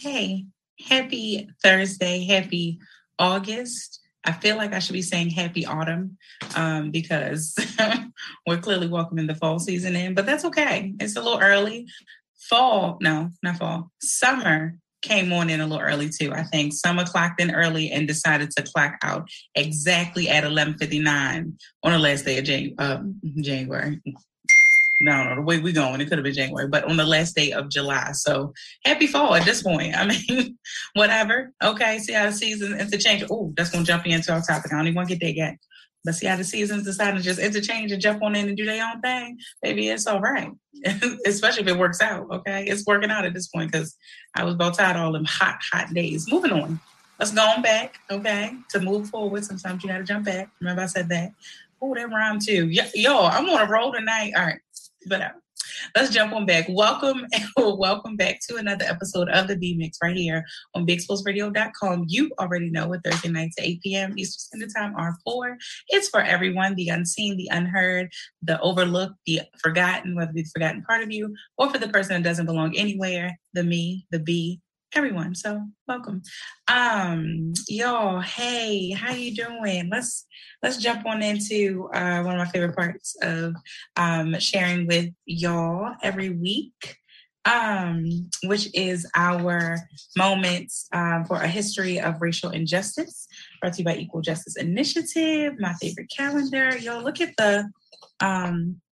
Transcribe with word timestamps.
Hey, 0.00 0.46
happy 0.86 1.48
Thursday. 1.62 2.24
Happy 2.24 2.78
August. 3.18 4.00
I 4.24 4.32
feel 4.32 4.56
like 4.56 4.72
I 4.72 4.78
should 4.78 4.92
be 4.92 5.02
saying 5.02 5.30
happy 5.30 5.66
autumn 5.66 6.18
um, 6.54 6.90
because 6.90 7.56
we're 8.46 8.58
clearly 8.58 8.86
welcoming 8.86 9.26
the 9.26 9.34
fall 9.34 9.58
season 9.58 9.96
in, 9.96 10.14
but 10.14 10.26
that's 10.26 10.44
okay. 10.44 10.94
It's 11.00 11.16
a 11.16 11.22
little 11.22 11.40
early. 11.40 11.86
Fall, 12.48 12.98
no, 13.00 13.30
not 13.42 13.56
fall. 13.56 13.90
Summer 14.00 14.78
came 15.02 15.32
on 15.32 15.50
in 15.50 15.60
a 15.60 15.66
little 15.66 15.84
early 15.84 16.08
too. 16.08 16.32
I 16.32 16.42
think 16.44 16.72
summer 16.74 17.04
clocked 17.04 17.40
in 17.40 17.54
early 17.54 17.90
and 17.90 18.06
decided 18.06 18.50
to 18.52 18.62
clock 18.62 18.98
out 19.02 19.28
exactly 19.54 20.28
at 20.28 20.44
11:59 20.44 21.54
on 21.82 21.92
the 21.92 21.98
last 21.98 22.24
day 22.24 22.38
of 22.38 22.44
Jan- 22.44 22.74
uh, 22.78 23.02
January 23.40 24.00
no, 25.00 25.24
no, 25.24 25.36
the 25.36 25.42
way 25.42 25.60
we 25.60 25.72
going, 25.72 26.00
it 26.00 26.08
could 26.08 26.18
have 26.18 26.24
been 26.24 26.34
January, 26.34 26.66
but 26.66 26.84
on 26.84 26.96
the 26.96 27.04
last 27.04 27.36
day 27.36 27.52
of 27.52 27.68
July. 27.68 28.10
So 28.12 28.52
happy 28.84 29.06
fall 29.06 29.34
at 29.34 29.44
this 29.44 29.62
point. 29.62 29.94
I 29.96 30.06
mean, 30.06 30.58
whatever. 30.94 31.52
Okay, 31.62 31.98
see 31.98 32.14
how 32.14 32.26
the 32.26 32.32
season 32.32 32.78
interchange. 32.78 33.24
Oh, 33.30 33.52
that's 33.56 33.70
gonna 33.70 33.84
jump 33.84 34.06
into 34.06 34.32
our 34.32 34.42
topic. 34.42 34.72
I 34.72 34.76
don't 34.76 34.86
even 34.86 34.96
want 34.96 35.08
to 35.08 35.16
get 35.16 35.26
that 35.26 35.36
yet. 35.36 35.58
But 36.04 36.14
see 36.14 36.26
how 36.26 36.36
the 36.36 36.44
seasons 36.44 36.84
decide 36.84 37.16
to 37.16 37.22
just 37.22 37.40
interchange 37.40 37.92
and 37.92 38.00
jump 38.00 38.22
on 38.22 38.34
in 38.34 38.48
and 38.48 38.56
do 38.56 38.64
their 38.64 38.84
own 38.84 39.00
thing. 39.00 39.38
Maybe 39.62 39.88
it's 39.88 40.06
all 40.06 40.20
right, 40.20 40.50
especially 41.26 41.62
if 41.62 41.68
it 41.68 41.78
works 41.78 42.00
out. 42.00 42.28
Okay, 42.30 42.64
it's 42.66 42.86
working 42.86 43.10
out 43.10 43.24
at 43.24 43.34
this 43.34 43.48
point 43.48 43.70
because 43.70 43.96
I 44.34 44.44
was 44.44 44.54
about 44.54 44.74
tired 44.74 44.96
all 44.96 45.12
them 45.12 45.26
hot, 45.26 45.58
hot 45.72 45.92
days. 45.94 46.30
Moving 46.30 46.52
on. 46.52 46.80
Let's 47.18 47.32
go 47.32 47.42
on 47.42 47.62
back. 47.62 47.98
Okay, 48.10 48.54
to 48.70 48.80
move 48.80 49.10
forward. 49.10 49.44
Sometimes 49.44 49.82
you 49.82 49.90
got 49.90 49.98
to 49.98 50.04
jump 50.04 50.24
back. 50.24 50.50
Remember 50.60 50.82
I 50.82 50.86
said 50.86 51.08
that. 51.10 51.32
Oh, 51.80 51.94
that 51.94 52.10
rhyme 52.10 52.40
too. 52.40 52.68
Yo, 52.94 53.26
I'm 53.26 53.48
on 53.48 53.68
a 53.68 53.70
roll 53.70 53.92
tonight. 53.92 54.32
All 54.36 54.44
right 54.44 54.60
but 55.06 55.20
uh, 55.20 55.30
let's 55.96 56.10
jump 56.10 56.32
on 56.32 56.46
back. 56.46 56.66
Welcome, 56.68 57.26
welcome 57.56 58.16
back 58.16 58.40
to 58.48 58.56
another 58.56 58.84
episode 58.84 59.28
of 59.30 59.48
the 59.48 59.56
B 59.56 59.74
Mix 59.76 59.98
right 60.02 60.16
here 60.16 60.44
on 60.74 60.86
BigSpotsRadio.com. 60.86 62.04
You 62.08 62.30
already 62.38 62.70
know 62.70 62.88
what 62.88 63.04
Thursday 63.04 63.28
nights 63.28 63.56
at 63.58 63.64
8 63.64 63.82
p.m. 63.82 64.18
Eastern 64.18 64.60
Standard 64.60 64.70
Time 64.76 64.96
are 64.96 65.16
for. 65.24 65.56
It's 65.88 66.08
for 66.08 66.20
everyone, 66.20 66.74
the 66.74 66.88
unseen, 66.88 67.36
the 67.36 67.48
unheard, 67.52 68.10
the 68.42 68.60
overlooked, 68.60 69.16
the 69.26 69.42
forgotten, 69.62 70.14
whether 70.14 70.32
it's 70.34 70.52
the 70.52 70.60
forgotten 70.60 70.82
part 70.82 71.02
of 71.02 71.10
you, 71.10 71.34
or 71.56 71.70
for 71.70 71.78
the 71.78 71.88
person 71.88 72.14
that 72.14 72.28
doesn't 72.28 72.46
belong 72.46 72.76
anywhere, 72.76 73.38
the 73.52 73.64
me, 73.64 74.06
the 74.10 74.18
B, 74.18 74.60
everyone. 74.94 75.34
So 75.34 75.62
welcome. 75.86 76.22
Um, 76.66 77.52
y'all, 77.68 78.20
hey, 78.20 78.90
how 78.90 79.12
you 79.12 79.34
doing? 79.34 79.88
Let's 79.90 80.26
let's 80.62 80.78
jump 80.78 81.06
on 81.06 81.22
into 81.22 81.88
uh, 81.92 82.22
one 82.22 82.38
of 82.38 82.46
my 82.46 82.50
favorite 82.50 82.76
parts 82.76 83.16
of 83.22 83.54
um, 83.96 84.38
sharing 84.38 84.86
with 84.86 85.10
y'all 85.26 85.94
every 86.02 86.30
week. 86.30 86.96
Um, 87.44 88.28
which 88.44 88.68
is 88.74 89.08
our 89.14 89.78
moments 90.18 90.86
um, 90.92 91.24
for 91.24 91.40
a 91.40 91.48
history 91.48 91.98
of 91.98 92.20
racial 92.20 92.50
injustice, 92.50 93.26
brought 93.62 93.72
to 93.74 93.78
you 93.78 93.84
by 93.86 93.96
Equal 93.96 94.20
Justice 94.20 94.56
Initiative, 94.56 95.54
my 95.58 95.72
favorite 95.74 96.10
calendar. 96.14 96.76
Y'all, 96.76 97.02
look 97.02 97.22
at 97.22 97.34
the 97.38 97.70
um, 98.20 98.82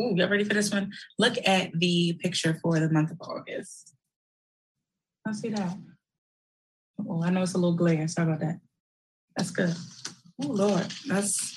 Ooh, 0.00 0.14
y'all 0.16 0.28
ready 0.28 0.42
for 0.42 0.54
this 0.54 0.72
one? 0.72 0.90
Look 1.18 1.36
at 1.46 1.70
the 1.74 2.18
picture 2.20 2.58
for 2.60 2.80
the 2.80 2.90
month 2.90 3.12
of 3.12 3.18
August. 3.20 3.95
I 5.26 5.32
see 5.32 5.48
that. 5.48 5.76
Oh, 7.08 7.22
I 7.22 7.30
know 7.30 7.42
it's 7.42 7.54
a 7.54 7.58
little 7.58 7.76
glare. 7.76 8.06
Sorry 8.06 8.28
about 8.28 8.40
that. 8.40 8.60
That's 9.36 9.50
good. 9.50 9.74
Oh 10.42 10.46
Lord, 10.46 10.86
that's 11.06 11.54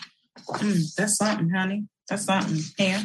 mm, 0.47 0.95
that's 0.95 1.17
something, 1.17 1.49
honey. 1.49 1.85
That's 2.09 2.25
something. 2.25 2.59
Yeah. 2.79 3.03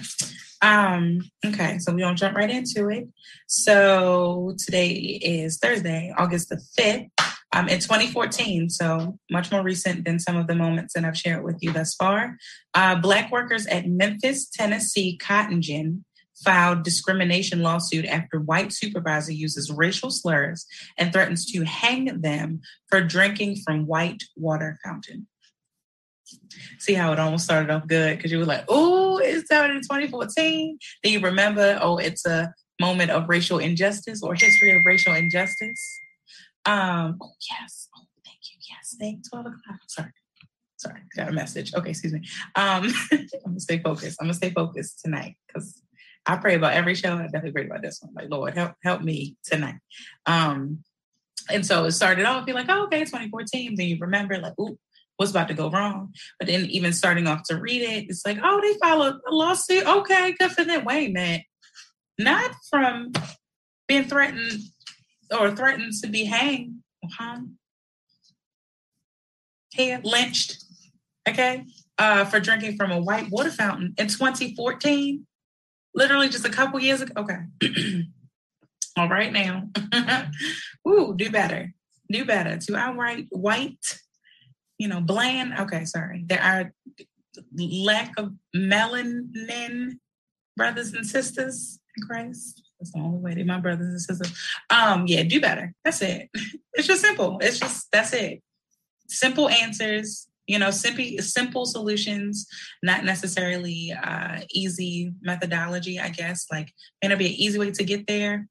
Um, 0.62 1.20
okay, 1.44 1.78
so 1.78 1.92
we're 1.92 2.00
gonna 2.00 2.16
jump 2.16 2.36
right 2.36 2.50
into 2.50 2.88
it. 2.88 3.08
So 3.47 4.56
today 4.64 4.92
is 4.92 5.58
Thursday, 5.58 6.14
August 6.16 6.48
the 6.48 6.60
5th. 6.78 7.10
Um, 7.53 7.69
in 7.69 7.78
2014, 7.78 8.69
so 8.69 9.16
much 9.30 9.53
more 9.53 9.62
recent 9.62 10.04
than 10.04 10.19
some 10.19 10.36
of 10.36 10.48
the 10.48 10.56
moments 10.56 10.94
that 10.94 11.04
I've 11.04 11.16
shared 11.16 11.44
with 11.44 11.58
you 11.60 11.72
thus 11.72 11.94
far. 11.94 12.36
Uh, 12.72 12.97
Black 12.97 13.30
workers 13.30 13.66
at 13.66 13.86
Memphis, 13.86 14.48
Tennessee 14.48 15.16
cotton 15.19 15.62
gin 15.62 16.04
filed 16.43 16.83
discrimination 16.83 17.62
lawsuit 17.62 18.05
after 18.06 18.41
white 18.41 18.72
supervisor 18.72 19.33
uses 19.33 19.71
racial 19.71 20.11
slurs 20.11 20.67
and 20.99 21.12
threatens 21.12 21.50
to 21.53 21.65
hang 21.65 22.21
them 22.21 22.61
for 22.89 23.00
drinking 23.00 23.56
from 23.65 23.87
white 23.87 24.22
water 24.37 24.78
fountain. 24.84 25.27
See 26.78 26.95
how 26.95 27.12
it 27.12 27.19
almost 27.19 27.45
started 27.45 27.71
off 27.71 27.87
good 27.87 28.17
because 28.17 28.33
you 28.33 28.39
were 28.39 28.47
like, 28.47 28.65
"Oh, 28.69 29.19
it 29.19 29.45
started 29.45 29.77
in 29.77 29.83
2014." 29.83 30.78
Then 31.03 31.12
you 31.12 31.21
remember, 31.21 31.78
"Oh, 31.81 31.99
it's 31.99 32.25
a 32.27 32.53
moment 32.81 33.11
of 33.11 33.28
racial 33.28 33.59
injustice 33.59 34.22
or 34.22 34.34
history 34.34 34.75
of 34.75 34.83
racial 34.87 35.15
injustice." 35.15 36.01
Um, 36.65 37.19
oh 37.21 37.33
yes, 37.51 37.89
oh 37.97 38.06
thank 38.25 38.39
you, 38.51 38.59
yes, 38.69 38.97
thank 38.99 39.28
12 39.28 39.47
o'clock. 39.47 39.81
Sorry, 39.87 40.12
sorry, 40.78 41.01
got 41.15 41.28
a 41.28 41.33
message. 41.33 41.75
Okay, 41.75 41.91
excuse 41.91 42.15
me. 42.15 42.27
Um, 42.56 42.91
I'm 43.12 43.28
gonna 43.45 43.61
stay 43.61 43.78
focused. 43.81 44.16
I'm 44.19 44.27
gonna 44.27 44.34
stay 44.34 44.51
focused 44.51 45.01
tonight 45.05 45.37
because 45.47 45.83
I 46.26 46.36
pray 46.36 46.54
about 46.54 46.72
every 46.72 46.94
show. 46.94 47.14
I 47.16 47.24
definitely 47.24 47.52
pray 47.52 47.66
about 47.66 47.82
this 47.82 48.00
one. 48.00 48.14
Like, 48.14 48.30
Lord, 48.30 48.56
help 48.56 48.72
help 48.82 49.02
me 49.02 49.36
tonight. 49.44 49.76
Um, 50.26 50.84
and 51.50 51.66
so 51.66 51.84
it 51.84 51.92
started 51.92 52.24
off, 52.24 52.46
be 52.46 52.52
like, 52.52 52.66
oh, 52.68 52.84
okay, 52.84 53.00
2014. 53.00 53.74
Then 53.76 53.86
you 53.86 53.98
remember, 54.00 54.38
like, 54.38 54.58
ooh, 54.58 54.78
what's 55.16 55.30
about 55.30 55.48
to 55.48 55.54
go 55.54 55.70
wrong? 55.70 56.14
But 56.38 56.48
then 56.48 56.64
even 56.66 56.92
starting 56.92 57.26
off 57.26 57.42
to 57.44 57.56
read 57.56 57.82
it, 57.82 58.06
it's 58.08 58.24
like, 58.24 58.38
oh, 58.42 58.60
they 58.60 58.78
filed 58.78 59.16
a 59.26 59.34
lawsuit. 59.34 59.86
Okay, 59.86 60.34
good 60.38 60.52
for 60.52 60.64
them. 60.64 60.84
Wait 60.84 61.10
a 61.10 61.12
minute. 61.12 61.42
Not 62.18 62.52
from 62.70 63.12
being 63.86 64.04
threatened 64.04 64.60
or 65.36 65.54
threatened 65.54 65.92
to 66.02 66.08
be 66.08 66.24
hanged, 66.24 66.76
huh? 67.18 67.41
Here, 69.72 70.00
lynched, 70.04 70.64
okay, 71.28 71.64
uh, 71.98 72.24
for 72.24 72.38
drinking 72.38 72.76
from 72.76 72.92
a 72.92 73.00
white 73.00 73.28
water 73.30 73.50
fountain 73.50 73.92
in 73.98 74.06
2014 74.06 75.26
literally 75.94 76.28
just 76.28 76.44
a 76.44 76.50
couple 76.50 76.81
years 76.81 77.00
ago. 77.00 77.12
Okay. 77.22 77.38
All 78.97 79.09
right 79.09 79.32
now. 79.32 79.69
Ooh, 80.88 81.15
do 81.16 81.31
better. 81.31 81.72
Do 82.10 82.25
better. 82.25 82.59
To 82.59 82.72
write 82.72 83.27
white, 83.31 83.99
you 84.78 84.88
know, 84.88 85.00
bland. 85.00 85.54
Okay, 85.59 85.84
sorry. 85.84 86.25
There 86.27 86.43
are 86.43 86.72
lack 87.56 88.12
of 88.19 88.34
melanin 88.54 89.99
brothers 90.56 90.93
and 90.93 91.06
sisters 91.06 91.81
in 91.97 92.06
Christ. 92.06 92.62
That's 92.78 92.93
the 92.93 93.00
only 93.00 93.19
way 93.19 93.34
to 93.34 93.44
my 93.44 93.59
brothers 93.59 93.87
and 93.87 94.00
sisters. 94.00 94.37
Um, 94.71 95.06
yeah, 95.06 95.22
do 95.22 95.41
better. 95.41 95.72
That's 95.84 96.03
it. 96.03 96.28
It's 96.77 96.88
just 96.88 97.03
simple. 97.03 97.38
It's 97.41 97.60
just 97.60 97.87
that's 97.93 98.12
it. 98.12 98.43
Simple 99.09 99.49
answers 99.49 100.27
you 100.47 100.59
know 100.59 100.71
simple 100.71 101.05
simple 101.21 101.65
solutions 101.66 102.47
not 102.82 103.05
necessarily 103.05 103.93
uh, 103.93 104.41
easy 104.50 105.12
methodology 105.22 105.99
i 105.99 106.09
guess. 106.09 106.47
Like 106.50 106.72
may 107.03 107.09
not 107.09 107.19
be 107.19 107.27
an 107.27 107.32
easy 107.32 107.59
way 107.59 107.71
to 107.71 107.84
get 107.84 108.06
there. 108.06 108.47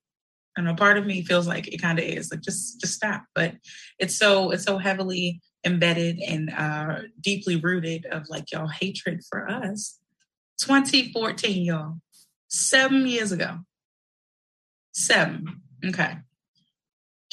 I 0.58 0.62
know 0.62 0.76
part 0.76 0.98
of 0.98 1.06
me 1.06 1.24
feels 1.24 1.48
like 1.48 1.68
it 1.68 1.82
kind 1.82 1.98
of 1.98 2.06
is 2.06 2.32
like 2.32 2.42
just 2.42 2.80
just 2.80 2.94
stop. 2.94 3.24
But 3.34 3.56
it's 4.00 4.16
so 4.16 4.52
it's 4.52 4.64
so 4.64 4.78
heavily 4.78 5.42
embedded 5.66 6.20
and 6.20 6.52
uh 6.52 7.00
deeply 7.22 7.56
rooted 7.56 8.06
of 8.08 8.30
like 8.30 8.52
y'all 8.52 8.68
hatred 8.68 9.22
for 9.30 9.50
us. 9.50 10.00
2014 10.62 11.64
y'all. 11.64 11.96
Seven 12.48 13.08
years 13.08 13.32
ago. 13.32 13.60
Seven. 14.92 15.62
Okay 15.86 16.18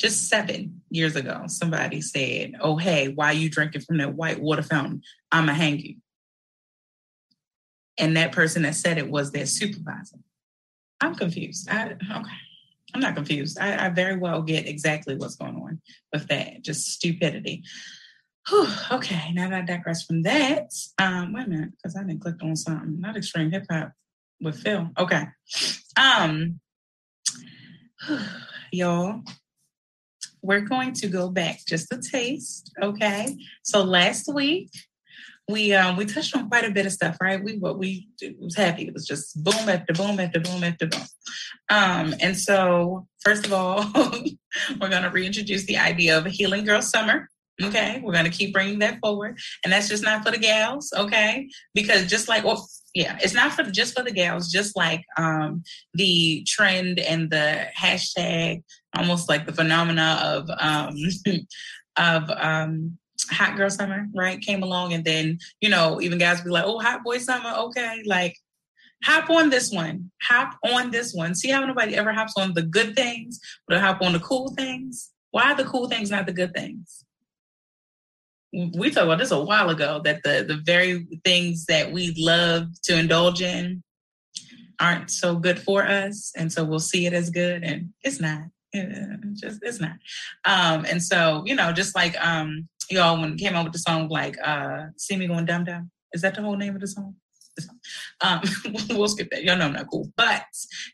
just 0.00 0.28
seven 0.28 0.80
years 0.88 1.14
ago, 1.14 1.44
somebody 1.46 2.00
said, 2.00 2.54
Oh, 2.60 2.76
hey, 2.76 3.08
why 3.08 3.26
are 3.26 3.34
you 3.34 3.50
drinking 3.50 3.82
from 3.82 3.98
that 3.98 4.14
white 4.14 4.40
water 4.40 4.62
fountain? 4.62 5.02
I'm 5.30 5.44
going 5.44 5.56
to 5.56 5.62
hang 5.62 5.78
you. 5.78 5.96
And 7.98 8.16
that 8.16 8.32
person 8.32 8.62
that 8.62 8.74
said 8.74 8.96
it 8.96 9.10
was 9.10 9.30
their 9.30 9.44
supervisor. 9.44 10.16
I'm 11.02 11.14
confused. 11.14 11.68
I, 11.68 11.90
okay. 11.92 12.30
I'm 12.94 13.00
not 13.00 13.14
confused. 13.14 13.58
I, 13.60 13.86
I 13.86 13.88
very 13.90 14.16
well 14.16 14.40
get 14.42 14.66
exactly 14.66 15.16
what's 15.16 15.36
going 15.36 15.56
on 15.56 15.80
with 16.12 16.26
that. 16.28 16.62
Just 16.62 16.86
stupidity. 16.86 17.62
Whew, 18.48 18.68
okay, 18.90 19.32
now 19.34 19.50
that 19.50 19.62
I 19.62 19.64
digress 19.64 20.04
from 20.04 20.22
that, 20.22 20.72
um, 20.98 21.34
wait 21.34 21.46
a 21.46 21.50
minute, 21.50 21.72
because 21.72 21.94
I 21.94 22.02
didn't 22.02 22.22
click 22.22 22.36
on 22.42 22.56
something. 22.56 22.98
Not 23.00 23.16
extreme 23.16 23.50
hip 23.50 23.66
hop 23.70 23.92
with 24.40 24.58
Phil. 24.60 24.88
Okay. 24.98 25.24
Um 25.96 26.58
y'all, 28.72 29.22
we're 30.42 30.60
going 30.60 30.92
to 30.94 31.08
go 31.08 31.28
back 31.28 31.60
just 31.66 31.92
a 31.92 31.98
taste, 31.98 32.72
okay? 32.82 33.36
So 33.62 33.82
last 33.82 34.32
week 34.32 34.70
we 35.50 35.74
um 35.74 35.96
we 35.96 36.06
touched 36.06 36.36
on 36.36 36.48
quite 36.48 36.64
a 36.64 36.70
bit 36.70 36.86
of 36.86 36.92
stuff, 36.92 37.16
right? 37.20 37.42
We 37.42 37.58
what 37.58 37.78
we 37.78 38.08
was 38.38 38.56
happy. 38.56 38.86
It 38.86 38.94
was 38.94 39.06
just 39.06 39.42
boom 39.42 39.68
after 39.68 39.92
boom 39.92 40.20
after 40.20 40.40
boom 40.40 40.64
after 40.64 40.86
boom. 40.86 41.02
Um, 41.68 42.14
and 42.20 42.38
so 42.38 43.06
first 43.22 43.46
of 43.46 43.52
all, 43.52 43.90
we're 44.80 44.88
gonna 44.88 45.10
reintroduce 45.10 45.66
the 45.66 45.78
idea 45.78 46.16
of 46.16 46.26
a 46.26 46.30
healing 46.30 46.64
girl 46.64 46.82
summer. 46.82 47.28
Okay, 47.62 48.00
we're 48.02 48.14
gonna 48.14 48.30
keep 48.30 48.54
bringing 48.54 48.78
that 48.78 48.98
forward, 49.00 49.38
and 49.64 49.72
that's 49.72 49.88
just 49.88 50.04
not 50.04 50.24
for 50.24 50.30
the 50.30 50.38
gals. 50.38 50.92
Okay, 50.96 51.48
because 51.74 52.06
just 52.06 52.28
like 52.28 52.44
well, 52.44 52.68
yeah, 52.94 53.18
it's 53.22 53.34
not 53.34 53.52
for 53.52 53.64
just 53.64 53.96
for 53.96 54.02
the 54.02 54.12
gals. 54.12 54.50
Just 54.50 54.76
like 54.76 55.04
um, 55.16 55.62
the 55.94 56.44
trend 56.46 56.98
and 56.98 57.30
the 57.30 57.66
hashtag, 57.78 58.62
almost 58.96 59.28
like 59.28 59.46
the 59.46 59.52
phenomena 59.52 60.20
of 60.22 60.50
um, 60.58 60.96
of 61.96 62.30
um, 62.30 62.98
hot 63.30 63.56
girl 63.56 63.70
summer, 63.70 64.06
right? 64.14 64.40
Came 64.40 64.62
along, 64.62 64.92
and 64.92 65.04
then 65.04 65.38
you 65.60 65.68
know 65.68 66.00
even 66.00 66.18
guys 66.18 66.40
be 66.40 66.50
like, 66.50 66.64
oh, 66.66 66.78
hot 66.78 67.04
boy 67.04 67.18
summer, 67.18 67.50
okay, 67.50 68.02
like 68.06 68.36
hop 69.04 69.30
on 69.30 69.50
this 69.50 69.70
one, 69.70 70.10
hop 70.22 70.56
on 70.64 70.90
this 70.90 71.14
one. 71.14 71.34
See 71.34 71.50
how 71.50 71.64
nobody 71.64 71.96
ever 71.96 72.12
hops 72.12 72.34
on 72.36 72.54
the 72.54 72.62
good 72.62 72.94
things, 72.94 73.40
but 73.66 73.80
hop 73.80 74.02
on 74.02 74.12
the 74.12 74.20
cool 74.20 74.54
things. 74.54 75.10
Why 75.30 75.54
the 75.54 75.64
cool 75.64 75.88
things, 75.88 76.10
not 76.10 76.26
the 76.26 76.32
good 76.32 76.52
things? 76.54 77.04
We 78.52 78.90
talked 78.90 79.04
about 79.04 79.18
this 79.18 79.30
a 79.30 79.40
while 79.40 79.70
ago 79.70 80.00
that 80.04 80.22
the 80.24 80.44
the 80.46 80.60
very 80.64 81.06
things 81.24 81.66
that 81.66 81.92
we 81.92 82.14
love 82.18 82.66
to 82.84 82.98
indulge 82.98 83.42
in 83.42 83.82
aren't 84.80 85.10
so 85.10 85.36
good 85.36 85.58
for 85.58 85.84
us, 85.84 86.32
and 86.36 86.52
so 86.52 86.64
we'll 86.64 86.80
see 86.80 87.06
it 87.06 87.12
as 87.12 87.30
good, 87.30 87.62
and 87.62 87.90
it's 88.02 88.20
not. 88.20 88.44
It's 88.72 89.40
just 89.42 89.60
it's 89.62 89.80
not. 89.80 89.96
Um, 90.44 90.84
and 90.84 91.02
so 91.02 91.42
you 91.46 91.54
know, 91.54 91.72
just 91.72 91.94
like 91.94 92.16
um, 92.24 92.68
y'all 92.90 93.20
when 93.20 93.36
came 93.36 93.54
out 93.54 93.64
with 93.64 93.72
the 93.72 93.78
song 93.78 94.08
like 94.08 94.36
uh, 94.44 94.86
"See 94.96 95.16
Me 95.16 95.26
Going 95.26 95.46
Dum 95.46 95.64
Dum," 95.64 95.90
is 96.12 96.22
that 96.22 96.34
the 96.34 96.42
whole 96.42 96.56
name 96.56 96.74
of 96.74 96.80
the 96.80 96.88
song? 96.88 97.14
Um, 98.20 98.40
we'll 98.90 99.08
skip 99.08 99.30
that. 99.30 99.44
Y'all 99.44 99.56
know 99.56 99.66
I'm 99.66 99.72
not 99.72 99.90
cool. 99.90 100.10
But, 100.16 100.44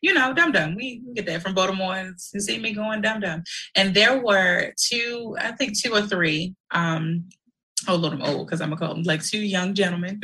you 0.00 0.14
know, 0.14 0.32
Dum 0.32 0.52
Dum, 0.52 0.75
we, 0.75 1.02
get 1.14 1.26
that 1.26 1.43
from 1.43 1.55
Baltimore. 1.55 2.12
You 2.32 2.40
see 2.40 2.58
me 2.58 2.73
going 2.73 3.02
Dum 3.02 3.20
Dum. 3.20 3.43
And 3.75 3.94
there 3.94 4.20
were 4.20 4.73
two, 4.76 5.37
I 5.38 5.52
think 5.52 5.78
two 5.78 5.93
or 5.93 6.02
three, 6.02 6.55
um, 6.73 7.28
oh 7.88 7.96
Lord, 7.96 8.14
I'm 8.14 8.23
old 8.23 8.46
because 8.46 8.61
I'm 8.61 8.73
a 8.73 8.76
call 8.76 8.94
them 8.94 9.02
like 9.02 9.25
two 9.25 9.40
young 9.40 9.75
gentlemen. 9.75 10.20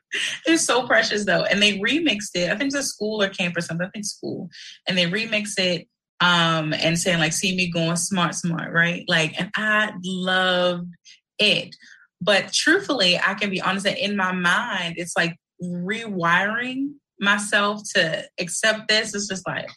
They're 0.46 0.56
so 0.56 0.86
precious 0.86 1.24
though. 1.24 1.44
And 1.44 1.62
they 1.62 1.78
remixed 1.78 2.30
it. 2.34 2.50
I 2.50 2.56
think 2.56 2.68
it's 2.68 2.74
a 2.74 2.82
school 2.82 3.22
or 3.22 3.28
camp 3.28 3.56
or 3.56 3.60
something. 3.60 3.86
I 3.86 3.90
think 3.90 4.04
school. 4.04 4.48
And 4.88 4.96
they 4.96 5.06
remixed 5.06 5.58
it 5.58 5.88
um 6.22 6.72
and 6.72 6.98
saying 6.98 7.18
like 7.18 7.34
see 7.34 7.54
me 7.54 7.70
going 7.70 7.96
smart 7.96 8.34
smart 8.34 8.72
right? 8.72 9.04
Like 9.08 9.38
and 9.38 9.50
i 9.56 9.92
loved 10.02 10.94
it. 11.38 11.76
But 12.20 12.52
truthfully 12.52 13.18
i 13.18 13.34
can 13.34 13.50
be 13.50 13.60
honest 13.60 13.84
that 13.84 14.02
in 14.02 14.16
my 14.16 14.32
mind 14.32 14.94
it's 14.96 15.16
like 15.16 15.36
rewiring 15.62 16.92
myself 17.20 17.82
to 17.94 18.24
accept 18.38 18.88
this 18.88 19.14
It's 19.14 19.28
just 19.28 19.46
like 19.46 19.68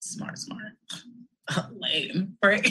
smart, 0.00 0.38
smart, 0.38 0.72
lame, 1.78 2.36
right? 2.44 2.68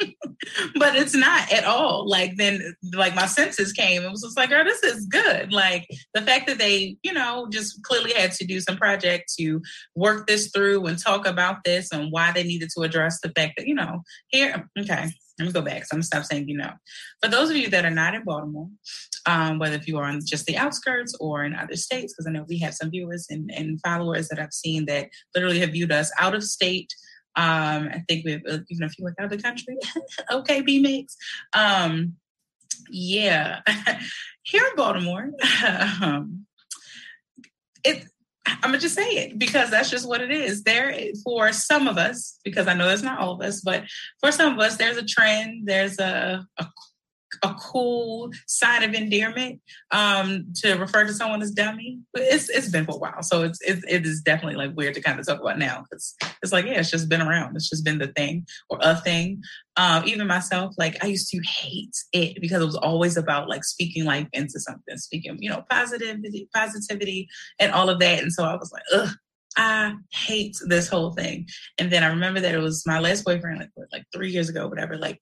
but 0.76 0.96
it's 0.96 1.14
not 1.14 1.52
at 1.52 1.64
all. 1.64 2.08
Like 2.08 2.36
then, 2.36 2.74
like 2.92 3.14
my 3.14 3.26
senses 3.26 3.72
came. 3.72 4.02
It 4.02 4.10
was 4.10 4.22
just 4.22 4.36
like, 4.36 4.50
oh, 4.52 4.64
this 4.64 4.82
is 4.82 5.06
good. 5.06 5.52
Like 5.52 5.86
the 6.14 6.22
fact 6.22 6.46
that 6.46 6.58
they, 6.58 6.96
you 7.02 7.12
know, 7.12 7.48
just 7.50 7.82
clearly 7.82 8.12
had 8.12 8.32
to 8.32 8.46
do 8.46 8.60
some 8.60 8.76
project 8.76 9.32
to 9.38 9.60
work 9.94 10.26
this 10.26 10.50
through 10.50 10.86
and 10.86 10.98
talk 10.98 11.26
about 11.26 11.64
this 11.64 11.92
and 11.92 12.10
why 12.10 12.32
they 12.32 12.44
needed 12.44 12.70
to 12.76 12.82
address 12.82 13.20
the 13.20 13.30
fact 13.30 13.54
that, 13.56 13.66
you 13.66 13.74
know, 13.74 14.02
here, 14.28 14.68
okay, 14.78 15.10
let 15.38 15.46
me 15.46 15.52
go 15.52 15.62
back. 15.62 15.84
So 15.84 15.96
I'm 15.96 16.02
stop 16.02 16.24
saying 16.24 16.48
you 16.48 16.56
know. 16.56 16.70
For 17.22 17.28
those 17.28 17.50
of 17.50 17.56
you 17.56 17.68
that 17.70 17.84
are 17.84 17.90
not 17.90 18.14
in 18.14 18.24
Baltimore, 18.24 18.68
um, 19.26 19.58
whether 19.58 19.74
if 19.74 19.88
you 19.88 19.98
are 19.98 20.04
on 20.04 20.20
just 20.24 20.46
the 20.46 20.56
outskirts 20.56 21.14
or 21.18 21.44
in 21.44 21.54
other 21.54 21.76
states, 21.76 22.12
because 22.12 22.26
I 22.26 22.30
know 22.30 22.44
we 22.48 22.58
have 22.58 22.74
some 22.74 22.90
viewers 22.90 23.26
and, 23.30 23.50
and, 23.52 23.80
followers 23.84 24.28
that 24.28 24.38
I've 24.38 24.52
seen 24.52 24.86
that 24.86 25.08
literally 25.34 25.58
have 25.60 25.70
viewed 25.70 25.92
us 25.92 26.12
out 26.18 26.34
of 26.34 26.44
state. 26.44 26.94
Um, 27.36 27.88
I 27.92 28.04
think 28.08 28.24
we've 28.24 28.42
uh, 28.48 28.58
even 28.68 28.86
if 28.86 28.98
you 28.98 29.04
look 29.04 29.14
out 29.18 29.24
of 29.24 29.30
the 29.30 29.42
country, 29.42 29.76
okay, 30.30 30.60
B 30.60 30.80
mix. 30.80 31.16
Um, 31.52 32.14
yeah, 32.88 33.60
here 34.42 34.62
in 34.66 34.76
Baltimore, 34.76 35.30
um, 36.02 36.46
it 37.84 38.04
I'm 38.46 38.60
gonna 38.62 38.78
just 38.78 38.94
say 38.94 39.08
it 39.08 39.38
because 39.38 39.70
that's 39.70 39.90
just 39.90 40.06
what 40.06 40.20
it 40.20 40.30
is. 40.30 40.62
There, 40.62 40.94
for 41.22 41.52
some 41.52 41.88
of 41.88 41.96
us, 41.96 42.38
because 42.44 42.66
I 42.66 42.74
know 42.74 42.88
it's 42.88 43.02
not 43.02 43.18
all 43.18 43.32
of 43.32 43.40
us, 43.40 43.60
but 43.60 43.84
for 44.20 44.30
some 44.30 44.52
of 44.52 44.58
us, 44.58 44.76
there's 44.76 44.96
a 44.96 45.04
trend. 45.04 45.66
There's 45.66 45.98
a, 45.98 46.46
a 46.58 46.66
a 47.42 47.54
cool 47.54 48.30
sign 48.46 48.82
of 48.82 48.94
endearment 48.94 49.60
um, 49.90 50.46
to 50.56 50.74
refer 50.74 51.04
to 51.04 51.12
someone 51.12 51.42
as 51.42 51.50
dummy. 51.50 52.00
But 52.12 52.22
it's 52.22 52.48
it's 52.48 52.68
been 52.68 52.84
for 52.84 52.96
a 52.96 52.98
while, 52.98 53.22
so 53.22 53.42
it's, 53.42 53.60
it's 53.62 53.82
it 53.88 54.06
is 54.06 54.20
definitely 54.20 54.56
like 54.56 54.76
weird 54.76 54.94
to 54.94 55.00
kind 55.00 55.18
of 55.18 55.26
talk 55.26 55.40
about 55.40 55.58
now 55.58 55.84
because 55.88 56.14
it's 56.42 56.52
like 56.52 56.66
yeah, 56.66 56.80
it's 56.80 56.90
just 56.90 57.08
been 57.08 57.22
around. 57.22 57.56
It's 57.56 57.68
just 57.68 57.84
been 57.84 57.98
the 57.98 58.08
thing 58.08 58.46
or 58.70 58.78
a 58.80 58.96
thing. 58.96 59.42
Um, 59.76 60.04
even 60.06 60.26
myself, 60.26 60.74
like 60.78 61.02
I 61.02 61.08
used 61.08 61.28
to 61.30 61.40
hate 61.44 61.96
it 62.12 62.40
because 62.40 62.62
it 62.62 62.66
was 62.66 62.76
always 62.76 63.16
about 63.16 63.48
like 63.48 63.64
speaking 63.64 64.04
life 64.04 64.28
into 64.32 64.60
something, 64.60 64.96
speaking 64.96 65.36
you 65.40 65.50
know 65.50 65.64
positivity, 65.70 66.48
positivity, 66.54 67.28
and 67.58 67.72
all 67.72 67.90
of 67.90 67.98
that. 68.00 68.22
And 68.22 68.32
so 68.32 68.44
I 68.44 68.56
was 68.56 68.72
like, 68.72 68.84
ugh. 68.92 69.14
I 69.56 69.94
hate 70.10 70.56
this 70.66 70.88
whole 70.88 71.12
thing. 71.12 71.46
And 71.78 71.92
then 71.92 72.02
I 72.02 72.08
remember 72.08 72.40
that 72.40 72.56
it 72.56 72.58
was 72.58 72.82
my 72.88 72.98
last 72.98 73.24
boyfriend, 73.24 73.60
like 73.60 73.70
like 73.92 74.02
three 74.12 74.30
years 74.30 74.48
ago, 74.48 74.66
whatever. 74.66 74.96
Like 74.96 75.20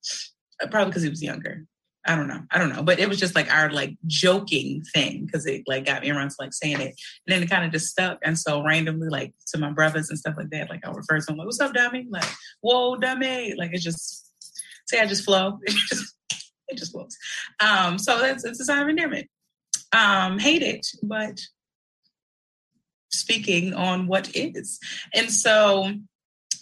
probably 0.70 0.90
because 0.90 1.02
he 1.02 1.08
was 1.08 1.22
younger. 1.22 1.66
I 2.04 2.16
don't 2.16 2.26
know. 2.26 2.40
I 2.50 2.58
don't 2.58 2.70
know. 2.70 2.82
But 2.82 2.98
it 2.98 3.08
was 3.08 3.20
just 3.20 3.36
like 3.36 3.52
our 3.52 3.70
like 3.70 3.96
joking 4.06 4.82
thing 4.92 5.24
because 5.24 5.46
it 5.46 5.62
like 5.66 5.86
got 5.86 6.02
me 6.02 6.10
around 6.10 6.30
to 6.30 6.36
like 6.40 6.52
saying 6.52 6.80
it. 6.80 6.94
And 7.26 7.28
then 7.28 7.42
it 7.42 7.50
kind 7.50 7.64
of 7.64 7.70
just 7.70 7.88
stuck. 7.88 8.18
And 8.24 8.36
so 8.36 8.64
randomly, 8.64 9.08
like 9.08 9.32
to 9.48 9.58
my 9.58 9.70
brothers 9.70 10.10
and 10.10 10.18
stuff 10.18 10.34
like 10.36 10.50
that, 10.50 10.68
like 10.68 10.84
I'll 10.84 10.94
refer 10.94 11.18
to 11.18 11.24
them 11.24 11.36
like, 11.36 11.46
what's 11.46 11.60
up, 11.60 11.74
dummy? 11.74 12.06
Like, 12.10 12.28
whoa, 12.60 12.96
dummy. 12.96 13.54
Like 13.56 13.72
it 13.72 13.78
just 13.78 14.28
say 14.86 15.00
I 15.00 15.06
just 15.06 15.24
flow. 15.24 15.58
It 15.66 15.76
just 15.88 16.14
it 16.68 16.78
just 16.78 16.92
flows. 16.92 17.16
Um, 17.60 17.98
so 17.98 18.18
that's 18.18 18.44
it's 18.44 18.60
a 18.60 18.64
sign 18.64 18.82
of 18.82 18.88
endearment. 18.88 19.28
Um, 19.92 20.38
hate 20.38 20.62
it, 20.62 20.86
but 21.02 21.38
speaking 23.10 23.74
on 23.74 24.06
what 24.06 24.34
is. 24.34 24.78
And 25.14 25.30
so 25.30 25.92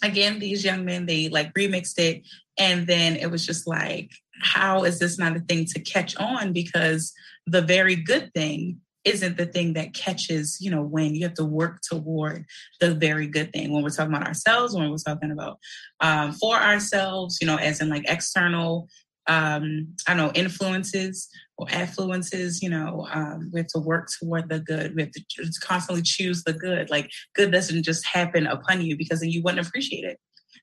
again, 0.03 0.39
these 0.39 0.63
young 0.63 0.85
men, 0.85 1.05
they 1.05 1.29
like 1.29 1.53
remixed 1.53 1.97
it. 1.97 2.27
And 2.57 2.85
then 2.87 3.15
it 3.15 3.31
was 3.31 3.45
just 3.45 3.67
like, 3.67 4.11
how 4.41 4.83
is 4.83 4.99
this 4.99 5.17
not 5.17 5.35
a 5.35 5.39
thing 5.41 5.65
to 5.65 5.79
catch 5.79 6.15
on? 6.17 6.53
Because 6.53 7.13
the 7.45 7.61
very 7.61 7.95
good 7.95 8.31
thing 8.33 8.81
isn't 9.03 9.37
the 9.37 9.45
thing 9.45 9.73
that 9.73 9.93
catches, 9.93 10.57
you 10.61 10.69
know, 10.69 10.83
when 10.83 11.15
you 11.15 11.23
have 11.23 11.33
to 11.33 11.45
work 11.45 11.79
toward 11.81 12.45
the 12.79 12.93
very 12.93 13.27
good 13.27 13.51
thing. 13.51 13.71
When 13.71 13.83
we're 13.83 13.89
talking 13.89 14.13
about 14.13 14.27
ourselves, 14.27 14.75
when 14.75 14.89
we're 14.89 14.97
talking 14.97 15.31
about 15.31 15.57
um, 16.01 16.33
for 16.33 16.55
ourselves, 16.55 17.39
you 17.41 17.47
know, 17.47 17.55
as 17.55 17.81
in 17.81 17.89
like 17.89 18.03
external, 18.07 18.87
um, 19.27 19.87
I 20.07 20.13
don't 20.13 20.17
know, 20.17 20.31
influences 20.35 21.29
or 21.57 21.67
affluences, 21.67 22.61
you 22.61 22.69
know, 22.69 23.07
um, 23.11 23.49
we 23.53 23.59
have 23.59 23.67
to 23.67 23.79
work 23.79 24.09
toward 24.19 24.49
the 24.49 24.59
good. 24.59 24.95
We 24.95 25.01
have 25.03 25.11
to 25.11 25.51
constantly 25.61 26.03
choose 26.03 26.43
the 26.43 26.53
good. 26.53 26.89
Like 26.89 27.09
good 27.35 27.51
doesn't 27.51 27.83
just 27.83 28.05
happen 28.05 28.45
upon 28.45 28.81
you 28.81 28.97
because 28.97 29.21
then 29.21 29.29
you 29.29 29.41
wouldn't 29.41 29.65
appreciate 29.65 30.03
it. 30.03 30.19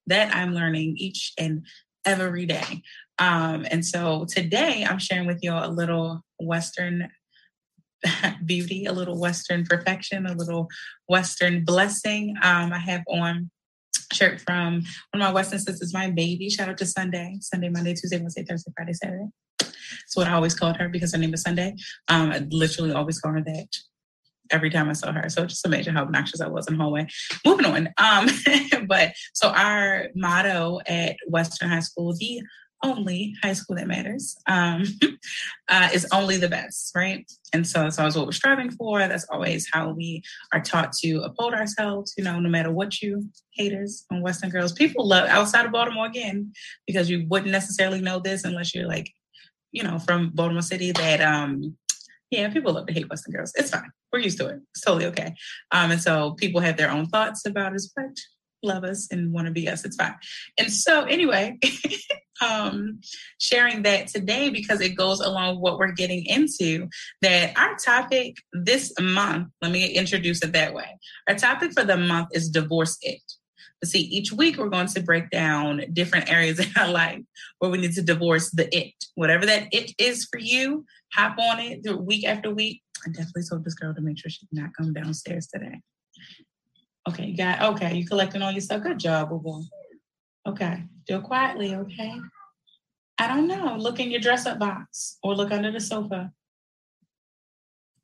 That 0.06 0.34
I'm 0.34 0.54
learning 0.54 0.94
each 0.96 1.32
and 1.38 1.66
every 2.04 2.46
day. 2.46 2.82
Um, 3.18 3.66
and 3.70 3.84
so 3.84 4.26
today 4.28 4.86
I'm 4.88 4.98
sharing 4.98 5.26
with 5.26 5.38
you 5.42 5.52
a 5.52 5.68
little 5.68 6.22
Western 6.40 7.08
beauty, 8.44 8.84
a 8.86 8.92
little 8.92 9.18
Western 9.18 9.64
perfection, 9.64 10.26
a 10.26 10.34
little 10.34 10.68
Western 11.08 11.64
blessing. 11.64 12.36
Um, 12.42 12.72
I 12.72 12.78
have 12.78 13.02
on 13.08 13.50
shirt 14.12 14.40
from 14.40 14.82
one 15.10 15.22
of 15.22 15.28
my 15.28 15.32
Western 15.32 15.58
sisters, 15.58 15.92
my 15.92 16.10
baby. 16.10 16.48
Shout 16.48 16.68
out 16.68 16.78
to 16.78 16.86
Sunday, 16.86 17.36
Sunday, 17.40 17.68
Monday, 17.68 17.94
Tuesday, 17.94 18.18
Wednesday, 18.18 18.44
Thursday, 18.44 18.72
Friday, 18.76 18.92
Saturday. 18.92 19.28
That's 19.58 20.16
what 20.16 20.28
I 20.28 20.32
always 20.32 20.54
called 20.54 20.76
her 20.76 20.88
because 20.88 21.12
her 21.12 21.18
name 21.18 21.34
is 21.34 21.42
Sunday. 21.42 21.74
Um, 22.08 22.30
I 22.30 22.46
literally 22.50 22.92
always 22.92 23.20
call 23.20 23.32
her 23.32 23.42
that 23.42 23.68
every 24.50 24.70
time 24.70 24.88
I 24.88 24.94
saw 24.94 25.12
her. 25.12 25.28
So 25.28 25.46
just 25.46 25.66
imagine 25.66 25.94
how 25.94 26.02
obnoxious 26.02 26.40
I 26.40 26.48
was 26.48 26.66
in 26.68 26.76
the 26.76 26.82
hallway. 26.82 27.06
Moving 27.44 27.66
on. 27.66 27.88
Um, 27.98 28.28
but 28.86 29.12
so 29.34 29.48
our 29.48 30.08
motto 30.14 30.80
at 30.86 31.16
Western 31.26 31.68
High 31.68 31.80
School, 31.80 32.14
the 32.14 32.42
only 32.82 33.34
high 33.42 33.52
school 33.52 33.76
that 33.76 33.88
matters 33.88 34.36
um, 34.46 34.84
uh, 35.68 35.88
is 35.92 36.06
only 36.12 36.36
the 36.36 36.48
best, 36.48 36.92
right? 36.94 37.30
And 37.52 37.66
so 37.66 37.80
that's 37.80 37.98
always 37.98 38.16
what 38.16 38.26
we're 38.26 38.32
striving 38.32 38.70
for. 38.70 38.98
That's 38.98 39.26
always 39.30 39.68
how 39.72 39.90
we 39.90 40.22
are 40.52 40.60
taught 40.60 40.92
to 40.98 41.20
uphold 41.20 41.54
ourselves, 41.54 42.14
you 42.16 42.24
know, 42.24 42.38
no 42.38 42.48
matter 42.48 42.70
what 42.70 43.00
you 43.00 43.28
haters 43.52 44.04
on 44.10 44.22
Western 44.22 44.50
girls. 44.50 44.72
People 44.72 45.06
love 45.06 45.28
outside 45.28 45.66
of 45.66 45.72
Baltimore 45.72 46.06
again, 46.06 46.52
because 46.86 47.10
you 47.10 47.26
wouldn't 47.28 47.52
necessarily 47.52 48.00
know 48.00 48.20
this 48.20 48.44
unless 48.44 48.74
you're 48.74 48.88
like, 48.88 49.12
you 49.72 49.82
know, 49.82 49.98
from 49.98 50.30
Baltimore 50.30 50.62
City 50.62 50.92
that 50.92 51.20
um 51.20 51.76
yeah, 52.30 52.48
people 52.50 52.74
love 52.74 52.86
to 52.86 52.92
hate 52.92 53.08
Western 53.08 53.32
girls. 53.32 53.52
It's 53.54 53.70
fine. 53.70 53.90
We're 54.12 54.18
used 54.18 54.38
to 54.38 54.48
it. 54.48 54.60
It's 54.72 54.82
totally 54.82 55.06
okay. 55.06 55.34
Um, 55.70 55.90
and 55.90 56.00
so 56.00 56.32
people 56.32 56.60
have 56.60 56.76
their 56.76 56.90
own 56.90 57.06
thoughts 57.06 57.46
about 57.46 57.74
us, 57.74 57.90
but 57.94 58.10
love 58.62 58.84
us 58.84 59.08
and 59.10 59.32
want 59.32 59.46
to 59.46 59.52
be 59.52 59.68
us. 59.68 59.84
It's 59.84 59.96
fine. 59.96 60.14
And 60.58 60.70
so 60.72 61.04
anyway, 61.04 61.58
um, 62.40 63.00
sharing 63.38 63.82
that 63.82 64.08
today 64.08 64.50
because 64.50 64.80
it 64.80 64.96
goes 64.96 65.20
along 65.20 65.56
with 65.56 65.62
what 65.62 65.78
we're 65.78 65.92
getting 65.92 66.24
into. 66.26 66.88
That 67.22 67.58
our 67.58 67.76
topic 67.76 68.36
this 68.52 68.92
month, 69.00 69.48
let 69.62 69.72
me 69.72 69.86
introduce 69.86 70.42
it 70.42 70.52
that 70.52 70.74
way. 70.74 70.98
Our 71.28 71.34
topic 71.34 71.72
for 71.72 71.84
the 71.84 71.96
month 71.96 72.28
is 72.32 72.48
divorce 72.48 72.98
it. 73.02 73.20
But 73.80 73.90
see, 73.90 74.00
each 74.00 74.32
week 74.32 74.56
we're 74.56 74.68
going 74.68 74.88
to 74.88 75.02
break 75.02 75.30
down 75.30 75.82
different 75.92 76.30
areas 76.30 76.58
in 76.64 76.70
our 76.78 76.90
life 76.90 77.20
where 77.58 77.70
we 77.70 77.78
need 77.78 77.94
to 77.94 78.02
divorce 78.02 78.50
the 78.50 78.74
it. 78.76 78.94
Whatever 79.14 79.46
that 79.46 79.68
it 79.72 79.92
is 79.98 80.26
for 80.30 80.40
you, 80.40 80.84
hop 81.12 81.38
on 81.38 81.60
it 81.60 81.86
week 82.00 82.26
after 82.26 82.52
week. 82.52 82.82
I 83.06 83.10
definitely 83.10 83.44
told 83.48 83.64
this 83.64 83.74
girl 83.74 83.94
to 83.94 84.00
make 84.00 84.18
sure 84.18 84.30
she 84.30 84.46
did 84.46 84.60
not 84.60 84.74
come 84.76 84.92
downstairs 84.92 85.46
today. 85.46 85.80
Okay, 87.08 87.26
you 87.26 87.36
got 87.36 87.62
okay, 87.74 87.94
you 87.94 88.04
collecting 88.04 88.42
all 88.42 88.50
your 88.50 88.60
stuff. 88.60 88.82
Good 88.82 88.98
job, 88.98 89.30
boo. 89.30 89.64
Okay, 90.46 90.84
do 91.06 91.16
it 91.16 91.22
quietly, 91.24 91.74
okay? 91.74 92.14
I 93.18 93.26
don't 93.26 93.48
know. 93.48 93.76
Look 93.76 94.00
in 94.00 94.10
your 94.10 94.20
dress 94.20 94.46
up 94.46 94.58
box 94.58 95.18
or 95.22 95.34
look 95.34 95.50
under 95.50 95.72
the 95.72 95.80
sofa. 95.80 96.32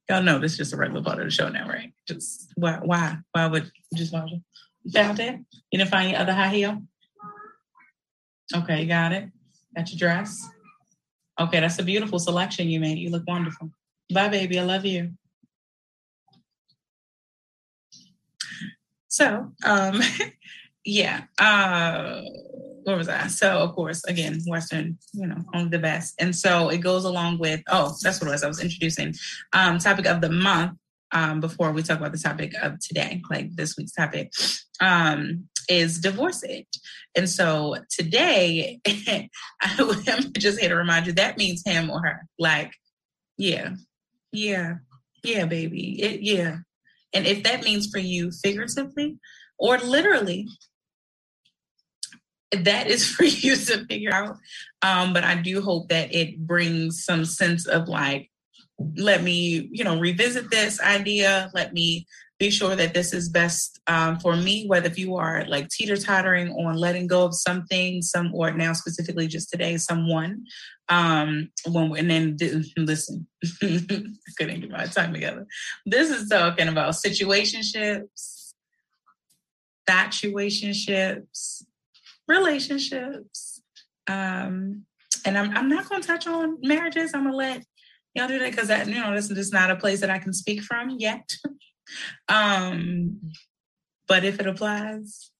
Y'all 0.09 0.23
know 0.23 0.39
this 0.39 0.53
is 0.53 0.59
just 0.59 0.73
a 0.73 0.77
regular 0.77 1.03
part 1.03 1.19
of 1.19 1.25
the 1.25 1.31
show 1.31 1.49
now, 1.49 1.67
right? 1.69 1.93
Just 2.07 2.53
why 2.57 2.79
why 2.83 3.17
why 3.33 3.47
would 3.47 3.71
you 3.91 3.99
just 3.99 4.13
watch 4.13 4.33
it? 4.33 4.43
You 4.83 4.93
found 4.93 5.19
it? 5.21 5.41
You 5.71 5.79
didn't 5.79 5.91
find 5.91 6.11
your 6.11 6.21
other 6.21 6.35
high 6.35 6.49
heel? 6.49 6.83
Okay, 8.55 8.83
you 8.83 8.89
got 8.89 9.13
it. 9.13 9.31
Got 9.75 9.91
your 9.91 9.99
dress. 9.99 10.47
Okay, 11.41 11.61
that's 11.61 11.79
a 11.79 11.83
beautiful 11.83 12.19
selection 12.19 12.69
you 12.69 12.81
made. 12.81 12.99
You 12.99 13.11
look 13.11 13.27
wonderful. 13.27 13.71
Bye, 14.13 14.29
baby. 14.29 14.59
I 14.59 14.65
love 14.65 14.85
you. 14.85 15.13
So, 19.09 19.53
um, 19.65 20.01
yeah. 20.85 21.23
Uh, 21.39 22.23
where 22.85 22.97
was 22.97 23.09
I? 23.09 23.27
So, 23.29 23.59
of 23.59 23.75
course, 23.75 24.05
again, 24.05 24.41
Western, 24.47 24.99
you 25.13 25.27
know, 25.27 25.43
only 25.55 25.71
the 25.71 25.79
best. 25.79 26.15
And 26.21 26.37
so 26.37 26.69
it 26.69 26.79
goes 26.79 27.05
along 27.05 27.39
with, 27.39 27.63
oh, 27.69 27.95
that's 28.03 28.21
what 28.21 28.29
it 28.29 28.33
was. 28.33 28.45
I 28.45 28.49
was 28.49 28.63
introducing 28.63 29.15
um, 29.53 29.79
topic 29.79 30.07
of 30.07 30.21
the 30.21 30.31
month 30.31 30.79
um, 31.13 31.41
before 31.41 31.73
we 31.73 31.83
talk 31.83 31.99
about 31.99 32.13
the 32.13 32.19
topic 32.19 32.53
of 32.61 32.79
today, 32.81 33.23
like 33.31 33.55
this 33.57 33.77
week's 33.77 33.93
topic, 33.93 34.33
um, 34.81 35.49
is 35.69 36.01
divorce 36.01 36.43
it. 36.43 36.67
And 37.15 37.29
so 37.29 37.77
today, 37.89 38.81
I'm 39.63 40.33
just 40.37 40.59
here 40.59 40.69
to 40.69 40.77
remind 40.77 41.07
you 41.07 41.13
that 41.15 41.39
means 41.39 41.63
him 41.65 41.89
or 41.89 42.01
her. 42.03 42.27
Like, 42.39 42.73
yeah, 43.39 43.77
yeah, 44.33 44.75
yeah, 45.23 45.47
baby, 45.47 46.03
it, 46.03 46.21
yeah. 46.21 46.59
And 47.15 47.27
if 47.27 47.45
that 47.45 47.65
means 47.65 47.89
for 47.91 47.99
you 47.99 48.31
figuratively 48.43 49.19
or 49.59 49.79
literally, 49.79 50.49
that 52.57 52.87
is 52.87 53.07
for 53.15 53.25
you 53.25 53.57
to 53.57 53.85
figure 53.87 54.13
out. 54.13 54.37
Um, 54.83 55.13
but 55.13 55.25
I 55.25 55.35
do 55.35 55.61
hope 55.61 55.89
that 55.89 56.15
it 56.15 56.39
brings 56.39 57.05
some 57.05 57.25
sense 57.25 57.67
of 57.67 57.89
like, 57.89 58.31
let 58.97 59.23
me, 59.23 59.69
you 59.71 59.85
know, 59.85 60.01
revisit 60.01 60.51
this 60.51 60.81
idea. 60.81 61.51
Let 61.55 61.73
me 61.73 62.07
be 62.39 62.51
sure 62.51 62.75
that 62.75 62.95
this 62.95 63.13
is 63.13 63.29
best 63.29 63.81
um, 63.87 64.19
for 64.19 64.37
me, 64.37 64.67
whether 64.67 64.89
if 64.89 64.99
you 64.99 65.17
are 65.17 65.45
like 65.47 65.69
teeter 65.69 65.97
tottering 65.97 66.51
on 66.51 66.77
letting 66.77 67.07
go 67.07 67.25
of 67.25 67.35
something, 67.35 68.03
some, 68.03 68.35
or 68.35 68.51
now 68.53 68.73
specifically 68.73 69.29
just 69.29 69.51
today, 69.51 69.77
someone. 69.77 70.45
Um, 70.89 71.51
when 71.67 71.97
and 71.97 72.11
then 72.11 72.37
listen, 72.77 73.27
couldn't 73.61 74.61
get 74.61 74.71
my 74.71 74.87
time 74.87 75.13
together. 75.13 75.47
This 75.87 76.11
is 76.11 76.29
talking 76.29 76.69
about 76.69 76.95
situationships, 76.95 78.53
situationships, 79.89 81.63
relationships. 82.29 83.63
Um, 84.07 84.85
and 85.25 85.39
I'm 85.39 85.57
I'm 85.57 85.69
not 85.69 85.89
gonna 85.89 86.03
touch 86.03 86.27
on 86.27 86.59
marriages. 86.63 87.13
I'm 87.15 87.25
gonna 87.25 87.37
let 87.37 87.65
y'all 88.15 88.29
do 88.29 88.39
that 88.39 88.51
because 88.51 88.69
that 88.69 88.87
you 88.87 88.95
know 88.95 89.15
this 89.15 89.31
is 89.31 89.53
not 89.53 89.71
a 89.71 89.77
place 89.77 90.01
that 90.01 90.11
I 90.11 90.19
can 90.19 90.33
speak 90.33 90.63
from 90.63 90.97
yet. 90.99 91.31
um, 92.29 93.21
but 94.07 94.25
if 94.25 94.39
it 94.39 94.47
applies, 94.47 95.31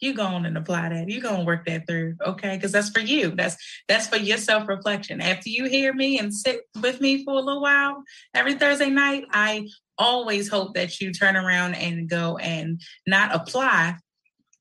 you 0.00 0.12
go 0.12 0.24
on 0.24 0.44
and 0.44 0.56
apply 0.56 0.90
that. 0.90 1.08
You 1.08 1.20
go 1.20 1.34
and 1.34 1.46
work 1.46 1.66
that 1.66 1.86
through, 1.86 2.16
okay? 2.24 2.56
Because 2.56 2.72
that's 2.72 2.90
for 2.90 3.00
you. 3.00 3.30
That's 3.34 3.56
that's 3.88 4.06
for 4.06 4.16
your 4.16 4.38
self 4.38 4.68
reflection. 4.68 5.20
After 5.20 5.48
you 5.48 5.64
hear 5.64 5.92
me 5.94 6.18
and 6.18 6.32
sit 6.32 6.62
with 6.80 7.00
me 7.00 7.24
for 7.24 7.34
a 7.34 7.40
little 7.40 7.62
while 7.62 8.02
every 8.34 8.54
Thursday 8.54 8.90
night, 8.90 9.24
I 9.32 9.68
always 9.96 10.48
hope 10.48 10.74
that 10.74 11.00
you 11.00 11.12
turn 11.12 11.36
around 11.36 11.74
and 11.74 12.08
go 12.08 12.36
and 12.38 12.80
not 13.06 13.34
apply 13.34 13.96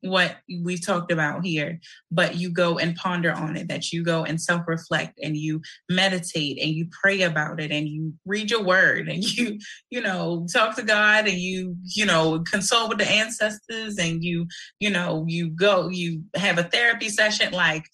what 0.03 0.37
we've 0.61 0.85
talked 0.85 1.11
about 1.11 1.45
here, 1.45 1.79
but 2.11 2.35
you 2.35 2.49
go 2.49 2.77
and 2.77 2.95
ponder 2.95 3.31
on 3.31 3.55
it, 3.55 3.67
that 3.69 3.91
you 3.91 4.03
go 4.03 4.23
and 4.23 4.41
self 4.41 4.63
reflect 4.67 5.19
and 5.21 5.37
you 5.37 5.61
meditate 5.89 6.59
and 6.61 6.71
you 6.71 6.87
pray 6.91 7.21
about 7.21 7.59
it 7.59 7.71
and 7.71 7.87
you 7.87 8.13
read 8.25 8.51
your 8.51 8.63
word 8.63 9.07
and 9.07 9.23
you, 9.37 9.57
you 9.89 10.01
know, 10.01 10.45
talk 10.51 10.75
to 10.75 10.83
God 10.83 11.27
and 11.27 11.37
you, 11.37 11.75
you 11.83 12.05
know, 12.05 12.43
consult 12.49 12.89
with 12.89 12.97
the 12.97 13.09
ancestors 13.09 13.97
and 13.97 14.23
you, 14.23 14.47
you 14.79 14.89
know, 14.89 15.25
you 15.27 15.49
go, 15.49 15.89
you 15.89 16.23
have 16.35 16.57
a 16.57 16.63
therapy 16.63 17.09
session. 17.09 17.53
Like, 17.53 17.85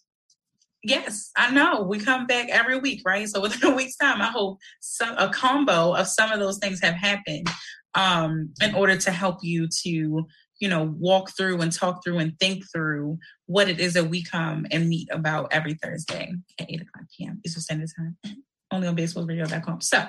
yes, 0.84 1.32
I 1.38 1.52
know 1.52 1.84
we 1.84 2.00
come 2.00 2.26
back 2.26 2.50
every 2.50 2.80
week, 2.80 3.02
right? 3.06 3.28
So 3.28 3.42
within 3.42 3.72
a 3.72 3.76
week's 3.76 3.98
time, 3.98 4.22
I 4.22 4.28
hope 4.28 4.58
some, 4.80 5.16
a 5.18 5.30
combo 5.30 5.94
of 5.94 6.08
some 6.08 6.32
of 6.32 6.40
those 6.40 6.58
things 6.58 6.82
have 6.82 6.96
happened 6.96 7.48
um, 7.96 8.54
in 8.62 8.76
order 8.76 8.98
to 8.98 9.12
help 9.12 9.40
you 9.42 9.68
to 9.84 10.28
you 10.60 10.68
know, 10.70 10.84
walk 10.98 11.32
through 11.36 11.62
and 11.62 11.72
talk 11.72 12.04
through 12.04 12.20
and 12.20 12.38
think 12.40 12.64
through 12.72 13.18
what 13.46 13.70
it 13.70 13.80
is 13.80 13.94
that 13.94 14.10
we 14.10 14.24
come 14.24 14.66
and 14.72 14.90
meet 14.90 15.08
about 15.12 15.52
every 15.52 15.74
Thursday 15.76 16.34
at 16.60 16.70
8 16.70 16.82
o'clock 16.82 17.06
p.m. 17.18 17.42
Eastern 17.46 17.62
Standard 17.62 17.90
Time, 17.96 18.18
only 18.72 18.88
on 18.88 18.96
baseballradio.com. 18.96 19.82
So, 19.82 20.06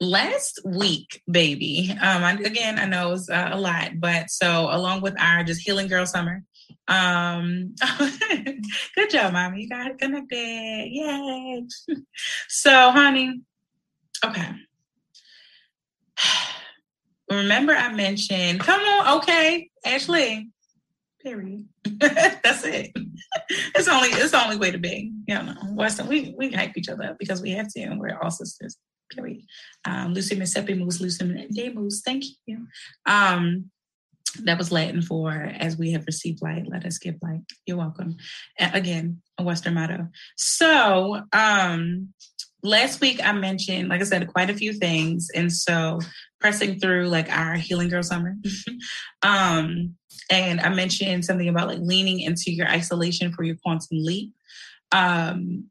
last 0.00 0.60
week, 0.64 1.22
baby, 1.30 1.90
um, 2.00 2.22
I, 2.22 2.32
again, 2.32 2.78
I 2.78 2.86
know 2.86 3.12
it's 3.12 3.28
uh, 3.28 3.50
a 3.52 3.60
lot, 3.60 4.00
but 4.00 4.30
so 4.30 4.68
along 4.70 5.02
with 5.02 5.20
our 5.20 5.42
just 5.44 5.62
Healing 5.62 5.88
Girl 5.88 6.06
Summer, 6.06 6.44
um, 6.86 7.74
good 8.94 9.10
job, 9.10 9.32
mommy. 9.32 9.62
You 9.62 9.68
got 9.68 9.88
it 9.88 9.98
connected. 9.98 10.36
Yay. 10.36 11.64
so, 12.48 12.90
honey, 12.90 13.40
okay 14.24 14.50
remember 17.30 17.72
I 17.72 17.92
mentioned, 17.92 18.60
come 18.60 18.80
on, 18.80 19.18
okay, 19.18 19.70
Ashley. 19.84 20.50
Period. 21.22 21.68
That's 21.98 22.64
it. 22.64 22.92
it's 23.74 23.88
only 23.88 24.08
it's 24.08 24.30
the 24.30 24.42
only 24.42 24.56
way 24.56 24.70
to 24.70 24.78
be. 24.78 25.12
You 25.26 25.34
know, 25.34 25.54
Western, 25.72 26.06
we 26.06 26.34
we 26.38 26.52
hype 26.52 26.76
each 26.76 26.88
other 26.88 27.04
up 27.04 27.18
because 27.18 27.42
we 27.42 27.50
have 27.50 27.72
to, 27.72 27.80
and 27.80 28.00
we're 28.00 28.18
all 28.18 28.30
sisters. 28.30 28.76
Period. 29.10 29.42
Um, 29.84 30.14
Lucem 30.14 30.38
accepimus, 30.38 31.00
Lucy 31.00 31.48
Day 31.50 31.72
Moose. 31.72 32.02
Thank 32.04 32.24
you. 32.46 32.66
Um, 33.06 33.70
that 34.42 34.58
was 34.58 34.72
Latin 34.72 35.02
for 35.02 35.32
as 35.32 35.76
we 35.76 35.92
have 35.92 36.06
received 36.06 36.42
light, 36.42 36.68
let 36.68 36.84
us 36.84 36.98
give 36.98 37.16
light. 37.22 37.40
You're 37.66 37.76
welcome. 37.76 38.16
again, 38.58 39.22
a 39.38 39.42
Western 39.42 39.74
motto. 39.74 40.08
So 40.36 41.22
um 41.32 42.12
last 42.62 43.00
week 43.00 43.20
I 43.22 43.32
mentioned, 43.32 43.88
like 43.88 44.00
I 44.00 44.04
said, 44.04 44.28
quite 44.28 44.50
a 44.50 44.54
few 44.54 44.72
things. 44.72 45.28
And 45.34 45.52
so 45.52 46.00
pressing 46.40 46.78
through 46.78 47.08
like 47.08 47.30
our 47.30 47.54
healing 47.54 47.88
girl 47.88 48.02
summer. 48.02 48.36
um, 49.22 49.94
and 50.30 50.60
I 50.60 50.68
mentioned 50.68 51.24
something 51.24 51.48
about 51.48 51.68
like 51.68 51.80
leaning 51.80 52.20
into 52.20 52.52
your 52.52 52.68
isolation 52.68 53.32
for 53.32 53.42
your 53.42 53.56
quantum 53.56 53.86
leap. 53.92 54.32
Um, 54.92 55.66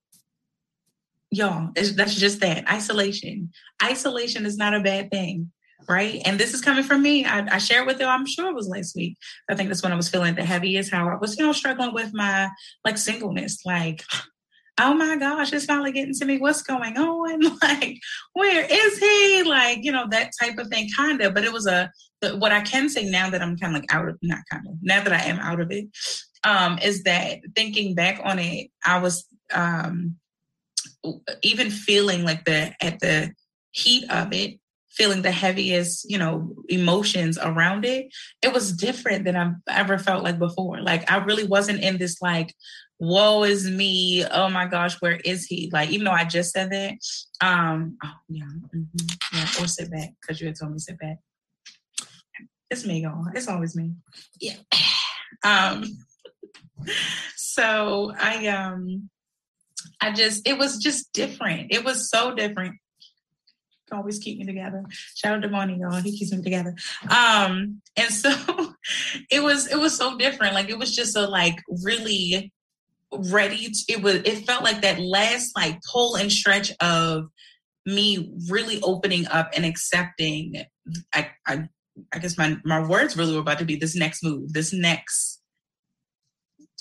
y'all, 1.32 1.70
that's 1.75 2.15
just 2.15 2.39
that 2.41 2.70
isolation. 2.70 3.51
Isolation 3.84 4.46
is 4.46 4.58
not 4.58 4.74
a 4.74 4.82
bad 4.82 5.12
thing. 5.12 5.51
Right. 5.88 6.22
And 6.25 6.39
this 6.39 6.53
is 6.53 6.62
coming 6.62 6.84
from 6.84 7.01
me. 7.01 7.24
I, 7.24 7.56
I 7.56 7.58
shared 7.60 7.88
with 7.88 8.00
you, 8.00 8.08
I'm 8.08 8.25
sure 8.25 8.50
it 8.50 8.56
was 8.56 8.67
last 8.67 8.96
week. 8.96 9.15
I 9.50 9.56
think 9.56 9.70
that's 9.70 9.84
when 9.84 9.94
I 9.94 9.96
was 9.96 10.10
feeling 10.10 10.36
the 10.36 10.44
heaviest, 10.44 10.91
how 10.91 11.08
I 11.08 11.15
was, 11.15 11.38
you 11.38 11.46
know, 11.46 11.53
struggling 11.53 11.94
with 11.94 12.13
my 12.13 12.50
like 12.84 12.98
singleness. 12.98 13.63
Like, 13.63 14.03
oh 14.79 14.93
my 14.93 15.17
gosh, 15.17 15.51
it's 15.53 15.65
finally 15.65 15.91
getting 15.91 16.13
to 16.13 16.25
me. 16.25 16.38
What's 16.38 16.62
going 16.62 16.98
on? 16.98 17.41
Like, 17.62 18.00
where 18.34 18.65
is 18.69 19.00
he? 19.00 19.43
Like, 19.43 19.79
you 19.81 19.91
know, 19.91 20.05
that 20.10 20.31
type 20.41 20.57
of 20.57 20.67
thing, 20.67 20.88
kind 20.96 21.22
of. 21.22 21.34
But 21.34 21.43
it 21.43 21.51
was 21.51 21.67
a, 21.67 21.91
what 22.36 22.51
I 22.51 22.62
can 22.62 22.89
say 22.89 23.05
now 23.05 23.29
that 23.29 23.41
I'm 23.41 23.57
kind 23.57 23.75
of 23.75 23.81
like 23.81 23.93
out 23.93 24.07
of, 24.07 24.17
not 24.22 24.39
kind 24.50 24.65
of, 24.67 24.75
now 24.81 25.03
that 25.03 25.13
I 25.13 25.24
am 25.24 25.39
out 25.39 25.60
of 25.60 25.72
it, 25.72 25.88
um, 26.43 26.79
is 26.79 27.03
that 27.03 27.39
thinking 27.55 27.96
back 27.96 28.22
on 28.24 28.39
it, 28.39 28.69
I 28.86 29.00
was 29.00 29.27
um, 29.53 30.15
even 31.41 31.69
feeling 31.72 32.24
like 32.24 32.46
the, 32.46 32.74
at 32.81 33.00
the 33.00 33.34
heat 33.72 34.10
of 34.10 34.31
it, 34.34 34.60
feeling 34.89 35.22
the 35.22 35.31
heaviest, 35.31 36.10
you 36.10 36.17
know, 36.17 36.55
emotions 36.69 37.38
around 37.38 37.86
it, 37.86 38.07
it 38.41 38.53
was 38.53 38.72
different 38.72 39.25
than 39.25 39.36
I've 39.36 39.53
ever 39.69 39.98
felt 39.98 40.24
like 40.24 40.39
before. 40.39 40.81
Like 40.81 41.10
I 41.12 41.17
really 41.17 41.46
wasn't 41.46 41.81
in 41.81 41.98
this 41.98 42.22
like, 42.22 42.53
woe 43.00 43.44
is 43.44 43.70
me. 43.70 44.25
Oh 44.25 44.50
my 44.50 44.66
gosh, 44.66 45.00
where 45.01 45.20
is 45.24 45.46
he? 45.46 45.70
Like, 45.72 45.89
even 45.89 46.06
though 46.06 46.12
I 46.12 46.25
just 46.25 46.51
said 46.51 46.72
that, 46.72 46.94
um, 47.42 47.98
oh 48.04 48.13
yeah, 48.30 48.46
mm-hmm, 48.46 49.08
yeah, 49.34 49.63
or 49.63 49.68
sit 49.68 49.92
back 49.92 50.10
because 50.22 50.42
you 50.42 50.48
had 50.48 50.58
told 50.60 50.72
me 50.72 50.80
sit 50.80 51.00
back. 51.00 51.18
It's 52.70 52.86
me, 52.86 53.01
y'all. 53.01 53.25
It's 53.34 53.48
always 53.48 53.75
me. 53.75 53.94
Yeah. 54.39 54.56
Um. 55.44 55.84
So 57.36 58.13
I 58.16 58.48
um, 58.48 59.10
I 60.00 60.12
just 60.12 60.48
it 60.48 60.60
was 60.60 60.77
just 60.77 61.12
different. 61.12 61.72
It 61.72 61.84
was 61.84 62.08
so 62.08 62.36
different 62.36 62.75
always 63.92 64.20
keep 64.20 64.38
me 64.38 64.46
together. 64.46 64.84
Shout 65.16 65.36
out 65.36 65.42
to 65.42 65.50
Money, 65.50 65.77
y'all. 65.80 66.01
He 66.01 66.18
keeps 66.18 66.32
me 66.32 66.42
together. 66.42 66.75
Um, 67.04 67.82
and 67.96 68.12
so 68.12 68.32
it 69.32 69.42
was 69.42 69.68
it 69.68 69.77
was 69.77 69.96
so 69.96 70.18
different. 70.18 70.54
Like 70.54 70.70
it 70.70 70.77
was 70.77 70.96
just 70.96 71.16
a 71.16 71.27
like 71.27 71.56
really 71.84 72.51
ready. 73.11 73.69
To, 73.69 73.93
it 73.93 74.01
was 74.01 74.15
it 74.15 74.45
felt 74.45 74.63
like 74.63 74.81
that 74.81 74.99
last 74.99 75.55
like 75.55 75.79
pull 75.91 76.15
and 76.15 76.31
stretch 76.31 76.71
of 76.81 77.25
me 77.85 78.33
really 78.49 78.81
opening 78.81 79.27
up 79.27 79.51
and 79.55 79.65
accepting. 79.65 80.63
I 81.13 81.31
I 81.45 81.69
I 82.13 82.19
guess 82.19 82.37
my 82.37 82.57
my 82.63 82.85
words 82.85 83.17
really 83.17 83.33
were 83.33 83.41
about 83.41 83.59
to 83.59 83.65
be 83.65 83.75
this 83.75 83.95
next 83.95 84.23
move, 84.23 84.53
this 84.53 84.73
next 84.73 85.41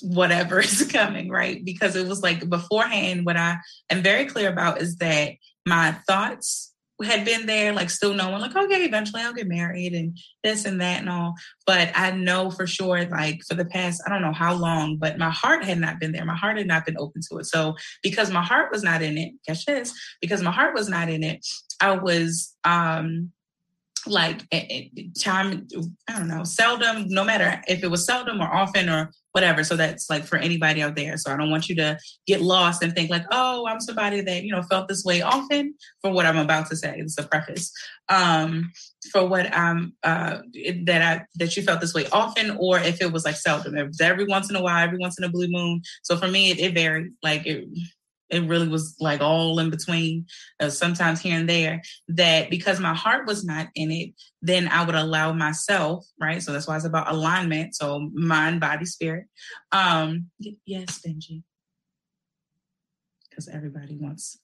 whatever 0.02 0.60
is 0.60 0.86
coming, 0.90 1.30
right? 1.30 1.64
Because 1.64 1.96
it 1.96 2.06
was 2.06 2.22
like 2.22 2.48
beforehand, 2.48 3.24
what 3.24 3.36
I 3.36 3.58
am 3.90 4.02
very 4.02 4.26
clear 4.26 4.50
about 4.50 4.80
is 4.80 4.96
that 4.96 5.32
my 5.64 5.92
thoughts 6.06 6.72
had 7.04 7.24
been 7.24 7.46
there, 7.46 7.72
like 7.72 7.90
still 7.90 8.14
knowing, 8.14 8.40
like, 8.40 8.56
okay, 8.56 8.84
eventually 8.84 9.22
I'll 9.22 9.34
get 9.34 9.48
married 9.48 9.92
and 9.92 10.16
this 10.42 10.64
and 10.64 10.80
that 10.80 11.00
and 11.00 11.10
all. 11.10 11.34
But 11.66 11.90
I 11.94 12.10
know 12.12 12.50
for 12.50 12.66
sure, 12.66 13.04
like 13.06 13.40
for 13.46 13.54
the 13.54 13.66
past, 13.66 14.02
I 14.06 14.10
don't 14.10 14.22
know 14.22 14.32
how 14.32 14.54
long, 14.54 14.96
but 14.96 15.18
my 15.18 15.30
heart 15.30 15.64
had 15.64 15.78
not 15.78 16.00
been 16.00 16.12
there. 16.12 16.24
My 16.24 16.36
heart 16.36 16.56
had 16.56 16.66
not 16.66 16.86
been 16.86 16.96
open 16.98 17.20
to 17.30 17.38
it. 17.38 17.46
So 17.46 17.76
because 18.02 18.30
my 18.30 18.42
heart 18.42 18.72
was 18.72 18.82
not 18.82 19.02
in 19.02 19.18
it, 19.18 19.34
catch 19.46 19.66
this, 19.66 19.92
because 20.20 20.42
my 20.42 20.52
heart 20.52 20.74
was 20.74 20.88
not 20.88 21.10
in 21.10 21.22
it, 21.22 21.46
I 21.80 21.92
was 21.92 22.54
um 22.64 23.32
like 24.06 24.42
time 25.18 25.66
i 26.08 26.18
don't 26.18 26.28
know 26.28 26.44
seldom 26.44 27.06
no 27.08 27.24
matter 27.24 27.60
if 27.68 27.82
it 27.82 27.90
was 27.90 28.06
seldom 28.06 28.40
or 28.40 28.52
often 28.52 28.88
or 28.88 29.10
whatever. 29.36 29.62
So 29.64 29.76
that's 29.76 30.08
like 30.08 30.24
for 30.24 30.38
anybody 30.38 30.80
out 30.80 30.96
there. 30.96 31.18
So 31.18 31.30
i 31.30 31.36
don't 31.36 31.50
want 31.50 31.68
you 31.68 31.76
to 31.76 31.98
get 32.26 32.40
lost 32.40 32.82
and 32.82 32.94
think 32.94 33.10
like 33.10 33.26
oh 33.30 33.66
i'm 33.68 33.80
somebody 33.80 34.22
that 34.22 34.44
you 34.44 34.50
know 34.50 34.62
felt 34.62 34.88
this 34.88 35.04
way 35.04 35.20
often 35.20 35.74
for 36.00 36.10
what 36.10 36.24
i'm 36.24 36.38
about 36.38 36.70
to 36.70 36.76
say 36.76 36.94
it's 36.96 37.18
a 37.18 37.22
preface. 37.22 37.70
Um 38.08 38.72
for 39.12 39.28
what 39.28 39.54
i'm 39.54 39.92
uh 40.02 40.38
that 40.84 41.02
i 41.02 41.24
that 41.34 41.54
you 41.54 41.62
felt 41.62 41.82
this 41.82 41.92
way 41.92 42.06
often 42.12 42.56
or 42.58 42.78
if 42.78 43.02
it 43.02 43.12
was 43.12 43.26
like 43.26 43.36
seldom. 43.36 43.76
It 43.76 43.86
was 43.86 44.00
every 44.00 44.24
once 44.24 44.48
in 44.48 44.56
a 44.56 44.62
while 44.62 44.82
every 44.82 44.98
once 44.98 45.18
in 45.18 45.24
a 45.24 45.28
blue 45.28 45.48
moon. 45.48 45.82
So 46.02 46.16
for 46.16 46.28
me 46.28 46.50
it, 46.52 46.58
it 46.58 46.72
varied. 46.72 47.12
Like 47.22 47.46
it 47.46 47.68
it 48.30 48.48
really 48.48 48.68
was 48.68 48.96
like 49.00 49.20
all 49.20 49.58
in 49.58 49.70
between, 49.70 50.26
uh, 50.60 50.70
sometimes 50.70 51.20
here 51.20 51.38
and 51.38 51.48
there, 51.48 51.82
that 52.08 52.50
because 52.50 52.80
my 52.80 52.94
heart 52.94 53.26
was 53.26 53.44
not 53.44 53.68
in 53.74 53.90
it, 53.90 54.10
then 54.42 54.68
I 54.68 54.84
would 54.84 54.94
allow 54.94 55.32
myself, 55.32 56.06
right? 56.20 56.42
So 56.42 56.52
that's 56.52 56.66
why 56.66 56.76
it's 56.76 56.84
about 56.84 57.10
alignment. 57.10 57.74
So 57.74 58.10
mind, 58.12 58.60
body, 58.60 58.84
spirit. 58.84 59.26
Um, 59.72 60.30
yes, 60.64 61.00
Benji. 61.06 61.42
Because 63.28 63.48
everybody 63.48 63.96
wants, 63.96 64.38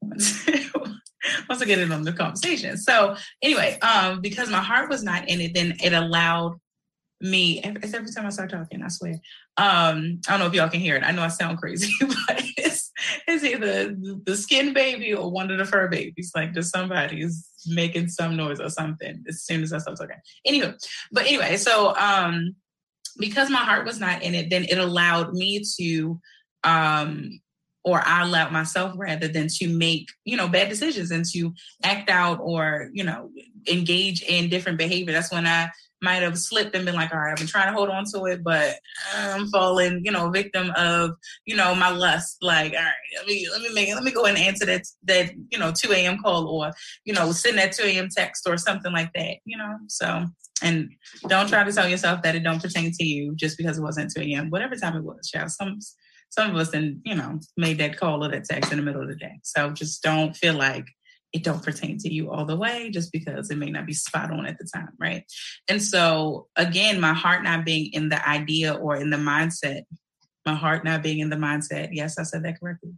wants, 0.00 0.46
wants 1.48 1.60
to 1.60 1.66
get 1.66 1.78
in 1.78 1.92
on 1.92 2.02
the 2.02 2.12
conversation. 2.12 2.76
So 2.76 3.16
anyway, 3.40 3.78
um, 3.80 4.20
because 4.20 4.50
my 4.50 4.60
heart 4.60 4.90
was 4.90 5.02
not 5.02 5.28
in 5.28 5.40
it, 5.40 5.54
then 5.54 5.76
it 5.82 5.92
allowed 5.92 6.60
me 7.20 7.60
it's 7.62 7.94
every 7.94 8.10
time 8.10 8.26
I 8.26 8.30
start 8.30 8.50
talking, 8.50 8.82
I 8.82 8.88
swear. 8.88 9.12
Um, 9.56 10.20
I 10.26 10.30
don't 10.30 10.40
know 10.40 10.46
if 10.46 10.54
y'all 10.54 10.68
can 10.68 10.80
hear 10.80 10.96
it. 10.96 11.04
I 11.04 11.12
know 11.12 11.22
I 11.22 11.28
sound 11.28 11.58
crazy, 11.58 11.92
but 12.00 12.42
it's 13.30 13.44
either 13.44 13.94
the 14.24 14.36
skin 14.36 14.72
baby 14.72 15.14
or 15.14 15.30
one 15.30 15.50
of 15.50 15.58
the 15.58 15.64
fur 15.64 15.88
babies. 15.88 16.32
Like 16.34 16.54
just 16.54 16.72
somebody 16.72 17.22
is 17.22 17.48
making 17.66 18.08
some 18.08 18.36
noise 18.36 18.60
or 18.60 18.70
something 18.70 19.24
as 19.28 19.42
soon 19.42 19.62
as 19.62 19.72
I 19.72 19.78
start 19.78 19.98
talking. 19.98 20.16
Anyway, 20.44 20.74
but 21.12 21.26
anyway, 21.26 21.56
so 21.56 21.94
um 21.96 22.54
because 23.18 23.50
my 23.50 23.58
heart 23.58 23.86
was 23.86 23.98
not 23.98 24.22
in 24.22 24.34
it, 24.34 24.50
then 24.50 24.64
it 24.64 24.78
allowed 24.78 25.32
me 25.32 25.62
to 25.78 26.20
um 26.64 27.40
or 27.82 28.02
I 28.04 28.22
allowed 28.22 28.52
myself 28.52 28.92
rather 28.96 29.26
than 29.26 29.48
to 29.58 29.68
make, 29.68 30.08
you 30.24 30.36
know, 30.36 30.48
bad 30.48 30.68
decisions 30.68 31.10
and 31.10 31.24
to 31.32 31.54
act 31.82 32.10
out 32.10 32.38
or, 32.42 32.90
you 32.92 33.04
know, 33.04 33.30
engage 33.70 34.22
in 34.22 34.50
different 34.50 34.76
behavior. 34.76 35.14
That's 35.14 35.32
when 35.32 35.46
I 35.46 35.70
might 36.02 36.22
have 36.22 36.38
slipped 36.38 36.74
and 36.74 36.84
been 36.84 36.94
like, 36.94 37.12
all 37.12 37.20
right, 37.20 37.32
I've 37.32 37.38
been 37.38 37.46
trying 37.46 37.68
to 37.68 37.72
hold 37.72 37.90
on 37.90 38.04
to 38.14 38.24
it, 38.26 38.42
but 38.42 38.78
um, 39.16 39.42
I'm 39.42 39.46
falling, 39.48 40.02
you 40.04 40.10
know, 40.10 40.30
victim 40.30 40.72
of, 40.76 41.12
you 41.46 41.56
know, 41.56 41.74
my 41.74 41.90
lust. 41.90 42.38
Like, 42.42 42.72
all 42.72 42.78
right, 42.78 42.92
let 43.16 43.26
me 43.26 43.46
let 43.50 43.60
me 43.60 43.72
make 43.74 43.88
it, 43.88 43.94
let 43.94 44.04
me 44.04 44.10
go 44.10 44.24
and 44.24 44.38
answer 44.38 44.66
that 44.66 44.82
that, 45.04 45.32
you 45.50 45.58
know, 45.58 45.72
2 45.72 45.92
a.m. 45.92 46.18
call 46.22 46.48
or, 46.48 46.72
you 47.04 47.12
know, 47.12 47.32
send 47.32 47.58
that 47.58 47.72
2 47.72 47.82
a.m. 47.84 48.08
text 48.14 48.48
or 48.48 48.56
something 48.56 48.92
like 48.92 49.12
that, 49.14 49.36
you 49.44 49.56
know. 49.56 49.76
So 49.88 50.26
and 50.62 50.90
don't 51.28 51.48
try 51.48 51.64
to 51.64 51.72
tell 51.72 51.88
yourself 51.88 52.22
that 52.22 52.34
it 52.34 52.42
don't 52.42 52.62
pertain 52.62 52.92
to 52.92 53.04
you 53.04 53.34
just 53.34 53.56
because 53.56 53.78
it 53.78 53.82
wasn't 53.82 54.12
2 54.14 54.22
a.m. 54.22 54.50
Whatever 54.50 54.76
time 54.76 54.96
it 54.96 55.04
was, 55.04 55.28
child. 55.28 55.50
Some 55.50 55.78
some 56.30 56.50
of 56.50 56.56
us 56.56 56.72
and 56.72 57.00
you 57.04 57.14
know 57.14 57.40
made 57.56 57.78
that 57.78 57.98
call 57.98 58.24
or 58.24 58.30
that 58.30 58.44
text 58.44 58.72
in 58.72 58.78
the 58.78 58.84
middle 58.84 59.02
of 59.02 59.08
the 59.08 59.16
day. 59.16 59.40
So 59.42 59.70
just 59.70 60.02
don't 60.02 60.36
feel 60.36 60.54
like 60.54 60.86
it 61.32 61.44
don't 61.44 61.62
pertain 61.62 61.96
to 61.98 62.12
you 62.12 62.30
all 62.30 62.44
the 62.44 62.56
way 62.56 62.90
just 62.90 63.12
because 63.12 63.50
it 63.50 63.58
may 63.58 63.70
not 63.70 63.86
be 63.86 63.92
spot 63.92 64.32
on 64.32 64.46
at 64.46 64.58
the 64.58 64.68
time 64.72 64.90
right? 64.98 65.24
And 65.68 65.82
so 65.82 66.48
again 66.56 67.00
my 67.00 67.14
heart 67.14 67.42
not 67.42 67.64
being 67.64 67.92
in 67.92 68.08
the 68.08 68.28
idea 68.28 68.74
or 68.74 68.96
in 68.96 69.10
the 69.10 69.16
mindset 69.16 69.82
my 70.46 70.54
heart 70.54 70.84
not 70.84 71.02
being 71.02 71.18
in 71.18 71.28
the 71.28 71.36
mindset 71.36 71.90
yes 71.92 72.18
i 72.18 72.22
said 72.22 72.42
that 72.42 72.58
correctly 72.58 72.92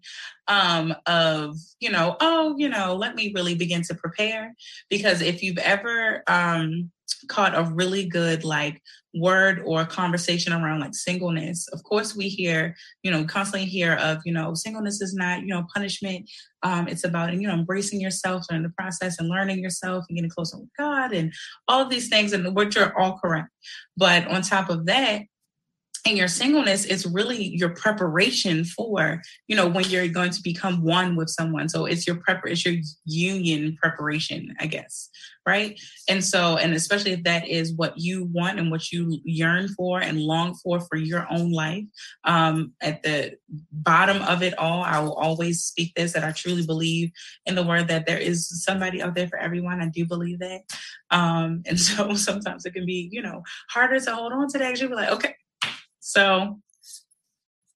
um 0.47 0.95
of 1.07 1.57
you 1.81 1.91
know 1.91 2.17
oh 2.21 2.55
you 2.57 2.69
know 2.69 2.95
let 2.95 3.17
me 3.17 3.33
really 3.35 3.57
begin 3.57 3.83
to 3.83 3.95
prepare. 3.95 4.55
Because 4.89 5.21
if 5.21 5.43
you've 5.43 5.59
ever 5.59 6.23
um 6.29 6.91
caught 7.29 7.57
a 7.57 7.65
really 7.65 8.07
good 8.07 8.45
like 8.45 8.81
word 9.15 9.63
or 9.65 9.85
conversation 9.85 10.53
around 10.53 10.81
like 10.81 10.95
singleness. 10.95 11.69
Of 11.69 11.83
course 11.85 12.17
we 12.17 12.29
hear 12.29 12.75
you 13.03 13.11
know 13.11 13.25
constantly 13.25 13.69
hear 13.69 13.95
of 13.95 14.19
you 14.25 14.33
know 14.33 14.55
singleness 14.55 15.01
is 15.01 15.15
not 15.15 15.41
you 15.43 15.49
know 15.49 15.67
punishment. 15.75 16.31
Um 16.63 16.89
it's 16.89 17.05
about 17.05 17.33
you 17.35 17.47
know 17.47 17.55
embracing 17.55 18.01
yourself 18.01 18.45
and 18.51 18.65
the 18.65 18.71
process 18.71 19.19
and 19.19 19.29
learning 19.29 19.59
yourself 19.59 20.05
and 20.09 20.17
getting 20.17 20.31
closer 20.31 20.59
with 20.59 20.69
god 20.79 21.13
and 21.13 21.33
all 21.69 21.83
of 21.83 21.91
these 21.91 22.09
things 22.09 22.33
and 22.33 22.55
which 22.55 22.77
are 22.77 22.97
all 22.99 23.19
correct. 23.19 23.49
But 23.97 24.27
on 24.29 24.43
top 24.43 24.71
of 24.71 24.87
that 24.87 25.23
and 26.05 26.19
your 26.19 26.29
singleness 26.29 26.85
is 26.85 27.07
really 27.07 27.45
your 27.57 27.71
preparation 27.71 28.65
for 28.65 29.23
you 29.47 29.57
know 29.57 29.69
when 29.69 29.85
you're 29.85 30.09
going 30.09 30.31
to 30.31 30.43
become 30.43 30.83
one 30.83 31.17
with 31.17 31.29
someone. 31.29 31.69
So 31.69 31.87
it's 31.87 32.07
your 32.07 32.17
prep 32.17 32.43
it's 32.47 32.65
your 32.65 32.75
union 33.05 33.77
preparation 33.81 34.55
i 34.59 34.67
guess 34.67 35.11
right? 35.47 35.81
And 36.09 36.25
so 36.25 36.57
and 36.57 36.73
especially 36.73 37.13
if 37.13 37.25
that 37.25 37.49
is 37.49 37.73
what 37.75 37.99
you 37.99 38.25
want 38.33 38.59
and 38.59 38.71
what 38.71 38.93
you 38.93 39.21
yearn 39.25 39.69
for 39.69 40.01
and 40.01 40.21
long 40.21 40.55
for 40.55 40.81
for 40.81 40.97
your 40.97 41.27
own 41.31 41.51
life 41.53 41.85
um 42.25 42.73
at 42.81 43.03
the 43.03 43.37
bottom 43.73 44.23
of 44.23 44.43
it 44.43 44.57
all 44.59 44.83
i 44.83 44.99
will 45.01 45.15
always 45.15 45.63
speak 45.63 45.93
this 45.95 46.13
that 46.13 46.25
i 46.25 46.33
truly 46.33 46.65
believe 46.65 47.11
in 47.47 47.55
the 47.55 47.63
word 47.63 47.89
that 47.89 48.07
there 48.07 48.19
is 48.19 48.63
somebody 48.63 49.03
out 49.03 49.15
there 49.15 49.29
for 49.29 49.39
everyone. 49.39 49.83
I 49.83 49.89
do 49.89 50.07
believe 50.07 50.39
that. 50.41 50.63
Um 51.11 51.63
and 51.67 51.79
so 51.89 52.15
sometimes 52.15 52.65
it 52.65 52.75
can 52.75 52.87
be 52.87 53.09
you 53.11 53.23
know 53.23 53.43
harder 53.71 53.99
to 53.99 54.15
hold 54.15 54.33
on 54.33 54.49
to 54.49 54.59
that 54.59 54.71
actually 54.71 54.89
be 54.89 54.95
like 54.95 55.11
okay 55.11 55.35
so, 56.05 56.59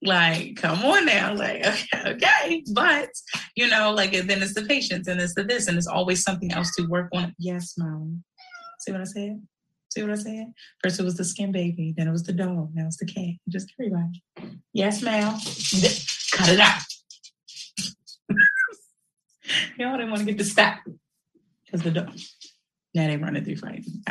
like, 0.03 0.57
come 0.57 0.85
on 0.85 1.07
now, 1.07 1.33
like, 1.33 1.65
okay, 1.67 2.11
okay, 2.11 2.65
but 2.75 3.09
you 3.55 3.69
know, 3.69 3.93
like, 3.93 4.11
then 4.11 4.43
it's 4.43 4.53
the 4.53 4.63
patience, 4.63 5.07
and 5.07 5.21
it's 5.21 5.35
the 5.37 5.45
this, 5.45 5.69
and 5.69 5.79
it's 5.79 5.87
always 5.87 6.25
something 6.25 6.51
else 6.51 6.75
to 6.75 6.89
work 6.89 7.09
on. 7.15 7.33
Yes, 7.39 7.75
mom. 7.79 8.25
See 8.81 8.91
what 8.91 9.01
I 9.01 9.05
said? 9.05 9.41
See 9.93 10.03
what 10.03 10.11
I 10.11 10.17
said? 10.17 10.53
First 10.83 10.99
it 10.99 11.05
was 11.05 11.17
the 11.17 11.25
skin 11.25 11.53
baby, 11.53 11.95
then 11.97 12.09
it 12.09 12.11
was 12.11 12.25
the 12.25 12.33
dog, 12.33 12.71
now 12.75 12.87
it's 12.87 12.99
the 12.99 13.07
cat. 13.07 13.37
Just 13.49 13.73
everybody. 13.79 14.25
Yes, 14.73 15.03
ma'am. 15.03 15.35
Cut 16.33 16.49
it 16.49 16.59
out. 16.59 16.83
Y'all 19.79 19.97
didn't 19.97 20.11
want 20.11 20.19
to 20.19 20.27
get 20.27 20.39
the 20.39 20.45
stop 20.45 20.79
because 21.65 21.83
the 21.83 21.93
dog. 21.93 22.19
Now 22.93 23.07
they 23.07 23.17
running 23.17 23.45
through 23.45 23.59
fighting. 23.59 24.03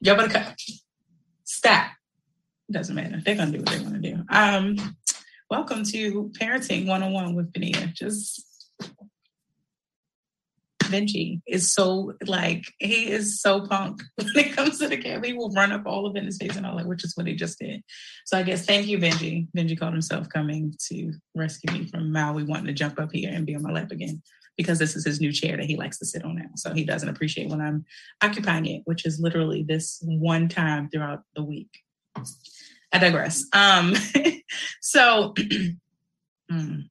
Y'all 0.00 0.16
better 0.16 0.28
cut. 0.28 0.58
Stop 1.44 1.92
doesn't 2.72 2.94
matter. 2.94 3.20
They're 3.24 3.36
gonna 3.36 3.52
do 3.52 3.58
what 3.58 3.68
they 3.68 3.80
want 3.80 4.02
to 4.02 4.10
do. 4.10 4.24
Um, 4.30 4.96
welcome 5.50 5.84
to 5.84 6.32
Parenting 6.40 6.86
One 6.86 7.02
on 7.02 7.12
One 7.12 7.34
with 7.34 7.52
Benita. 7.52 7.88
Just 7.88 8.44
Benji 10.84 11.40
is 11.46 11.72
so 11.72 12.12
like 12.26 12.64
he 12.78 13.10
is 13.10 13.40
so 13.40 13.66
punk 13.66 14.02
when 14.16 14.28
it 14.36 14.54
comes 14.54 14.78
to 14.78 14.88
the 14.88 14.96
camp. 14.96 15.24
He 15.24 15.32
will 15.32 15.50
run 15.50 15.72
up 15.72 15.86
all 15.86 16.06
of 16.06 16.16
it 16.16 16.20
in 16.20 16.26
his 16.26 16.38
face 16.38 16.56
and 16.56 16.66
all 16.66 16.76
that, 16.76 16.86
which 16.86 17.04
is 17.04 17.16
what 17.16 17.26
he 17.26 17.34
just 17.34 17.58
did. 17.58 17.82
So 18.26 18.38
I 18.38 18.42
guess 18.42 18.64
thank 18.64 18.86
you, 18.86 18.98
Benji. 18.98 19.48
Benji 19.56 19.78
called 19.78 19.92
himself 19.92 20.28
coming 20.28 20.74
to 20.90 21.12
rescue 21.34 21.72
me 21.72 21.86
from 21.86 22.12
Maui 22.12 22.44
wanting 22.44 22.66
to 22.66 22.72
jump 22.72 22.98
up 22.98 23.10
here 23.12 23.30
and 23.32 23.46
be 23.46 23.54
on 23.54 23.62
my 23.62 23.72
lap 23.72 23.90
again 23.90 24.22
because 24.56 24.78
this 24.78 24.96
is 24.96 25.04
his 25.04 25.20
new 25.20 25.32
chair 25.32 25.56
that 25.56 25.66
he 25.66 25.76
likes 25.76 25.98
to 25.98 26.06
sit 26.06 26.24
on 26.24 26.36
now. 26.36 26.50
So 26.56 26.74
he 26.74 26.84
doesn't 26.84 27.08
appreciate 27.08 27.48
when 27.48 27.60
I'm 27.60 27.84
occupying 28.22 28.66
it, 28.66 28.82
which 28.84 29.06
is 29.06 29.20
literally 29.20 29.62
this 29.62 30.02
one 30.04 30.48
time 30.48 30.88
throughout 30.90 31.22
the 31.34 31.42
week. 31.42 31.70
I 32.92 32.98
digress. 32.98 33.46
Um, 33.52 33.94
so, 34.80 35.34
mm, 36.52 36.84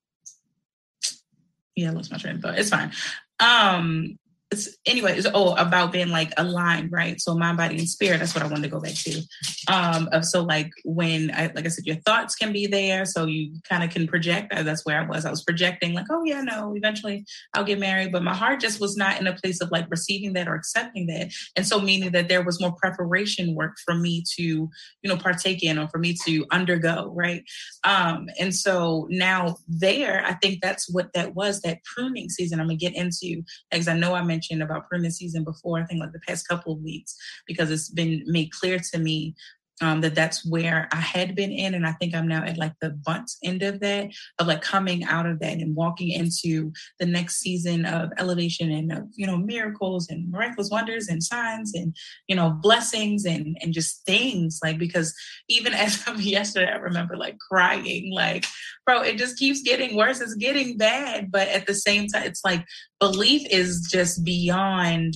yeah, 1.76 1.90
I 1.90 1.92
lost 1.92 2.12
my 2.12 2.18
train 2.18 2.36
of 2.36 2.42
thought. 2.42 2.58
It's 2.58 2.70
fine. 2.70 2.92
Um, 3.40 4.18
it's 4.52 4.78
anyway, 4.86 5.18
it's 5.18 5.28
oh 5.34 5.56
about 5.56 5.94
being 5.94 6.10
like 6.10 6.34
aligned, 6.36 6.92
right? 6.92 7.20
So 7.22 7.36
mind, 7.36 7.58
body, 7.58 7.78
and 7.78 7.88
spirit. 7.88 8.20
That's 8.20 8.36
what 8.36 8.44
I 8.44 8.48
wanted 8.48 8.64
to 8.64 8.70
go 8.70 8.82
back 8.82 8.94
to. 8.96 9.22
Um, 9.70 10.10
of 10.12 10.26
so 10.26 10.44
like 10.44 10.70
when 10.84 11.32
I 11.34 11.50
like 11.56 11.66
I 11.66 11.70
said, 11.70 11.86
your 11.86 11.96
thoughts 11.98 12.36
can 12.36 12.52
be 12.52 12.68
there, 12.68 13.06
so 13.06 13.26
you 13.26 13.54
kind 13.68 13.82
of 13.82 13.92
can 13.92 14.08
project. 14.08 14.54
That's 14.54 14.86
where 14.86 15.00
I 15.00 15.08
was. 15.08 15.26
I 15.26 15.30
was 15.30 15.44
projecting, 15.44 15.94
like, 15.94 16.08
oh 16.12 16.24
yeah, 16.26 16.42
no, 16.42 16.76
eventually 16.76 17.26
I'll 17.54 17.64
get 17.64 17.80
married, 17.80 18.12
but 18.12 18.24
my 18.24 18.36
heart 18.36 18.60
just 18.60 18.82
was 18.82 18.98
not 18.98 19.22
in 19.22 19.28
a 19.28 19.36
place 19.36 19.62
of 19.62 19.72
like 19.72 19.88
receiving 19.90 20.34
that 20.34 20.50
or 20.50 20.56
accepting 20.56 21.08
that, 21.08 21.32
and 21.56 21.66
so 21.66 21.80
meaning 21.80 22.12
that 22.12 22.28
there 22.28 22.44
was 22.44 22.60
more 22.60 22.74
preparation 22.74 23.56
work 23.56 23.78
for 23.86 23.96
me 23.96 24.22
to, 24.36 24.44
you 24.44 24.70
know, 25.06 25.18
partake 25.18 25.64
in 25.64 25.80
or 25.80 25.88
for 25.88 25.98
me 25.98 26.14
to 26.26 26.46
undergo, 26.52 27.10
right? 27.16 27.44
Um, 27.86 28.28
and 28.38 28.54
so 28.54 29.08
now 29.10 29.56
there, 29.68 30.26
I 30.26 30.34
think 30.34 30.60
that's 30.62 30.92
what 30.92 31.14
that 31.14 31.36
was 31.36 31.62
that 31.62 31.80
pruning 31.86 32.28
season. 32.28 32.60
I'm 32.60 32.68
gonna 32.68 32.76
get 32.76 32.96
into 32.96 33.44
because 33.72 33.88
I 33.88 33.98
know 33.98 34.14
I 34.14 34.24
mentioned 34.24 34.41
about 34.62 34.88
pruning 34.88 35.12
season 35.12 35.44
before, 35.44 35.80
I 35.80 35.86
think 35.86 36.00
like 36.00 36.14
the 36.14 36.20
past 36.28 36.48
couple 36.48 36.74
of 36.74 36.82
weeks, 36.82 37.16
because 37.46 37.70
it's 37.70 37.90
been 37.90 38.24
made 38.26 38.52
clear 38.52 38.80
to 38.80 38.98
me 38.98 39.36
um, 39.82 40.02
that 40.02 40.16
that's 40.16 40.46
where 40.46 40.88
I 40.92 40.98
had 40.98 41.36
been 41.36 41.52
in. 41.52 41.74
And 41.74 41.86
I 41.88 41.94
think 41.94 42.14
I'm 42.14 42.28
now 42.28 42.44
at 42.44 42.58
like 42.58 42.74
the 42.82 42.92
bunt 42.92 43.32
end 43.44 43.64
of 43.64 43.80
that, 43.80 44.12
of 44.40 44.48
like 44.48 44.62
coming 44.62 45.04
out 45.04 45.26
of 45.26 45.40
that 45.40 45.58
and 45.58 45.76
walking 45.76 46.10
into 46.10 46.72
the 47.00 47.06
next 47.06 47.40
season 47.40 47.86
of 47.86 48.12
elevation 48.18 48.72
and, 48.72 48.92
of, 48.92 49.08
you 49.16 49.26
know, 49.26 49.38
miracles 49.38 50.08
and 50.10 50.32
miraculous 50.32 50.70
wonders 50.72 51.08
and 51.08 51.24
signs 51.24 51.74
and, 51.74 51.96
you 52.28 52.36
know, 52.36 52.52
blessings 52.52 53.26
and, 53.26 53.58
and 53.62 53.74
just 53.74 54.06
things 54.06 54.60
like, 54.64 54.78
because 54.78 55.14
even 55.50 55.74
as 55.82 56.08
of 56.08 56.22
yesterday, 56.22 56.72
I 56.72 56.78
remember 56.78 57.18
like 57.18 57.38
crying, 57.40 58.12
like, 58.14 58.46
bro, 58.86 59.02
it 59.02 59.18
just 59.18 59.38
keeps 59.38 59.62
getting 59.64 59.96
worse. 59.96 60.22
It's 60.22 60.36
getting 60.36 60.78
bad. 60.78 61.32
But 61.32 61.48
at 61.48 61.66
the 61.66 61.74
same 61.74 62.08
time, 62.08 62.24
it's 62.24 62.46
like 62.46 62.66
belief 63.00 63.48
is 63.50 63.88
just 63.92 64.24
beyond 64.24 65.16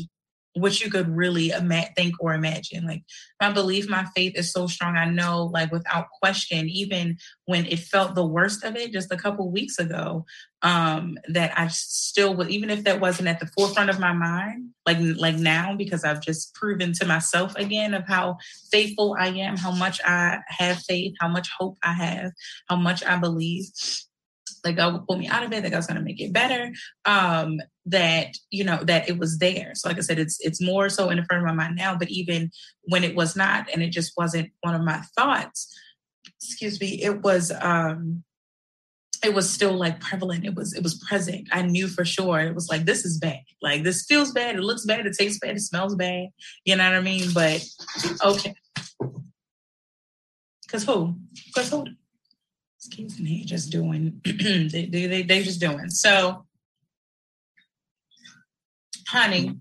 what 0.55 0.81
you 0.81 0.89
could 0.89 1.09
really 1.09 1.49
ima- 1.49 1.89
think 1.95 2.15
or 2.19 2.33
imagine. 2.33 2.85
Like 2.85 3.03
my 3.41 3.51
belief, 3.51 3.89
my 3.89 4.05
faith 4.15 4.33
is 4.35 4.51
so 4.53 4.67
strong. 4.67 4.95
I 4.95 5.05
know, 5.05 5.51
like 5.53 5.71
without 5.71 6.07
question, 6.21 6.69
even 6.69 7.17
when 7.45 7.65
it 7.65 7.79
felt 7.79 8.15
the 8.15 8.25
worst 8.25 8.63
of 8.63 8.75
it 8.77 8.93
just 8.93 9.11
a 9.11 9.17
couple 9.17 9.51
weeks 9.51 9.77
ago, 9.79 10.25
um, 10.61 11.17
that 11.27 11.51
I 11.59 11.67
still 11.67 12.35
would, 12.35 12.49
even 12.49 12.69
if 12.69 12.85
that 12.85 13.01
wasn't 13.01 13.27
at 13.27 13.41
the 13.41 13.47
forefront 13.47 13.89
of 13.89 13.99
my 13.99 14.13
mind, 14.13 14.69
like 14.85 14.97
like 14.99 15.35
now, 15.35 15.75
because 15.75 16.05
I've 16.05 16.21
just 16.21 16.53
proven 16.55 16.93
to 16.93 17.05
myself 17.05 17.53
again 17.57 17.93
of 17.93 18.07
how 18.07 18.37
faithful 18.71 19.15
I 19.19 19.27
am, 19.27 19.57
how 19.57 19.71
much 19.71 19.99
I 20.05 20.39
have 20.47 20.79
faith, 20.79 21.15
how 21.19 21.27
much 21.27 21.49
hope 21.59 21.77
I 21.83 21.93
have, 21.93 22.31
how 22.69 22.77
much 22.77 23.03
I 23.03 23.17
believe 23.17 23.65
like 24.65 24.75
God 24.75 24.93
would 24.93 25.07
pull 25.07 25.17
me 25.17 25.27
out 25.27 25.43
of 25.43 25.53
it, 25.53 25.63
that 25.63 25.71
God's 25.71 25.87
gonna 25.87 26.01
make 26.01 26.19
it 26.19 26.33
better. 26.33 26.73
Um, 27.05 27.59
that 27.85 28.35
you 28.49 28.63
know 28.63 28.83
that 28.83 29.07
it 29.07 29.17
was 29.17 29.37
there. 29.37 29.73
So 29.75 29.87
like 29.87 29.97
I 29.97 30.01
said, 30.01 30.19
it's 30.19 30.39
it's 30.41 30.61
more 30.61 30.89
so 30.89 31.09
in 31.09 31.17
the 31.17 31.25
front 31.25 31.43
of 31.43 31.47
my 31.47 31.53
mind 31.53 31.75
now, 31.75 31.95
but 31.95 32.09
even 32.09 32.51
when 32.83 33.03
it 33.03 33.15
was 33.15 33.35
not 33.35 33.69
and 33.71 33.81
it 33.83 33.91
just 33.91 34.13
wasn't 34.17 34.51
one 34.61 34.75
of 34.75 34.81
my 34.81 35.01
thoughts, 35.15 35.73
excuse 36.41 36.79
me, 36.81 37.01
it 37.01 37.21
was 37.21 37.51
um 37.61 38.23
it 39.23 39.33
was 39.33 39.49
still 39.49 39.73
like 39.73 39.99
prevalent. 39.99 40.45
It 40.45 40.55
was 40.55 40.73
it 40.73 40.83
was 40.83 41.03
present. 41.07 41.47
I 41.51 41.61
knew 41.63 41.87
for 41.87 42.05
sure. 42.05 42.39
It 42.39 42.55
was 42.55 42.69
like 42.69 42.85
this 42.85 43.05
is 43.05 43.17
bad. 43.17 43.41
Like 43.61 43.83
this 43.83 44.05
feels 44.05 44.31
bad. 44.31 44.55
It 44.55 44.61
looks 44.61 44.85
bad. 44.85 45.05
It 45.05 45.15
tastes 45.17 45.39
bad. 45.39 45.55
It 45.55 45.61
smells 45.61 45.95
bad. 45.95 46.27
You 46.63 46.75
know 46.75 46.83
what 46.83 46.97
I 46.97 47.01
mean? 47.01 47.29
But 47.33 47.63
okay. 48.23 48.55
Cause 50.69 50.83
who? 50.83 51.15
Cause 51.53 51.69
who? 51.69 51.85
Excuse 52.85 53.19
me, 53.19 53.43
just 53.43 53.71
doing, 53.71 54.21
they, 54.25 54.85
they, 54.85 55.23
they 55.23 55.43
just 55.43 55.59
doing. 55.59 55.89
So, 55.89 56.45
honey, 59.07 59.57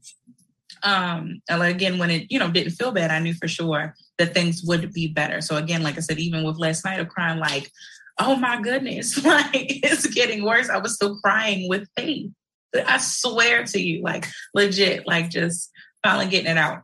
um, 0.82 1.40
again, 1.48 1.98
when 1.98 2.10
it, 2.10 2.30
you 2.30 2.38
know, 2.38 2.50
didn't 2.50 2.72
feel 2.72 2.92
bad, 2.92 3.10
I 3.10 3.20
knew 3.20 3.32
for 3.32 3.48
sure 3.48 3.94
that 4.18 4.34
things 4.34 4.62
would 4.64 4.92
be 4.92 5.08
better. 5.08 5.40
So 5.40 5.56
again, 5.56 5.82
like 5.82 5.96
I 5.96 6.00
said, 6.00 6.18
even 6.18 6.44
with 6.44 6.58
last 6.58 6.84
night 6.84 7.00
of 7.00 7.08
crying, 7.08 7.38
like, 7.38 7.70
oh 8.18 8.36
my 8.36 8.60
goodness, 8.60 9.24
like 9.24 9.48
it's 9.54 10.06
getting 10.08 10.44
worse. 10.44 10.68
I 10.68 10.78
was 10.78 10.94
still 10.94 11.18
crying 11.20 11.68
with 11.68 11.88
faith. 11.96 12.30
I 12.74 12.98
swear 12.98 13.64
to 13.64 13.80
you, 13.80 14.02
like 14.02 14.26
legit, 14.52 15.06
like 15.06 15.30
just 15.30 15.70
finally 16.02 16.26
getting 16.26 16.50
it 16.50 16.58
out. 16.58 16.82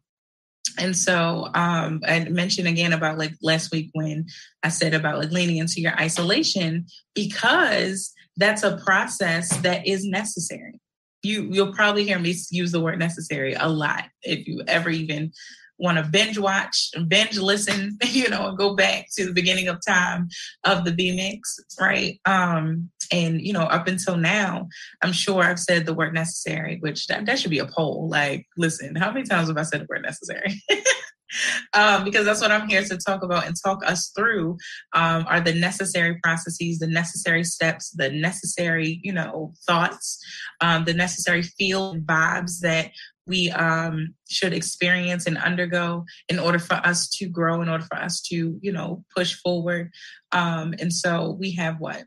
And 0.79 0.97
so 0.97 1.49
um, 1.55 2.01
I 2.07 2.25
mentioned 2.29 2.69
again 2.69 2.93
about 2.93 3.19
like 3.19 3.33
last 3.43 3.73
week 3.73 3.91
when 3.93 4.27
I 4.63 4.69
said 4.69 4.95
about 4.95 5.19
like 5.19 5.31
leaning 5.31 5.59
into 5.59 5.81
your 5.81 5.95
isolation 5.99 6.87
because 7.15 8.13
that's 8.37 8.63
a 8.63 8.79
process 8.79 9.57
that 9.59 9.87
is 9.87 10.05
necessary. 10.05 10.81
You 11.23 11.49
you'll 11.51 11.75
probably 11.75 12.05
hear 12.05 12.19
me 12.19 12.35
use 12.51 12.73
the 12.73 12.81
word 12.81 12.99
necessary 12.99 13.55
a 13.55 13.69
lot 13.69 14.05
if 14.23 14.47
you 14.47 14.63
ever 14.67 14.89
even 14.89 15.33
want 15.81 15.99
to 15.99 16.11
binge 16.11 16.39
watch, 16.39 16.91
binge 17.09 17.39
listen, 17.39 17.99
you 18.05 18.29
know, 18.29 18.49
and 18.49 18.59
go 18.59 18.75
back 18.75 19.07
to 19.17 19.27
the 19.27 19.33
beginning 19.33 19.69
of 19.69 19.79
time 19.87 20.29
of 20.65 20.85
the 20.85 20.93
B 20.93 21.15
mix, 21.17 21.59
right? 21.81 22.21
Um, 22.25 22.91
and 23.11 23.41
you 23.41 23.53
know, 23.53 23.63
up 23.63 23.87
until 23.89 24.17
now, 24.17 24.69
I'm 25.03 25.13
sure 25.13 25.43
I've 25.43 25.59
said 25.59 25.87
the 25.87 25.95
word 25.95 26.15
necessary, 26.15 26.79
which 26.81 27.07
that, 27.09 27.27
that 27.27 27.39
should 27.39 27.51
be 27.51 27.59
a 27.59 27.67
poll. 27.67 28.09
Like, 28.09 28.47
listen, 28.57 28.95
how 28.97 29.13
many 29.13 29.27
times 29.27 29.49
have 29.49 29.57
I 29.57 29.63
said 29.63 29.83
the 29.83 29.87
word 29.89 30.03
necessary? 30.03 30.63
um, 31.75 32.05
because 32.05 32.25
that's 32.25 32.41
what 32.41 32.51
I'm 32.51 32.69
here 32.69 32.83
to 32.83 32.97
talk 32.97 33.23
about 33.23 33.47
and 33.47 33.57
talk 33.65 33.85
us 33.85 34.11
through 34.17 34.59
um, 34.95 35.25
are 35.29 35.41
the 35.41 35.55
necessary 35.55 36.19
processes, 36.23 36.79
the 36.79 36.87
necessary 36.87 37.45
steps, 37.45 37.91
the 37.91 38.11
necessary, 38.11 39.01
you 39.03 39.13
know, 39.13 39.53
thoughts, 39.67 40.19
um, 40.61 40.85
the 40.85 40.95
necessary 40.95 41.43
feel 41.43 41.97
vibes 41.97 42.61
that 42.61 42.91
we 43.27 43.51
um, 43.53 44.15
should 44.29 44.53
experience 44.53 45.27
and 45.27 45.39
undergo 45.39 46.05
in 46.29 46.39
order 46.39 46.59
for 46.59 46.75
us 46.75 47.09
to 47.09 47.29
grow, 47.29 47.63
in 47.63 47.69
order 47.69 47.85
for 47.85 47.97
us 47.97 48.21
to, 48.23 48.59
you 48.61 48.73
know, 48.73 49.05
push 49.15 49.35
forward. 49.35 49.91
Um, 50.33 50.75
and 50.81 50.93
so 50.93 51.37
we 51.39 51.53
have 51.53 51.77
what? 51.79 52.05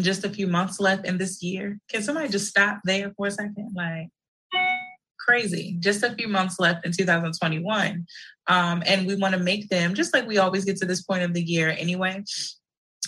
Just 0.00 0.24
a 0.24 0.30
few 0.30 0.46
months 0.46 0.80
left 0.80 1.06
in 1.06 1.18
this 1.18 1.42
year. 1.42 1.78
Can 1.88 2.02
somebody 2.02 2.28
just 2.28 2.48
stop 2.48 2.80
there 2.84 3.12
for 3.16 3.28
a 3.28 3.30
second? 3.30 3.72
Like, 3.74 4.08
crazy. 5.18 5.76
Just 5.78 6.02
a 6.02 6.14
few 6.14 6.28
months 6.28 6.58
left 6.58 6.84
in 6.84 6.92
2021. 6.92 8.06
Um, 8.46 8.82
and 8.86 9.06
we 9.06 9.16
want 9.16 9.34
to 9.34 9.40
make 9.40 9.68
them, 9.68 9.94
just 9.94 10.12
like 10.12 10.26
we 10.26 10.38
always 10.38 10.64
get 10.64 10.76
to 10.78 10.86
this 10.86 11.02
point 11.02 11.22
of 11.22 11.32
the 11.32 11.42
year 11.42 11.74
anyway, 11.78 12.22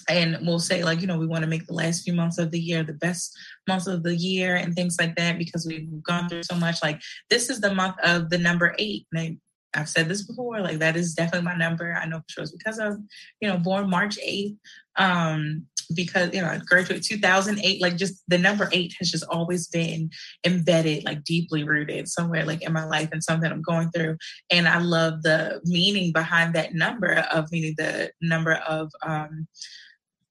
and 0.08 0.38
we'll 0.42 0.58
say 0.58 0.84
like 0.84 1.00
you 1.00 1.06
know 1.06 1.18
we 1.18 1.26
want 1.26 1.42
to 1.42 1.48
make 1.48 1.66
the 1.66 1.74
last 1.74 2.04
few 2.04 2.12
months 2.12 2.38
of 2.38 2.50
the 2.50 2.60
year 2.60 2.82
the 2.82 2.92
best 2.92 3.36
months 3.66 3.86
of 3.86 4.02
the 4.02 4.14
year 4.14 4.56
and 4.56 4.74
things 4.74 4.96
like 5.00 5.16
that 5.16 5.38
because 5.38 5.66
we've 5.66 6.02
gone 6.02 6.28
through 6.28 6.42
so 6.42 6.54
much 6.54 6.82
like 6.82 7.00
this 7.30 7.50
is 7.50 7.60
the 7.60 7.74
month 7.74 7.96
of 8.02 8.30
the 8.30 8.38
number 8.38 8.74
eight 8.78 9.06
and 9.12 9.20
I, 9.20 9.78
have 9.78 9.88
said 9.88 10.08
this 10.08 10.22
before 10.22 10.60
like 10.60 10.78
that 10.78 10.96
is 10.96 11.12
definitely 11.12 11.44
my 11.44 11.56
number 11.56 11.92
i 12.00 12.06
know 12.06 12.18
for 12.18 12.24
sure 12.28 12.44
it's 12.44 12.52
because 12.52 12.78
of 12.78 12.98
you 13.40 13.48
know 13.48 13.58
born 13.58 13.90
march 13.90 14.16
8th 14.16 14.56
um 14.96 15.66
because 15.94 16.32
you 16.34 16.40
know 16.40 16.48
I 16.48 16.58
graduated 16.58 17.04
2008 17.04 17.80
like 17.80 17.96
just 17.96 18.22
the 18.28 18.38
number 18.38 18.68
eight 18.72 18.94
has 18.98 19.10
just 19.10 19.24
always 19.30 19.68
been 19.68 20.10
embedded 20.44 21.04
like 21.04 21.24
deeply 21.24 21.64
rooted 21.64 22.08
somewhere 22.08 22.44
like 22.44 22.62
in 22.62 22.72
my 22.72 22.84
life 22.84 23.08
and 23.12 23.22
something 23.22 23.50
i'm 23.50 23.62
going 23.62 23.90
through 23.90 24.16
and 24.50 24.68
i 24.68 24.78
love 24.78 25.22
the 25.22 25.60
meaning 25.64 26.12
behind 26.12 26.54
that 26.54 26.74
number 26.74 27.24
of 27.32 27.50
meaning 27.52 27.74
the 27.76 28.10
number 28.20 28.54
of 28.54 28.90
um 29.02 29.46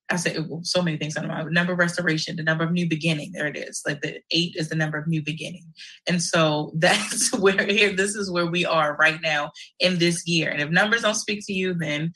I 0.10 0.18
say 0.18 0.38
so 0.62 0.84
many 0.84 0.98
things 0.98 1.18
on 1.18 1.28
my 1.28 1.44
number 1.46 1.74
of 1.74 1.80
restoration, 1.80 2.36
the 2.36 2.44
number 2.44 2.64
of 2.64 2.72
new 2.72 2.88
beginning. 2.88 3.32
There 3.32 3.48
it 3.48 3.58
is. 3.58 3.82
Like 3.88 4.02
the 4.02 4.20
eight 4.30 4.56
is 4.56 4.70
the 4.70 4.76
number 4.76 5.00
of 5.00 5.08
new 5.08 5.24
beginning. 5.24 5.66
And 6.08 6.22
so 6.22 6.72
that's 6.76 7.34
where 7.34 7.66
here, 7.66 7.92
this 7.92 8.16
is 8.16 8.30
where 8.30 8.46
we 8.46 8.66
are 8.66 8.96
right 8.98 9.20
now 9.24 9.52
in 9.80 9.98
this 9.98 10.28
year. 10.28 10.52
And 10.52 10.62
if 10.62 10.70
numbers 10.70 11.02
don't 11.02 11.16
speak 11.16 11.44
to 11.48 11.54
you, 11.54 11.74
then 11.74 12.14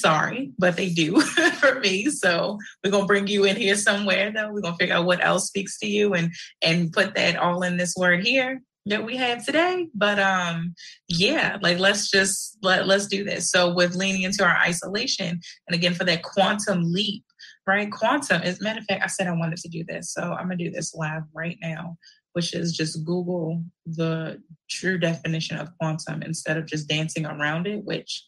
sorry, 0.00 0.52
but 0.58 0.76
they 0.76 0.90
do 0.90 1.20
for 1.60 1.80
me. 1.80 2.06
So 2.10 2.58
we're 2.82 2.90
gonna 2.90 3.06
bring 3.06 3.26
you 3.26 3.44
in 3.44 3.56
here 3.56 3.76
somewhere 3.76 4.32
though. 4.32 4.52
We're 4.52 4.60
gonna 4.60 4.76
figure 4.76 4.94
out 4.94 5.06
what 5.06 5.24
else 5.24 5.46
speaks 5.46 5.78
to 5.80 5.86
you 5.86 6.14
and 6.14 6.32
and 6.62 6.92
put 6.92 7.14
that 7.14 7.36
all 7.36 7.62
in 7.62 7.76
this 7.76 7.94
word 7.96 8.24
here 8.24 8.60
that 8.86 9.04
we 9.04 9.16
have 9.16 9.44
today. 9.44 9.88
But 9.94 10.18
um, 10.18 10.74
yeah, 11.08 11.58
like 11.60 11.78
let's 11.78 12.10
just 12.10 12.56
let 12.62 12.86
let's 12.86 13.06
do 13.06 13.24
this. 13.24 13.50
So 13.50 13.74
with 13.74 13.94
leaning 13.94 14.22
into 14.22 14.44
our 14.44 14.56
isolation, 14.56 15.40
and 15.68 15.74
again 15.74 15.94
for 15.94 16.04
that 16.04 16.22
quantum 16.22 16.82
leap, 16.84 17.24
right? 17.66 17.90
Quantum, 17.90 18.42
as 18.42 18.60
a 18.60 18.64
matter 18.64 18.80
of 18.80 18.86
fact, 18.86 19.02
I 19.04 19.08
said 19.08 19.26
I 19.26 19.32
wanted 19.32 19.58
to 19.58 19.68
do 19.68 19.84
this, 19.86 20.12
so 20.12 20.22
I'm 20.22 20.46
gonna 20.46 20.56
do 20.56 20.70
this 20.70 20.94
live 20.94 21.22
right 21.34 21.58
now, 21.60 21.96
which 22.32 22.54
is 22.54 22.76
just 22.76 23.04
Google 23.04 23.62
the 23.84 24.40
true 24.70 24.98
definition 24.98 25.58
of 25.58 25.68
quantum 25.78 26.22
instead 26.22 26.56
of 26.56 26.66
just 26.66 26.88
dancing 26.88 27.26
around 27.26 27.66
it, 27.66 27.84
which 27.84 28.24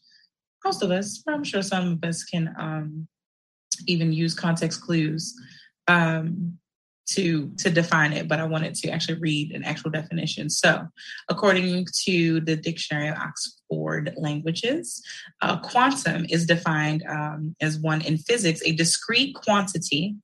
most 0.64 0.82
of 0.82 0.90
us, 0.90 1.22
I'm 1.28 1.44
sure 1.44 1.62
some 1.62 1.92
of 1.92 2.08
us 2.08 2.24
can 2.24 2.54
um, 2.58 3.08
even 3.86 4.12
use 4.12 4.34
context 4.34 4.82
clues. 4.82 5.34
Um, 5.86 6.58
to 7.08 7.50
to 7.56 7.70
define 7.70 8.12
it, 8.12 8.28
but 8.28 8.38
I 8.38 8.44
wanted 8.44 8.74
to 8.76 8.90
actually 8.90 9.18
read 9.18 9.52
an 9.52 9.64
actual 9.64 9.90
definition. 9.90 10.50
So, 10.50 10.86
according 11.28 11.86
to 12.04 12.40
the 12.40 12.56
Dictionary 12.56 13.08
of 13.08 13.16
Oxford 13.16 14.14
Languages, 14.16 15.02
uh, 15.40 15.58
quantum 15.60 16.26
is 16.28 16.46
defined 16.46 17.02
um, 17.08 17.56
as 17.60 17.78
one 17.78 18.02
in 18.02 18.18
physics, 18.18 18.60
a 18.64 18.72
discrete 18.72 19.34
quantity, 19.34 20.16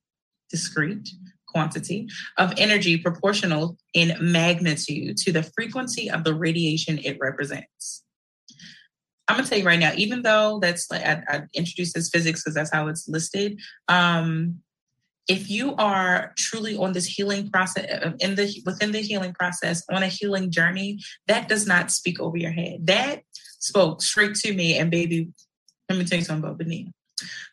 discrete 0.49 1.09
quantity 1.47 2.07
of 2.37 2.53
energy 2.57 2.97
proportional 2.97 3.77
in 3.93 4.15
magnitude 4.19 5.17
to 5.17 5.31
the 5.31 5.43
frequency 5.57 6.11
of 6.11 6.23
the 6.23 6.35
radiation 6.35 6.99
it 6.99 7.17
represents. 7.19 8.04
I'm 9.27 9.37
gonna 9.37 9.47
tell 9.47 9.57
you 9.57 9.65
right 9.65 9.79
now, 9.79 9.93
even 9.95 10.21
though 10.21 10.59
that's 10.59 10.89
like 10.91 11.03
I, 11.03 11.23
I 11.27 11.41
introduced 11.53 11.97
as 11.97 12.09
physics 12.09 12.43
because 12.43 12.55
that's 12.55 12.71
how 12.71 12.87
it's 12.87 13.07
listed. 13.07 13.59
Um, 13.87 14.59
if 15.27 15.49
you 15.49 15.75
are 15.75 16.33
truly 16.37 16.77
on 16.77 16.93
this 16.93 17.07
healing 17.07 17.49
process 17.49 17.85
uh, 17.89 18.11
in 18.19 18.35
the 18.35 18.61
within 18.65 18.91
the 18.91 19.01
healing 19.01 19.33
process 19.33 19.83
on 19.91 20.03
a 20.03 20.07
healing 20.07 20.51
journey, 20.51 20.99
that 21.27 21.47
does 21.47 21.65
not 21.65 21.91
speak 21.91 22.19
over 22.19 22.37
your 22.37 22.51
head. 22.51 22.85
That 22.85 23.21
spoke 23.59 24.01
straight 24.01 24.35
to 24.35 24.53
me. 24.53 24.77
And 24.77 24.91
baby, 24.91 25.29
let 25.89 25.97
me 25.97 26.05
tell 26.05 26.19
you 26.19 26.25
something 26.25 26.43
about 26.43 26.59
Benita. 26.59 26.91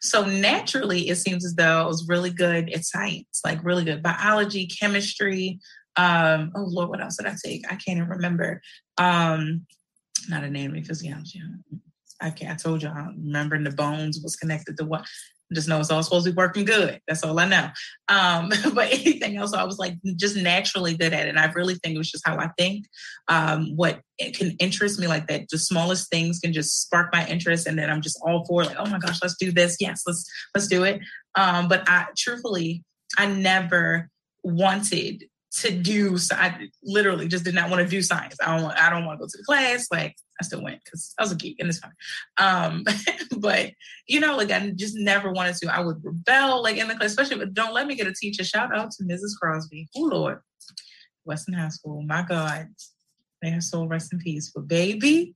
So 0.00 0.26
naturally, 0.26 1.08
it 1.08 1.16
seems 1.16 1.44
as 1.44 1.54
though 1.54 1.82
I 1.82 1.86
was 1.86 2.06
really 2.08 2.30
good 2.30 2.70
at 2.70 2.84
science, 2.84 3.40
like 3.44 3.64
really 3.64 3.84
good 3.84 4.02
biology, 4.02 4.66
chemistry. 4.66 5.60
Um, 5.96 6.52
oh 6.54 6.64
Lord, 6.66 6.90
what 6.90 7.00
else 7.00 7.16
did 7.16 7.26
I 7.26 7.36
take? 7.42 7.64
I 7.66 7.76
can't 7.76 7.98
even 7.98 8.08
remember. 8.08 8.60
Um, 8.98 9.66
not 10.28 10.44
anatomy, 10.44 10.82
physiology. 10.82 11.40
I 12.20 12.30
can't. 12.30 12.52
I 12.52 12.56
told 12.56 12.82
you. 12.82 12.88
I 12.88 13.08
remembering 13.16 13.64
the 13.64 13.70
bones 13.70 14.20
was 14.22 14.36
connected 14.36 14.76
to 14.78 14.84
what 14.84 15.06
just 15.54 15.68
know 15.68 15.80
it's 15.80 15.90
all 15.90 16.02
supposed 16.02 16.26
to 16.26 16.32
be 16.32 16.36
working 16.36 16.64
good. 16.64 17.00
That's 17.06 17.22
all 17.22 17.38
I 17.38 17.46
know. 17.46 17.68
Um, 18.08 18.50
but 18.74 18.92
anything 18.92 19.36
else, 19.36 19.52
I 19.52 19.64
was 19.64 19.78
like 19.78 19.94
just 20.16 20.36
naturally 20.36 20.96
good 20.96 21.12
at 21.12 21.26
it. 21.26 21.28
And 21.28 21.38
I 21.38 21.50
really 21.52 21.74
think 21.74 21.94
it 21.94 21.98
was 21.98 22.10
just 22.10 22.26
how 22.26 22.38
I 22.38 22.48
think. 22.58 22.86
Um, 23.28 23.76
what 23.76 24.00
can 24.34 24.52
interest 24.58 24.98
me 24.98 25.06
like 25.06 25.26
that, 25.28 25.48
the 25.50 25.58
smallest 25.58 26.10
things 26.10 26.38
can 26.38 26.52
just 26.52 26.82
spark 26.82 27.12
my 27.12 27.26
interest, 27.26 27.66
and 27.66 27.78
then 27.78 27.90
I'm 27.90 28.02
just 28.02 28.18
all 28.22 28.44
for 28.46 28.64
like, 28.64 28.76
oh 28.78 28.88
my 28.88 28.98
gosh, 28.98 29.18
let's 29.22 29.36
do 29.38 29.52
this. 29.52 29.76
Yes, 29.80 30.02
let's 30.06 30.28
let's 30.54 30.68
do 30.68 30.84
it. 30.84 31.00
Um, 31.34 31.68
but 31.68 31.88
I 31.88 32.06
truthfully, 32.16 32.84
I 33.18 33.26
never 33.26 34.08
wanted 34.44 35.24
to 35.60 35.70
do 35.70 36.16
so 36.16 36.34
I 36.34 36.68
literally 36.82 37.28
just 37.28 37.44
did 37.44 37.54
not 37.54 37.68
want 37.68 37.82
to 37.82 37.88
do 37.88 38.00
science. 38.00 38.36
I 38.40 38.54
don't 38.54 38.64
want 38.64 38.78
I 38.78 38.88
don't 38.88 39.04
want 39.04 39.18
to 39.18 39.24
go 39.24 39.28
to 39.28 39.38
the 39.38 39.44
class. 39.44 39.86
Like 39.90 40.16
I 40.40 40.44
still 40.44 40.62
went 40.62 40.82
because 40.84 41.14
I 41.18 41.22
was 41.22 41.32
a 41.32 41.36
geek 41.36 41.56
and 41.60 41.68
it's 41.68 41.78
fine. 41.78 41.92
Um, 42.38 42.84
but 43.38 43.72
you 44.06 44.20
know, 44.20 44.36
like 44.36 44.50
I 44.50 44.70
just 44.70 44.96
never 44.96 45.30
wanted 45.30 45.56
to. 45.56 45.74
I 45.74 45.80
would 45.80 46.02
rebel 46.02 46.62
like 46.62 46.76
in 46.76 46.88
the 46.88 46.94
class, 46.94 47.10
especially 47.10 47.36
but 47.36 47.54
don't 47.54 47.74
let 47.74 47.86
me 47.86 47.94
get 47.94 48.06
a 48.06 48.14
teacher. 48.14 48.44
Shout 48.44 48.74
out 48.74 48.92
to 48.92 49.04
Mrs. 49.04 49.36
Crosby. 49.40 49.88
Oh 49.96 50.02
Lord. 50.02 50.40
Western 51.24 51.54
High 51.54 51.68
School. 51.68 52.02
My 52.02 52.22
God. 52.22 52.68
May 53.42 53.50
her 53.50 53.60
soul 53.60 53.88
rest 53.88 54.12
in 54.12 54.20
peace. 54.20 54.50
But 54.54 54.68
baby, 54.68 55.34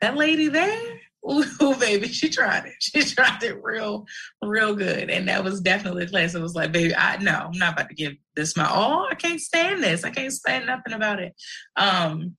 that 0.00 0.16
lady 0.16 0.48
there, 0.48 1.00
Ooh, 1.30 1.74
baby, 1.80 2.08
she 2.08 2.28
tried 2.28 2.66
it. 2.66 2.74
She 2.80 3.02
tried 3.14 3.42
it 3.42 3.62
real, 3.62 4.06
real 4.42 4.74
good. 4.74 5.10
And 5.10 5.28
that 5.28 5.44
was 5.44 5.60
definitely 5.60 6.04
a 6.04 6.08
class 6.08 6.32
that 6.32 6.42
was 6.42 6.54
like, 6.54 6.72
baby, 6.72 6.94
I 6.94 7.16
no, 7.18 7.50
I'm 7.52 7.58
not 7.58 7.74
about 7.74 7.88
to 7.88 7.94
give 7.94 8.14
this 8.34 8.56
my 8.56 8.68
all. 8.68 9.08
I 9.10 9.14
can't 9.14 9.40
stand 9.40 9.82
this. 9.82 10.04
I 10.04 10.10
can't 10.10 10.32
stand 10.32 10.66
nothing 10.66 10.92
about 10.92 11.20
it. 11.20 11.34
Um, 11.76 12.36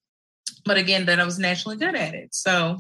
but 0.66 0.78
again, 0.78 1.06
that 1.06 1.20
I 1.20 1.26
was 1.26 1.40
naturally 1.40 1.78
good 1.78 1.96
at 1.96 2.14
it. 2.14 2.34
So, 2.34 2.78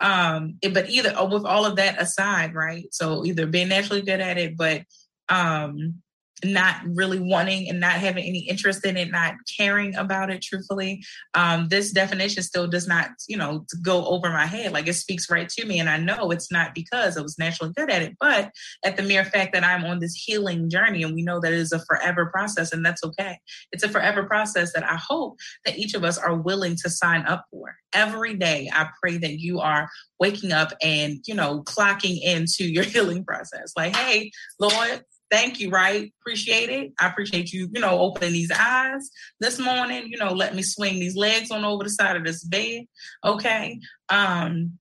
um, 0.00 0.56
it, 0.62 0.74
but 0.74 0.88
either 0.90 1.14
oh, 1.16 1.26
with 1.26 1.44
all 1.44 1.64
of 1.64 1.76
that 1.76 2.00
aside, 2.00 2.54
right? 2.54 2.86
So 2.92 3.24
either 3.24 3.46
being 3.46 3.68
naturally 3.68 4.02
good 4.02 4.20
at 4.20 4.38
it, 4.38 4.56
but 4.56 4.82
um, 5.28 6.02
not 6.44 6.76
really 6.84 7.20
wanting 7.20 7.68
and 7.68 7.80
not 7.80 7.92
having 7.92 8.24
any 8.24 8.40
interest 8.40 8.84
in 8.84 8.96
it, 8.96 9.10
not 9.10 9.34
caring 9.58 9.94
about 9.96 10.30
it, 10.30 10.42
truthfully, 10.42 11.02
um, 11.34 11.68
this 11.68 11.92
definition 11.92 12.42
still 12.42 12.66
does 12.66 12.86
not, 12.86 13.10
you 13.28 13.36
know, 13.36 13.66
go 13.82 14.06
over 14.06 14.30
my 14.30 14.46
head. 14.46 14.72
Like 14.72 14.86
it 14.86 14.94
speaks 14.94 15.30
right 15.30 15.48
to 15.50 15.66
me. 15.66 15.80
And 15.80 15.88
I 15.88 15.98
know 15.98 16.30
it's 16.30 16.50
not 16.50 16.74
because 16.74 17.16
I 17.16 17.22
was 17.22 17.38
naturally 17.38 17.72
good 17.76 17.90
at 17.90 18.02
it, 18.02 18.16
but 18.20 18.50
at 18.84 18.96
the 18.96 19.02
mere 19.02 19.24
fact 19.24 19.52
that 19.52 19.64
I'm 19.64 19.84
on 19.84 19.98
this 19.98 20.14
healing 20.14 20.70
journey 20.70 21.02
and 21.02 21.14
we 21.14 21.22
know 21.22 21.40
that 21.40 21.52
it 21.52 21.58
is 21.58 21.72
a 21.72 21.84
forever 21.84 22.26
process 22.26 22.72
and 22.72 22.84
that's 22.84 23.04
okay. 23.04 23.38
It's 23.72 23.84
a 23.84 23.88
forever 23.88 24.24
process 24.24 24.72
that 24.72 24.84
I 24.84 24.96
hope 24.96 25.38
that 25.64 25.78
each 25.78 25.94
of 25.94 26.04
us 26.04 26.18
are 26.18 26.34
willing 26.34 26.76
to 26.82 26.90
sign 26.90 27.26
up 27.26 27.44
for. 27.50 27.74
Every 27.92 28.34
day, 28.34 28.70
I 28.72 28.88
pray 29.02 29.18
that 29.18 29.40
you 29.40 29.60
are 29.60 29.88
waking 30.18 30.52
up 30.52 30.72
and, 30.80 31.18
you 31.26 31.34
know, 31.34 31.62
clocking 31.62 32.20
into 32.22 32.64
your 32.64 32.84
healing 32.90 33.24
process. 33.24 33.72
Like, 33.76 33.96
hey, 33.96 34.30
Lord, 34.58 35.04
thank 35.30 35.60
you, 35.60 35.70
right? 35.70 36.12
Appreciate 36.20 36.70
it. 36.70 36.92
I 37.00 37.06
appreciate 37.06 37.52
you, 37.52 37.68
you 37.72 37.80
know, 37.80 37.98
opening 37.98 38.32
these 38.32 38.50
eyes 38.50 39.10
this 39.38 39.58
morning, 39.58 40.08
you 40.08 40.18
know, 40.18 40.32
let 40.32 40.54
me 40.54 40.62
swing 40.62 40.98
these 40.98 41.16
legs 41.16 41.50
on 41.50 41.64
over 41.64 41.84
the 41.84 41.90
side 41.90 42.16
of 42.16 42.24
this 42.24 42.44
bed. 42.44 42.86
Okay. 43.24 43.80
Um, 44.08 44.78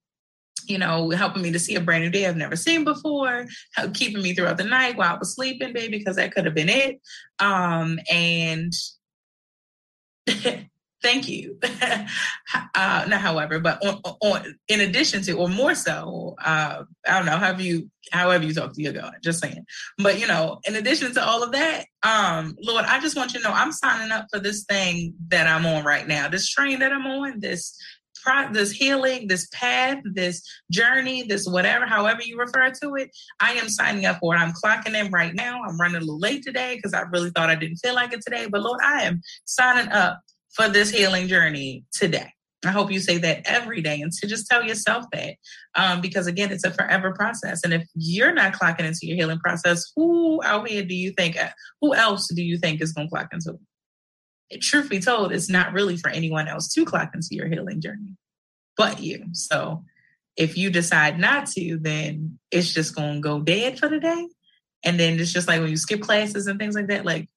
you 0.65 0.77
know, 0.77 1.09
helping 1.09 1.41
me 1.41 1.51
to 1.51 1.59
see 1.59 1.75
a 1.75 1.81
brand 1.81 2.03
new 2.03 2.11
day 2.11 2.27
I've 2.27 2.37
never 2.37 2.55
seen 2.55 2.83
before, 2.83 3.47
keeping 3.93 4.21
me 4.21 4.33
throughout 4.33 4.57
the 4.57 4.63
night 4.63 4.97
while 4.97 5.15
I 5.15 5.17
was 5.17 5.33
sleeping, 5.33 5.73
baby, 5.73 5.97
because 5.97 6.17
that 6.17 6.33
could 6.33 6.45
have 6.45 6.53
been 6.53 6.69
it. 6.69 7.01
Um, 7.39 7.99
and 8.11 8.71
Thank 11.01 11.29
you. 11.29 11.57
uh, 11.63 13.05
not 13.07 13.21
however, 13.21 13.59
but 13.59 13.83
on, 13.85 14.01
on, 14.21 14.55
in 14.67 14.81
addition 14.81 15.21
to, 15.23 15.33
or 15.33 15.47
more 15.47 15.73
so, 15.73 16.35
uh, 16.43 16.83
I 17.07 17.17
don't 17.17 17.25
know, 17.25 17.37
have 17.37 17.61
you, 17.61 17.89
however 18.11 18.45
you 18.45 18.53
talk 18.53 18.73
to 18.73 18.81
your 18.81 18.93
God, 18.93 19.13
just 19.23 19.41
saying. 19.41 19.65
But, 19.97 20.19
you 20.19 20.27
know, 20.27 20.59
in 20.67 20.75
addition 20.75 21.13
to 21.13 21.25
all 21.25 21.41
of 21.41 21.53
that, 21.53 21.85
um, 22.03 22.57
Lord, 22.61 22.85
I 22.85 22.99
just 22.99 23.15
want 23.15 23.33
you 23.33 23.39
to 23.39 23.47
know 23.47 23.53
I'm 23.53 23.71
signing 23.71 24.11
up 24.11 24.27
for 24.31 24.39
this 24.39 24.65
thing 24.65 25.13
that 25.29 25.47
I'm 25.47 25.65
on 25.65 25.85
right 25.85 26.07
now, 26.07 26.27
this 26.27 26.49
train 26.49 26.79
that 26.79 26.91
I'm 26.91 27.07
on, 27.07 27.39
this 27.39 27.77
this 28.51 28.71
healing, 28.71 29.27
this 29.27 29.47
path, 29.53 29.99
this 30.03 30.43
journey, 30.71 31.23
this 31.23 31.47
whatever, 31.47 31.85
however 31.85 32.21
you 32.23 32.37
refer 32.37 32.69
to 32.69 32.95
it, 32.95 33.09
I 33.39 33.53
am 33.53 33.69
signing 33.69 34.05
up 34.05 34.19
for 34.19 34.35
it. 34.35 34.39
I'm 34.39 34.53
clocking 34.53 34.93
in 34.93 35.11
right 35.11 35.33
now. 35.33 35.61
I'm 35.63 35.79
running 35.79 35.97
a 35.97 35.99
little 36.01 36.19
late 36.19 36.43
today 36.43 36.75
because 36.75 36.93
I 36.93 37.01
really 37.11 37.31
thought 37.31 37.49
I 37.49 37.55
didn't 37.55 37.77
feel 37.77 37.95
like 37.95 38.13
it 38.13 38.21
today. 38.21 38.47
But 38.51 38.61
Lord, 38.61 38.79
I 38.83 39.03
am 39.03 39.21
signing 39.45 39.89
up 39.91 40.19
for 40.53 40.69
this 40.69 40.89
healing 40.89 41.27
journey 41.27 41.85
today. 41.91 42.31
I 42.65 42.71
hope 42.71 42.91
you 42.91 42.99
say 42.99 43.17
that 43.19 43.43
every 43.45 43.81
day 43.81 44.01
and 44.01 44.11
to 44.11 44.27
just 44.27 44.47
tell 44.47 44.63
yourself 44.63 45.05
that. 45.13 45.35
Um, 45.75 46.01
because 46.01 46.27
again, 46.27 46.51
it's 46.51 46.65
a 46.65 46.71
forever 46.71 47.13
process. 47.13 47.63
And 47.63 47.73
if 47.73 47.87
you're 47.95 48.33
not 48.33 48.53
clocking 48.53 48.81
into 48.81 48.99
your 49.03 49.15
healing 49.15 49.39
process, 49.39 49.91
who 49.95 50.41
out 50.43 50.67
here 50.67 50.83
do 50.83 50.93
you 50.93 51.11
think, 51.11 51.37
who 51.79 51.95
else 51.95 52.27
do 52.33 52.41
you 52.41 52.57
think 52.57 52.81
is 52.81 52.91
going 52.91 53.07
to 53.07 53.11
clock 53.11 53.29
into 53.31 53.57
it? 54.49 54.61
Truth 54.61 54.89
be 54.89 54.99
told, 54.99 55.31
it's 55.31 55.49
not 55.49 55.71
really 55.71 55.95
for 55.95 56.09
anyone 56.09 56.49
else 56.49 56.67
to 56.73 56.83
clock 56.83 57.11
into 57.13 57.29
your 57.31 57.47
healing 57.47 57.79
journey 57.79 58.17
but 58.79 59.01
you. 59.01 59.25
So 59.33 59.83
if 60.37 60.57
you 60.57 60.69
decide 60.69 61.19
not 61.19 61.47
to, 61.47 61.77
then 61.81 62.39
it's 62.49 62.73
just 62.73 62.95
going 62.95 63.15
to 63.15 63.19
go 63.19 63.41
dead 63.41 63.77
for 63.77 63.89
the 63.89 63.99
day. 63.99 64.29
And 64.85 64.97
then 64.97 65.19
it's 65.19 65.33
just 65.33 65.49
like 65.49 65.59
when 65.59 65.69
you 65.69 65.75
skip 65.75 65.99
classes 65.99 66.47
and 66.47 66.57
things 66.57 66.75
like 66.75 66.87
that, 66.87 67.05
like 67.05 67.29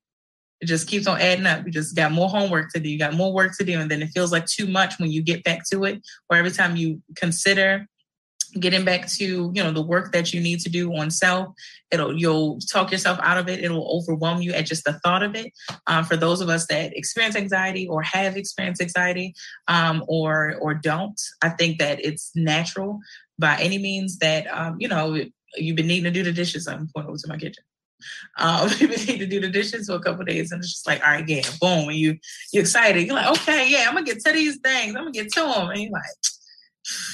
it 0.63 0.67
just 0.67 0.87
keeps 0.87 1.09
on 1.09 1.21
adding 1.21 1.45
up. 1.45 1.67
You 1.67 1.73
just 1.73 1.97
got 1.97 2.13
more 2.13 2.29
homework 2.29 2.73
to 2.73 2.81
do. 2.81 2.89
You 2.89 2.97
got 2.97 3.15
more 3.15 3.35
work 3.35 3.53
to 3.59 3.65
do. 3.65 3.81
And 3.81 3.91
then 3.91 4.01
it 4.01 4.11
feels 4.11 4.31
like 4.31 4.47
too 4.47 4.69
much 4.69 4.95
when 5.01 5.11
you 5.11 5.21
get 5.21 5.43
back 5.43 5.69
to 5.73 5.83
it, 5.85 6.01
or 6.31 6.37
every 6.37 6.53
time 6.53 6.77
you 6.77 7.03
consider 7.17 7.89
getting 8.61 8.85
back 8.85 9.09
to 9.09 9.51
you 9.55 9.63
know 9.63 9.73
the 9.73 9.83
work 9.83 10.13
that 10.13 10.35
you 10.35 10.41
need 10.41 10.61
to 10.61 10.69
do 10.69 10.95
on 10.95 11.11
self 11.11 11.55
it'll 11.91 12.15
you'll 12.15 12.59
talk 12.71 12.93
yourself 12.93 13.19
out 13.23 13.39
of 13.39 13.49
it 13.49 13.65
it'll 13.65 13.89
overwhelm 13.99 14.43
you 14.43 14.53
at 14.53 14.67
just 14.67 14.85
the 14.85 14.93
thought 15.01 15.23
of 15.23 15.35
it 15.35 15.51
um, 15.87 16.05
for 16.05 16.19
those 16.19 16.43
of 16.43 16.51
us 16.51 16.67
that 16.67 16.95
experience 16.95 17.35
anxiety 17.35 17.89
or 17.89 18.03
have 18.03 18.37
experienced 18.37 18.83
anxiety 18.83 19.33
um, 19.69 20.05
or 20.07 20.57
or 20.61 20.75
don't 20.75 21.19
i 21.41 21.49
think 21.49 21.79
that 21.79 22.05
it's 22.05 22.31
natural 22.35 23.01
by 23.39 23.57
any 23.59 23.79
means 23.79 24.19
that 24.19 24.47
um, 24.49 24.77
you 24.79 24.87
know 24.87 25.19
you've 25.57 25.77
been 25.77 25.87
needing 25.87 26.05
to 26.05 26.11
do 26.11 26.23
the 26.23 26.31
dishes 26.31 26.69
i'm 26.69 26.91
going 26.95 27.07
over 27.07 27.17
to 27.17 27.29
my 27.29 27.39
kitchen 27.39 27.65
um, 28.39 28.69
people 28.79 28.97
need 28.97 29.19
to 29.19 29.27
do 29.27 29.41
the 29.41 29.49
dishes 29.49 29.87
for 29.87 29.95
a 29.95 30.01
couple 30.01 30.25
days, 30.25 30.53
and 30.53 30.61
it's 30.61 30.73
just 30.73 30.87
like, 30.87 31.03
all 31.05 31.13
right, 31.13 31.29
yeah, 31.29 31.43
boom, 31.61 31.89
and 31.89 31.99
you 31.99 32.19
you're 32.53 32.63
excited. 32.63 33.07
You're 33.07 33.15
like, 33.15 33.31
okay, 33.31 33.69
yeah, 33.69 33.87
I'm 33.89 33.95
gonna 33.95 34.07
get 34.07 34.21
to 34.25 34.33
these 34.33 34.59
things. 34.59 34.95
I'm 34.95 35.03
gonna 35.03 35.13
get 35.13 35.33
to 35.33 35.41
them, 35.41 35.71
and 35.71 35.81
you're 35.81 35.93
like, 35.93 36.03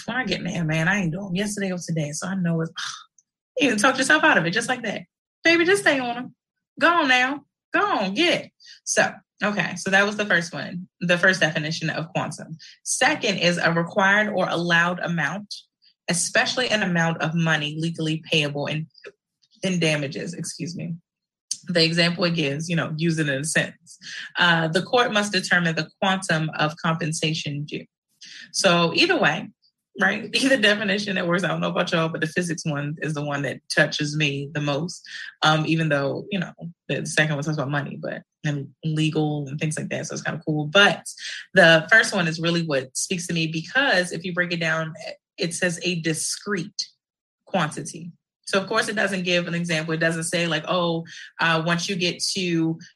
when 0.06 0.16
I 0.16 0.24
get 0.24 0.42
there, 0.44 0.64
man, 0.64 0.88
I 0.88 1.00
ain't 1.00 1.12
doing 1.12 1.26
them 1.26 1.36
yesterday 1.36 1.72
or 1.72 1.78
today, 1.78 2.12
so 2.12 2.28
I 2.28 2.34
know 2.34 2.60
it's. 2.60 2.72
You 3.60 3.70
can 3.70 3.78
talk 3.78 3.98
yourself 3.98 4.22
out 4.22 4.38
of 4.38 4.46
it 4.46 4.52
just 4.52 4.68
like 4.68 4.84
that, 4.84 5.02
baby. 5.42 5.64
Just 5.64 5.82
stay 5.82 5.98
on 5.98 6.14
them. 6.14 6.34
Go 6.78 6.86
on 6.86 7.08
now. 7.08 7.40
Go 7.74 7.80
on, 7.80 8.14
get 8.14 8.44
it. 8.44 8.52
So 8.84 9.12
Okay, 9.42 9.76
so 9.76 9.90
that 9.90 10.04
was 10.04 10.16
the 10.16 10.26
first 10.26 10.52
one, 10.52 10.88
the 11.00 11.16
first 11.16 11.40
definition 11.40 11.90
of 11.90 12.08
quantum. 12.08 12.56
Second 12.82 13.38
is 13.38 13.56
a 13.56 13.72
required 13.72 14.32
or 14.34 14.48
allowed 14.48 14.98
amount, 14.98 15.54
especially 16.10 16.68
an 16.70 16.82
amount 16.82 17.22
of 17.22 17.34
money 17.36 17.76
legally 17.78 18.20
payable 18.28 18.66
in 18.66 18.88
in 19.62 19.78
damages, 19.78 20.34
excuse 20.34 20.76
me. 20.76 20.94
The 21.68 21.84
example 21.84 22.24
it 22.24 22.34
gives, 22.34 22.68
you 22.68 22.76
know, 22.76 22.94
use 22.96 23.18
it 23.18 23.28
in 23.28 23.40
a 23.40 23.44
sentence. 23.44 23.98
Uh, 24.38 24.68
the 24.68 24.82
court 24.82 25.12
must 25.12 25.32
determine 25.32 25.74
the 25.74 25.90
quantum 26.00 26.50
of 26.58 26.76
compensation 26.76 27.64
due. 27.64 27.84
So 28.52 28.92
either 28.94 29.18
way, 29.18 29.48
right? 30.00 30.30
Either 30.34 30.56
definition 30.56 31.14
that 31.16 31.26
works. 31.26 31.44
I 31.44 31.48
don't 31.48 31.60
know 31.60 31.70
about 31.70 31.92
y'all, 31.92 32.08
but 32.08 32.20
the 32.20 32.26
physics 32.26 32.64
one 32.64 32.96
is 33.02 33.14
the 33.14 33.24
one 33.24 33.42
that 33.42 33.60
touches 33.74 34.16
me 34.16 34.50
the 34.52 34.60
most. 34.60 35.02
Um, 35.42 35.64
even 35.66 35.88
though 35.88 36.26
you 36.30 36.38
know 36.38 36.52
the 36.88 37.06
second 37.06 37.34
one 37.34 37.44
talks 37.44 37.56
about 37.56 37.70
money, 37.70 37.98
but 38.00 38.22
and 38.44 38.68
legal 38.84 39.46
and 39.48 39.58
things 39.58 39.76
like 39.76 39.88
that, 39.90 40.06
so 40.06 40.14
it's 40.14 40.22
kind 40.22 40.38
of 40.38 40.44
cool. 40.44 40.66
But 40.66 41.04
the 41.54 41.86
first 41.90 42.14
one 42.14 42.28
is 42.28 42.40
really 42.40 42.64
what 42.64 42.96
speaks 42.96 43.26
to 43.26 43.34
me 43.34 43.48
because 43.48 44.12
if 44.12 44.24
you 44.24 44.32
break 44.32 44.52
it 44.52 44.60
down, 44.60 44.94
it 45.36 45.54
says 45.54 45.80
a 45.82 46.00
discrete 46.00 46.88
quantity. 47.46 48.12
So 48.48 48.58
of 48.58 48.66
course 48.66 48.88
it 48.88 48.96
doesn't 48.96 49.24
give 49.24 49.46
an 49.46 49.54
example. 49.54 49.92
It 49.92 50.00
doesn't 50.00 50.24
say 50.24 50.46
like, 50.46 50.64
oh, 50.66 51.04
uh, 51.38 51.62
once 51.64 51.88
you 51.88 51.96
get 51.96 52.22
to 52.34 52.40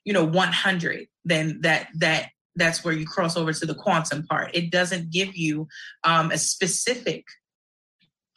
you 0.04 0.12
know 0.12 0.24
100, 0.24 1.06
then 1.26 1.60
that 1.60 1.88
that 1.96 2.30
that's 2.56 2.82
where 2.82 2.94
you 2.94 3.06
cross 3.06 3.36
over 3.36 3.52
to 3.52 3.66
the 3.66 3.74
quantum 3.74 4.26
part. 4.26 4.50
It 4.54 4.70
doesn't 4.70 5.10
give 5.10 5.36
you 5.36 5.68
um, 6.04 6.30
a 6.30 6.38
specific 6.38 7.24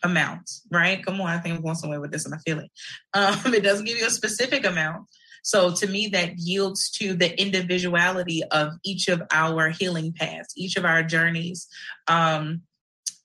amount, 0.03 0.49
right? 0.71 1.03
Come 1.05 1.19
on, 1.21 1.27
I 1.27 1.39
think 1.39 1.55
I'm 1.55 1.63
going 1.63 1.75
somewhere 1.75 2.01
with 2.01 2.11
this, 2.11 2.25
and 2.25 2.35
I 2.35 2.37
feel 2.39 2.59
it. 2.59 2.69
Um, 3.13 3.53
it 3.53 3.63
doesn't 3.63 3.85
give 3.85 3.97
you 3.97 4.07
a 4.07 4.11
specific 4.11 4.65
amount. 4.65 5.07
So 5.43 5.71
to 5.73 5.87
me, 5.87 6.07
that 6.07 6.37
yields 6.37 6.89
to 6.97 7.13
the 7.13 7.39
individuality 7.39 8.43
of 8.51 8.73
each 8.83 9.07
of 9.07 9.23
our 9.31 9.69
healing 9.69 10.11
paths, 10.11 10.53
each 10.57 10.75
of 10.75 10.83
our 10.83 11.01
journeys. 11.01 11.67
Um, 12.07 12.63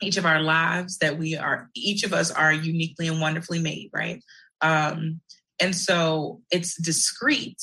each 0.03 0.17
of 0.17 0.27
our 0.27 0.41
lives 0.41 0.99
that 0.99 1.19
we 1.19 1.37
are 1.37 1.69
each 1.75 2.03
of 2.05 2.13
us 2.13 2.31
are 2.31 2.53
uniquely 2.53 3.09
and 3.09 3.21
wonderfully 3.21 3.61
made 3.61 3.91
right 3.93 4.23
um 4.61 5.21
and 5.61 5.75
so 5.75 6.41
it's 6.51 6.81
discreet 6.81 7.61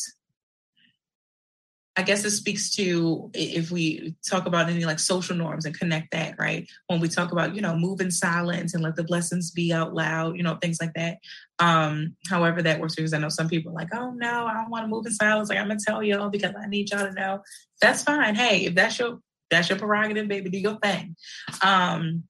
I 1.98 2.04
guess 2.04 2.24
it 2.24 2.30
speaks 2.30 2.70
to 2.76 3.32
if 3.34 3.72
we 3.72 4.14
talk 4.30 4.46
about 4.46 4.70
any 4.70 4.86
like 4.86 5.00
social 5.00 5.36
norms 5.36 5.66
and 5.66 5.78
connect 5.78 6.12
that, 6.12 6.36
right? 6.38 6.70
When 6.86 7.00
we 7.00 7.08
talk 7.08 7.32
about, 7.32 7.56
you 7.56 7.62
know, 7.62 7.76
move 7.76 8.02
in 8.02 8.12
silence 8.12 8.76
and 8.76 8.84
let 8.84 8.96
the 8.96 9.04
blessings 9.04 9.50
be 9.50 9.74
out 9.74 9.96
loud, 9.96 10.38
you 10.38 10.44
know, 10.44 10.60
things 10.62 10.78
like 10.80 10.94
that. 10.94 11.18
Um, 11.58 12.16
however 12.30 12.62
that 12.62 12.80
works, 12.80 12.96
because 12.96 13.16
I 13.16 13.18
know 13.18 13.30
some 13.30 13.50
people 13.50 13.72
are 13.72 13.76
like, 13.76 13.96
oh 13.96 14.12
no, 14.12 14.46
I 14.46 14.54
don't 14.54 14.70
want 14.70 14.84
to 14.84 14.88
move 14.88 15.08
in 15.08 15.12
silence. 15.12 15.50
Like 15.50 15.58
I'm 15.58 15.70
gonna 15.70 15.80
tell 15.84 16.04
y'all 16.04 16.30
because 16.30 16.54
I 16.56 16.68
need 16.68 16.92
y'all 16.92 17.08
to 17.08 17.14
know. 17.14 17.42
That's 17.82 18.04
fine. 18.04 18.36
Hey, 18.36 18.66
if 18.66 18.76
that's 18.76 19.00
your 19.00 19.18
that's 19.50 19.70
your 19.70 19.78
prerogative, 19.78 20.28
baby, 20.28 20.50
do 20.50 20.58
your 20.58 20.78
thing. 20.80 21.16
Um, 21.64 22.24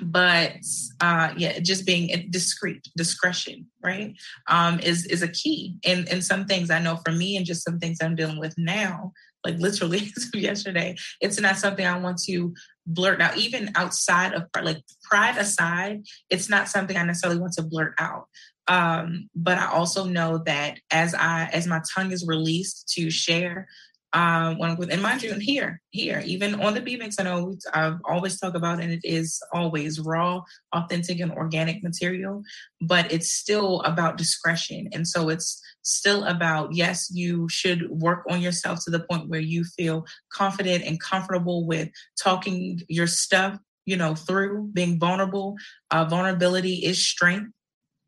but 0.00 0.56
uh, 1.00 1.34
yeah, 1.36 1.58
just 1.58 1.86
being 1.86 2.28
discreet, 2.30 2.86
discretion, 2.96 3.66
right, 3.82 4.14
um, 4.48 4.80
is 4.80 5.06
is 5.06 5.22
a 5.22 5.28
key. 5.28 5.76
And 5.84 6.08
and 6.08 6.24
some 6.24 6.46
things 6.46 6.70
I 6.70 6.78
know 6.78 6.98
for 7.04 7.12
me, 7.12 7.36
and 7.36 7.46
just 7.46 7.64
some 7.64 7.78
things 7.78 7.98
I'm 8.00 8.14
dealing 8.14 8.38
with 8.38 8.54
now, 8.56 9.12
like 9.44 9.58
literally 9.58 10.12
yesterday, 10.34 10.96
it's 11.20 11.40
not 11.40 11.58
something 11.58 11.84
I 11.84 11.98
want 11.98 12.22
to 12.24 12.54
blurt 12.86 13.20
out. 13.20 13.36
Even 13.36 13.70
outside 13.74 14.34
of 14.34 14.44
like 14.62 14.82
pride 15.02 15.36
aside, 15.36 16.04
it's 16.30 16.48
not 16.48 16.68
something 16.68 16.96
I 16.96 17.04
necessarily 17.04 17.40
want 17.40 17.54
to 17.54 17.62
blurt 17.62 17.94
out. 17.98 18.28
Um, 18.68 19.28
but 19.34 19.58
I 19.58 19.66
also 19.66 20.04
know 20.04 20.38
that 20.46 20.78
as 20.90 21.14
I 21.14 21.48
as 21.52 21.66
my 21.66 21.80
tongue 21.94 22.12
is 22.12 22.26
released 22.26 22.88
to 22.94 23.10
share 23.10 23.66
um, 24.14 24.58
when 24.58 24.76
with, 24.76 24.92
and 24.92 25.02
mind 25.02 25.22
you, 25.22 25.32
here, 25.34 25.80
here, 25.90 26.22
even 26.24 26.60
on 26.60 26.74
the 26.74 26.80
B 26.80 26.96
mix, 26.96 27.18
I 27.18 27.24
know 27.24 27.56
I've 27.72 27.98
always 28.04 28.38
talk 28.38 28.54
about, 28.54 28.80
and 28.80 28.92
it 28.92 29.00
is 29.04 29.40
always 29.52 30.00
raw, 30.00 30.42
authentic, 30.74 31.20
and 31.20 31.32
organic 31.32 31.82
material, 31.82 32.42
but 32.80 33.10
it's 33.10 33.32
still 33.32 33.80
about 33.82 34.18
discretion. 34.18 34.88
And 34.92 35.08
so 35.08 35.30
it's 35.30 35.62
still 35.82 36.24
about, 36.24 36.74
yes, 36.74 37.10
you 37.10 37.48
should 37.48 37.88
work 37.90 38.24
on 38.28 38.42
yourself 38.42 38.80
to 38.84 38.90
the 38.90 39.00
point 39.00 39.30
where 39.30 39.40
you 39.40 39.64
feel 39.64 40.04
confident 40.32 40.84
and 40.84 41.00
comfortable 41.00 41.66
with 41.66 41.88
talking 42.22 42.80
your 42.88 43.06
stuff, 43.06 43.58
you 43.86 43.96
know, 43.96 44.14
through 44.14 44.70
being 44.74 44.98
vulnerable. 44.98 45.56
Uh, 45.90 46.04
vulnerability 46.04 46.84
is 46.84 47.04
strength. 47.04 47.50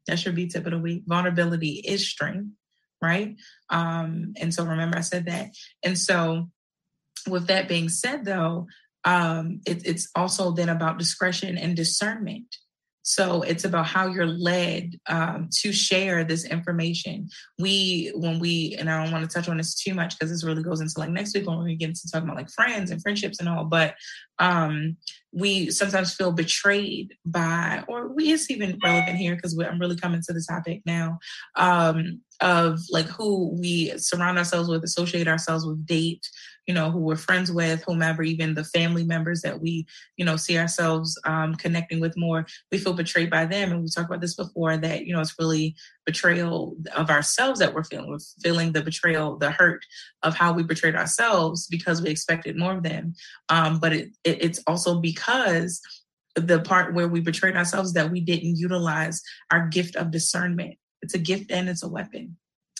That 0.07 0.19
should 0.19 0.35
be 0.35 0.49
tip 0.49 0.67
of 0.67 0.73
the 0.73 0.79
week. 0.79 1.05
Vulnerability 1.07 1.83
is 1.85 2.07
strength 2.07 2.51
right? 3.05 3.37
Um, 3.71 4.35
and 4.41 4.53
so 4.53 4.65
remember, 4.65 4.99
I 4.99 5.03
said 5.03 5.27
that. 5.27 5.51
And 5.83 5.99
so, 5.99 6.49
with 7.29 7.47
that 7.47 7.69
being 7.69 7.89
said, 7.89 8.25
though, 8.25 8.67
um, 9.05 9.61
it, 9.67 9.87
it's 9.87 10.09
also 10.15 10.51
then 10.51 10.69
about 10.69 10.99
discretion 10.99 11.59
and 11.59 11.77
discernment. 11.77 12.57
So 13.07 13.43
it's 13.43 13.65
about 13.65 13.87
how 13.87 14.07
you're 14.07 14.27
led 14.27 14.99
um, 15.07 15.51
to 15.61 15.73
share 15.73 16.25
this 16.25 16.47
information. 16.47 17.29
We, 17.59 18.11
when 18.15 18.39
we, 18.39 18.77
and 18.79 18.91
I 18.91 19.03
don't 19.03 19.13
want 19.13 19.31
to 19.31 19.35
touch 19.35 19.47
on 19.47 19.59
this 19.59 19.75
too 19.75 19.93
much 19.93 20.19
because 20.19 20.31
this 20.31 20.43
really 20.43 20.63
goes 20.63 20.81
into 20.81 20.99
like 20.99 21.11
next 21.11 21.35
week 21.35 21.47
when 21.47 21.63
we 21.63 21.77
get 21.77 21.95
to 21.95 22.11
talking 22.11 22.27
about 22.27 22.39
like 22.39 22.49
friends 22.49 22.91
and 22.91 23.03
friendships 23.03 23.41
and 23.41 23.49
all, 23.49 23.67
but 23.67 23.95
um, 24.39 24.97
we 25.33 25.71
sometimes 25.71 26.15
feel 26.15 26.33
betrayed 26.33 27.15
by, 27.27 27.85
or 27.89 28.09
we 28.09 28.31
is 28.31 28.51
even 28.51 28.79
relevant 28.83 29.19
here 29.19 29.37
because 29.37 29.59
I'm 29.59 29.79
really 29.79 29.97
coming 29.97 30.23
to 30.27 30.33
the 30.33 30.45
topic 30.49 30.81
now 30.87 31.19
um, 31.57 32.23
of 32.41 32.81
like 32.91 33.07
who 33.07 33.57
we 33.61 33.97
surround 33.97 34.39
ourselves 34.39 34.69
with, 34.69 34.85
associate 34.85 35.29
ourselves 35.29 35.67
with, 35.67 35.87
date, 35.87 36.29
you 36.67 36.75
know, 36.75 36.91
who 36.91 36.99
we're 36.99 37.17
friends 37.17 37.53
with, 37.53 37.83
whomever, 37.85 38.23
even 38.23 38.55
the 38.55 38.65
family 38.65 39.05
members 39.05 39.43
that 39.43 39.61
we, 39.61 39.87
you 40.17 40.25
know, 40.25 40.37
see 40.37 40.59
ourselves 40.59 41.19
um, 41.25 41.55
connecting 41.55 42.01
with 42.01 42.17
more, 42.17 42.47
we 42.73 42.79
feel 42.79 42.95
betrayed 42.95 43.31
by 43.31 43.45
them. 43.45 43.71
And 43.71 43.83
we 43.83 43.89
talked 43.89 44.09
about 44.09 44.21
this 44.21 44.35
before 44.35 44.77
that, 44.77 45.07
you 45.07 45.13
know, 45.13 45.21
it's 45.21 45.39
really 45.39 45.77
betrayal 46.07 46.77
of 46.95 47.11
ourselves 47.11 47.61
that 47.61 47.75
we're 47.75 47.85
feeling. 47.85 48.09
We're 48.09 48.19
feeling 48.43 48.73
the 48.73 48.83
betrayal, 48.83 49.37
the 49.37 49.51
hurt 49.51 49.85
of 50.23 50.35
how 50.35 50.53
we 50.53 50.63
betrayed 50.63 50.97
ourselves 50.97 51.67
because 51.67 52.01
we 52.01 52.11
expected 52.11 52.57
more 52.57 52.77
of 52.77 52.83
them. 52.83 53.15
Um, 53.49 53.79
but 53.79 53.93
it, 53.93 54.09
it, 54.25 54.43
it's 54.43 54.63
also 54.67 55.01
because 55.01 55.81
the 56.35 56.61
part 56.61 56.95
where 56.95 57.09
we 57.09 57.21
betrayed 57.21 57.57
ourselves 57.57 57.93
that 57.93 58.11
we 58.11 58.21
didn't 58.21 58.57
utilize 58.57 59.23
our 59.51 59.69
gift 59.69 59.97
of 59.97 60.11
discernment. 60.11 60.77
It's 61.05 61.15
a 61.15 61.19
gift 61.19 61.53
and 61.53 61.69
it's 61.69 61.85
a 61.85 61.89
weapon 61.89 62.37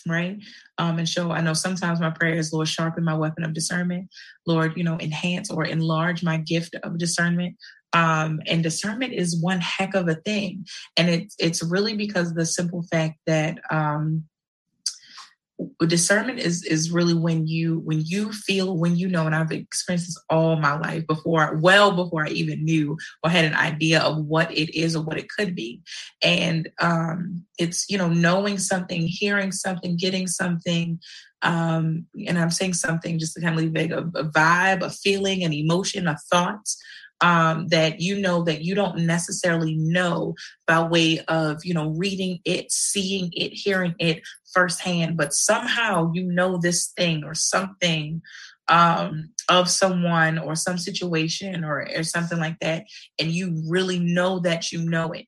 right? 0.07 0.37
Um, 0.77 0.99
and 0.99 1.09
so 1.09 1.31
I 1.31 1.41
know 1.41 1.53
sometimes 1.53 1.99
my 1.99 2.11
prayer 2.11 2.35
is, 2.35 2.53
Lord, 2.53 2.67
sharpen 2.67 3.03
my 3.03 3.15
weapon 3.15 3.43
of 3.43 3.53
discernment. 3.53 4.09
Lord, 4.45 4.77
you 4.77 4.83
know, 4.83 4.97
enhance 4.99 5.49
or 5.49 5.65
enlarge 5.65 6.23
my 6.23 6.37
gift 6.37 6.75
of 6.83 6.97
discernment. 6.97 7.55
Um, 7.93 8.41
and 8.45 8.61
discernment 8.61 9.13
is 9.13 9.41
one 9.41 9.61
heck 9.61 9.95
of 9.95 10.07
a 10.07 10.15
thing. 10.15 10.65
And 10.97 11.09
it's 11.09 11.35
it's 11.39 11.63
really 11.63 11.95
because 11.95 12.33
the 12.33 12.45
simple 12.45 12.83
fact 12.91 13.19
that 13.25 13.59
um, 13.71 14.25
discernment 15.87 16.39
is 16.39 16.63
is 16.63 16.91
really 16.91 17.13
when 17.13 17.47
you 17.47 17.79
when 17.79 18.01
you 18.01 18.31
feel 18.31 18.77
when 18.77 18.95
you 18.95 19.07
know 19.07 19.25
and 19.25 19.35
i've 19.35 19.51
experienced 19.51 20.07
this 20.07 20.23
all 20.29 20.57
my 20.57 20.77
life 20.77 21.05
before 21.07 21.57
well 21.61 21.91
before 21.91 22.25
i 22.25 22.29
even 22.29 22.63
knew 22.63 22.97
or 23.23 23.29
had 23.29 23.45
an 23.45 23.53
idea 23.53 24.01
of 24.01 24.17
what 24.25 24.51
it 24.51 24.77
is 24.77 24.95
or 24.95 25.03
what 25.03 25.17
it 25.17 25.29
could 25.29 25.55
be. 25.55 25.81
And 26.21 26.69
um 26.81 27.45
it's 27.57 27.89
you 27.89 27.97
know 27.97 28.09
knowing 28.09 28.57
something 28.57 29.01
hearing 29.01 29.51
something 29.51 29.97
getting 29.97 30.27
something 30.27 30.99
um 31.41 32.05
and 32.27 32.37
i'm 32.37 32.51
saying 32.51 32.73
something 32.73 33.19
just 33.19 33.33
to 33.33 33.41
kind 33.41 33.57
of 33.57 33.63
leave 33.63 33.91
a, 33.91 33.97
a 33.97 34.23
vibe 34.25 34.81
a 34.81 34.89
feeling 34.89 35.43
an 35.43 35.53
emotion 35.53 36.07
a 36.07 36.17
thought 36.29 36.67
um, 37.21 37.67
that 37.69 38.01
you 38.01 38.19
know 38.19 38.43
that 38.43 38.63
you 38.63 38.75
don't 38.75 38.99
necessarily 38.99 39.75
know 39.75 40.35
by 40.67 40.81
way 40.83 41.19
of 41.27 41.63
you 41.63 41.73
know 41.73 41.89
reading 41.91 42.39
it 42.45 42.71
seeing 42.71 43.31
it 43.33 43.53
hearing 43.53 43.95
it 43.99 44.21
firsthand 44.53 45.17
but 45.17 45.33
somehow 45.33 46.11
you 46.13 46.23
know 46.23 46.57
this 46.57 46.91
thing 46.97 47.23
or 47.23 47.33
something 47.33 48.21
um, 48.67 49.29
of 49.47 49.69
someone 49.69 50.39
or 50.39 50.55
some 50.55 50.77
situation 50.77 51.63
or, 51.63 51.87
or 51.95 52.03
something 52.03 52.39
like 52.39 52.59
that 52.59 52.85
and 53.19 53.31
you 53.31 53.63
really 53.67 53.99
know 53.99 54.39
that 54.39 54.71
you 54.71 54.81
know 54.81 55.11
it 55.11 55.27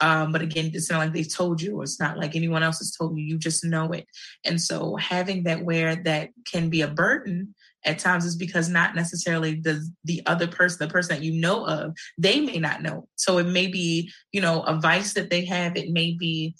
um, 0.00 0.32
but 0.32 0.42
again, 0.42 0.70
it's 0.74 0.90
not 0.90 0.98
like 0.98 1.12
they've 1.12 1.34
told 1.34 1.62
you, 1.62 1.80
or 1.80 1.82
it's 1.82 1.98
not 1.98 2.18
like 2.18 2.36
anyone 2.36 2.62
else 2.62 2.78
has 2.78 2.94
told 2.94 3.16
you. 3.16 3.24
You 3.24 3.38
just 3.38 3.64
know 3.64 3.92
it. 3.92 4.06
And 4.44 4.60
so 4.60 4.96
having 4.96 5.44
that 5.44 5.64
where 5.64 5.96
that 5.96 6.30
can 6.50 6.68
be 6.68 6.82
a 6.82 6.88
burden 6.88 7.54
at 7.86 7.98
times 7.98 8.24
is 8.24 8.36
because 8.36 8.68
not 8.68 8.94
necessarily 8.94 9.60
the 9.60 9.88
the 10.04 10.22
other 10.26 10.46
person, 10.46 10.78
the 10.80 10.92
person 10.92 11.16
that 11.16 11.24
you 11.24 11.40
know 11.40 11.66
of, 11.66 11.96
they 12.18 12.40
may 12.40 12.58
not 12.58 12.82
know. 12.82 13.08
So 13.16 13.38
it 13.38 13.46
may 13.46 13.68
be, 13.68 14.12
you 14.32 14.40
know, 14.40 14.62
a 14.62 14.78
vice 14.78 15.14
that 15.14 15.30
they 15.30 15.44
have. 15.46 15.76
It 15.76 15.90
may 15.90 16.12
be 16.12 16.56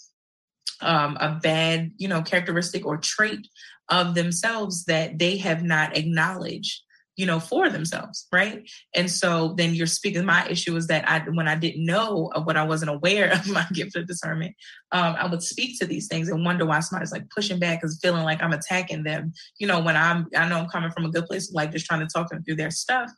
um, 0.81 1.17
a 1.19 1.39
bad, 1.41 1.91
you 1.97 2.07
know, 2.07 2.21
characteristic 2.21 2.85
or 2.85 2.97
trait 2.97 3.47
of 3.89 4.15
themselves 4.15 4.85
that 4.85 5.19
they 5.19 5.37
have 5.37 5.63
not 5.63 5.97
acknowledged 5.97 6.81
you 7.17 7.25
know, 7.25 7.39
for 7.39 7.67
themselves, 7.69 8.27
right? 8.31 8.69
And 8.95 9.09
so 9.09 9.55
then 9.57 9.73
you're 9.73 9.87
speaking. 9.87 10.23
My 10.23 10.47
issue 10.47 10.75
is 10.75 10.85
that 10.87 11.09
I, 11.09 11.19
when 11.27 11.47
I 11.47 11.55
didn't 11.55 11.83
know 11.83 12.31
of 12.35 12.45
what 12.45 12.55
I 12.55 12.63
wasn't 12.63 12.91
aware 12.91 13.31
of 13.33 13.49
my 13.49 13.65
gift 13.73 13.95
of 13.95 14.07
discernment, 14.07 14.55
um, 14.91 15.15
I 15.17 15.25
would 15.25 15.41
speak 15.41 15.79
to 15.79 15.87
these 15.87 16.07
things 16.07 16.29
and 16.29 16.45
wonder 16.45 16.65
why 16.65 16.79
somebody's 16.79 17.11
like 17.11 17.29
pushing 17.31 17.59
back 17.59 17.81
because 17.81 17.99
feeling 18.01 18.23
like 18.23 18.41
I'm 18.41 18.53
attacking 18.53 19.03
them. 19.03 19.33
You 19.57 19.65
know, 19.65 19.81
when 19.81 19.97
I'm, 19.97 20.27
I 20.35 20.47
know 20.47 20.59
I'm 20.59 20.69
coming 20.69 20.91
from 20.91 21.05
a 21.05 21.09
good 21.09 21.25
place, 21.25 21.51
like 21.51 21.71
just 21.71 21.87
trying 21.87 22.01
to 22.01 22.07
talk 22.07 22.29
them 22.29 22.43
through 22.43 22.55
their 22.55 22.71
stuff. 22.71 23.11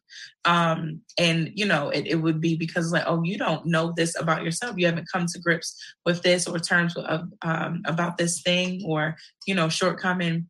Um, 0.46 1.02
and 1.18 1.52
you 1.54 1.66
know, 1.66 1.90
it, 1.90 2.08
it 2.08 2.16
would 2.16 2.40
be 2.40 2.56
because 2.56 2.94
like, 2.94 3.04
oh, 3.06 3.22
you 3.24 3.38
don't 3.38 3.66
know 3.66 3.94
this 3.96 4.18
about 4.18 4.44
yourself. 4.44 4.78
You 4.78 4.86
haven't 4.86 5.10
come 5.12 5.26
to 5.26 5.40
grips 5.40 5.78
with 6.06 6.24
this 6.24 6.48
or 6.48 6.58
terms 6.58 6.96
of 6.96 7.28
um, 7.42 7.82
about 7.86 8.18
this 8.18 8.42
thing 8.42 8.84
or 8.86 9.18
you 9.46 9.54
know, 9.54 9.68
shortcoming 9.68 10.48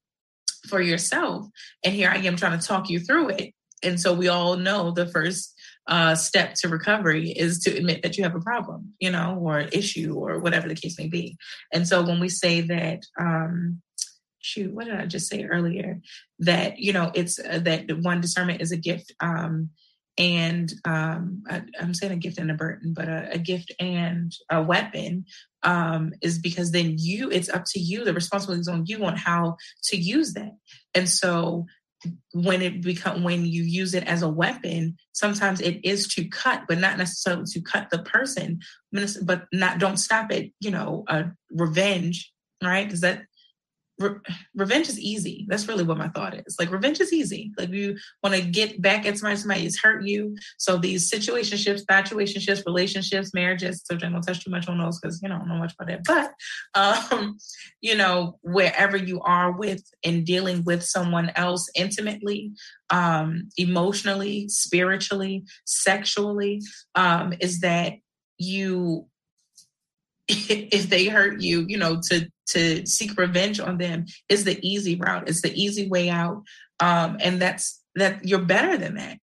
for 0.67 0.81
yourself. 0.81 1.47
And 1.83 1.93
here 1.93 2.09
I 2.09 2.17
am 2.17 2.35
trying 2.35 2.59
to 2.59 2.65
talk 2.65 2.89
you 2.89 2.99
through 2.99 3.29
it. 3.29 3.53
And 3.83 3.99
so 3.99 4.13
we 4.13 4.27
all 4.27 4.57
know 4.57 4.91
the 4.91 5.07
first 5.07 5.55
uh, 5.87 6.13
step 6.15 6.53
to 6.53 6.69
recovery 6.69 7.31
is 7.31 7.59
to 7.59 7.75
admit 7.75 8.03
that 8.03 8.17
you 8.17 8.23
have 8.23 8.35
a 8.35 8.41
problem, 8.41 8.93
you 8.99 9.09
know, 9.09 9.37
or 9.41 9.59
an 9.59 9.69
issue 9.71 10.13
or 10.13 10.39
whatever 10.39 10.67
the 10.67 10.75
case 10.75 10.99
may 10.99 11.07
be. 11.07 11.37
And 11.73 11.87
so 11.87 12.03
when 12.03 12.19
we 12.19 12.29
say 12.29 12.61
that, 12.61 13.01
um, 13.19 13.81
shoot, 14.39 14.73
what 14.73 14.85
did 14.85 14.95
I 14.95 15.05
just 15.05 15.27
say 15.27 15.45
earlier? 15.45 15.99
That, 16.39 16.79
you 16.79 16.93
know, 16.93 17.11
it's 17.15 17.39
uh, 17.39 17.59
that 17.63 17.91
one 18.01 18.21
discernment 18.21 18.61
is 18.61 18.71
a 18.71 18.77
gift. 18.77 19.13
Um, 19.19 19.71
and 20.17 20.71
um, 20.83 21.43
I, 21.49 21.63
am 21.79 21.93
saying 21.93 22.11
a 22.11 22.17
gift 22.17 22.37
and 22.37 22.51
a 22.51 22.53
burden, 22.53 22.93
but 22.93 23.07
a, 23.07 23.31
a, 23.33 23.37
gift 23.37 23.73
and 23.79 24.33
a 24.51 24.61
weapon. 24.61 25.25
Um, 25.63 26.13
is 26.21 26.39
because 26.39 26.71
then 26.71 26.95
you, 26.97 27.29
it's 27.29 27.49
up 27.49 27.63
to 27.71 27.79
you. 27.79 28.05
The 28.05 28.13
responsibility 28.13 28.61
is 28.61 28.67
on 28.67 28.85
you 28.85 29.03
on 29.05 29.15
how 29.15 29.57
to 29.85 29.97
use 29.97 30.33
that. 30.33 30.51
And 30.93 31.07
so 31.07 31.65
when 32.33 32.61
it 32.61 32.81
become 32.81 33.23
when 33.23 33.45
you 33.45 33.63
use 33.63 33.93
it 33.93 34.05
as 34.05 34.21
a 34.21 34.29
weapon 34.29 34.95
sometimes 35.11 35.59
it 35.59 35.83
is 35.83 36.07
to 36.07 36.27
cut 36.29 36.63
but 36.67 36.77
not 36.77 36.97
necessarily 36.97 37.43
to 37.45 37.61
cut 37.61 37.89
the 37.89 37.99
person 37.99 38.59
but 39.21 39.45
not 39.51 39.79
don't 39.79 39.97
stop 39.97 40.31
at 40.31 40.45
you 40.61 40.71
know 40.71 41.03
a 41.07 41.25
revenge 41.51 42.31
right 42.63 42.85
because 42.85 43.01
that 43.01 43.23
re- 43.99 44.15
revenge 44.55 44.89
is 44.89 44.99
easy. 44.99 45.45
That's 45.47 45.67
really 45.67 45.83
what 45.83 45.97
my 45.97 46.07
thought 46.09 46.35
is. 46.45 46.55
Like 46.59 46.71
revenge 46.71 46.99
is 46.99 47.13
easy. 47.13 47.51
Like 47.57 47.69
you 47.69 47.97
want 48.23 48.35
to 48.35 48.41
get 48.41 48.81
back 48.81 49.05
at 49.05 49.17
somebody, 49.17 49.37
somebody 49.37 49.63
has 49.63 49.77
hurt 49.77 50.05
you. 50.05 50.35
So 50.57 50.77
these 50.77 51.09
situationships, 51.11 51.83
situationships, 51.85 52.65
relationships, 52.65 53.33
marriages. 53.33 53.81
So 53.85 53.97
don't 53.97 54.21
touch 54.21 54.43
too 54.43 54.51
much 54.51 54.67
on 54.67 54.79
those 54.79 54.99
because 54.99 55.21
you 55.21 55.29
know 55.29 55.35
I 55.35 55.39
don't 55.39 55.49
know 55.49 55.57
much 55.57 55.73
about 55.79 56.03
that. 56.05 56.33
But 56.73 57.11
um, 57.11 57.37
you 57.81 57.95
know, 57.95 58.37
wherever 58.41 58.97
you 58.97 59.21
are 59.21 59.51
with 59.51 59.83
and 60.03 60.25
dealing 60.25 60.63
with 60.63 60.83
someone 60.83 61.31
else 61.35 61.69
intimately, 61.75 62.53
um, 62.89 63.49
emotionally, 63.57 64.49
spiritually, 64.49 65.43
sexually, 65.65 66.61
um, 66.95 67.33
is 67.39 67.59
that 67.61 67.93
you 68.37 69.07
if 70.29 70.89
they 70.89 71.05
hurt 71.05 71.41
you, 71.41 71.65
you 71.67 71.77
know, 71.77 71.99
to 72.09 72.29
to 72.51 72.85
seek 72.85 73.17
revenge 73.17 73.59
on 73.59 73.77
them 73.77 74.05
is 74.27 74.43
the 74.43 74.59
easy 74.67 74.95
route. 74.95 75.29
It's 75.29 75.41
the 75.41 75.53
easy 75.53 75.87
way 75.87 76.09
out. 76.09 76.43
Um, 76.79 77.17
and 77.19 77.41
that's 77.41 77.81
that 77.95 78.25
you're 78.25 78.39
better 78.39 78.77
than 78.77 78.95
that. 78.95 79.19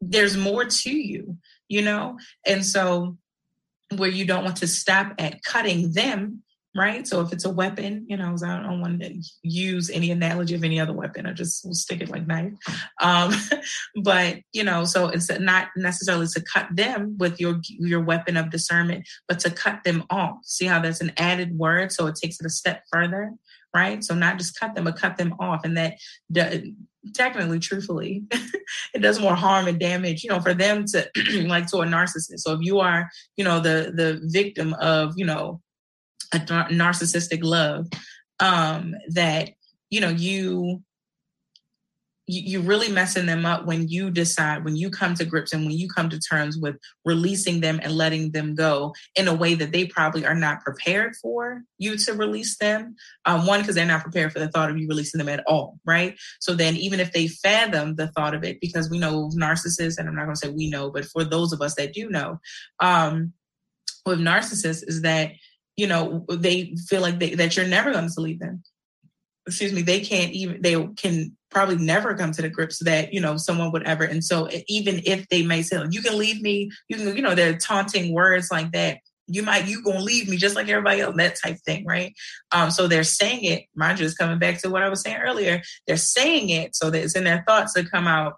There's 0.00 0.36
more 0.36 0.64
to 0.64 0.90
you, 0.90 1.36
you 1.68 1.82
know? 1.82 2.18
And 2.46 2.64
so 2.64 3.16
where 3.96 4.10
you 4.10 4.24
don't 4.24 4.44
want 4.44 4.56
to 4.58 4.66
stop 4.66 5.14
at 5.18 5.42
cutting 5.42 5.92
them, 5.92 6.42
right? 6.74 7.06
So 7.06 7.20
if 7.20 7.32
it's 7.32 7.44
a 7.44 7.50
weapon, 7.50 8.06
you 8.08 8.16
know, 8.16 8.36
I 8.44 8.62
don't 8.62 8.80
want 8.80 9.00
to 9.02 9.20
use 9.42 9.90
any 9.90 10.10
analogy 10.10 10.54
of 10.54 10.62
any 10.62 10.78
other 10.78 10.92
weapon. 10.92 11.26
I 11.26 11.32
just 11.32 11.64
will 11.64 11.74
stick 11.74 12.00
it 12.00 12.08
like 12.08 12.26
knife. 12.26 12.52
Um, 13.00 13.34
but 14.02 14.38
you 14.52 14.62
know, 14.62 14.84
so 14.84 15.08
it's 15.08 15.30
not 15.40 15.68
necessarily 15.76 16.26
to 16.28 16.42
cut 16.42 16.68
them 16.70 17.16
with 17.18 17.40
your 17.40 17.60
your 17.66 18.00
weapon 18.00 18.36
of 18.36 18.50
discernment, 18.50 19.08
but 19.26 19.40
to 19.40 19.50
cut 19.50 19.82
them 19.84 20.04
off. 20.10 20.38
See 20.44 20.66
how 20.66 20.80
that's 20.80 21.00
an 21.00 21.12
added 21.16 21.58
word, 21.58 21.92
so 21.92 22.06
it 22.06 22.16
takes 22.16 22.38
it 22.40 22.46
a 22.46 22.50
step 22.50 22.84
further, 22.92 23.32
right? 23.74 24.04
So 24.04 24.14
not 24.14 24.38
just 24.38 24.58
cut 24.58 24.74
them, 24.74 24.84
but 24.84 24.96
cut 24.96 25.16
them 25.16 25.34
off, 25.40 25.64
and 25.64 25.76
that. 25.76 25.94
technically 27.14 27.58
truthfully 27.58 28.24
it 28.94 28.98
does 29.00 29.18
more 29.18 29.34
harm 29.34 29.66
and 29.66 29.80
damage 29.80 30.22
you 30.22 30.28
know 30.28 30.38
for 30.38 30.52
them 30.52 30.84
to 30.84 31.08
like 31.46 31.66
to 31.66 31.78
a 31.78 31.86
narcissist 31.86 32.40
so 32.40 32.52
if 32.52 32.60
you 32.60 32.78
are 32.78 33.08
you 33.38 33.44
know 33.44 33.58
the 33.58 33.90
the 33.94 34.20
victim 34.24 34.74
of 34.74 35.14
you 35.16 35.24
know 35.24 35.62
a 36.32 36.38
narcissistic 36.38 37.40
love 37.42 37.86
um, 38.38 38.94
that 39.08 39.50
you 39.90 40.00
know 40.00 40.10
you 40.10 40.82
you 42.32 42.60
really 42.60 42.90
messing 42.90 43.26
them 43.26 43.44
up 43.44 43.66
when 43.66 43.88
you 43.88 44.10
decide 44.10 44.64
when 44.64 44.76
you 44.76 44.88
come 44.88 45.14
to 45.14 45.24
grips 45.24 45.52
and 45.52 45.64
when 45.66 45.76
you 45.76 45.88
come 45.88 46.08
to 46.08 46.20
terms 46.20 46.56
with 46.56 46.76
releasing 47.04 47.60
them 47.60 47.80
and 47.82 47.92
letting 47.92 48.30
them 48.30 48.54
go 48.54 48.94
in 49.16 49.26
a 49.26 49.34
way 49.34 49.54
that 49.54 49.72
they 49.72 49.84
probably 49.86 50.24
are 50.24 50.34
not 50.34 50.60
prepared 50.60 51.16
for 51.16 51.62
you 51.78 51.96
to 51.96 52.12
release 52.12 52.56
them. 52.58 52.94
Um, 53.24 53.46
one 53.46 53.60
because 53.60 53.74
they're 53.74 53.84
not 53.84 54.02
prepared 54.02 54.32
for 54.32 54.38
the 54.38 54.48
thought 54.48 54.70
of 54.70 54.78
you 54.78 54.86
releasing 54.86 55.18
them 55.18 55.28
at 55.28 55.42
all 55.46 55.78
right? 55.84 56.16
So 56.38 56.54
then 56.54 56.76
even 56.76 57.00
if 57.00 57.12
they 57.12 57.26
fathom 57.26 57.96
the 57.96 58.08
thought 58.08 58.34
of 58.34 58.44
it 58.44 58.60
because 58.60 58.88
we 58.88 58.98
know 58.98 59.30
narcissists 59.34 59.98
and 59.98 60.08
i'm 60.08 60.14
not 60.14 60.24
going 60.24 60.34
to 60.34 60.46
say 60.46 60.50
we 60.50 60.70
know 60.70 60.90
but 60.90 61.04
for 61.04 61.24
those 61.24 61.52
of 61.52 61.60
us 61.60 61.74
that 61.74 61.92
do 61.92 62.08
know 62.08 62.38
um, 62.80 63.32
with 64.06 64.20
narcissists 64.20 64.86
is 64.86 65.02
that 65.02 65.32
you 65.80 65.86
know, 65.86 66.26
they 66.28 66.74
feel 66.88 67.00
like 67.00 67.18
they, 67.18 67.34
that 67.36 67.56
you're 67.56 67.66
never 67.66 67.90
going 67.90 68.10
to 68.10 68.20
leave 68.20 68.38
them. 68.38 68.62
Excuse 69.46 69.72
me, 69.72 69.80
they 69.80 70.00
can't 70.00 70.30
even, 70.32 70.60
they 70.60 70.76
can 70.98 71.34
probably 71.50 71.78
never 71.78 72.14
come 72.14 72.32
to 72.32 72.42
the 72.42 72.50
grips 72.50 72.84
that, 72.84 73.14
you 73.14 73.20
know, 73.20 73.38
someone 73.38 73.72
would 73.72 73.84
ever. 73.84 74.04
And 74.04 74.22
so 74.22 74.50
even 74.68 75.00
if 75.06 75.26
they 75.28 75.42
may 75.42 75.62
say, 75.62 75.82
you 75.90 76.02
can 76.02 76.18
leave 76.18 76.42
me, 76.42 76.70
you 76.88 76.96
can, 76.96 77.16
you 77.16 77.22
know, 77.22 77.34
they're 77.34 77.56
taunting 77.56 78.12
words 78.12 78.50
like 78.50 78.72
that. 78.72 78.98
You 79.26 79.42
might, 79.42 79.68
you 79.68 79.82
gonna 79.82 80.00
leave 80.00 80.28
me 80.28 80.36
just 80.36 80.54
like 80.54 80.68
everybody 80.68 81.00
else, 81.00 81.16
that 81.16 81.38
type 81.42 81.56
thing, 81.64 81.86
right? 81.86 82.12
Um, 82.52 82.70
so 82.70 82.86
they're 82.86 83.02
saying 83.02 83.44
it. 83.44 83.64
Mind 83.74 84.00
you, 84.00 84.04
it's 84.04 84.14
coming 84.14 84.38
back 84.38 84.60
to 84.60 84.68
what 84.68 84.82
I 84.82 84.90
was 84.90 85.00
saying 85.00 85.22
earlier. 85.22 85.62
They're 85.86 85.96
saying 85.96 86.50
it 86.50 86.76
so 86.76 86.90
that 86.90 87.02
it's 87.02 87.16
in 87.16 87.24
their 87.24 87.42
thoughts 87.48 87.72
to 87.72 87.88
come 87.88 88.06
out 88.06 88.34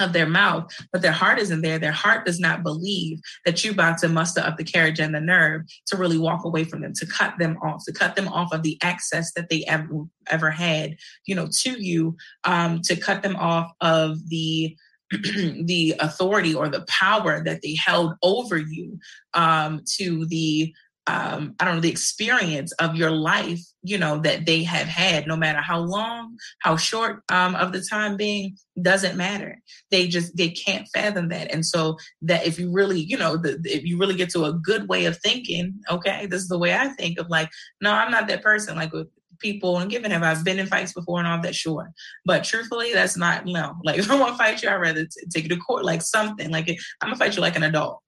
of 0.00 0.12
their 0.12 0.26
mouth, 0.26 0.72
but 0.92 1.02
their 1.02 1.12
heart 1.12 1.38
isn't 1.38 1.62
there. 1.62 1.78
Their 1.78 1.92
heart 1.92 2.26
does 2.26 2.40
not 2.40 2.62
believe 2.62 3.20
that 3.44 3.62
you're 3.62 3.72
about 3.72 3.98
to 3.98 4.08
muster 4.08 4.40
up 4.40 4.56
the 4.56 4.64
courage 4.64 5.00
and 5.00 5.14
the 5.14 5.20
nerve 5.20 5.62
to 5.86 5.96
really 5.96 6.18
walk 6.18 6.44
away 6.44 6.64
from 6.64 6.80
them, 6.80 6.92
to 6.94 7.06
cut 7.06 7.34
them 7.38 7.58
off, 7.62 7.84
to 7.86 7.92
cut 7.92 8.16
them 8.16 8.28
off 8.28 8.52
of 8.52 8.62
the 8.62 8.78
access 8.82 9.32
that 9.32 9.48
they 9.48 9.64
ever 9.64 10.04
ever 10.28 10.50
had, 10.50 10.96
you 11.26 11.34
know, 11.34 11.48
to 11.50 11.82
you, 11.82 12.16
um, 12.44 12.80
to 12.82 12.96
cut 12.96 13.22
them 13.22 13.36
off 13.36 13.70
of 13.80 14.28
the 14.28 14.76
the 15.10 15.94
authority 15.98 16.54
or 16.54 16.68
the 16.68 16.84
power 16.88 17.42
that 17.42 17.62
they 17.62 17.74
held 17.74 18.14
over 18.22 18.56
you, 18.56 18.98
um, 19.34 19.82
to 19.96 20.24
the 20.26 20.72
um, 21.10 21.56
I 21.58 21.64
don't 21.64 21.74
know, 21.74 21.80
the 21.80 21.90
experience 21.90 22.70
of 22.72 22.94
your 22.94 23.10
life, 23.10 23.60
you 23.82 23.98
know, 23.98 24.20
that 24.20 24.46
they 24.46 24.62
have 24.62 24.86
had, 24.86 25.26
no 25.26 25.36
matter 25.36 25.60
how 25.60 25.80
long, 25.80 26.36
how 26.60 26.76
short 26.76 27.24
um, 27.30 27.56
of 27.56 27.72
the 27.72 27.82
time 27.82 28.16
being, 28.16 28.56
doesn't 28.80 29.16
matter. 29.16 29.60
They 29.90 30.06
just, 30.06 30.36
they 30.36 30.50
can't 30.50 30.86
fathom 30.94 31.30
that. 31.30 31.52
And 31.52 31.66
so 31.66 31.96
that 32.22 32.46
if 32.46 32.60
you 32.60 32.70
really, 32.70 33.00
you 33.00 33.18
know, 33.18 33.36
the, 33.36 33.60
if 33.64 33.82
you 33.84 33.98
really 33.98 34.14
get 34.14 34.30
to 34.30 34.44
a 34.44 34.52
good 34.52 34.88
way 34.88 35.06
of 35.06 35.18
thinking, 35.18 35.80
okay, 35.90 36.26
this 36.26 36.42
is 36.42 36.48
the 36.48 36.58
way 36.58 36.74
I 36.74 36.88
think 36.90 37.18
of 37.18 37.28
like, 37.28 37.50
no, 37.80 37.90
I'm 37.90 38.12
not 38.12 38.28
that 38.28 38.44
person. 38.44 38.76
Like 38.76 38.92
with 38.92 39.08
people 39.40 39.78
and 39.78 39.90
given 39.90 40.12
have 40.12 40.22
I 40.22 40.40
been 40.40 40.60
in 40.60 40.68
fights 40.68 40.92
before 40.92 41.18
and 41.18 41.26
all 41.26 41.42
that, 41.42 41.56
sure. 41.56 41.90
But 42.24 42.44
truthfully, 42.44 42.92
that's 42.92 43.16
not, 43.16 43.46
no, 43.46 43.74
like 43.84 43.98
if 43.98 44.08
I 44.08 44.16
want 44.16 44.34
to 44.34 44.38
fight 44.38 44.62
you, 44.62 44.68
I'd 44.68 44.76
rather 44.76 45.06
t- 45.06 45.26
take 45.34 45.42
you 45.42 45.50
to 45.50 45.56
court, 45.56 45.84
like 45.84 46.02
something 46.02 46.50
like 46.50 46.68
I'm 47.00 47.08
gonna 47.08 47.16
fight 47.16 47.34
you 47.34 47.42
like 47.42 47.56
an 47.56 47.64
adult. 47.64 48.00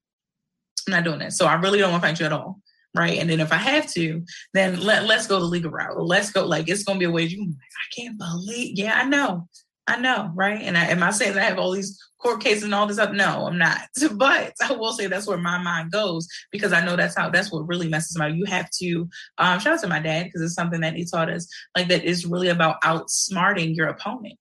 I'm 0.87 0.93
not 0.93 1.05
doing 1.05 1.19
that. 1.21 1.33
So 1.33 1.47
I 1.47 1.55
really 1.55 1.79
don't 1.79 1.91
want 1.91 2.03
to 2.03 2.09
fight 2.09 2.21
you 2.21 2.27
at 2.27 2.33
all 2.33 2.62
right? 2.95 3.19
And 3.19 3.29
then 3.29 3.41
if 3.41 3.53
I 3.53 3.57
have 3.57 3.91
to, 3.93 4.23
then 4.55 4.81
let 4.81 5.05
let's 5.05 5.27
go 5.27 5.39
the 5.39 5.47
legal 5.47 5.71
route. 5.71 6.03
Let's 6.05 6.31
go 6.31 6.47
like 6.47 6.69
it's 6.69 6.85
gonna 6.85 6.99
be 6.99 7.05
a 7.05 7.11
way 7.11 7.23
you. 7.23 7.43
I 7.43 8.01
can't 8.01 8.19
believe. 8.19 8.79
Yeah, 8.79 8.95
I 8.95 9.05
know, 9.05 9.49
I 9.87 9.97
know, 9.99 10.31
right? 10.35 10.61
And 10.61 10.79
I, 10.79 10.87
am 10.87 11.03
I 11.03 11.11
saying 11.11 11.37
I 11.37 11.43
have 11.43 11.59
all 11.59 11.73
these 11.73 11.99
court 12.21 12.41
cases 12.41 12.65
and 12.65 12.75
all 12.75 12.87
this 12.87 12.99
up? 12.99 13.13
No, 13.13 13.47
I'm 13.47 13.59
not. 13.59 13.81
But 14.13 14.55
I 14.63 14.73
will 14.73 14.93
say 14.93 15.07
that's 15.07 15.27
where 15.27 15.39
my 15.39 15.59
mind 15.59 15.91
goes 15.91 16.29
because 16.51 16.73
I 16.73 16.85
know 16.85 16.97
that's 16.97 17.17
how 17.17 17.31
that's 17.31 17.51
what 17.51 17.67
really 17.67 17.89
messes 17.89 18.17
me. 18.19 18.33
You 18.33 18.45
have 18.47 18.71
to 18.81 19.09
um, 19.39 19.59
shout 19.59 19.75
out 19.75 19.81
to 19.81 19.89
my 19.89 19.99
dad 19.99 20.25
because 20.25 20.43
it's 20.43 20.55
something 20.55 20.81
that 20.83 20.95
he 20.95 21.05
taught 21.05 21.31
us. 21.31 21.49
Like 21.77 21.89
that 21.89 22.05
is 22.05 22.27
really 22.27 22.49
about 22.49 22.81
outsmarting 22.83 23.75
your 23.75 23.89
opponent. 23.89 24.39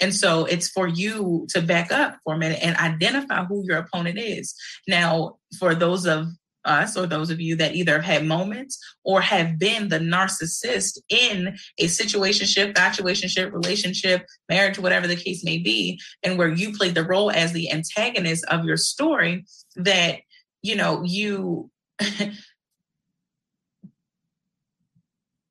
And 0.00 0.12
so 0.12 0.46
it's 0.46 0.68
for 0.68 0.88
you 0.88 1.46
to 1.50 1.62
back 1.62 1.92
up 1.92 2.16
for 2.24 2.34
a 2.34 2.38
minute 2.38 2.58
and 2.60 2.76
identify 2.76 3.44
who 3.44 3.62
your 3.64 3.78
opponent 3.78 4.18
is. 4.18 4.52
Now, 4.88 5.36
for 5.60 5.76
those 5.76 6.06
of 6.06 6.26
us 6.64 6.96
or 6.96 7.06
those 7.06 7.30
of 7.30 7.40
you 7.40 7.56
that 7.56 7.74
either 7.74 8.00
have 8.00 8.04
had 8.04 8.26
moments 8.26 8.78
or 9.04 9.20
have 9.20 9.58
been 9.58 9.88
the 9.88 9.98
narcissist 9.98 10.98
in 11.08 11.56
a 11.78 11.86
situationship, 11.86 12.74
situationship, 12.74 13.52
relationship, 13.52 14.26
marriage, 14.48 14.78
whatever 14.78 15.06
the 15.06 15.16
case 15.16 15.44
may 15.44 15.58
be, 15.58 16.00
and 16.22 16.38
where 16.38 16.48
you 16.48 16.72
played 16.76 16.94
the 16.94 17.04
role 17.04 17.30
as 17.30 17.52
the 17.52 17.70
antagonist 17.70 18.44
of 18.46 18.64
your 18.64 18.76
story, 18.76 19.44
that 19.76 20.20
you 20.62 20.76
know 20.76 21.02
you. 21.04 21.70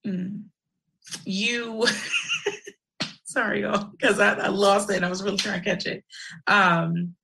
Mm, 0.03 0.45
you 1.25 1.85
sorry 3.23 3.61
y'all 3.61 3.85
because 3.91 4.19
I, 4.19 4.33
I, 4.33 4.47
lost 4.47 4.89
it 4.89 4.95
and 4.95 5.05
i 5.05 5.09
was 5.09 5.21
really 5.23 5.37
trying 5.37 5.61
to 5.61 5.69
catch 5.69 5.85
it 5.85 6.03
um 6.47 7.15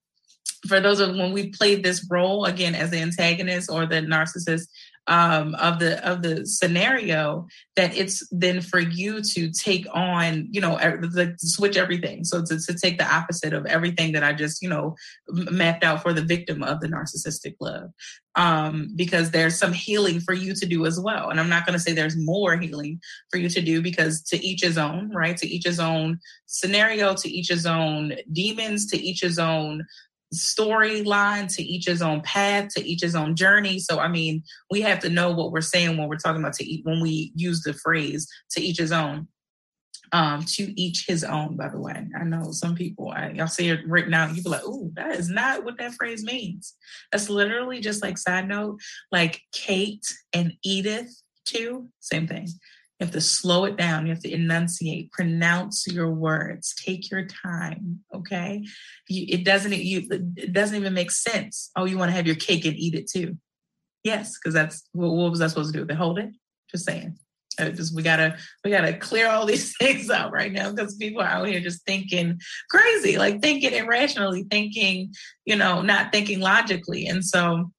for 0.67 0.79
those 0.79 0.99
of 0.99 1.15
when 1.15 1.33
we 1.33 1.49
played 1.49 1.83
this 1.83 2.05
role 2.09 2.45
again 2.45 2.75
as 2.75 2.89
the 2.89 2.97
antagonist 2.97 3.69
or 3.69 3.85
the 3.85 4.01
narcissist 4.01 4.67
um, 5.07 5.55
of 5.55 5.79
the 5.79 6.05
of 6.07 6.21
the 6.21 6.45
scenario 6.45 7.47
that 7.75 7.95
it's 7.95 8.27
then 8.31 8.61
for 8.61 8.79
you 8.79 9.21
to 9.21 9.49
take 9.51 9.87
on 9.93 10.47
you 10.51 10.59
know 10.59 10.77
the, 10.77 11.33
switch 11.37 11.77
everything. 11.77 12.23
So 12.25 12.43
to, 12.43 12.59
to 12.59 12.73
take 12.73 12.97
the 12.97 13.09
opposite 13.09 13.53
of 13.53 13.65
everything 13.65 14.11
that 14.13 14.23
i 14.23 14.33
just 14.33 14.61
you 14.61 14.69
know 14.69 14.95
mapped 15.29 15.83
out 15.83 16.01
for 16.01 16.13
the 16.13 16.21
victim 16.21 16.61
of 16.61 16.81
the 16.81 16.87
narcissistic 16.87 17.55
love. 17.59 17.91
Um, 18.35 18.91
because 18.95 19.31
there's 19.31 19.57
some 19.57 19.73
healing 19.73 20.19
for 20.19 20.33
you 20.33 20.53
to 20.53 20.65
do 20.67 20.85
as 20.85 20.99
well. 20.99 21.29
And 21.29 21.39
i'm 21.39 21.49
not 21.49 21.65
going 21.65 21.73
to 21.73 21.79
say 21.79 21.93
there's 21.93 22.17
more 22.17 22.57
healing 22.57 22.99
for 23.31 23.37
you 23.37 23.49
to 23.49 23.61
do 23.61 23.81
because 23.81 24.21
to 24.23 24.37
each 24.45 24.61
his 24.61 24.77
own 24.77 25.09
right? 25.13 25.37
To 25.37 25.47
each 25.47 25.65
his 25.65 25.79
own 25.79 26.19
scenario 26.47 27.13
to 27.13 27.29
each 27.29 27.49
his 27.49 27.65
own 27.65 28.13
demons 28.31 28.87
to 28.87 28.97
each 28.97 29.21
his 29.21 29.39
own 29.39 29.85
storyline 30.33 31.53
to 31.53 31.63
each 31.63 31.85
his 31.85 32.01
own 32.01 32.21
path 32.21 32.67
to 32.75 32.85
each 32.85 33.01
his 33.01 33.15
own 33.15 33.35
journey 33.35 33.79
so 33.79 33.99
i 33.99 34.07
mean 34.07 34.43
we 34.69 34.81
have 34.81 34.99
to 34.99 35.09
know 35.09 35.31
what 35.31 35.51
we're 35.51 35.61
saying 35.61 35.97
when 35.97 36.07
we're 36.07 36.17
talking 36.17 36.41
about 36.41 36.53
to 36.53 36.65
eat 36.65 36.85
when 36.85 36.99
we 37.01 37.31
use 37.35 37.61
the 37.61 37.73
phrase 37.73 38.27
to 38.49 38.61
each 38.61 38.77
his 38.77 38.91
own 38.91 39.27
Um, 40.13 40.45
to 40.55 40.63
each 40.79 41.05
his 41.05 41.25
own, 41.25 41.57
by 41.57 41.67
the 41.67 41.81
way. 41.81 42.07
I 42.17 42.23
know 42.23 42.51
some 42.51 42.75
people, 42.75 43.09
I, 43.09 43.31
y'all 43.35 43.47
see 43.47 43.67
it 43.67 43.85
written 43.85 44.13
out 44.13 44.33
you 44.33 44.41
be 44.41 44.49
like, 44.49 44.63
oh, 44.63 44.89
that 44.95 45.19
is 45.19 45.27
not 45.27 45.65
what 45.65 45.77
that 45.79 45.95
phrase 45.95 46.23
means. 46.23 46.75
That's 47.11 47.29
literally 47.29 47.81
just 47.81 48.01
like 48.01 48.17
side 48.17 48.47
note, 48.47 48.79
like 49.11 49.41
Kate 49.51 50.07
and 50.31 50.53
Edith, 50.63 51.11
too, 51.43 51.89
same 51.99 52.25
thing. 52.25 52.47
You 52.99 53.05
have 53.05 53.13
to 53.13 53.21
slow 53.21 53.65
it 53.65 53.77
down. 53.77 54.07
You 54.07 54.13
have 54.13 54.23
to 54.23 54.33
enunciate, 54.33 55.11
pronounce 55.11 55.85
your 55.87 56.09
words, 56.09 56.73
take 56.83 57.11
your 57.11 57.25
time. 57.25 57.99
Okay, 58.13 58.65
you, 59.07 59.25
it 59.29 59.45
doesn't 59.45 59.73
you 59.73 60.07
it 60.35 60.51
doesn't 60.51 60.75
even 60.75 60.95
make 60.95 61.11
sense. 61.11 61.69
Oh, 61.75 61.85
you 61.85 61.97
want 61.97 62.09
to 62.09 62.15
have 62.15 62.25
your 62.25 62.35
cake 62.35 62.65
and 62.65 62.75
eat 62.75 62.95
it 62.95 63.07
too? 63.07 63.37
Yes, 64.03 64.37
because 64.37 64.53
that's 64.53 64.87
what, 64.93 65.11
what 65.11 65.29
was 65.29 65.41
I 65.41 65.47
supposed 65.47 65.73
to 65.73 65.79
do? 65.79 65.85
They 65.85 65.93
hold 65.93 66.17
it. 66.17 66.31
Just 66.71 66.85
saying. 66.85 67.17
Just 67.59 67.95
we 67.95 68.03
gotta 68.03 68.37
we 68.63 68.71
gotta 68.71 68.93
clear 68.93 69.27
all 69.29 69.45
these 69.45 69.75
things 69.79 70.09
out 70.09 70.31
right 70.31 70.51
now 70.51 70.71
because 70.71 70.95
people 70.95 71.21
are 71.21 71.27
out 71.27 71.47
here 71.47 71.59
just 71.59 71.85
thinking 71.85 72.39
crazy, 72.69 73.17
like 73.17 73.41
thinking 73.41 73.73
irrationally, 73.73 74.43
thinking 74.49 75.13
you 75.45 75.55
know, 75.55 75.81
not 75.81 76.11
thinking 76.11 76.39
logically, 76.39 77.05
and 77.05 77.23
so 77.23 77.71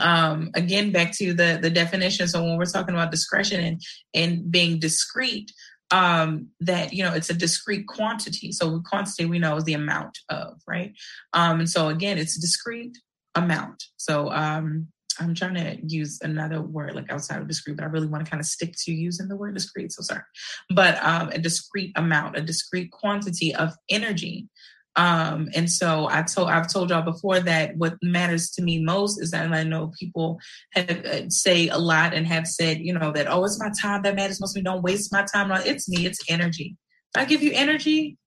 um, 0.00 0.50
again 0.54 0.92
back 0.92 1.12
to 1.18 1.32
the 1.32 1.58
the 1.60 1.70
definition. 1.70 2.28
So 2.28 2.42
when 2.42 2.56
we're 2.56 2.64
talking 2.64 2.94
about 2.94 3.10
discretion 3.10 3.60
and 3.60 3.82
and 4.14 4.50
being 4.50 4.78
discreet 4.78 5.52
um, 5.90 6.48
that 6.60 6.92
you 6.92 7.02
know 7.02 7.14
it's 7.14 7.30
a 7.30 7.34
discrete 7.34 7.86
quantity. 7.86 8.52
So 8.52 8.80
quantity 8.80 9.24
we 9.24 9.38
know 9.38 9.56
is 9.56 9.64
the 9.64 9.74
amount 9.74 10.18
of 10.28 10.60
right? 10.66 10.92
Um, 11.32 11.60
and 11.60 11.68
so 11.68 11.88
again 11.88 12.18
it's 12.18 12.36
a 12.36 12.40
discrete 12.40 12.96
amount. 13.34 13.84
So 13.96 14.30
um, 14.30 14.88
i'm 15.20 15.34
trying 15.34 15.54
to 15.54 15.76
use 15.86 16.18
another 16.22 16.60
word 16.60 16.94
like 16.94 17.10
outside 17.10 17.40
of 17.40 17.48
discrete 17.48 17.76
but 17.76 17.84
i 17.84 17.88
really 17.88 18.06
want 18.06 18.24
to 18.24 18.30
kind 18.30 18.40
of 18.40 18.46
stick 18.46 18.74
to 18.78 18.92
using 18.92 19.28
the 19.28 19.36
word 19.36 19.54
discrete 19.54 19.92
so 19.92 20.02
sorry. 20.02 20.22
But 20.70 21.02
um, 21.02 21.28
a 21.30 21.38
discrete 21.38 21.92
amount 21.96 22.36
a 22.36 22.40
discrete 22.40 22.90
quantity 22.90 23.54
of 23.54 23.74
energy 23.88 24.48
um, 24.96 25.48
and 25.54 25.70
so 25.70 26.08
I 26.10 26.22
told 26.22 26.48
I've 26.48 26.72
told 26.72 26.90
y'all 26.90 27.02
before 27.02 27.40
that 27.40 27.76
what 27.76 27.94
matters 28.02 28.50
to 28.52 28.62
me 28.62 28.80
most 28.80 29.20
is 29.20 29.30
that 29.30 29.52
I 29.52 29.62
know 29.62 29.92
people 29.98 30.40
have 30.72 31.04
uh, 31.04 31.28
say 31.28 31.68
a 31.68 31.78
lot 31.78 32.14
and 32.14 32.26
have 32.26 32.46
said, 32.46 32.78
you 32.78 32.92
know, 32.92 33.12
that 33.12 33.30
oh, 33.30 33.44
it's 33.44 33.60
my 33.60 33.70
time 33.80 34.02
that 34.02 34.16
matters 34.16 34.40
most 34.40 34.54
to 34.54 34.58
me. 34.58 34.64
Don't 34.64 34.82
waste 34.82 35.12
my 35.12 35.24
time. 35.32 35.52
It's 35.64 35.88
me. 35.88 36.04
It's 36.04 36.20
energy. 36.28 36.76
I 37.16 37.24
give 37.24 37.42
you 37.42 37.52
energy, 37.54 38.18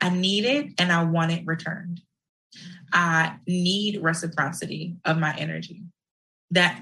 I 0.00 0.10
need 0.10 0.44
it 0.44 0.72
and 0.78 0.92
I 0.92 1.04
want 1.04 1.32
it 1.32 1.46
returned. 1.46 2.00
I 2.92 3.36
need 3.46 4.02
reciprocity 4.02 4.96
of 5.04 5.18
my 5.18 5.34
energy. 5.36 5.82
That 6.52 6.80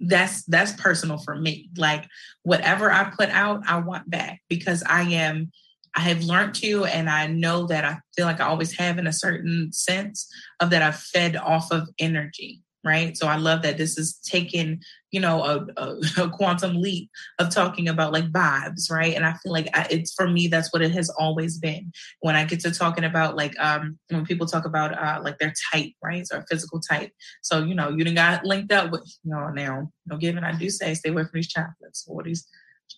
that's 0.00 0.44
that's 0.44 0.72
personal 0.72 1.18
for 1.18 1.36
me. 1.36 1.70
Like 1.76 2.06
whatever 2.42 2.90
I 2.90 3.10
put 3.10 3.30
out, 3.30 3.62
I 3.66 3.78
want 3.78 4.08
back 4.08 4.40
because 4.48 4.82
I 4.86 5.02
am 5.02 5.52
I 5.94 6.00
have 6.00 6.24
learned 6.24 6.54
to, 6.56 6.84
and 6.86 7.08
I 7.08 7.26
know 7.28 7.66
that 7.66 7.84
I 7.84 7.98
feel 8.16 8.26
like 8.26 8.40
I 8.40 8.46
always 8.46 8.76
have 8.78 8.98
in 8.98 9.06
a 9.06 9.12
certain 9.12 9.72
sense 9.72 10.28
of 10.60 10.70
that 10.70 10.82
I've 10.82 10.98
fed 10.98 11.36
off 11.36 11.70
of 11.70 11.88
energy, 11.98 12.62
right? 12.84 13.16
So 13.16 13.28
I 13.28 13.36
love 13.36 13.62
that 13.62 13.78
this 13.78 13.96
is 13.96 14.18
taking, 14.24 14.82
you 15.12 15.20
know, 15.20 15.42
a, 15.44 15.66
a, 15.76 15.96
a 16.24 16.30
quantum 16.30 16.80
leap 16.80 17.10
of 17.38 17.50
talking 17.54 17.88
about 17.88 18.12
like 18.12 18.24
vibes, 18.32 18.90
right? 18.90 19.14
And 19.14 19.24
I 19.24 19.34
feel 19.34 19.52
like 19.52 19.68
I, 19.72 19.86
it's 19.88 20.12
for 20.14 20.28
me, 20.28 20.48
that's 20.48 20.72
what 20.72 20.82
it 20.82 20.90
has 20.92 21.10
always 21.10 21.58
been. 21.58 21.92
When 22.20 22.34
I 22.34 22.44
get 22.44 22.60
to 22.60 22.72
talking 22.72 23.04
about 23.04 23.36
like, 23.36 23.54
um, 23.60 23.96
when 24.08 24.26
people 24.26 24.48
talk 24.48 24.64
about 24.64 24.98
uh, 24.98 25.20
like 25.22 25.38
their 25.38 25.54
type, 25.72 25.92
right? 26.02 26.26
So 26.26 26.42
physical 26.50 26.80
type. 26.80 27.12
So, 27.42 27.62
you 27.62 27.76
know, 27.76 27.90
you 27.90 28.02
done 28.02 28.14
got 28.14 28.44
linked 28.44 28.72
up 28.72 28.90
with, 28.90 29.06
you 29.22 29.30
know, 29.30 29.48
now, 29.50 29.92
no 30.06 30.16
given, 30.16 30.42
I 30.42 30.58
do 30.58 30.68
say 30.70 30.94
stay 30.94 31.10
away 31.10 31.22
from 31.22 31.30
these 31.34 31.48
chocolates 31.48 32.04
or 32.08 32.24
these 32.24 32.48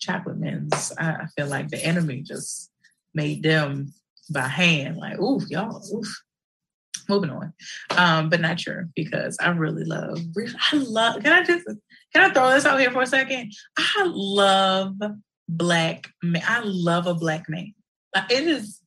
chocolate 0.01 0.39
men's. 0.39 0.93
I, 0.99 1.11
I 1.11 1.27
feel 1.37 1.47
like 1.47 1.69
the 1.69 1.85
enemy 1.85 2.23
just 2.23 2.71
made 3.17 3.43
them 3.43 3.93
by 4.31 4.47
hand. 4.47 4.99
Like, 4.99 5.19
ooh, 5.19 5.41
y'all, 5.49 5.83
oof. 5.93 6.23
Moving 7.09 7.31
on, 7.31 7.53
um, 7.97 8.31
but 8.31 8.41
not 8.41 8.59
sure 8.59 8.89
because 8.97 9.37
I 9.41 9.51
really 9.51 9.85
love. 9.85 10.19
I 10.73 10.77
love. 10.77 11.23
Can 11.23 11.33
I 11.33 11.45
just 11.45 11.65
can 12.13 12.29
I 12.29 12.35
throw 12.35 12.51
this 12.51 12.67
out 12.67 12.81
here 12.81 12.91
for 12.91 13.03
a 13.03 13.07
second? 13.07 13.53
I 13.79 14.03
love 14.07 14.97
black 15.49 16.09
men. 16.21 16.43
I 16.45 16.63
love 16.65 17.07
a 17.07 17.15
black 17.15 17.49
man. 17.49 17.75
It 18.29 18.49
is 18.49 18.81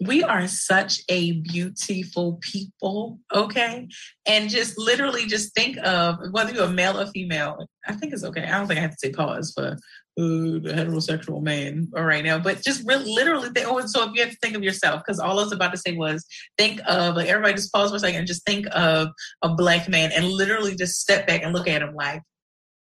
we 0.00 0.22
are 0.22 0.46
such 0.46 1.00
a 1.08 1.32
beautiful 1.32 2.38
people, 2.42 3.18
okay? 3.34 3.88
And 4.26 4.50
just 4.50 4.78
literally 4.78 5.26
just 5.26 5.54
think 5.54 5.78
of 5.78 6.18
whether 6.32 6.52
you're 6.52 6.64
a 6.64 6.70
male 6.70 7.00
or 7.00 7.06
female. 7.06 7.66
I 7.86 7.92
think 7.92 8.12
it's 8.12 8.24
okay. 8.24 8.44
I 8.44 8.58
don't 8.58 8.66
think 8.66 8.78
I 8.78 8.82
have 8.82 8.90
to 8.92 8.98
say 8.98 9.12
pause 9.12 9.52
for 9.54 9.76
the 10.16 10.72
heterosexual 10.74 11.42
man 11.42 11.88
right 11.92 12.24
now, 12.24 12.38
but 12.38 12.62
just 12.62 12.84
literally. 12.84 13.50
Oh, 13.64 13.84
so 13.86 14.04
if 14.04 14.14
you 14.14 14.22
have 14.22 14.30
to 14.30 14.38
think 14.42 14.56
of 14.56 14.62
yourself, 14.62 15.02
because 15.04 15.20
all 15.20 15.38
I 15.38 15.42
was 15.42 15.52
about 15.52 15.72
to 15.72 15.78
say 15.78 15.94
was 15.94 16.26
think 16.56 16.80
of 16.86 17.16
like 17.16 17.28
everybody 17.28 17.54
just 17.54 17.72
pause 17.72 17.90
for 17.90 17.96
a 17.96 18.00
second 18.00 18.20
and 18.20 18.26
just 18.26 18.44
think 18.46 18.66
of 18.72 19.08
a 19.42 19.54
black 19.54 19.88
man 19.88 20.10
and 20.12 20.26
literally 20.26 20.74
just 20.74 21.00
step 21.00 21.26
back 21.26 21.42
and 21.42 21.52
look 21.52 21.68
at 21.68 21.82
him 21.82 21.94
like, 21.94 22.22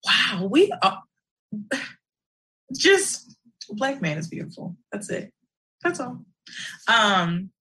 wow, 0.05 0.47
we 0.49 0.73
are 0.81 1.01
just 2.75 3.35
black 3.71 4.01
man 4.01 4.17
is 4.17 4.29
beautiful. 4.29 4.77
That's 4.91 5.09
it. 5.09 5.31
That's 5.83 5.99
all. 5.99 6.23
Um, 6.87 7.51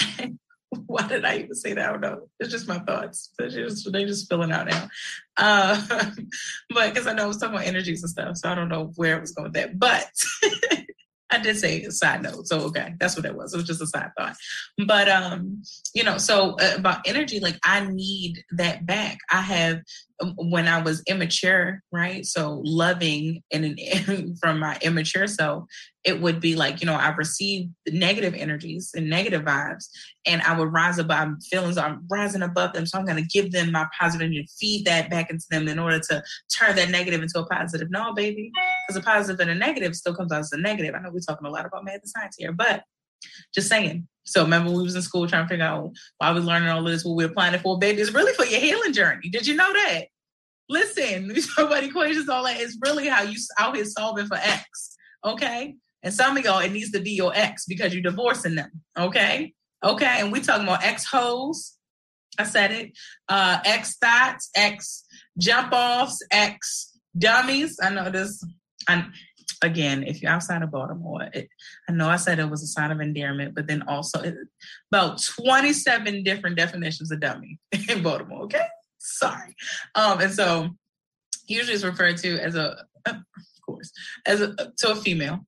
why 0.86 1.06
did 1.06 1.24
I 1.24 1.38
even 1.38 1.54
say 1.54 1.74
that? 1.74 1.88
I 1.88 1.92
don't 1.92 2.00
know. 2.00 2.28
It's 2.38 2.50
just 2.50 2.68
my 2.68 2.78
thoughts. 2.78 3.30
They're 3.38 3.48
just, 3.48 3.90
they 3.90 4.04
just 4.04 4.24
spilling 4.24 4.52
out 4.52 4.68
now. 4.68 4.88
Uh, 5.36 5.80
but 6.70 6.92
because 6.92 7.06
I 7.06 7.14
know 7.14 7.24
I 7.24 7.26
was 7.26 7.38
talking 7.38 7.54
about 7.54 7.66
energies 7.66 8.02
and 8.02 8.10
stuff, 8.10 8.36
so 8.36 8.48
I 8.48 8.54
don't 8.54 8.68
know 8.68 8.92
where 8.96 9.16
I 9.16 9.20
was 9.20 9.32
going 9.32 9.44
with 9.44 9.54
that. 9.54 9.78
But 9.78 10.10
I 11.30 11.38
did 11.38 11.58
say 11.58 11.82
a 11.82 11.90
side 11.90 12.22
note. 12.22 12.46
So 12.48 12.60
okay, 12.60 12.94
that's 12.98 13.16
what 13.16 13.26
it 13.26 13.36
was. 13.36 13.52
It 13.52 13.58
was 13.58 13.66
just 13.66 13.82
a 13.82 13.86
side 13.86 14.10
thought. 14.16 14.36
But 14.86 15.08
um, 15.08 15.62
you 15.94 16.02
know, 16.02 16.18
so 16.18 16.56
uh, 16.60 16.74
about 16.76 17.06
energy, 17.06 17.40
like 17.40 17.58
I 17.64 17.86
need 17.86 18.42
that 18.52 18.86
back. 18.86 19.18
I 19.30 19.42
have 19.42 19.80
um, 20.20 20.34
when 20.36 20.66
I 20.66 20.80
was 20.82 21.02
immature, 21.06 21.82
right? 21.92 22.24
So 22.24 22.62
loving 22.64 23.42
and 23.52 23.78
from 24.40 24.58
my 24.58 24.78
immature 24.82 25.26
self, 25.26 25.64
it 26.04 26.20
would 26.20 26.40
be 26.40 26.56
like, 26.56 26.80
you 26.80 26.86
know, 26.86 26.94
I 26.94 27.10
received 27.10 27.70
negative 27.88 28.34
energies 28.34 28.92
and 28.96 29.10
negative 29.10 29.42
vibes, 29.42 29.88
and 30.26 30.40
I 30.42 30.58
would 30.58 30.72
rise 30.72 30.98
above 30.98 31.28
feelings. 31.50 31.76
I'm 31.76 32.06
rising 32.10 32.42
above 32.42 32.72
them, 32.72 32.86
so 32.86 32.98
I'm 32.98 33.04
going 33.04 33.22
to 33.22 33.28
give 33.28 33.52
them 33.52 33.72
my 33.72 33.86
positive 34.00 34.32
feed 34.58 34.86
that 34.86 35.10
back 35.10 35.30
into 35.30 35.44
them 35.50 35.68
in 35.68 35.78
order 35.78 35.98
to 35.98 36.22
turn 36.56 36.76
that 36.76 36.90
negative 36.90 37.22
into 37.22 37.38
a 37.40 37.46
positive. 37.46 37.90
No, 37.90 38.14
baby, 38.14 38.50
because 38.88 39.00
a 39.00 39.04
positive 39.04 39.40
and 39.40 39.50
a 39.50 39.54
negative 39.54 39.94
still 39.94 40.14
comes 40.14 40.32
out 40.32 40.40
as 40.40 40.52
a 40.52 40.56
negative. 40.56 40.94
I 40.94 41.00
know 41.00 41.10
we're 41.12 41.20
talking 41.20 41.46
a 41.46 41.50
lot 41.50 41.66
about 41.66 41.84
math 41.84 41.96
and 41.96 42.08
science 42.08 42.36
here, 42.38 42.52
but 42.52 42.82
just 43.54 43.68
saying. 43.68 44.08
So 44.24 44.42
remember 44.42 44.70
we 44.70 44.82
was 44.82 44.94
in 44.94 45.02
school 45.02 45.26
trying 45.26 45.44
to 45.44 45.48
figure 45.48 45.64
out 45.64 45.90
why 46.18 46.32
we 46.32 46.40
were 46.40 46.46
learning 46.46 46.68
all 46.68 46.82
this, 46.84 47.04
what 47.04 47.16
we're 47.16 47.28
applying 47.28 47.54
it 47.54 47.60
for. 47.60 47.78
Baby, 47.78 48.00
it's 48.00 48.12
really 48.12 48.32
for 48.32 48.44
your 48.44 48.60
healing 48.60 48.92
journey. 48.92 49.28
Did 49.28 49.46
you 49.46 49.54
know 49.54 49.72
that? 49.72 50.04
Listen, 50.68 51.28
we 51.34 51.42
talk 51.42 51.66
about 51.66 51.84
equations, 51.84 52.28
all 52.28 52.44
that. 52.44 52.60
It's 52.60 52.78
really 52.82 53.08
how 53.08 53.22
you 53.22 53.38
out 53.58 53.76
here 53.76 53.84
solving 53.84 54.26
for 54.26 54.36
X. 54.36 54.96
Okay. 55.24 55.74
And 56.02 56.14
some 56.14 56.36
of 56.36 56.44
y'all, 56.44 56.60
it 56.60 56.72
needs 56.72 56.92
to 56.92 57.00
be 57.00 57.10
your 57.10 57.32
ex 57.34 57.64
because 57.66 57.92
you're 57.92 58.02
divorcing 58.02 58.54
them. 58.54 58.70
Okay. 58.98 59.52
Okay. 59.84 60.20
And 60.20 60.32
we 60.32 60.40
talking 60.40 60.64
about 60.64 60.84
ex 60.84 61.04
hoes. 61.04 61.74
I 62.38 62.44
said 62.44 62.70
it. 62.70 62.92
Uh, 63.28 63.58
ex 63.64 63.96
thoughts, 63.96 64.50
ex 64.54 65.04
jump 65.38 65.72
offs, 65.72 66.22
ex 66.30 66.96
dummies. 67.16 67.78
I 67.82 67.90
know 67.90 68.10
this. 68.10 68.44
And 68.88 69.12
again, 69.62 70.02
if 70.04 70.22
you're 70.22 70.32
outside 70.32 70.62
of 70.62 70.70
Baltimore, 70.70 71.28
it, 71.32 71.48
I 71.88 71.92
know 71.92 72.08
I 72.08 72.16
said 72.16 72.38
it 72.38 72.50
was 72.50 72.62
a 72.62 72.66
sign 72.66 72.90
of 72.90 73.00
endearment, 73.00 73.54
but 73.54 73.66
then 73.66 73.82
also 73.82 74.20
it, 74.20 74.34
about 74.90 75.22
27 75.22 76.22
different 76.22 76.56
definitions 76.56 77.10
of 77.10 77.20
dummy 77.20 77.58
in 77.88 78.02
Baltimore. 78.02 78.42
Okay. 78.42 78.66
Sorry. 78.98 79.54
Um, 79.94 80.20
and 80.20 80.32
so 80.32 80.70
usually 81.46 81.74
it's 81.74 81.84
referred 81.84 82.18
to 82.18 82.38
as 82.40 82.54
a, 82.54 82.84
of 83.06 83.16
course, 83.64 83.92
as 84.26 84.40
a, 84.40 84.54
to 84.78 84.92
a 84.92 84.96
female 84.96 85.46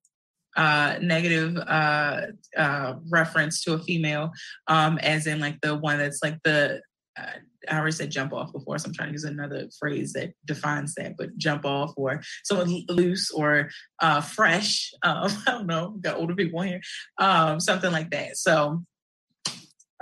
uh, 0.57 0.99
negative 1.01 1.57
uh, 1.57 2.23
uh, 2.57 2.95
reference 3.09 3.63
to 3.63 3.75
a 3.75 3.79
female, 3.79 4.33
um, 4.67 4.99
as 4.99 5.27
in 5.27 5.41
like 5.41 5.61
the 5.61 5.77
one 5.77 5.99
that's 5.99 6.23
like 6.23 6.39
the 6.45 6.81
uh, 7.19 7.39
I 7.69 7.77
already 7.77 7.93
said 7.93 8.11
jump 8.11 8.33
off 8.33 8.53
before, 8.53 8.79
so 8.79 8.87
I'm 8.87 8.95
trying 8.95 9.09
to 9.09 9.13
use 9.13 9.25
another 9.25 9.69
phrase 9.79 10.13
that 10.15 10.33
defines 10.45 10.95
that. 10.95 11.17
But 11.17 11.37
jump 11.37 11.65
off 11.65 11.93
or 11.97 12.23
someone 12.45 12.85
loose 12.89 13.31
or 13.31 13.71
uh, 14.01 14.21
fresh. 14.21 14.93
Um, 15.03 15.31
I 15.47 15.51
don't 15.53 15.67
know. 15.67 15.97
Got 16.01 16.17
older 16.17 16.35
people 16.35 16.61
here, 16.61 16.81
um, 17.19 17.59
something 17.59 17.91
like 17.91 18.11
that. 18.11 18.37
So, 18.37 18.85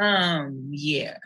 um, 0.00 0.68
yeah. 0.72 1.18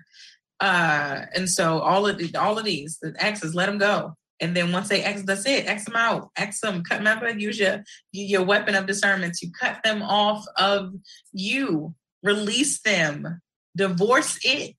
Uh, 0.61 1.23
and 1.35 1.49
so 1.49 1.79
all 1.79 2.07
of 2.07 2.19
the, 2.19 2.37
all 2.39 2.59
of 2.59 2.65
these, 2.65 2.99
the 3.01 3.15
exes, 3.19 3.55
let 3.55 3.67
them 3.67 3.79
go. 3.79 4.15
And 4.43 4.57
then 4.57 4.73
once 4.73 4.89
they 4.89 5.03
X, 5.03 5.23
that's 5.23 5.47
it. 5.47 5.67
X 5.67 5.85
them 5.85 5.97
out. 5.97 6.31
X 6.37 6.61
them. 6.61 6.83
Cut, 6.83 6.99
remember, 6.99 7.31
use 7.31 7.61
your 7.61 7.85
your 8.11 8.43
weapon 8.43 8.75
of 8.75 8.87
discernment 8.87 9.35
to 9.35 9.49
cut 9.59 9.83
them 9.85 10.03
off 10.03 10.45
of 10.59 10.93
you. 11.33 11.95
Release 12.25 12.81
them. 12.81 13.41
Divorce 13.77 14.39
it. 14.43 14.77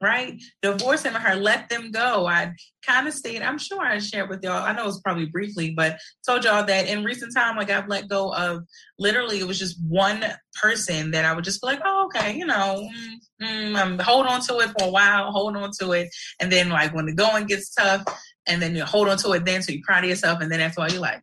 Right? 0.00 0.40
Divorcing 0.62 1.12
her, 1.12 1.36
let 1.36 1.68
them 1.68 1.90
go. 1.90 2.26
I 2.26 2.52
kind 2.84 3.08
of 3.08 3.14
stayed, 3.14 3.42
I'm 3.42 3.58
sure 3.58 3.80
I 3.80 3.98
shared 3.98 4.28
with 4.28 4.42
y'all, 4.42 4.62
I 4.62 4.72
know 4.72 4.86
it's 4.86 5.00
probably 5.00 5.26
briefly, 5.26 5.70
but 5.70 5.98
told 6.26 6.44
y'all 6.44 6.64
that 6.64 6.88
in 6.88 7.04
recent 7.04 7.34
time, 7.34 7.56
like 7.56 7.70
I've 7.70 7.88
let 7.88 8.08
go 8.08 8.32
of 8.34 8.64
literally, 8.98 9.40
it 9.40 9.46
was 9.46 9.58
just 9.58 9.82
one 9.82 10.24
person 10.60 11.10
that 11.12 11.24
I 11.24 11.34
would 11.34 11.44
just 11.44 11.60
be 11.62 11.68
like, 11.68 11.80
oh, 11.84 12.06
okay, 12.06 12.36
you 12.36 12.46
know, 12.46 12.88
mm, 13.42 13.72
mm, 13.72 14.00
hold 14.00 14.26
on 14.26 14.40
to 14.42 14.58
it 14.58 14.70
for 14.78 14.86
a 14.86 14.90
while, 14.90 15.30
hold 15.32 15.56
on 15.56 15.70
to 15.80 15.92
it. 15.92 16.08
And 16.40 16.52
then, 16.52 16.68
like, 16.68 16.94
when 16.94 17.06
the 17.06 17.14
going 17.14 17.46
gets 17.46 17.74
tough, 17.74 18.04
and 18.46 18.62
then 18.62 18.76
you 18.76 18.84
hold 18.84 19.08
on 19.08 19.18
to 19.18 19.32
it 19.32 19.44
then, 19.44 19.62
so 19.62 19.72
you 19.72 19.82
cry 19.82 20.00
to 20.00 20.06
yourself. 20.06 20.40
And 20.40 20.52
then 20.52 20.60
after 20.60 20.80
a 20.80 20.82
while, 20.82 20.92
you're 20.92 21.00
like, 21.00 21.20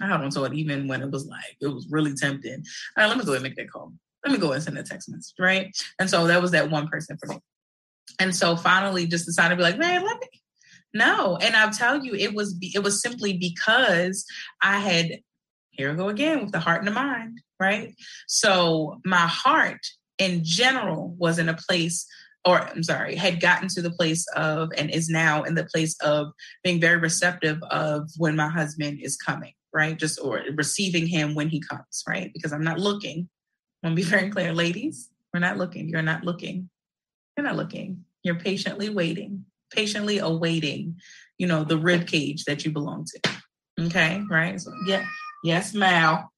I 0.00 0.06
held 0.08 0.22
on 0.22 0.30
to 0.30 0.44
it 0.44 0.54
even 0.54 0.88
when 0.88 1.02
it 1.02 1.10
was 1.10 1.26
like, 1.26 1.56
it 1.60 1.68
was 1.68 1.86
really 1.90 2.14
tempting. 2.14 2.64
All 2.96 3.04
right, 3.04 3.08
let 3.08 3.18
me 3.18 3.24
go 3.24 3.34
and 3.34 3.42
make 3.42 3.56
that 3.56 3.70
call 3.70 3.92
let 4.24 4.32
me 4.32 4.38
go 4.38 4.52
and 4.52 4.62
send 4.62 4.78
a 4.78 4.82
text 4.82 5.08
message, 5.08 5.34
right? 5.38 5.70
And 5.98 6.08
so 6.08 6.26
that 6.26 6.42
was 6.42 6.50
that 6.52 6.70
one 6.70 6.88
person 6.88 7.16
for 7.18 7.34
me. 7.34 7.38
And 8.18 8.34
so 8.34 8.56
finally 8.56 9.06
just 9.06 9.26
decided 9.26 9.50
to 9.50 9.56
be 9.56 9.62
like, 9.62 9.78
man, 9.78 10.04
let 10.04 10.20
me 10.20 10.28
no. 10.94 11.36
And 11.36 11.54
I'll 11.54 11.70
tell 11.70 12.04
you, 12.04 12.14
it 12.14 12.34
was 12.34 12.56
it 12.60 12.82
was 12.82 13.02
simply 13.02 13.36
because 13.36 14.24
I 14.62 14.78
had 14.78 15.20
here 15.70 15.90
we 15.90 15.96
go 15.96 16.08
again 16.08 16.40
with 16.40 16.52
the 16.52 16.58
heart 16.58 16.80
and 16.80 16.88
the 16.88 16.92
mind, 16.92 17.40
right? 17.60 17.94
So 18.26 19.00
my 19.04 19.26
heart 19.26 19.80
in 20.18 20.42
general 20.42 21.14
was 21.18 21.38
in 21.38 21.48
a 21.48 21.54
place 21.54 22.06
or 22.44 22.60
I'm 22.60 22.82
sorry, 22.82 23.14
had 23.14 23.40
gotten 23.40 23.68
to 23.68 23.82
the 23.82 23.90
place 23.90 24.26
of 24.34 24.70
and 24.76 24.90
is 24.90 25.08
now 25.08 25.42
in 25.42 25.54
the 25.54 25.64
place 25.64 25.96
of 26.00 26.28
being 26.64 26.80
very 26.80 26.96
receptive 26.96 27.62
of 27.70 28.08
when 28.16 28.36
my 28.36 28.48
husband 28.48 29.00
is 29.02 29.16
coming, 29.16 29.52
right? 29.72 29.98
Just 29.98 30.18
or 30.20 30.42
receiving 30.56 31.06
him 31.06 31.34
when 31.34 31.48
he 31.48 31.60
comes, 31.60 32.02
right? 32.08 32.32
Because 32.32 32.52
I'm 32.52 32.64
not 32.64 32.78
looking. 32.78 33.28
I'm 33.82 33.90
gonna 33.90 33.96
be 33.96 34.02
very 34.02 34.30
clear, 34.30 34.52
ladies, 34.52 35.10
we're 35.32 35.40
not 35.40 35.58
looking. 35.58 35.88
You're 35.88 36.02
not 36.02 36.24
looking. 36.24 36.70
You're 37.38 37.46
not 37.46 37.54
looking. 37.54 38.04
You're 38.24 38.40
patiently 38.40 38.88
waiting, 38.88 39.44
patiently 39.70 40.18
awaiting, 40.18 40.96
you 41.38 41.46
know, 41.46 41.62
the 41.62 41.78
rib 41.78 42.08
cage 42.08 42.42
that 42.46 42.64
you 42.64 42.72
belong 42.72 43.04
to. 43.04 43.32
Okay, 43.80 44.20
right? 44.28 44.60
So 44.60 44.72
yeah, 44.88 45.06
yes, 45.44 45.72
Mal. 45.72 46.32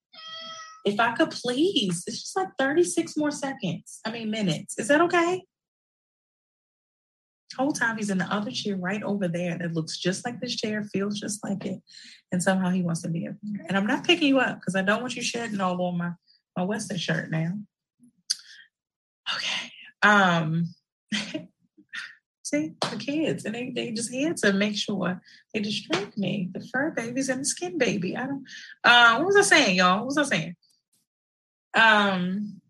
If 0.84 1.00
I 1.00 1.12
could 1.12 1.30
please, 1.30 2.04
it's 2.06 2.20
just 2.20 2.36
like 2.36 2.48
36 2.58 3.16
more 3.16 3.30
seconds. 3.30 4.00
I 4.04 4.10
mean 4.10 4.30
minutes. 4.30 4.78
Is 4.78 4.88
that 4.88 5.00
okay? 5.00 5.42
Whole 7.56 7.72
time 7.72 7.96
he's 7.96 8.10
in 8.10 8.18
the 8.18 8.30
other 8.30 8.50
chair 8.50 8.76
right 8.76 9.02
over 9.02 9.26
there 9.26 9.56
that 9.56 9.72
looks 9.72 9.96
just 9.96 10.26
like 10.26 10.38
this 10.38 10.54
chair, 10.54 10.84
feels 10.84 11.18
just 11.18 11.42
like 11.42 11.64
it, 11.64 11.80
and 12.30 12.42
somehow 12.42 12.68
he 12.68 12.82
wants 12.82 13.00
to 13.02 13.08
be 13.08 13.26
up 13.26 13.36
there. 13.42 13.64
And 13.66 13.78
I'm 13.78 13.86
not 13.86 14.04
picking 14.04 14.28
you 14.28 14.38
up 14.38 14.60
because 14.60 14.76
I 14.76 14.82
don't 14.82 15.00
want 15.00 15.16
you 15.16 15.22
shedding 15.22 15.62
all 15.62 15.80
over 15.80 15.96
my 15.96 16.10
my 16.58 16.64
Western 16.64 16.98
shirt 16.98 17.30
now. 17.30 17.54
Okay. 19.34 19.72
Um 20.02 20.74
see 22.50 22.72
the 22.90 22.96
kids 22.96 23.44
and 23.44 23.54
they, 23.54 23.70
they 23.70 23.92
just 23.92 24.12
had 24.12 24.36
to 24.38 24.52
make 24.52 24.76
sure 24.76 25.20
they 25.54 25.60
distract 25.60 26.18
me. 26.18 26.50
The 26.52 26.66
fur 26.72 26.90
babies 26.90 27.28
and 27.28 27.40
the 27.40 27.44
skin 27.44 27.78
baby. 27.78 28.16
I 28.16 28.26
don't 28.26 28.44
uh 28.84 29.16
what 29.18 29.26
was 29.26 29.36
I 29.36 29.42
saying, 29.42 29.76
y'all? 29.76 29.98
What 29.98 30.06
was 30.06 30.18
I 30.18 30.24
saying? 30.24 30.56
Um 31.74 32.60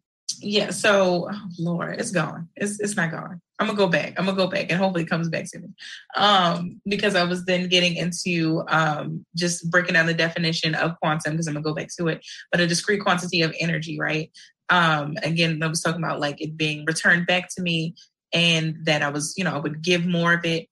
yeah, 0.43 0.71
so 0.71 1.29
oh 1.31 1.49
Lord, 1.59 2.01
it's 2.01 2.13
gone. 2.13 2.49
It's 2.57 2.81
it's 2.81 2.97
not 2.97 3.11
gone. 3.11 3.41
I'm 3.59 3.67
gonna 3.67 3.77
go 3.77 3.89
back. 3.89 4.15
I'm 4.19 4.25
gonna 4.25 4.37
go 4.37 4.47
back 4.47 4.71
and 4.71 4.79
hopefully 4.79 5.05
it 5.05 5.11
comes 5.11 5.29
back 5.29 5.45
to 5.51 5.59
me. 5.59 5.69
Um, 6.17 6.81
because 6.87 7.15
I 7.15 7.25
was 7.25 7.45
then 7.45 7.69
getting 7.69 7.97
into 7.97 8.63
um 8.69 9.25
just 9.37 9.71
breaking 9.71 9.95
down 9.95 10.07
the 10.07 10.15
definition 10.15 10.75
of 10.75 10.99
quantum 11.01 11.33
because 11.33 11.47
I'm 11.47 11.55
gonna 11.55 11.65
go 11.65 11.75
back 11.75 11.89
to 11.99 12.09
it, 12.09 12.25
but 12.51 12.61
a 12.61 12.67
discrete 12.67 13.03
quantity 13.03 13.43
of 13.43 13.55
energy, 13.61 13.99
right? 13.99 14.31
Um, 14.71 15.17
again, 15.23 15.63
I 15.63 15.67
was 15.67 15.83
talking 15.83 16.03
about 16.03 16.21
like 16.21 16.41
it 16.41 16.57
being 16.57 16.85
returned 16.87 17.27
back 17.27 17.49
to 17.57 17.63
me 17.63 17.95
and 18.33 18.77
that 18.85 19.03
I 19.03 19.11
was, 19.11 19.35
you 19.37 19.45
know, 19.45 19.55
I 19.55 19.59
would 19.59 19.83
give 19.83 20.07
more 20.07 20.33
of 20.35 20.45
it 20.45 20.69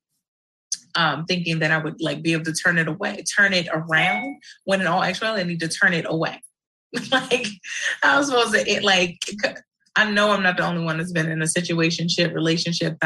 um, 0.94 1.26
thinking 1.26 1.60
that 1.60 1.70
I 1.70 1.78
would 1.78 2.00
like 2.00 2.22
be 2.22 2.32
able 2.32 2.44
to 2.44 2.52
turn 2.52 2.78
it 2.78 2.88
away, 2.88 3.22
turn 3.36 3.52
it 3.52 3.68
around 3.72 4.40
when 4.64 4.80
in 4.80 4.86
all 4.86 5.02
actuality 5.02 5.42
I 5.42 5.44
need 5.44 5.60
to 5.60 5.68
turn 5.68 5.92
it 5.92 6.06
away. 6.08 6.42
like 7.12 7.46
I 8.02 8.18
was 8.18 8.28
supposed 8.28 8.54
to 8.54 8.66
it, 8.68 8.82
like 8.82 9.18
I 9.96 10.10
know 10.10 10.30
I'm 10.30 10.42
not 10.42 10.56
the 10.56 10.66
only 10.66 10.84
one 10.84 10.98
that's 10.98 11.12
been 11.12 11.30
in 11.30 11.42
a 11.42 11.46
situationship, 11.46 12.32
relationship, 12.32 12.96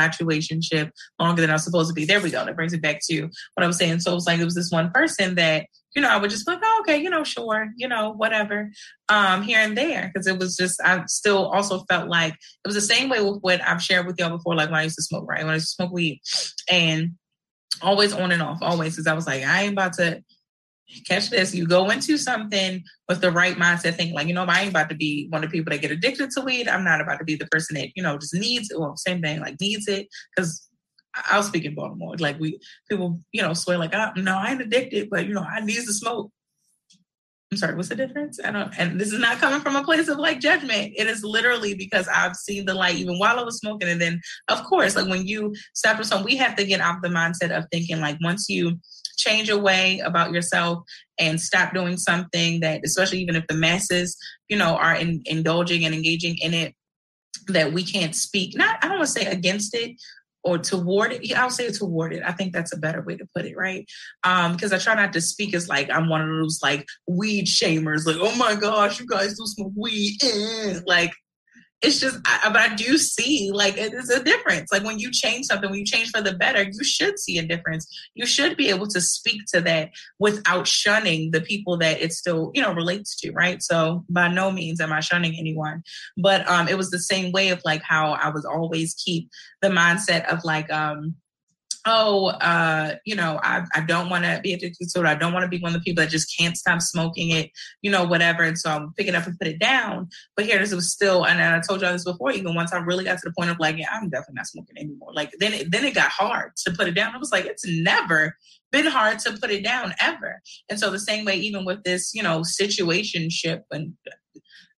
ship 0.63 0.91
longer 1.19 1.41
than 1.41 1.51
I 1.51 1.55
was 1.55 1.65
supposed 1.65 1.89
to 1.89 1.95
be. 1.95 2.05
There 2.05 2.21
we 2.21 2.31
go. 2.31 2.45
That 2.45 2.55
brings 2.55 2.75
it 2.75 2.83
back 2.83 3.01
to 3.11 3.23
what 3.23 3.65
I 3.65 3.67
was 3.67 3.79
saying. 3.79 4.01
So 4.01 4.13
it 4.13 4.15
was 4.15 4.27
like 4.27 4.41
it 4.41 4.45
was 4.45 4.55
this 4.55 4.71
one 4.71 4.91
person 4.91 5.37
that 5.37 5.67
you 5.95 6.03
know, 6.03 6.09
I 6.09 6.17
would 6.17 6.31
just 6.31 6.47
like, 6.47 6.61
oh, 6.63 6.79
okay, 6.83 6.97
you 6.97 7.11
know, 7.11 7.25
sure, 7.25 7.69
you 7.77 7.87
know, 7.87 8.13
whatever, 8.13 8.71
um, 9.09 9.43
here 9.43 9.59
and 9.59 9.77
there. 9.77 10.11
Cause 10.15 10.27
it 10.27 10.39
was 10.39 10.57
just, 10.57 10.81
I 10.83 11.05
still 11.07 11.47
also 11.47 11.85
felt 11.85 12.09
like 12.09 12.33
it 12.33 12.67
was 12.67 12.75
the 12.75 12.81
same 12.81 13.09
way 13.09 13.23
with 13.23 13.41
what 13.41 13.61
I've 13.63 13.83
shared 13.83 14.07
with 14.07 14.19
y'all 14.19 14.31
before, 14.31 14.55
like 14.55 14.71
when 14.71 14.81
I 14.81 14.85
used 14.85 14.97
to 14.97 15.03
smoke, 15.03 15.29
right? 15.29 15.43
When 15.43 15.51
I 15.51 15.55
used 15.55 15.69
to 15.69 15.75
smoke 15.75 15.93
weed 15.93 16.21
and 16.71 17.13
always 17.83 18.13
on 18.13 18.33
and 18.33 18.43
off, 18.43 18.59
always. 18.63 18.97
Cause 18.97 19.07
I 19.07 19.15
was 19.15 19.27
like, 19.27 19.43
I 19.43 19.63
ain't 19.63 19.75
about 19.75 19.95
to 19.95 20.23
catch 21.07 21.31
this. 21.31 21.55
You 21.55 21.67
go 21.67 21.91
into 21.91 22.17
something 22.17 22.83
with 23.09 23.21
the 23.21 23.31
right 23.31 23.57
mindset, 23.57 23.95
think 23.95 24.15
like, 24.15 24.29
you 24.29 24.35
know, 24.35 24.45
I 24.45 24.61
ain't 24.61 24.71
about 24.71 24.89
to 24.91 24.95
be 24.95 25.27
one 25.29 25.45
of 25.45 25.51
the 25.51 25.57
people 25.57 25.73
that 25.73 25.83
get 25.83 25.91
addicted 25.91 26.31
to 26.31 26.41
weed. 26.41 26.69
I'm 26.69 26.85
not 26.85 27.01
about 27.01 27.19
to 27.19 27.25
be 27.25 27.37
the 27.37 27.47
person 27.47 27.77
that, 27.77 27.91
you 27.95 28.03
know, 28.03 28.17
just 28.19 28.35
needs 28.35 28.71
it. 28.71 28.81
Well, 28.81 28.97
same 28.97 29.21
thing, 29.21 29.41
like 29.41 29.61
needs 29.61 29.89
it. 29.89 30.09
Cause 30.37 30.69
I'll 31.15 31.43
speak 31.43 31.65
in 31.65 31.75
Baltimore. 31.75 32.17
Like 32.17 32.39
we 32.41 32.59
people, 32.89 33.21
you 33.33 33.43
know, 33.43 33.55
swear 33.55 33.79
like, 33.79 33.95
oh, 33.95 34.11
no, 34.17 34.37
I 34.37 34.53
ain't 34.53 34.63
addicted, 34.63 35.11
but 35.11 35.27
you 35.27 35.35
know, 35.35 35.43
I 35.43 35.61
need 35.61 35.77
to 35.77 35.93
smoke. 35.93 36.31
I'm 37.51 37.59
sorry, 37.59 37.75
what's 37.75 37.91
the 37.91 37.97
difference? 37.97 38.41
I 38.43 38.51
don't, 38.51 38.73
and 38.79 38.99
this 38.99 39.13
is 39.13 39.19
not 39.19 39.37
coming 39.37 39.61
from 39.61 39.77
a 39.77 39.85
place 39.85 40.09
of 40.09 40.17
like 40.17 40.41
judgment. 40.41 40.95
It 40.97 41.07
is 41.07 41.23
literally 41.23 41.75
because 41.75 42.09
I've 42.09 42.35
seen 42.35 42.65
the 42.65 42.73
light 42.73 42.95
even 42.95 43.19
while 43.19 43.39
I 43.39 43.43
was 43.43 43.59
smoking. 43.59 43.91
And 43.91 44.01
then, 44.01 44.23
of 44.49 44.65
course, 44.65 44.97
like 44.97 45.07
when 45.07 45.27
you 45.27 45.55
stop 45.75 45.99
for 45.99 46.05
something, 46.05 46.25
we 46.25 46.37
have 46.37 46.57
to 46.57 46.65
get 46.65 46.81
off 46.81 47.03
the 47.03 47.11
mindset 47.11 47.51
of 47.51 47.67
thinking 47.71 48.01
like 48.01 48.17
once 48.23 48.49
you 48.49 48.79
change 49.19 49.49
your 49.49 49.59
way 49.59 49.99
about 49.99 50.33
yourself 50.33 50.83
and 51.19 51.39
stop 51.39 51.75
doing 51.75 51.99
something 51.99 52.61
that, 52.61 52.81
especially 52.87 53.21
even 53.21 53.37
if 53.37 53.47
the 53.49 53.55
masses, 53.55 54.17
you 54.49 54.57
know, 54.57 54.77
are 54.77 54.95
in, 54.95 55.21
indulging 55.27 55.85
and 55.85 55.95
engaging 55.95 56.39
in 56.41 56.55
it, 56.55 56.75
that 57.49 57.75
we 57.75 57.85
can't 57.85 58.15
speak. 58.15 58.57
Not, 58.57 58.79
I 58.83 58.89
don't 58.89 58.99
want 58.99 59.09
to 59.09 59.13
say 59.13 59.27
against 59.27 59.75
it, 59.75 59.97
or 60.45 60.59
toward 60.59 61.13
it. 61.13 61.33
I'll 61.37 61.51
say 61.51 61.71
toward 61.71 62.13
it. 62.13 62.23
I 62.25 62.33
think 62.33 62.53
that's 62.53 62.73
a 62.73 62.79
better 62.79 63.03
way 63.03 63.17
to 63.17 63.29
put 63.35 63.47
it, 63.47 63.57
right? 63.57 63.89
Um, 64.25 64.53
because 64.53 64.73
I 64.73 64.79
try 64.79 64.95
not 64.95 65.13
to 65.13 65.21
speak 65.21 65.55
as 65.55 65.69
like 65.69 65.91
I'm 65.91 66.09
one 66.09 66.23
of 66.23 66.29
those 66.29 66.61
like 66.63 66.87
weed 67.07 67.47
shamers, 67.47 68.07
like, 68.07 68.17
oh 68.21 68.35
my 68.37 68.55
gosh, 68.55 69.01
you 69.01 69.07
guys 69.07 69.39
do 69.39 69.47
smoke 69.47 69.73
weed. 69.77 70.19
Eh. 70.23 70.81
Like 70.87 71.13
it's 71.83 71.99
just 72.01 72.19
I, 72.25 72.49
but 72.53 72.59
i 72.59 72.75
do 72.75 72.97
see 72.97 73.51
like 73.53 73.75
it's 73.77 74.11
a 74.11 74.23
difference. 74.23 74.71
Like 74.73 74.85
when 74.85 74.99
you 74.99 75.11
change 75.11 75.47
something 75.47 75.69
when 75.69 75.79
you 75.79 75.85
change 75.85 76.11
for 76.11 76.23
the 76.23 76.35
better 76.35 76.63
you 76.63 76.85
should 76.85 77.19
see 77.19 77.39
a 77.39 77.43
difference. 77.43 77.87
You 78.15 78.27
should 78.27 78.57
be 78.57 78.69
able 78.69 78.87
to 78.89 79.01
speak 79.01 79.43
to 79.53 79.61
that 79.63 79.91
without 80.19 80.67
shunning 80.67 81.33
the 81.33 81.41
people 81.41 81.77
that 81.79 82.01
it 82.01 82.13
still 82.13 82.51
you 82.55 82.63
know 82.63 82.73
relates 82.73 83.19
to 83.21 83.33
right? 83.33 83.63
So 83.63 84.05
by 84.09 84.29
no 84.29 84.51
means 84.51 84.81
am 84.81 84.93
i 84.93 85.01
shunning 85.01 85.35
anyone. 85.39 85.83
But 86.17 86.49
um 86.49 86.69
it 86.69 86.77
was 86.77 86.91
the 86.91 86.99
same 86.99 87.33
way 87.33 87.49
of 87.51 87.61
like 87.65 87.83
how 87.83 88.13
i 88.13 88.29
was 88.29 88.45
always 88.45 88.95
keep 88.95 89.29
the 89.61 89.69
mindset 89.69 90.27
of 90.33 90.45
like 90.45 90.71
um 90.73 91.17
oh, 91.87 92.27
uh, 92.27 92.97
you 93.05 93.15
know, 93.15 93.41
I, 93.43 93.65
I 93.75 93.81
don't 93.81 94.09
want 94.09 94.25
to 94.25 94.41
be 94.43 94.53
addicted 94.53 94.89
to 94.89 95.01
it. 95.01 95.07
I 95.07 95.15
don't 95.15 95.33
want 95.33 95.43
to 95.45 95.49
be 95.49 95.59
one 95.59 95.75
of 95.75 95.81
the 95.81 95.85
people 95.85 96.03
that 96.03 96.11
just 96.11 96.37
can't 96.39 96.57
stop 96.57 96.81
smoking 96.81 97.31
it, 97.31 97.51
you 97.83 97.91
know, 97.91 98.05
whatever. 98.05 98.43
And 98.43 98.59
so 98.59 98.71
I'm 98.71 98.93
picking 98.97 99.15
up 99.15 99.27
and 99.27 99.39
put 99.39 99.49
it 99.49 99.59
down. 99.59 100.09
But 100.37 100.47
here 100.47 100.61
it 100.61 100.73
was 100.73 100.93
still, 100.93 101.27
and 101.27 101.41
I 101.41 101.61
told 101.61 101.81
y'all 101.83 101.93
this 101.93 102.05
before, 102.05 102.33
even 102.33 102.55
once 102.55 102.73
I 102.73 102.79
really 102.79 103.05
got 103.05 103.19
to 103.19 103.29
the 103.29 103.35
point 103.37 103.51
of 103.51 103.59
like, 103.59 103.77
yeah, 103.77 103.89
I'm 103.93 104.09
definitely 104.09 104.35
not 104.37 104.47
smoking 104.47 104.79
anymore. 104.79 105.13
Like 105.13 105.33
then 105.39 105.53
it, 105.53 105.71
then 105.71 105.85
it 105.85 105.95
got 105.95 106.11
hard 106.11 106.53
to 106.65 106.73
put 106.73 106.89
it 106.89 106.95
down. 106.95 107.15
I 107.15 107.19
was 107.19 107.33
like, 107.33 107.47
it's 107.47 107.67
never 107.67 108.37
been 108.71 108.87
hard 108.87 109.19
to 109.21 109.33
put 109.33 109.51
it 109.51 109.65
down 109.65 109.95
ever. 110.01 110.41
And 110.69 110.79
so 110.79 110.91
the 110.91 110.99
same 110.99 111.25
way, 111.25 111.37
even 111.37 111.65
with 111.65 111.83
this, 111.85 112.13
you 112.15 112.23
know, 112.23 112.41
situationship 112.41 113.63
and 113.71 113.93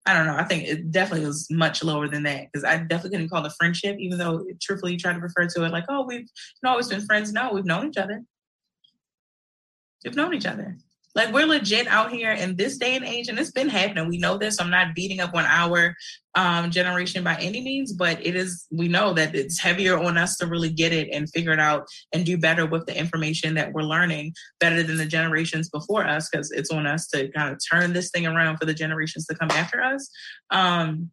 I 0.06 0.12
don't 0.12 0.26
know. 0.26 0.36
I 0.36 0.44
think 0.44 0.64
it 0.64 0.90
definitely 0.90 1.26
was 1.26 1.50
much 1.50 1.82
lower 1.82 2.08
than 2.08 2.24
that 2.24 2.52
because 2.52 2.62
I 2.62 2.76
definitely 2.76 3.10
couldn't 3.10 3.30
call 3.30 3.44
it 3.44 3.50
a 3.50 3.54
friendship, 3.58 3.96
even 3.98 4.18
though 4.18 4.44
truthfully 4.60 4.92
you 4.92 4.98
try 4.98 5.14
to 5.14 5.18
refer 5.18 5.46
to 5.46 5.64
it 5.64 5.72
like, 5.72 5.86
oh, 5.88 6.04
we've 6.06 6.28
always 6.64 6.88
been 6.88 7.00
friends. 7.00 7.32
No, 7.32 7.52
we've 7.52 7.64
known 7.64 7.88
each 7.88 7.96
other. 7.96 8.22
We've 10.04 10.14
known 10.14 10.34
each 10.34 10.44
other. 10.44 10.76
Like 11.14 11.32
we're 11.32 11.46
legit 11.46 11.86
out 11.86 12.10
here 12.10 12.32
in 12.32 12.56
this 12.56 12.76
day 12.76 12.96
and 12.96 13.04
age, 13.04 13.28
and 13.28 13.38
it's 13.38 13.52
been 13.52 13.68
happening. 13.68 14.08
We 14.08 14.18
know 14.18 14.36
this. 14.36 14.60
I'm 14.60 14.70
not 14.70 14.94
beating 14.94 15.20
up 15.20 15.34
on 15.34 15.44
our 15.44 15.94
um, 16.34 16.70
generation 16.70 17.22
by 17.22 17.36
any 17.36 17.60
means, 17.60 17.92
but 17.92 18.24
it 18.24 18.34
is. 18.34 18.66
We 18.72 18.88
know 18.88 19.12
that 19.12 19.34
it's 19.34 19.60
heavier 19.60 19.98
on 19.98 20.18
us 20.18 20.36
to 20.38 20.46
really 20.46 20.70
get 20.70 20.92
it 20.92 21.08
and 21.12 21.30
figure 21.30 21.52
it 21.52 21.60
out 21.60 21.86
and 22.12 22.26
do 22.26 22.36
better 22.36 22.66
with 22.66 22.86
the 22.86 22.98
information 22.98 23.54
that 23.54 23.72
we're 23.72 23.82
learning, 23.82 24.34
better 24.58 24.82
than 24.82 24.96
the 24.96 25.06
generations 25.06 25.68
before 25.68 26.04
us, 26.04 26.28
because 26.28 26.50
it's 26.50 26.70
on 26.70 26.86
us 26.86 27.06
to 27.08 27.28
kind 27.32 27.52
of 27.52 27.60
turn 27.70 27.92
this 27.92 28.10
thing 28.10 28.26
around 28.26 28.58
for 28.58 28.66
the 28.66 28.74
generations 28.74 29.26
to 29.26 29.36
come 29.36 29.50
after 29.52 29.80
us. 29.82 30.10
Um, 30.50 31.10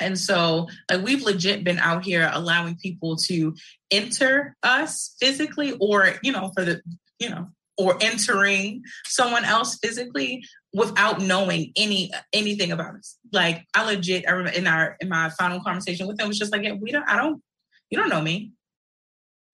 and 0.00 0.18
so, 0.18 0.68
like, 0.90 1.02
we've 1.02 1.22
legit 1.22 1.64
been 1.64 1.78
out 1.78 2.04
here 2.04 2.30
allowing 2.32 2.76
people 2.76 3.16
to 3.16 3.54
enter 3.90 4.56
us 4.62 5.14
physically 5.20 5.76
or, 5.80 6.14
you 6.22 6.32
know, 6.32 6.52
for 6.54 6.64
the, 6.64 6.80
you 7.18 7.28
know, 7.28 7.48
or 7.80 7.96
entering 8.00 8.82
someone 9.06 9.44
else 9.44 9.78
physically 9.82 10.44
without 10.74 11.20
knowing 11.20 11.72
any 11.76 12.12
anything 12.32 12.72
about 12.72 12.94
us. 12.94 13.16
Like 13.32 13.66
I 13.74 13.84
legit, 13.84 14.28
I 14.28 14.32
remember 14.32 14.58
in 14.58 14.66
our 14.66 14.96
in 15.00 15.08
my 15.08 15.30
final 15.30 15.60
conversation 15.60 16.06
with 16.06 16.18
them 16.18 16.28
was 16.28 16.38
just 16.38 16.52
like, 16.52 16.62
yeah, 16.62 16.72
we 16.72 16.92
don't, 16.92 17.08
I 17.08 17.16
don't, 17.16 17.42
you 17.88 17.98
don't 17.98 18.10
know 18.10 18.20
me. 18.20 18.52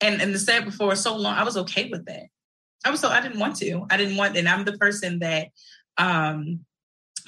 And 0.00 0.20
and 0.20 0.34
the 0.34 0.38
said 0.38 0.64
before 0.64 0.94
so 0.96 1.16
long, 1.16 1.34
I 1.34 1.44
was 1.44 1.56
okay 1.56 1.88
with 1.88 2.04
that. 2.06 2.24
I 2.84 2.90
was 2.90 3.00
so 3.00 3.08
I 3.08 3.20
didn't 3.20 3.38
want 3.38 3.56
to. 3.56 3.86
I 3.90 3.96
didn't 3.96 4.16
want, 4.16 4.36
and 4.36 4.48
I'm 4.48 4.64
the 4.64 4.76
person 4.76 5.20
that 5.20 5.48
um 5.98 6.60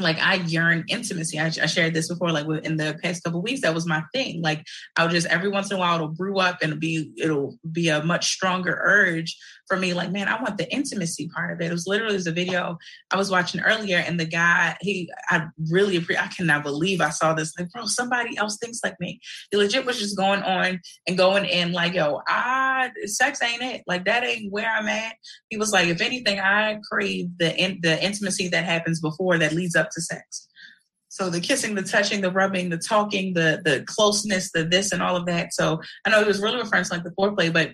like 0.01 0.19
I 0.19 0.35
yearn 0.35 0.85
intimacy. 0.89 1.39
I, 1.39 1.47
I, 1.47 1.67
shared 1.67 1.95
this 1.95 2.09
before, 2.09 2.31
like 2.31 2.47
in 2.65 2.77
the 2.77 2.99
past 3.03 3.25
couple 3.25 3.43
weeks, 3.43 3.63
that 3.63 3.75
was 3.75 3.87
my 3.87 4.03
thing. 4.15 4.43
Like 4.43 4.65
I'll 4.97 5.09
just 5.09 5.27
every 5.27 5.49
once 5.49 5.71
in 5.71 5.77
a 5.77 5.81
while 5.81 5.97
it'll 5.97 6.09
brew 6.09 6.39
up 6.39 6.59
and 6.63 6.71
it'll 6.71 6.81
be 6.81 7.11
it'll 7.17 7.59
be 7.71 7.89
a 7.89 8.03
much 8.05 8.33
stronger 8.33 8.81
urge 8.83 9.37
for 9.69 9.77
me. 9.77 9.95
Like, 9.95 10.11
man, 10.11 10.29
I 10.29 10.41
want 10.43 10.57
the 10.57 10.71
intimacy 10.73 11.29
part 11.29 11.53
of 11.53 11.61
it. 11.61 11.67
It 11.67 11.73
was 11.73 11.87
literally 11.87 12.15
was 12.15 12.27
a 12.27 12.33
video 12.33 12.79
I 13.11 13.17
was 13.17 13.31
watching 13.31 13.61
earlier, 13.61 13.99
and 13.99 14.19
the 14.19 14.25
guy 14.25 14.77
he 14.81 15.11
I 15.29 15.47
really 15.71 15.97
appreciate. 15.97 16.25
I 16.25 16.29
cannot 16.29 16.65
believe 16.65 17.01
I 17.01 17.11
saw 17.11 17.35
this. 17.35 17.53
Like, 17.59 17.71
bro, 17.71 17.87
somebody 17.87 18.37
else 18.37 18.59
thinks 18.59 18.81
like 18.83 18.99
me. 18.99 19.21
He 19.51 19.57
legit 19.57 19.87
was 19.87 19.99
just 19.99 20.17
going 20.17 20.43
on 20.43 20.81
and 21.07 21.19
going 21.19 21.45
in 21.45 21.73
like, 21.73 21.95
yo, 21.95 22.21
I 22.27 22.91
sex 23.05 23.43
ain't 23.43 23.63
it. 23.63 23.83
Like 23.87 24.07
that 24.07 24.25
ain't 24.25 24.53
where 24.53 24.69
I'm 24.69 24.89
at. 24.89 25.15
He 25.51 25.57
was 25.57 25.73
like, 25.73 25.89
if 25.89 26.01
anything, 26.01 26.41
I 26.41 26.81
crave 26.91 27.29
the 27.39 27.57
in, 27.57 27.79
the 27.83 28.03
intimacy 28.03 28.49
that 28.49 28.65
happens 28.65 29.01
before 29.01 29.39
that 29.39 29.53
leads 29.53 29.77
up 29.77 29.91
to 29.91 30.01
sex. 30.01 30.49
So 31.11 31.31
the 31.31 31.41
kissing, 31.41 31.75
the 31.75 31.83
touching, 31.83 32.21
the 32.21 32.31
rubbing, 32.31 32.69
the 32.69 32.79
talking, 32.79 33.35
the 33.35 33.61
the 33.65 33.83
closeness, 33.87 34.53
the 34.53 34.65
this 34.65 34.93
and 34.93 35.03
all 35.03 35.17
of 35.17 35.27
that. 35.27 35.53
So 35.53 35.81
I 36.05 36.11
know 36.11 36.21
it 36.21 36.27
was 36.27 36.41
really 36.41 36.59
referring 36.59 36.85
to 36.85 36.93
like 36.93 37.03
the 37.03 37.11
foreplay, 37.11 37.53
but 37.53 37.73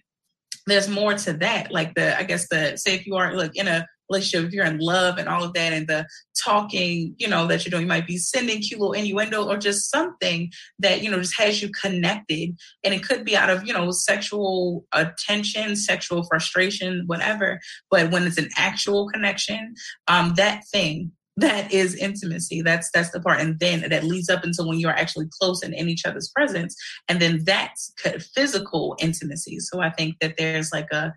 there's 0.67 0.89
more 0.89 1.15
to 1.15 1.33
that. 1.35 1.71
Like 1.71 1.95
the 1.95 2.19
I 2.19 2.23
guess 2.23 2.49
the 2.49 2.77
say 2.77 2.95
if 2.95 3.07
you 3.07 3.17
are 3.17 3.37
like 3.37 3.57
in 3.57 3.69
a 3.69 3.87
relationship, 4.11 4.49
if 4.49 4.53
you're 4.53 4.67
in 4.67 4.79
love 4.79 5.19
and 5.19 5.29
all 5.29 5.45
of 5.45 5.53
that, 5.55 5.73
and 5.73 5.87
the 5.87 6.07
talking, 6.39 7.15
you 7.19 7.29
know, 7.29 7.47
that 7.47 7.65
you're 7.65 7.71
doing, 7.71 7.83
you 7.83 7.89
might 7.89 8.07
be 8.07 8.17
sending 8.17 8.61
cute 8.61 8.81
little 8.81 8.93
innuendo 8.93 9.49
or 9.49 9.57
just 9.57 9.91
something 9.91 10.51
that, 10.79 11.03
you 11.03 11.11
know, 11.11 11.19
just 11.19 11.39
has 11.39 11.63
you 11.63 11.71
connected. 11.71 12.57
And 12.83 12.95
it 12.95 13.07
could 13.07 13.25
be 13.25 13.37
out 13.37 13.51
of, 13.51 13.67
you 13.67 13.73
know, 13.73 13.91
sexual 13.91 14.85
attention, 14.93 15.77
sexual 15.77 16.25
frustration, 16.25 17.05
whatever. 17.07 17.61
But 17.91 18.11
when 18.11 18.27
it's 18.27 18.39
an 18.39 18.51
actual 18.57 19.09
connection, 19.09 19.75
um, 20.09 20.35
that 20.37 20.65
thing 20.71 21.13
that 21.37 21.73
is 21.73 21.95
intimacy 21.97 22.63
that's 22.63 22.91
that's 22.93 23.11
the 23.11 23.21
part 23.21 23.41
and 23.41 23.59
then 23.59 23.89
that 23.89 24.05
leads 24.05 24.29
up 24.29 24.45
until 24.45 24.69
when 24.69 24.79
you're 24.79 24.91
actually 24.91 25.27
close 25.41 25.63
and 25.63 25.75
in 25.75 25.89
each 25.89 26.07
other's 26.07 26.31
presence 26.35 26.77
and 27.09 27.21
then 27.21 27.43
that's 27.45 27.93
physical 28.35 28.97
intimacy 29.01 29.59
so 29.59 29.81
i 29.81 29.91
think 29.91 30.17
that 30.21 30.37
there's 30.37 30.73
like 30.73 30.91
a 30.93 31.13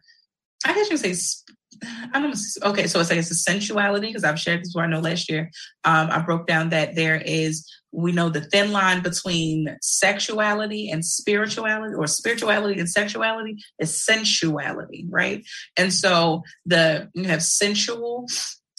i 0.65 0.73
guess 0.73 0.89
you 0.89 0.97
say 0.97 1.13
I 2.13 2.19
don't 2.19 2.37
okay, 2.63 2.87
so 2.87 2.99
it's 2.99 3.09
like 3.09 3.19
it's 3.19 3.31
a 3.31 3.35
sensuality 3.35 4.07
because 4.07 4.23
I've 4.23 4.39
shared 4.39 4.61
this 4.61 4.69
before. 4.69 4.83
I 4.83 4.87
know 4.87 4.99
last 4.99 5.29
year 5.29 5.51
um, 5.83 6.09
I 6.09 6.19
broke 6.19 6.47
down 6.47 6.69
that 6.69 6.95
there 6.95 7.21
is 7.23 7.69
we 7.91 8.11
know 8.11 8.29
the 8.29 8.41
thin 8.41 8.71
line 8.71 9.01
between 9.01 9.77
sexuality 9.81 10.89
and 10.89 11.05
spirituality, 11.05 11.93
or 11.95 12.07
spirituality 12.07 12.79
and 12.79 12.89
sexuality 12.89 13.57
is 13.79 14.01
sensuality, 14.01 15.05
right? 15.09 15.45
And 15.75 15.93
so 15.93 16.43
the 16.65 17.09
you 17.13 17.25
have 17.25 17.43
sensual 17.43 18.27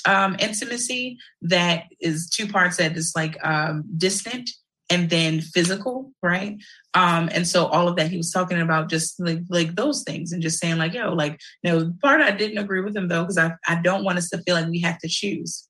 um, 0.07 0.37
intimacy 0.39 1.19
that 1.43 1.85
is 2.01 2.29
two 2.29 2.47
parts 2.47 2.77
that 2.77 2.97
is 2.97 3.13
like 3.17 3.37
um, 3.45 3.85
distant 3.97 4.51
and 4.91 5.11
then 5.11 5.41
physical, 5.41 6.13
right? 6.23 6.57
Um, 6.95 7.29
and 7.33 7.47
so 7.47 7.67
all 7.67 7.89
of 7.89 7.97
that 7.97 8.11
he 8.11 8.17
was 8.17 8.31
talking 8.31 8.61
about 8.61 8.89
just 8.89 9.21
like 9.21 9.41
like 9.51 9.75
those 9.75 10.03
things 10.03 10.33
and 10.33 10.43
just 10.43 10.59
saying 10.59 10.79
like, 10.79 10.95
yo, 10.95 11.13
like, 11.13 11.39
you 11.63 11.71
know, 11.71 11.93
part 12.01 12.21
I 12.21 12.31
didn't 12.31 12.59
agree 12.59 12.81
with 12.81 12.97
him 12.97 13.09
though, 13.09 13.23
because 13.23 13.39
I, 13.39 13.53
I 13.67 13.81
don't 13.83 14.05
want 14.05 14.19
us 14.19 14.31
to 14.31 14.39
feel 14.39 14.55
like 14.55 14.69
we 14.69 14.81
have 14.81 14.99
to 15.01 15.09
choose. 15.09 15.65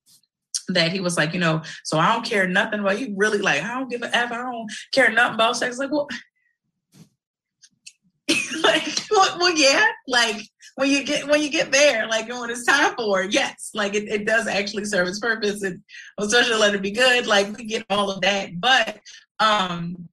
That 0.69 0.93
he 0.93 1.01
was 1.01 1.17
like, 1.17 1.33
you 1.33 1.41
know, 1.41 1.63
so 1.83 1.99
I 1.99 2.13
don't 2.13 2.27
care 2.27 2.47
nothing 2.47 2.81
about 2.81 3.01
you 3.01 3.15
really 3.17 3.39
like, 3.39 3.63
I 3.63 3.73
don't 3.73 3.91
give 3.91 4.03
a 4.03 4.15
F, 4.15 4.31
I 4.31 4.37
don't 4.37 4.71
care 4.93 5.11
nothing 5.11 5.35
about 5.35 5.57
sex. 5.57 5.79
Like, 5.79 5.91
well, 5.91 6.09
like 8.63 9.07
well, 9.11 9.39
well, 9.39 9.57
yeah, 9.57 9.87
like 10.07 10.37
when 10.79 10.89
you 10.91 11.03
get 11.03 11.27
when 11.27 11.43
you 11.43 11.51
get 11.51 11.73
there, 11.73 12.07
like 12.07 12.29
when 12.29 12.51
it's 12.51 12.65
time 12.65 12.95
for 12.95 13.25
yes, 13.25 13.71
like 13.75 13.97
it, 13.97 14.09
it 14.09 14.25
does 14.25 14.47
actually 14.47 14.85
serve 14.85 15.09
its 15.09 15.19
purpose, 15.19 15.61
and 15.65 15.83
especially 16.19 16.55
let 16.55 16.73
it 16.73 16.83
be 16.83 16.93
good. 16.93 17.27
Like 17.27 17.57
we 17.57 17.65
get 17.65 17.85
all 17.91 18.13
of 18.13 18.21
that, 18.21 18.61
but 18.61 19.01
um, 19.41 20.09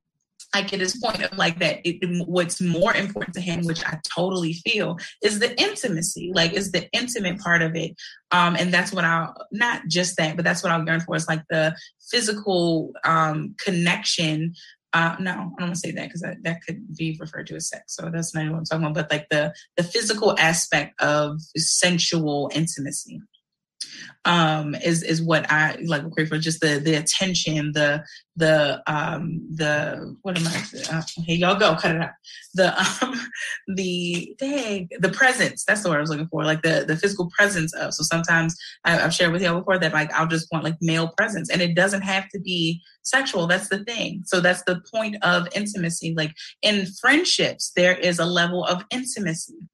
I 0.56 0.64
get 0.64 0.80
his 0.80 0.98
point 0.98 1.22
of 1.22 1.38
like 1.38 1.60
that. 1.60 1.82
It, 1.84 2.00
what's 2.26 2.62
more 2.62 2.96
important 2.96 3.36
to 3.36 3.42
him, 3.42 3.64
which 3.64 3.86
I 3.86 4.00
totally 4.18 4.54
feel, 4.54 4.98
is 5.22 5.38
the 5.38 5.56
intimacy. 5.62 6.32
Like, 6.34 6.54
is 6.54 6.72
the 6.72 6.90
intimate 6.94 7.38
part 7.42 7.62
of 7.62 7.76
it, 7.76 7.92
um, 8.32 8.56
and 8.56 8.74
that's 8.74 8.92
what 8.92 9.06
i'll 9.06 9.36
not 9.52 9.84
just 9.88 10.18
that, 10.18 10.36
but 10.36 10.46
that's 10.46 10.64
what 10.64 10.72
I'll 10.72 10.84
yearn 10.84 11.02
for. 11.02 11.16
Is 11.16 11.28
like 11.28 11.44
the 11.48 11.76
physical 12.10 12.92
um, 13.04 13.54
connection 13.64 14.56
uh, 14.96 15.18
no, 15.20 15.32
I 15.32 15.36
don't 15.36 15.56
want 15.60 15.74
to 15.74 15.80
say 15.80 15.92
that 15.92 16.08
because 16.08 16.22
that, 16.22 16.42
that 16.44 16.62
could 16.66 16.96
be 16.96 17.18
referred 17.20 17.48
to 17.48 17.56
as 17.58 17.68
sex. 17.68 17.96
So 17.98 18.10
that's 18.10 18.34
not 18.34 18.50
what 18.50 18.60
I'm 18.60 18.64
talking 18.64 18.86
about. 18.86 18.94
But 18.96 19.12
like 19.12 19.28
the 19.30 19.54
the 19.76 19.84
physical 19.84 20.40
aspect 20.40 21.00
of 21.02 21.42
sensual 21.58 22.50
intimacy 22.56 23.22
um, 24.26 24.74
is 24.76 25.04
is 25.04 25.22
what 25.22 25.50
I 25.52 25.78
like 25.86 26.04
for 26.28 26.38
just 26.38 26.60
the 26.60 26.80
the 26.80 26.96
attention, 26.96 27.72
the 27.74 28.04
the 28.36 28.82
um 28.88 29.40
the 29.56 30.16
what 30.24 30.38
am 30.38 30.48
I 30.48 30.98
uh, 30.98 31.02
here 31.24 31.38
y'all 31.38 31.60
go, 31.60 31.76
cut 31.76 31.96
it 31.96 32.02
out. 32.02 32.10
The 32.56 32.80
um 32.80 33.22
the 33.76 34.36
dang, 34.40 34.90
the 35.00 35.10
presence, 35.10 35.64
that's 35.64 35.84
the 35.84 35.90
word 35.90 35.98
I 35.98 36.02
was 36.02 36.10
looking 36.10 36.28
for, 36.28 36.44
like 36.44 36.64
the 36.64 36.86
the 36.88 36.98
physical 36.98 37.30
presence 37.38 37.74
of. 37.76 37.94
So 37.94 38.04
sometimes 38.04 38.56
I, 38.84 38.92
have 38.92 39.14
shared 39.14 39.32
with 39.32 39.44
y'all 39.44 39.60
before 39.60 39.78
that 39.78 39.94
like 39.94 40.12
I'll 40.12 40.28
just 40.28 40.52
want 40.52 40.64
like 40.64 40.78
male 40.82 41.10
presence 41.16 41.50
and 41.52 41.62
it 41.62 41.76
doesn't 41.76 42.02
have 42.02 42.28
to 42.30 42.40
be 42.40 42.82
sexual. 43.04 43.46
That's 43.46 43.70
the 43.70 43.84
thing. 43.84 44.24
So 44.26 44.42
that's 44.42 44.64
the 44.64 44.82
point 44.92 45.18
of 45.22 45.48
intimacy. 45.56 46.16
Like 46.18 46.34
in 46.64 46.88
friendships, 47.00 47.72
there 47.76 47.96
is 47.96 48.18
a 48.18 48.26
level 48.26 48.66
of 48.66 48.84
intimacy 48.90 49.70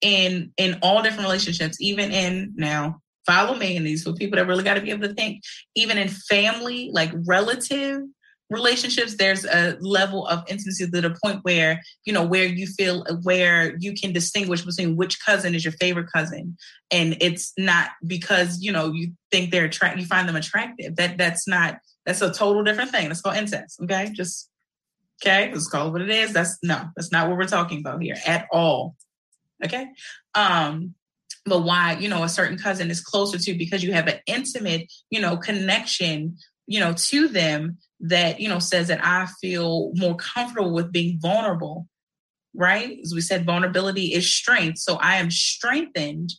in 0.00 0.52
in 0.56 0.78
all 0.82 1.02
different 1.02 1.24
relationships, 1.24 1.78
even 1.80 2.12
in 2.12 2.52
now 2.54 3.01
follow 3.26 3.54
me 3.54 3.76
in 3.76 3.84
these 3.84 4.02
for 4.02 4.12
people 4.12 4.36
that 4.36 4.46
really 4.46 4.64
got 4.64 4.74
to 4.74 4.80
be 4.80 4.90
able 4.90 5.08
to 5.08 5.14
think. 5.14 5.42
Even 5.74 5.98
in 5.98 6.08
family 6.08 6.90
like 6.92 7.12
relative 7.26 8.02
relationships 8.52 9.16
there's 9.16 9.44
a 9.46 9.76
level 9.80 10.26
of 10.26 10.44
intimacy 10.46 10.84
to 10.84 11.00
the 11.00 11.16
point 11.24 11.40
where 11.42 11.80
you 12.04 12.12
know 12.12 12.24
where 12.24 12.44
you 12.44 12.66
feel 12.66 13.04
where 13.22 13.74
you 13.78 13.94
can 13.94 14.12
distinguish 14.12 14.62
between 14.62 14.94
which 14.94 15.18
cousin 15.24 15.54
is 15.54 15.64
your 15.64 15.72
favorite 15.72 16.08
cousin. 16.14 16.56
And 16.90 17.16
it's 17.20 17.52
not 17.58 17.90
because 18.06 18.60
you 18.60 18.70
know 18.70 18.92
you 18.92 19.12
think 19.30 19.50
they're 19.50 19.64
attract 19.64 19.98
you 19.98 20.06
find 20.06 20.28
them 20.28 20.36
attractive. 20.36 20.96
That 20.96 21.18
that's 21.18 21.48
not 21.48 21.78
that's 22.04 22.22
a 22.22 22.32
total 22.32 22.62
different 22.62 22.90
thing. 22.90 23.08
That's 23.08 23.22
called 23.22 23.36
incest 23.36 23.80
okay? 23.82 24.10
Just 24.12 24.50
okay? 25.22 25.50
Let's 25.50 25.68
call 25.68 25.88
it 25.88 25.92
what 25.92 26.02
it 26.02 26.10
is. 26.10 26.32
That's 26.32 26.58
no 26.62 26.84
that's 26.94 27.10
not 27.10 27.28
what 27.28 27.38
we're 27.38 27.46
talking 27.46 27.78
about 27.78 28.02
here 28.02 28.16
at 28.26 28.46
all 28.52 28.96
okay? 29.64 29.88
Um 30.34 30.94
but 31.44 31.62
why 31.62 31.96
you 31.98 32.08
know 32.08 32.22
a 32.22 32.28
certain 32.28 32.58
cousin 32.58 32.90
is 32.90 33.00
closer 33.00 33.38
to 33.38 33.54
because 33.54 33.82
you 33.82 33.92
have 33.92 34.08
an 34.08 34.18
intimate 34.26 34.92
you 35.10 35.20
know 35.20 35.36
connection 35.36 36.36
you 36.66 36.80
know 36.80 36.92
to 36.92 37.28
them 37.28 37.78
that 38.00 38.40
you 38.40 38.48
know 38.48 38.58
says 38.58 38.88
that 38.88 39.04
i 39.04 39.26
feel 39.40 39.92
more 39.94 40.16
comfortable 40.16 40.72
with 40.72 40.92
being 40.92 41.18
vulnerable 41.20 41.86
right? 42.54 42.98
As 43.02 43.14
we 43.14 43.20
said 43.20 43.46
vulnerability 43.46 44.12
is 44.12 44.30
strength. 44.30 44.78
So 44.78 44.96
i 44.96 45.16
am 45.16 45.30
strengthened 45.30 46.32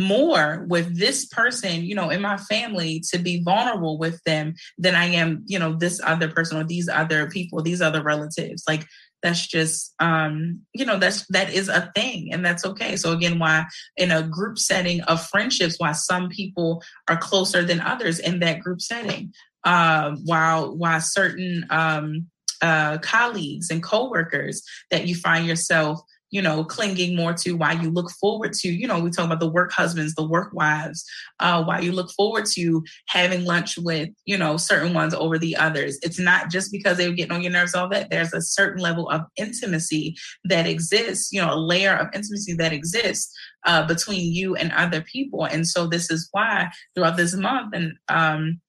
more 0.00 0.66
with 0.68 0.98
this 0.98 1.24
person 1.26 1.84
you 1.84 1.94
know 1.94 2.10
in 2.10 2.20
my 2.20 2.36
family 2.36 3.00
to 3.08 3.16
be 3.16 3.40
vulnerable 3.44 3.96
with 3.96 4.20
them 4.24 4.52
than 4.76 4.96
i 4.96 5.04
am 5.04 5.44
you 5.46 5.56
know 5.56 5.72
this 5.72 6.00
other 6.02 6.28
person 6.28 6.58
or 6.58 6.64
these 6.64 6.88
other 6.88 7.30
people 7.30 7.62
these 7.62 7.80
other 7.80 8.02
relatives. 8.02 8.64
Like 8.66 8.86
that's 9.24 9.46
just 9.46 9.94
um 10.00 10.60
you 10.74 10.84
know 10.84 10.98
that's 10.98 11.26
that 11.28 11.50
is 11.50 11.68
a 11.70 11.90
thing 11.96 12.30
and 12.30 12.44
that's 12.44 12.64
okay. 12.66 12.94
So 12.94 13.12
again 13.12 13.38
why 13.38 13.64
in 13.96 14.10
a 14.10 14.22
group 14.22 14.58
setting 14.58 15.00
of 15.02 15.26
friendships 15.26 15.76
why 15.78 15.92
some 15.92 16.28
people 16.28 16.82
are 17.08 17.16
closer 17.16 17.64
than 17.64 17.80
others 17.80 18.18
in 18.18 18.40
that 18.40 18.60
group 18.60 18.82
setting 18.82 19.32
uh, 19.64 20.14
while 20.24 20.76
while 20.76 21.00
certain 21.00 21.64
um 21.70 22.26
uh, 22.62 22.98
colleagues 22.98 23.70
and 23.70 23.82
coworkers 23.82 24.62
that 24.90 25.06
you 25.06 25.14
find 25.14 25.46
yourself 25.46 26.00
you 26.34 26.42
know, 26.42 26.64
clinging 26.64 27.14
more 27.14 27.32
to 27.32 27.52
why 27.52 27.70
you 27.70 27.92
look 27.92 28.10
forward 28.10 28.52
to, 28.52 28.68
you 28.68 28.88
know, 28.88 28.98
we 28.98 29.08
talk 29.08 29.26
about 29.26 29.38
the 29.38 29.48
work 29.48 29.70
husbands, 29.70 30.16
the 30.16 30.26
work 30.26 30.52
wives, 30.52 31.04
uh, 31.38 31.62
why 31.62 31.78
you 31.78 31.92
look 31.92 32.10
forward 32.10 32.44
to 32.44 32.82
having 33.06 33.44
lunch 33.44 33.78
with, 33.78 34.08
you 34.24 34.36
know, 34.36 34.56
certain 34.56 34.92
ones 34.92 35.14
over 35.14 35.38
the 35.38 35.56
others. 35.56 35.96
It's 36.02 36.18
not 36.18 36.50
just 36.50 36.72
because 36.72 36.96
they 36.96 37.06
are 37.06 37.12
getting 37.12 37.30
on 37.30 37.42
your 37.42 37.52
nerves, 37.52 37.76
all 37.76 37.88
that. 37.90 38.10
There's 38.10 38.32
a 38.32 38.40
certain 38.40 38.82
level 38.82 39.08
of 39.10 39.20
intimacy 39.36 40.16
that 40.46 40.66
exists, 40.66 41.30
you 41.30 41.40
know, 41.40 41.54
a 41.54 41.66
layer 41.72 41.94
of 41.94 42.08
intimacy 42.12 42.54
that 42.54 42.72
exists 42.72 43.32
uh, 43.64 43.86
between 43.86 44.32
you 44.32 44.56
and 44.56 44.72
other 44.72 45.02
people. 45.02 45.44
And 45.44 45.64
so 45.68 45.86
this 45.86 46.10
is 46.10 46.28
why 46.32 46.68
throughout 46.96 47.16
this 47.16 47.34
month 47.36 47.74
and 47.76 47.92
um, 48.08 48.60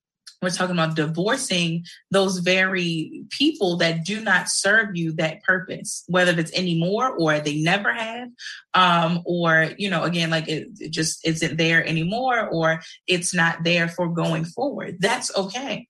we're 0.46 0.50
talking 0.50 0.76
about 0.76 0.94
divorcing 0.94 1.84
those 2.12 2.38
very 2.38 3.24
people 3.30 3.76
that 3.78 4.04
do 4.04 4.20
not 4.20 4.48
serve 4.48 4.94
you 4.94 5.12
that 5.14 5.42
purpose, 5.42 6.04
whether 6.06 6.38
it's 6.38 6.52
anymore 6.52 7.10
or 7.18 7.40
they 7.40 7.60
never 7.60 7.92
have, 7.92 8.28
um, 8.74 9.22
or, 9.24 9.70
you 9.76 9.90
know, 9.90 10.04
again, 10.04 10.30
like 10.30 10.48
it, 10.48 10.68
it 10.78 10.92
just 10.92 11.26
isn't 11.26 11.56
there 11.56 11.84
anymore 11.84 12.48
or 12.48 12.80
it's 13.08 13.34
not 13.34 13.64
there 13.64 13.88
for 13.88 14.08
going 14.08 14.44
forward. 14.44 14.98
That's 15.00 15.36
okay. 15.36 15.88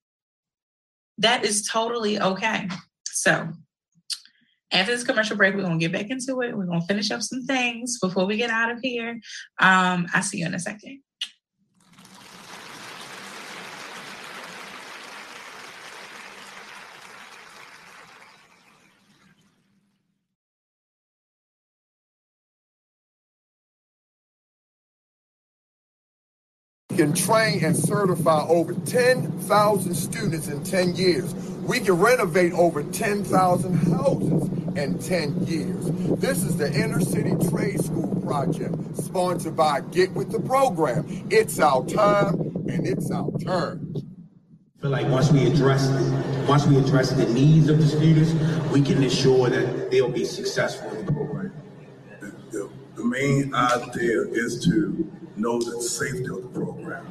That 1.18 1.44
is 1.44 1.66
totally 1.66 2.18
okay. 2.18 2.68
So, 3.08 3.48
after 4.72 4.92
this 4.92 5.04
commercial 5.04 5.36
break, 5.36 5.54
we're 5.54 5.62
gonna 5.62 5.78
get 5.78 5.92
back 5.92 6.10
into 6.10 6.40
it. 6.40 6.56
We're 6.56 6.66
gonna 6.66 6.80
finish 6.82 7.10
up 7.10 7.22
some 7.22 7.44
things 7.44 7.98
before 8.00 8.24
we 8.26 8.36
get 8.36 8.50
out 8.50 8.70
of 8.70 8.80
here. 8.82 9.20
Um, 9.58 10.06
I'll 10.12 10.22
see 10.22 10.38
you 10.38 10.46
in 10.46 10.54
a 10.54 10.58
second. 10.58 11.02
Can 26.96 27.12
train 27.12 27.62
and 27.62 27.76
certify 27.76 28.46
over 28.48 28.72
10,000 28.72 29.94
students 29.94 30.48
in 30.48 30.64
10 30.64 30.96
years. 30.96 31.34
We 31.66 31.80
can 31.80 31.94
renovate 31.94 32.54
over 32.54 32.82
10,000 32.82 33.74
houses 33.74 34.48
in 34.78 34.98
10 34.98 35.46
years. 35.46 35.84
This 36.18 36.42
is 36.42 36.56
the 36.56 36.72
Inner 36.72 37.00
City 37.00 37.34
Trade 37.50 37.84
School 37.84 38.18
Project, 38.22 38.74
sponsored 38.96 39.54
by 39.54 39.82
Get 39.82 40.12
With 40.12 40.32
The 40.32 40.40
Program. 40.40 41.04
It's 41.30 41.60
our 41.60 41.84
time 41.84 42.34
and 42.66 42.86
it's 42.86 43.10
our 43.10 43.30
turn. 43.44 43.94
I 44.78 44.80
feel 44.80 44.90
like 44.90 45.08
once 45.08 45.30
we 45.30 45.46
address 45.46 45.88
once 46.48 46.64
we 46.64 46.78
address 46.78 47.10
the 47.10 47.26
needs 47.26 47.68
of 47.68 47.78
the 47.78 47.86
students, 47.86 48.32
we 48.70 48.80
can 48.80 49.02
ensure 49.02 49.50
that 49.50 49.90
they'll 49.90 50.08
be 50.08 50.24
successful 50.24 50.88
in 50.92 51.04
the 51.04 51.12
program. 51.12 51.52
The, 52.20 52.26
the, 52.52 52.70
the 52.94 53.04
main 53.04 53.52
idea 53.54 54.22
is 54.28 54.64
to 54.64 55.10
know 55.36 55.60
the 55.60 55.80
safety 55.80 56.24
of 56.24 56.42
the 56.42 56.48
program. 56.48 57.06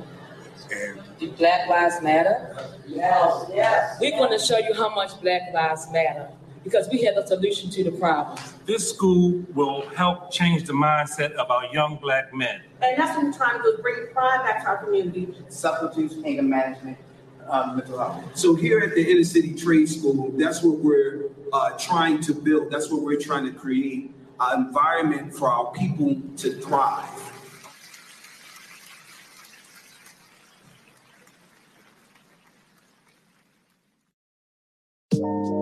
And 0.71 0.99
Do 1.19 1.31
Black 1.31 1.67
Lives 1.69 2.01
Matter? 2.01 2.69
Yes, 2.87 3.45
yes. 3.53 3.97
We're 4.01 4.17
going 4.17 4.37
to 4.37 4.43
show 4.43 4.57
you 4.57 4.73
how 4.73 4.93
much 4.93 5.19
Black 5.21 5.53
Lives 5.53 5.87
Matter 5.91 6.29
because 6.65 6.89
we 6.91 7.03
have 7.03 7.15
a 7.15 7.25
solution 7.25 7.69
to 7.69 7.83
the 7.83 7.91
problem. 7.91 8.37
This 8.65 8.89
school 8.89 9.43
will 9.53 9.87
help 9.89 10.31
change 10.31 10.63
the 10.63 10.73
mindset 10.73 11.31
of 11.33 11.51
our 11.51 11.71
young 11.71 11.97
black 12.01 12.33
men. 12.33 12.61
And 12.81 12.97
that's 12.97 13.15
what 13.15 13.25
we're 13.25 13.33
trying 13.33 13.61
to 13.61 13.63
do, 13.63 13.77
bring 13.81 14.07
pride 14.11 14.43
back 14.43 14.63
to 14.63 14.69
our 14.69 14.83
community. 14.83 15.33
substance 15.49 16.15
anger 16.25 16.41
management, 16.41 16.97
um, 17.47 17.77
mental 17.77 17.99
health. 17.99 18.23
So 18.33 18.55
here 18.55 18.79
at 18.79 18.95
the 18.95 19.11
Inner 19.11 19.23
City 19.23 19.53
Trade 19.53 19.87
School, 19.87 20.31
that's 20.35 20.63
what 20.63 20.79
we're 20.79 21.29
uh, 21.53 21.77
trying 21.77 22.19
to 22.21 22.33
build. 22.33 22.71
That's 22.71 22.91
what 22.91 23.03
we're 23.03 23.19
trying 23.19 23.45
to 23.45 23.51
create 23.51 24.11
an 24.39 24.65
environment 24.65 25.35
for 25.35 25.49
our 25.49 25.71
people 25.71 26.19
to 26.37 26.59
thrive. 26.61 27.24
Here 35.15 35.54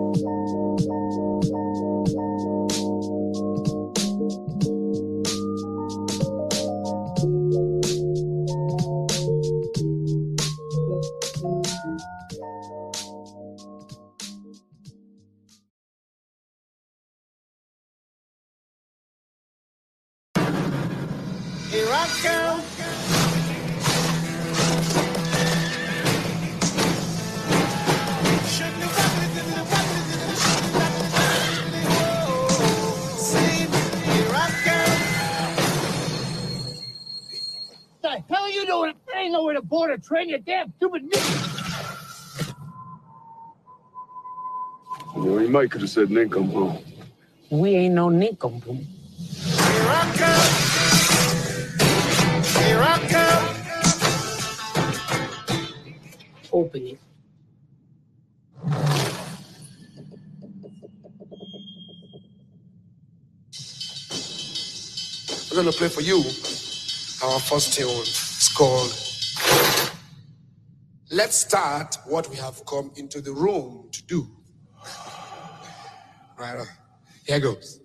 ain't 39.24 39.32
nowhere 39.32 39.54
to 39.54 39.62
board 39.62 39.90
or 39.90 39.96
train 39.96 40.28
your 40.28 40.38
damn 40.38 40.72
stupid 40.76 41.10
nigga. 41.10 41.50
Well, 45.14 45.40
you 45.40 45.48
might 45.48 45.70
could 45.70 45.80
have 45.80 45.90
said 45.90 46.10
nincompoop. 46.10 46.82
We 47.50 47.74
ain't 47.74 47.94
no 47.94 48.08
nincompoop. 48.10 48.76
Here 48.76 49.86
I 49.88 50.12
come. 50.16 50.50
Here 52.64 52.80
I 52.80 52.98
come. 53.08 53.56
Open 56.52 56.86
it. 56.86 56.98
We're 65.50 65.56
gonna 65.62 65.72
play 65.72 65.88
for 65.88 66.00
you 66.00 66.18
our 67.24 67.40
first 67.40 67.74
tune. 67.74 67.88
It's 67.88 68.52
called 68.52 69.03
Let's 71.14 71.36
Start 71.36 71.96
What 72.06 72.28
We 72.28 72.34
Have 72.38 72.66
Come 72.66 72.90
Into 72.96 73.20
the 73.20 73.30
Room 73.30 73.88
to 73.92 74.02
Do. 74.02 74.26
Right, 76.36 76.56
uh, 76.58 76.64
here 77.24 77.38
goes. 77.38 77.78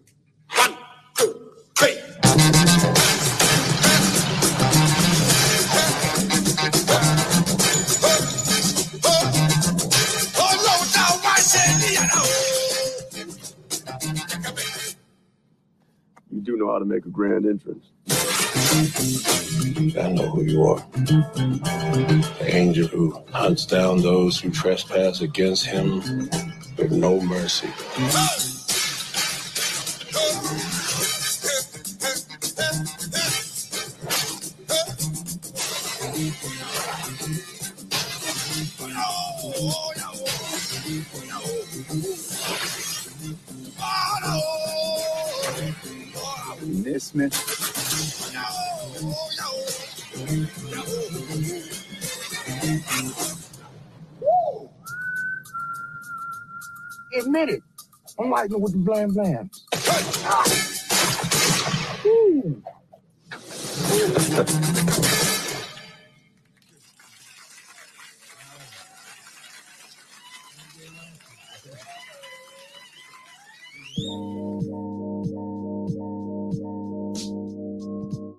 One, 0.56 0.76
two, 1.16 1.52
three. 1.78 1.92
You 16.32 16.42
do 16.42 16.58
know 16.58 16.72
how 16.72 16.80
to 16.80 16.86
make 16.86 17.06
a 17.06 17.10
grand 17.10 17.46
entrance. 17.46 17.86
I 18.80 18.82
know 20.14 20.30
who 20.30 20.44
you 20.44 20.64
are. 20.64 20.80
The 22.40 22.46
angel 22.48 22.88
who 22.88 23.22
hunts 23.30 23.66
down 23.66 24.02
those 24.02 24.40
who 24.40 24.52
trespass 24.52 25.20
against 25.20 25.66
him 25.66 25.98
with 26.78 26.94
no 26.94 27.20
mercy. 27.20 27.68
Miss 47.12 47.69
it. 57.36 57.62
I'm 58.20 58.30
lighting 58.32 58.60
with 58.62 58.74
the 58.74 58.80
blam 58.80 59.14
blam. 59.14 59.50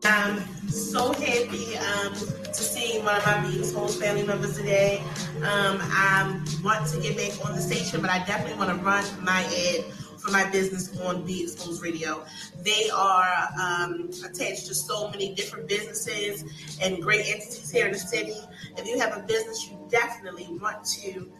I'm 0.05 0.69
so 0.69 1.13
happy 1.13 1.77
um, 1.79 2.15
to 2.15 2.55
see 2.55 2.99
one 2.99 3.17
of 3.17 3.25
my 3.25 3.41
Homes 3.73 3.97
family 3.97 4.27
members 4.27 4.57
today. 4.57 5.03
Um, 5.43 5.79
I 5.81 6.39
want 6.63 6.87
to 6.89 7.01
get 7.01 7.17
back 7.17 7.49
on 7.49 7.57
the 7.57 7.63
station, 7.63 8.03
but 8.03 8.11
I 8.11 8.19
definitely 8.27 8.59
want 8.59 8.79
to 8.79 8.85
run 8.85 9.05
my 9.25 9.43
ad 9.43 9.85
for 10.19 10.31
my 10.31 10.49
business 10.51 11.01
on 11.01 11.25
Be 11.25 11.45
Exposed 11.45 11.83
Radio. 11.83 12.27
They 12.63 12.91
are 12.91 13.49
um, 13.59 14.11
attached 14.23 14.67
to 14.67 14.75
so 14.75 15.11
many 15.11 15.35
different 15.35 15.67
businesses 15.67 16.45
and 16.83 17.03
great 17.03 17.27
entities 17.27 17.71
here 17.71 17.87
in 17.87 17.93
the 17.93 17.99
city. 17.99 18.37
If 18.77 18.87
you 18.87 18.99
have 18.99 19.17
a 19.17 19.23
business, 19.23 19.67
you 19.71 19.79
definitely 19.91 20.47
want 20.61 20.85
to 21.01 21.33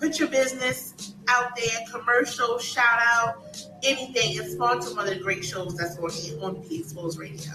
put 0.00 0.18
your 0.18 0.28
business 0.28 1.14
out 1.28 1.54
there, 1.54 1.84
commercial, 1.90 2.58
shout 2.58 2.98
out, 2.98 3.44
anything, 3.82 4.38
and 4.38 4.50
sponsor 4.50 4.96
one 4.96 5.06
of 5.06 5.14
the 5.14 5.20
great 5.20 5.44
shows 5.44 5.76
that's 5.76 5.98
on, 5.98 6.42
on 6.42 6.66
Be 6.66 6.80
Exposed 6.80 7.18
Radio. 7.18 7.52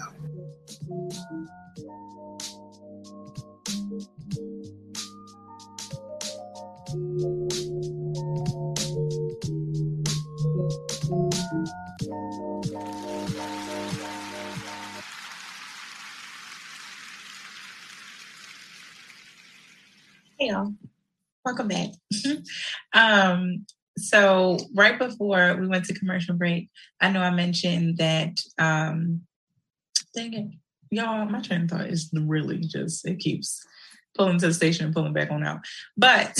Welcome 21.54 21.68
back. 21.68 21.90
um, 22.94 23.64
so 23.96 24.58
right 24.74 24.98
before 24.98 25.56
we 25.60 25.68
went 25.68 25.84
to 25.84 25.94
commercial 25.94 26.34
break, 26.34 26.68
I 27.00 27.12
know 27.12 27.20
I 27.20 27.30
mentioned 27.30 27.98
that 27.98 28.32
um 28.58 29.22
dang 30.14 30.34
it. 30.34 30.46
Y'all, 30.90 31.26
my 31.26 31.40
train 31.40 31.62
of 31.62 31.70
thought 31.70 31.86
is 31.86 32.10
really 32.12 32.58
just 32.58 33.06
it 33.06 33.20
keeps 33.20 33.64
pulling 34.16 34.38
to 34.38 34.48
the 34.48 34.54
station 34.54 34.86
and 34.86 34.94
pulling 34.94 35.12
back 35.12 35.30
on 35.30 35.44
out. 35.44 35.60
But 35.96 36.36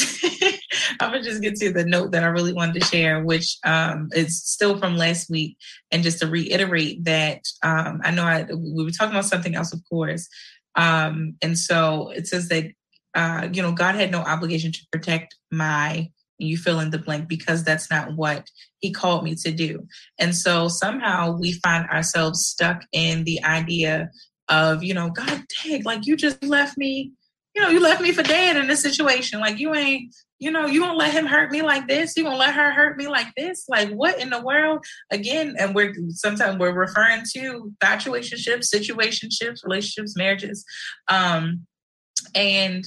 I'm 1.00 1.12
gonna 1.12 1.22
just 1.22 1.42
get 1.42 1.54
to 1.56 1.72
the 1.72 1.84
note 1.84 2.10
that 2.10 2.24
I 2.24 2.28
really 2.28 2.52
wanted 2.52 2.80
to 2.80 2.86
share, 2.86 3.22
which 3.22 3.58
um, 3.64 4.08
is 4.12 4.42
still 4.42 4.78
from 4.78 4.96
last 4.96 5.30
week, 5.30 5.56
and 5.92 6.02
just 6.02 6.18
to 6.20 6.26
reiterate 6.26 7.04
that 7.04 7.42
um, 7.62 8.00
I 8.02 8.10
know 8.10 8.24
I 8.24 8.46
we 8.52 8.82
were 8.82 8.90
talking 8.90 9.14
about 9.14 9.26
something 9.26 9.54
else, 9.54 9.72
of 9.72 9.80
course, 9.88 10.28
um, 10.74 11.36
and 11.40 11.56
so 11.56 12.10
it 12.10 12.26
says 12.26 12.48
that 12.48 12.72
uh, 13.14 13.48
you 13.52 13.62
know 13.62 13.72
God 13.72 13.94
had 13.94 14.10
no 14.10 14.20
obligation 14.20 14.72
to 14.72 14.86
protect 14.92 15.36
my 15.50 16.10
you 16.38 16.56
fill 16.56 16.80
in 16.80 16.90
the 16.90 16.98
blank 16.98 17.28
because 17.28 17.62
that's 17.62 17.90
not 17.90 18.16
what 18.16 18.48
he 18.80 18.90
called 18.90 19.22
me 19.22 19.36
to 19.36 19.52
do. 19.52 19.86
And 20.18 20.34
so 20.34 20.66
somehow 20.66 21.36
we 21.38 21.52
find 21.52 21.88
ourselves 21.88 22.44
stuck 22.44 22.82
in 22.92 23.22
the 23.22 23.42
idea 23.44 24.10
of, 24.48 24.82
you 24.82 24.94
know, 24.94 25.10
God 25.10 25.44
dang, 25.62 25.84
like 25.84 26.06
you 26.06 26.16
just 26.16 26.42
left 26.42 26.76
me 26.76 27.12
you 27.54 27.62
know, 27.62 27.68
you 27.68 27.80
left 27.80 28.02
me 28.02 28.12
for 28.12 28.22
dead 28.22 28.56
in 28.56 28.66
this 28.66 28.82
situation. 28.82 29.38
Like 29.38 29.60
you 29.60 29.74
ain't, 29.74 30.14
you 30.40 30.50
know, 30.50 30.66
you 30.66 30.82
won't 30.82 30.98
let 30.98 31.12
him 31.12 31.24
hurt 31.24 31.52
me 31.52 31.62
like 31.62 31.86
this. 31.86 32.16
You 32.16 32.24
won't 32.24 32.38
let 32.38 32.54
her 32.54 32.72
hurt 32.72 32.98
me 32.98 33.06
like 33.06 33.28
this. 33.36 33.64
Like 33.68 33.90
what 33.90 34.20
in 34.20 34.30
the 34.30 34.42
world? 34.42 34.84
Again, 35.12 35.54
and 35.58 35.74
we're 35.74 35.94
sometimes 36.10 36.58
we're 36.58 36.72
referring 36.72 37.22
to 37.34 37.72
situationships, 37.82 38.74
situationships, 38.74 39.62
relationships, 39.62 40.16
marriages. 40.16 40.64
Um, 41.06 41.66
and 42.34 42.84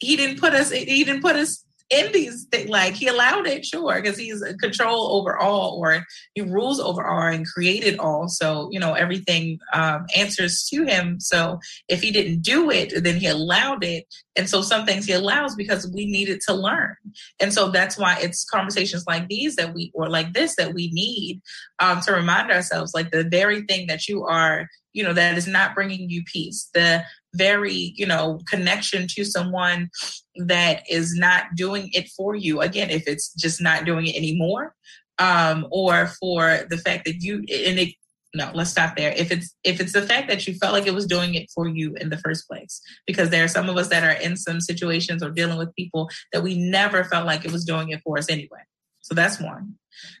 he 0.00 0.16
didn't 0.16 0.40
put 0.40 0.54
us, 0.54 0.70
he 0.70 1.04
didn't 1.04 1.22
put 1.22 1.36
us 1.36 1.64
in 1.90 2.12
these 2.12 2.44
things. 2.44 2.70
Like 2.70 2.94
he 2.94 3.08
allowed 3.08 3.46
it, 3.46 3.66
sure, 3.66 4.00
because 4.00 4.16
he's 4.16 4.42
control 4.60 5.12
over 5.16 5.36
all, 5.36 5.80
or 5.82 6.06
he 6.34 6.40
rules 6.40 6.80
over 6.80 7.04
all 7.04 7.22
and 7.22 7.46
created 7.46 7.98
all. 7.98 8.28
So 8.28 8.68
you 8.70 8.80
know 8.80 8.94
everything 8.94 9.58
um, 9.72 10.06
answers 10.16 10.66
to 10.72 10.84
him. 10.84 11.20
So 11.20 11.58
if 11.88 12.00
he 12.00 12.10
didn't 12.10 12.42
do 12.42 12.70
it, 12.70 13.02
then 13.02 13.16
he 13.16 13.26
allowed 13.26 13.84
it. 13.84 14.06
And 14.36 14.48
so 14.48 14.62
some 14.62 14.86
things 14.86 15.04
he 15.04 15.12
allows 15.12 15.54
because 15.56 15.90
we 15.92 16.06
needed 16.06 16.40
to 16.46 16.54
learn. 16.54 16.96
And 17.40 17.52
so 17.52 17.70
that's 17.70 17.98
why 17.98 18.16
it's 18.20 18.44
conversations 18.44 19.04
like 19.06 19.28
these 19.28 19.56
that 19.56 19.74
we, 19.74 19.90
or 19.92 20.08
like 20.08 20.32
this, 20.32 20.54
that 20.56 20.72
we 20.72 20.90
need 20.92 21.42
um, 21.80 22.00
to 22.02 22.12
remind 22.12 22.50
ourselves, 22.50 22.94
like 22.94 23.10
the 23.10 23.24
very 23.24 23.62
thing 23.62 23.88
that 23.88 24.08
you 24.08 24.24
are, 24.24 24.68
you 24.92 25.02
know, 25.02 25.12
that 25.12 25.36
is 25.36 25.48
not 25.48 25.74
bringing 25.74 26.08
you 26.08 26.22
peace, 26.24 26.70
the 26.72 27.02
very, 27.34 27.92
you 27.96 28.06
know, 28.06 28.40
connection 28.48 29.06
to 29.08 29.24
someone 29.24 29.90
that 30.36 30.82
is 30.90 31.14
not 31.14 31.44
doing 31.54 31.90
it 31.92 32.08
for 32.16 32.34
you. 32.34 32.60
Again, 32.60 32.90
if 32.90 33.06
it's 33.06 33.32
just 33.34 33.60
not 33.60 33.84
doing 33.84 34.06
it 34.06 34.16
anymore, 34.16 34.74
um, 35.18 35.66
or 35.70 36.08
for 36.20 36.66
the 36.70 36.78
fact 36.78 37.04
that 37.04 37.22
you 37.22 37.36
and 37.38 37.78
it 37.78 37.94
no 38.34 38.50
let's 38.54 38.70
stop 38.70 38.96
there. 38.96 39.12
If 39.16 39.30
it's 39.30 39.54
if 39.64 39.80
it's 39.80 39.92
the 39.92 40.02
fact 40.02 40.28
that 40.28 40.46
you 40.46 40.54
felt 40.54 40.72
like 40.72 40.86
it 40.86 40.94
was 40.94 41.06
doing 41.06 41.34
it 41.34 41.50
for 41.54 41.68
you 41.68 41.94
in 41.96 42.10
the 42.10 42.18
first 42.18 42.48
place 42.48 42.80
because 43.06 43.30
there 43.30 43.44
are 43.44 43.48
some 43.48 43.68
of 43.68 43.76
us 43.76 43.88
that 43.88 44.04
are 44.04 44.20
in 44.20 44.36
some 44.36 44.60
situations 44.60 45.22
or 45.22 45.30
dealing 45.30 45.58
with 45.58 45.74
people 45.74 46.08
that 46.32 46.42
we 46.42 46.56
never 46.56 47.04
felt 47.04 47.26
like 47.26 47.44
it 47.44 47.52
was 47.52 47.64
doing 47.64 47.90
it 47.90 48.00
for 48.04 48.18
us 48.18 48.30
anyway. 48.30 48.60
So 49.00 49.14
that's 49.14 49.40
one 49.40 49.74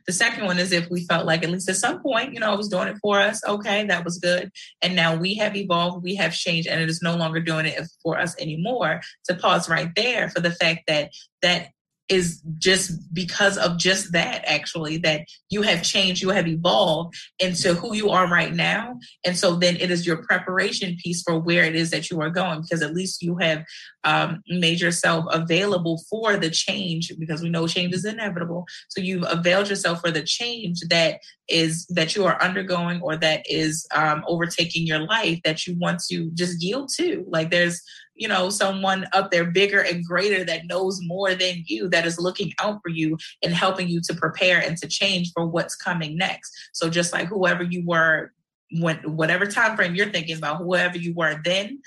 the 0.06 0.12
second 0.12 0.44
one 0.44 0.58
is 0.58 0.72
if 0.72 0.88
we 0.90 1.04
felt 1.06 1.26
like 1.26 1.42
at 1.42 1.50
least 1.50 1.68
at 1.68 1.76
some 1.76 2.02
point, 2.02 2.32
you 2.32 2.40
know, 2.40 2.52
it 2.52 2.56
was 2.56 2.68
doing 2.68 2.88
it 2.88 2.96
for 3.02 3.20
us. 3.20 3.42
Okay, 3.46 3.84
that 3.86 4.04
was 4.04 4.18
good. 4.18 4.50
And 4.82 4.96
now 4.96 5.16
we 5.16 5.34
have 5.34 5.56
evolved, 5.56 6.02
we 6.02 6.14
have 6.16 6.34
changed, 6.34 6.68
and 6.68 6.80
it 6.80 6.88
is 6.88 7.02
no 7.02 7.16
longer 7.16 7.40
doing 7.40 7.66
it 7.66 7.80
for 8.02 8.18
us 8.18 8.38
anymore. 8.40 9.00
To 9.28 9.34
pause 9.34 9.68
right 9.68 9.90
there 9.96 10.28
for 10.30 10.40
the 10.40 10.52
fact 10.52 10.82
that 10.88 11.10
that 11.42 11.68
is 12.10 12.42
just 12.58 12.92
because 13.14 13.56
of 13.56 13.78
just 13.78 14.12
that 14.12 14.42
actually 14.44 14.98
that 14.98 15.22
you 15.48 15.62
have 15.62 15.82
changed 15.82 16.20
you 16.20 16.30
have 16.30 16.48
evolved 16.48 17.14
into 17.38 17.72
who 17.74 17.94
you 17.94 18.10
are 18.10 18.26
right 18.26 18.52
now. 18.52 18.98
And 19.24 19.36
so 19.36 19.54
then 19.54 19.76
it 19.76 19.90
is 19.90 20.06
your 20.06 20.22
preparation 20.24 20.96
piece 21.02 21.22
for 21.22 21.38
where 21.38 21.64
it 21.64 21.76
is 21.76 21.90
that 21.90 22.10
you 22.10 22.20
are 22.20 22.30
going 22.30 22.62
because 22.62 22.82
at 22.82 22.94
least 22.94 23.22
you 23.22 23.36
have 23.36 23.64
um, 24.04 24.42
made 24.48 24.80
yourself 24.80 25.24
available 25.30 26.02
for 26.10 26.36
the 26.36 26.50
change 26.50 27.12
because 27.18 27.42
we 27.42 27.48
know 27.48 27.66
change 27.66 27.94
is 27.94 28.04
inevitable. 28.04 28.66
So 28.88 29.00
you've 29.00 29.24
availed 29.28 29.68
yourself 29.68 30.00
for 30.00 30.10
the 30.10 30.22
change 30.22 30.80
that 30.88 31.20
is 31.48 31.86
that 31.86 32.14
you 32.16 32.24
are 32.24 32.40
undergoing 32.42 33.00
or 33.02 33.16
that 33.16 33.44
is 33.48 33.86
um, 33.94 34.24
overtaking 34.26 34.86
your 34.86 35.00
life 35.00 35.40
that 35.44 35.66
you 35.66 35.76
want 35.78 36.00
to 36.10 36.30
just 36.34 36.62
yield 36.62 36.90
to. 36.96 37.24
Like 37.28 37.50
there's 37.50 37.82
you 38.20 38.28
know 38.28 38.50
someone 38.50 39.06
up 39.14 39.30
there 39.30 39.46
bigger 39.46 39.80
and 39.80 40.04
greater 40.04 40.44
that 40.44 40.66
knows 40.66 41.00
more 41.02 41.34
than 41.34 41.64
you 41.66 41.88
that 41.88 42.04
is 42.04 42.20
looking 42.20 42.52
out 42.60 42.78
for 42.82 42.90
you 42.90 43.16
and 43.42 43.54
helping 43.54 43.88
you 43.88 44.00
to 44.02 44.14
prepare 44.14 44.60
and 44.60 44.76
to 44.76 44.86
change 44.86 45.32
for 45.32 45.46
what's 45.46 45.74
coming 45.74 46.18
next. 46.18 46.52
So 46.74 46.90
just 46.90 47.14
like 47.14 47.28
whoever 47.28 47.62
you 47.62 47.82
were 47.84 48.32
when 48.78 48.98
whatever 49.16 49.46
time 49.46 49.74
frame 49.74 49.94
you're 49.94 50.10
thinking 50.10 50.36
about 50.36 50.58
whoever 50.58 50.98
you 50.98 51.14
were 51.14 51.40
then 51.44 51.80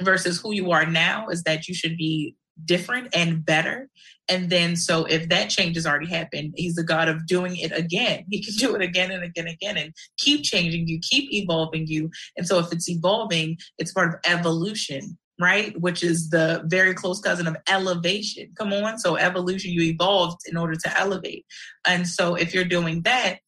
versus 0.00 0.40
who 0.40 0.52
you 0.52 0.72
are 0.72 0.84
now 0.84 1.28
is 1.28 1.44
that 1.44 1.68
you 1.68 1.74
should 1.74 1.96
be 1.96 2.34
different 2.64 3.14
and 3.14 3.46
better. 3.46 3.88
And 4.28 4.50
then 4.50 4.74
so 4.74 5.04
if 5.04 5.28
that 5.28 5.50
change 5.50 5.76
has 5.76 5.86
already 5.86 6.08
happened 6.08 6.54
he's 6.56 6.74
the 6.74 6.82
god 6.82 7.08
of 7.08 7.28
doing 7.28 7.56
it 7.56 7.70
again. 7.70 8.24
He 8.30 8.42
can 8.42 8.54
do 8.54 8.74
it 8.74 8.82
again 8.82 9.12
and 9.12 9.22
again 9.22 9.46
and 9.46 9.54
again 9.54 9.76
and 9.76 9.94
keep 10.18 10.42
changing 10.42 10.88
you 10.88 10.98
keep 10.98 11.32
evolving 11.32 11.86
you. 11.86 12.10
And 12.36 12.44
so 12.44 12.58
if 12.58 12.72
it's 12.72 12.90
evolving 12.90 13.58
it's 13.78 13.92
part 13.92 14.08
of 14.12 14.20
evolution 14.24 15.16
right? 15.40 15.78
Which 15.80 16.02
is 16.02 16.30
the 16.30 16.62
very 16.66 16.94
close 16.94 17.20
cousin 17.20 17.46
of 17.46 17.56
elevation. 17.68 18.52
Come 18.56 18.72
on. 18.72 18.98
So, 18.98 19.16
evolution, 19.16 19.72
you 19.72 19.82
evolved 19.82 20.40
in 20.46 20.56
order 20.56 20.74
to 20.74 20.98
elevate. 20.98 21.44
And 21.86 22.06
so, 22.06 22.34
if 22.34 22.54
you're 22.54 22.64
doing 22.64 23.02
that, 23.02 23.38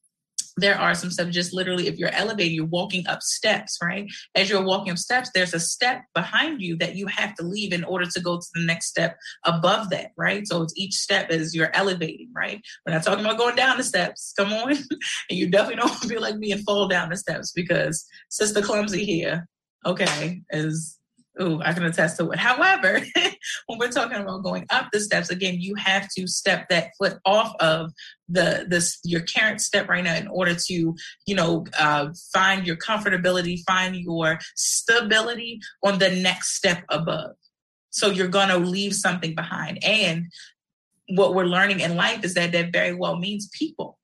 there 0.59 0.78
are 0.78 0.95
some 0.95 1.11
steps 1.11 1.32
just 1.32 1.55
literally 1.55 1.86
if 1.86 1.99
you're 1.99 2.12
elevating 2.12 2.55
you're 2.55 2.66
walking 2.66 3.07
up 3.07 3.22
steps 3.22 3.78
right 3.82 4.07
as 4.34 4.51
you're 4.51 4.64
walking 4.64 4.91
up 4.91 4.99
steps 4.99 5.30
there's 5.34 5.55
a 5.55 5.61
step 5.61 6.03
behind 6.14 6.61
you 6.61 6.76
that 6.76 6.97
you 6.97 7.07
have 7.07 7.34
to 7.34 7.43
leave 7.45 7.72
in 7.72 7.84
order 7.84 8.05
to 8.07 8.20
go 8.20 8.39
to 8.39 8.47
the 8.55 8.64
next 8.64 8.86
step 8.86 9.16
above 9.45 9.91
that 9.91 10.11
right 10.16 10.47
so 10.47 10.62
it's 10.62 10.74
each 10.76 10.95
step 10.95 11.30
as 11.30 11.55
you're 11.55 11.74
elevating 11.74 12.28
right 12.34 12.61
we're 12.84 12.93
not 12.93 13.03
talking 13.03 13.24
about 13.24 13.39
going 13.39 13.57
down 13.57 13.76
the 13.76 13.84
steps 13.84 14.32
come 14.36 14.53
on 14.53 14.70
and 15.30 15.39
you 15.39 15.49
definitely 15.49 15.76
don't 15.76 15.91
want 15.91 16.03
to 16.03 16.09
be 16.09 16.18
like 16.18 16.36
me 16.36 16.53
and 16.53 16.64
fall 16.64 16.89
down 16.89 17.09
the 17.09 17.16
steps 17.16 17.53
because 17.53 18.05
sister 18.28 18.61
clumsy 18.61 19.05
here 19.05 19.47
okay 19.86 20.43
is 20.51 20.97
Oh, 21.41 21.61
I 21.64 21.72
can 21.72 21.84
attest 21.84 22.18
to 22.18 22.30
it. 22.30 22.39
However, 22.39 23.01
when 23.66 23.78
we're 23.78 23.91
talking 23.91 24.18
about 24.18 24.43
going 24.43 24.66
up 24.70 24.89
the 24.93 25.01
steps, 25.01 25.30
again, 25.30 25.61
you 25.61 25.76
have 25.76 26.09
to 26.16 26.26
step 26.26 26.68
that 26.68 26.91
foot 26.99 27.18
off 27.24 27.55
of 27.61 27.93
the 28.28 28.66
this 28.68 28.99
your 29.05 29.20
current 29.20 29.61
step 29.61 29.89
right 29.89 30.03
now 30.03 30.16
in 30.16 30.26
order 30.28 30.55
to, 30.66 30.95
you 31.26 31.34
know, 31.34 31.64
uh, 31.78 32.09
find 32.32 32.66
your 32.66 32.76
comfortability, 32.76 33.61
find 33.66 33.95
your 33.95 34.39
stability 34.57 35.61
on 35.84 35.99
the 35.99 36.11
next 36.11 36.57
step 36.57 36.82
above. 36.89 37.36
So 37.91 38.11
you're 38.11 38.28
gonna 38.28 38.59
leave 38.59 38.95
something 38.95 39.34
behind. 39.34 39.82
And 39.84 40.26
what 41.11 41.34
we're 41.34 41.45
learning 41.45 41.80
in 41.80 41.97
life 41.97 42.24
is 42.24 42.34
that 42.34 42.53
that 42.53 42.72
very 42.72 42.95
well 42.95 43.16
means 43.16 43.49
people 43.53 43.99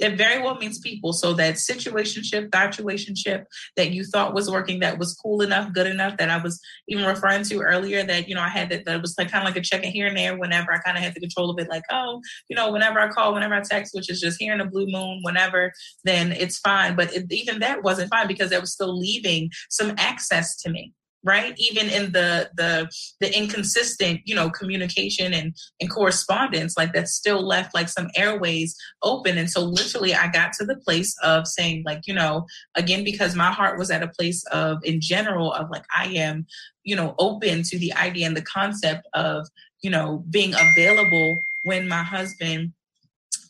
it 0.00 0.16
very 0.16 0.42
well 0.42 0.56
means 0.56 0.78
people. 0.78 1.12
So 1.12 1.32
that 1.34 1.54
situationship, 1.54 2.50
situationship 2.50 3.44
that 3.76 3.90
you 3.90 4.04
thought 4.04 4.34
was 4.34 4.50
working, 4.50 4.80
that 4.80 4.98
was 4.98 5.14
cool 5.14 5.42
enough, 5.42 5.72
good 5.72 5.86
enough, 5.86 6.16
that 6.16 6.30
I 6.30 6.42
was 6.42 6.60
even 6.88 7.04
referring 7.04 7.44
to 7.44 7.60
earlier, 7.60 8.02
that 8.02 8.28
you 8.28 8.34
know 8.34 8.40
I 8.40 8.48
had 8.48 8.70
that 8.70 8.84
that 8.86 9.00
was 9.00 9.14
like 9.18 9.30
kind 9.30 9.46
of 9.46 9.54
like 9.54 9.60
a 9.60 9.64
check 9.64 9.84
in 9.84 9.92
here 9.92 10.06
and 10.06 10.16
there. 10.16 10.36
Whenever 10.36 10.72
I 10.72 10.78
kind 10.78 10.96
of 10.96 11.02
had 11.02 11.14
the 11.14 11.20
control 11.20 11.50
of 11.50 11.58
it, 11.58 11.68
like 11.68 11.84
oh, 11.90 12.20
you 12.48 12.56
know, 12.56 12.72
whenever 12.72 13.00
I 13.00 13.08
call, 13.08 13.34
whenever 13.34 13.54
I 13.54 13.60
text, 13.60 13.94
which 13.94 14.10
is 14.10 14.20
just 14.20 14.40
here 14.40 14.54
in 14.54 14.60
a 14.60 14.66
blue 14.66 14.86
moon, 14.86 15.20
whenever, 15.22 15.72
then 16.04 16.32
it's 16.32 16.58
fine. 16.58 16.96
But 16.96 17.12
it, 17.14 17.30
even 17.30 17.60
that 17.60 17.82
wasn't 17.82 18.10
fine 18.10 18.28
because 18.28 18.50
that 18.50 18.60
was 18.60 18.72
still 18.72 18.98
leaving 18.98 19.50
some 19.70 19.94
access 19.98 20.56
to 20.58 20.70
me 20.70 20.92
right? 21.24 21.54
Even 21.58 21.88
in 21.88 22.12
the 22.12 22.50
the 22.56 22.88
the 23.20 23.36
inconsistent 23.36 24.20
you 24.24 24.34
know 24.34 24.50
communication 24.50 25.32
and 25.32 25.54
and 25.80 25.90
correspondence 25.90 26.76
like 26.76 26.92
that 26.92 27.08
still 27.08 27.46
left 27.46 27.74
like 27.74 27.88
some 27.88 28.08
airways 28.16 28.76
open. 29.02 29.38
And 29.38 29.50
so 29.50 29.60
literally 29.60 30.14
i 30.14 30.28
got 30.28 30.52
to 30.54 30.64
the 30.64 30.76
place 30.76 31.16
of 31.22 31.46
saying 31.46 31.82
like 31.84 32.02
you 32.06 32.14
know 32.14 32.46
again 32.74 33.04
because 33.04 33.34
my 33.34 33.50
heart 33.50 33.78
was 33.78 33.90
at 33.90 34.02
a 34.02 34.08
place 34.08 34.44
of 34.46 34.78
in 34.84 35.00
general 35.00 35.52
of 35.52 35.70
like 35.70 35.84
i 35.96 36.06
am 36.06 36.46
you 36.84 36.96
know 36.96 37.14
open 37.18 37.62
to 37.62 37.78
the 37.78 37.92
idea 37.94 38.26
and 38.26 38.36
the 38.36 38.42
concept 38.42 39.06
of 39.14 39.46
you 39.82 39.90
know 39.90 40.24
being 40.30 40.54
available 40.54 41.38
when 41.64 41.88
my 41.88 42.02
husband 42.02 42.72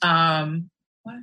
um 0.02 0.70
what 1.02 1.16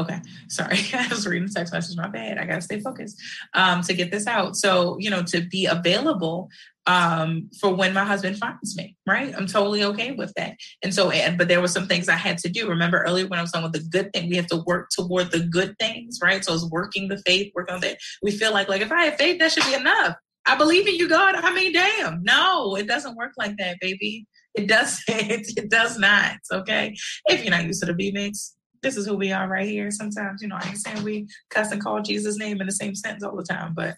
Okay, 0.00 0.18
sorry. 0.48 0.78
I 0.94 1.06
was 1.08 1.26
reading 1.26 1.48
the 1.48 1.54
text 1.54 1.72
message. 1.72 1.96
My 1.96 2.08
bad. 2.08 2.38
I 2.38 2.46
gotta 2.46 2.62
stay 2.62 2.80
focused 2.80 3.20
um, 3.54 3.82
to 3.82 3.94
get 3.94 4.10
this 4.10 4.26
out. 4.26 4.56
So, 4.56 4.96
you 4.98 5.10
know, 5.10 5.22
to 5.24 5.42
be 5.42 5.66
available 5.66 6.48
um, 6.86 7.50
for 7.60 7.74
when 7.74 7.92
my 7.92 8.04
husband 8.04 8.38
finds 8.38 8.76
me, 8.76 8.96
right? 9.06 9.34
I'm 9.36 9.46
totally 9.46 9.84
okay 9.84 10.12
with 10.12 10.32
that. 10.36 10.56
And 10.82 10.94
so, 10.94 11.10
and, 11.10 11.38
but 11.38 11.48
there 11.48 11.60
were 11.60 11.68
some 11.68 11.86
things 11.86 12.08
I 12.08 12.16
had 12.16 12.38
to 12.38 12.48
do. 12.48 12.68
Remember 12.68 13.02
earlier 13.02 13.26
when 13.26 13.38
I 13.38 13.42
was 13.42 13.52
talking 13.52 13.66
about 13.66 13.80
the 13.80 13.88
good 13.88 14.12
thing, 14.12 14.28
we 14.28 14.36
have 14.36 14.48
to 14.48 14.62
work 14.66 14.88
toward 14.90 15.30
the 15.30 15.40
good 15.40 15.76
things, 15.78 16.18
right? 16.22 16.44
So 16.44 16.54
it's 16.54 16.68
working 16.70 17.08
the 17.08 17.18
faith, 17.18 17.52
working 17.54 17.74
on 17.74 17.80
that. 17.82 17.98
We 18.22 18.32
feel 18.32 18.52
like, 18.52 18.68
like 18.68 18.82
if 18.82 18.90
I 18.90 19.04
have 19.04 19.16
faith, 19.16 19.38
that 19.38 19.52
should 19.52 19.64
be 19.64 19.74
enough. 19.74 20.16
I 20.46 20.56
believe 20.56 20.88
in 20.88 20.96
you, 20.96 21.08
God. 21.08 21.36
I 21.36 21.54
mean, 21.54 21.72
damn. 21.72 22.22
No, 22.24 22.76
it 22.76 22.88
doesn't 22.88 23.16
work 23.16 23.32
like 23.36 23.56
that, 23.58 23.78
baby 23.80 24.26
It 24.54 24.66
does 24.66 25.00
it, 25.06 25.52
it 25.56 25.70
does 25.70 25.98
not. 25.98 26.36
Okay. 26.52 26.96
If 27.26 27.44
you're 27.44 27.52
not 27.52 27.64
used 27.64 27.80
to 27.80 27.86
the 27.86 27.94
B 27.94 28.10
mix, 28.12 28.56
this 28.82 28.96
is 28.96 29.06
who 29.06 29.16
we 29.16 29.32
are 29.32 29.48
right 29.48 29.68
here. 29.68 29.90
Sometimes, 29.90 30.42
you 30.42 30.48
know, 30.48 30.58
I 30.60 30.68
ain't 30.68 30.78
saying 30.78 31.02
we 31.02 31.28
cuss 31.50 31.72
and 31.72 31.82
call 31.82 32.02
Jesus' 32.02 32.38
name 32.38 32.60
in 32.60 32.66
the 32.66 32.72
same 32.72 32.94
sentence 32.94 33.22
all 33.24 33.36
the 33.36 33.44
time, 33.44 33.74
but 33.74 33.96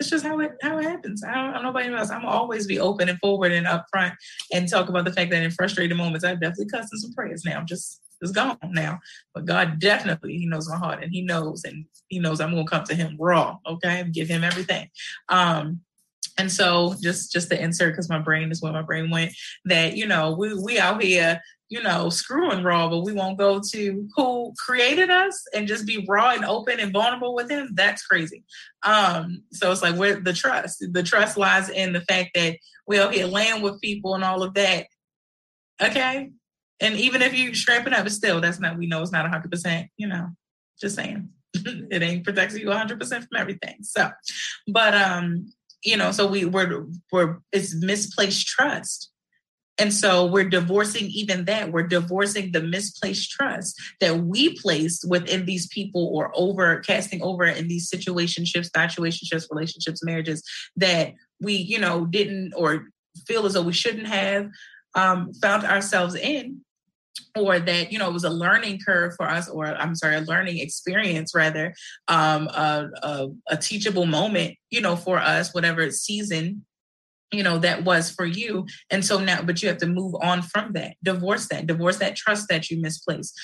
it's 0.00 0.08
just 0.08 0.24
how 0.24 0.40
it 0.40 0.52
how 0.62 0.78
it 0.78 0.84
happens. 0.84 1.22
I 1.22 1.34
don't, 1.34 1.54
I 1.54 1.68
about 1.68 1.82
anybody 1.82 2.00
else. 2.00 2.10
I'm 2.10 2.24
always 2.24 2.66
be 2.66 2.80
open 2.80 3.10
and 3.10 3.18
forward 3.18 3.52
and 3.52 3.66
upfront 3.66 4.14
and 4.52 4.68
talk 4.68 4.88
about 4.88 5.04
the 5.04 5.12
fact 5.12 5.30
that 5.30 5.42
in 5.42 5.50
frustrated 5.50 5.96
moments 5.96 6.24
I've 6.24 6.40
definitely 6.40 6.68
cussed 6.68 6.92
in 6.92 6.98
some 6.98 7.12
prayers 7.12 7.44
now. 7.44 7.58
I'm 7.58 7.66
just 7.66 8.00
it's 8.22 8.32
gone 8.32 8.58
now. 8.64 9.00
But 9.34 9.44
God 9.44 9.78
definitely 9.78 10.38
He 10.38 10.46
knows 10.46 10.68
my 10.68 10.76
heart 10.76 11.02
and 11.02 11.12
He 11.12 11.22
knows 11.22 11.64
and 11.64 11.84
He 12.08 12.18
knows 12.18 12.40
I'm 12.40 12.52
gonna 12.52 12.64
come 12.64 12.84
to 12.84 12.94
Him 12.94 13.16
raw, 13.18 13.58
okay, 13.66 14.00
and 14.00 14.14
give 14.14 14.28
Him 14.28 14.42
everything. 14.42 14.88
Um 15.28 15.82
and 16.38 16.50
so 16.50 16.94
just 17.02 17.32
just 17.32 17.50
to 17.50 17.62
insert 17.62 17.92
because 17.92 18.08
my 18.08 18.18
brain 18.18 18.50
is 18.50 18.62
where 18.62 18.72
my 18.72 18.82
brain 18.82 19.10
went 19.10 19.32
that 19.64 19.96
you 19.96 20.06
know 20.06 20.34
we 20.38 20.54
we 20.54 20.78
out 20.78 21.02
here 21.02 21.40
you 21.70 21.80
know, 21.80 22.10
screwing 22.10 22.64
raw, 22.64 22.90
but 22.90 23.04
we 23.04 23.12
won't 23.12 23.38
go 23.38 23.60
to 23.60 24.08
who 24.16 24.52
created 24.58 25.08
us 25.08 25.46
and 25.54 25.68
just 25.68 25.86
be 25.86 26.04
raw 26.08 26.32
and 26.32 26.44
open 26.44 26.80
and 26.80 26.92
vulnerable 26.92 27.32
with 27.32 27.48
him. 27.48 27.70
That's 27.74 28.04
crazy. 28.04 28.44
Um, 28.82 29.44
so 29.52 29.70
it's 29.70 29.80
like 29.80 29.94
where 29.94 30.20
the 30.20 30.32
trust, 30.32 30.84
the 30.90 31.04
trust 31.04 31.38
lies 31.38 31.70
in 31.70 31.92
the 31.92 32.00
fact 32.00 32.30
that 32.34 32.58
we'll 32.88 33.08
here 33.08 33.26
land 33.26 33.62
with 33.62 33.80
people 33.80 34.16
and 34.16 34.24
all 34.24 34.42
of 34.42 34.54
that. 34.54 34.88
Okay. 35.80 36.32
And 36.80 36.96
even 36.96 37.22
if 37.22 37.34
you're 37.34 37.54
strapping 37.54 37.92
up, 37.92 38.04
it's 38.04 38.16
still 38.16 38.40
that's 38.40 38.58
not 38.58 38.76
we 38.76 38.88
know 38.88 39.00
it's 39.00 39.12
not 39.12 39.30
hundred 39.30 39.52
percent, 39.52 39.88
you 39.96 40.08
know, 40.08 40.30
just 40.80 40.96
saying. 40.96 41.30
it 41.54 42.02
ain't 42.02 42.24
protects 42.24 42.56
you 42.56 42.66
100% 42.66 42.98
from 42.98 43.28
everything. 43.36 43.76
So, 43.82 44.10
but 44.68 44.94
um, 44.94 45.52
you 45.82 45.96
know, 45.96 46.12
so 46.12 46.26
we 46.26 46.44
we're 46.44 46.86
we're 47.12 47.38
it's 47.52 47.74
misplaced 47.74 48.46
trust 48.46 49.10
and 49.80 49.94
so 49.94 50.26
we're 50.26 50.48
divorcing 50.48 51.06
even 51.06 51.46
that. 51.46 51.72
We're 51.72 51.86
divorcing 51.86 52.52
the 52.52 52.60
misplaced 52.60 53.30
trust 53.30 53.80
that 54.00 54.24
we 54.24 54.54
placed 54.58 55.08
within 55.08 55.46
these 55.46 55.68
people 55.68 56.10
or 56.12 56.30
over 56.34 56.80
casting 56.80 57.22
over 57.22 57.46
in 57.46 57.66
these 57.66 57.90
situationships, 57.90 58.70
situationships, 58.72 59.46
relationships, 59.50 60.04
marriages 60.04 60.42
that 60.76 61.14
we, 61.40 61.54
you 61.54 61.78
know, 61.78 62.04
didn't 62.04 62.52
or 62.54 62.88
feel 63.26 63.46
as 63.46 63.54
though 63.54 63.62
we 63.62 63.72
shouldn't 63.72 64.06
have 64.06 64.50
um, 64.94 65.32
found 65.40 65.64
ourselves 65.64 66.14
in 66.14 66.60
or 67.36 67.58
that 67.58 67.92
you 67.92 67.98
know 67.98 68.08
it 68.08 68.12
was 68.12 68.24
a 68.24 68.30
learning 68.30 68.78
curve 68.84 69.14
for 69.16 69.28
us 69.28 69.48
or 69.48 69.66
i'm 69.66 69.94
sorry 69.94 70.16
a 70.16 70.20
learning 70.20 70.58
experience 70.58 71.34
rather 71.34 71.74
um 72.08 72.48
a, 72.48 72.88
a, 73.02 73.28
a 73.48 73.56
teachable 73.56 74.06
moment 74.06 74.56
you 74.70 74.80
know 74.80 74.96
for 74.96 75.18
us 75.18 75.54
whatever 75.54 75.90
season 75.90 76.64
you 77.32 77.42
know 77.42 77.58
that 77.58 77.84
was 77.84 78.10
for 78.10 78.24
you. 78.24 78.66
And 78.90 79.04
so 79.04 79.18
now 79.20 79.42
but 79.42 79.62
you 79.62 79.68
have 79.68 79.78
to 79.78 79.86
move 79.86 80.14
on 80.20 80.42
from 80.42 80.72
that 80.72 80.96
divorce 81.02 81.48
that 81.48 81.66
divorce 81.66 81.98
that 81.98 82.16
trust 82.16 82.48
that 82.48 82.70
you 82.70 82.80
misplaced 82.80 83.38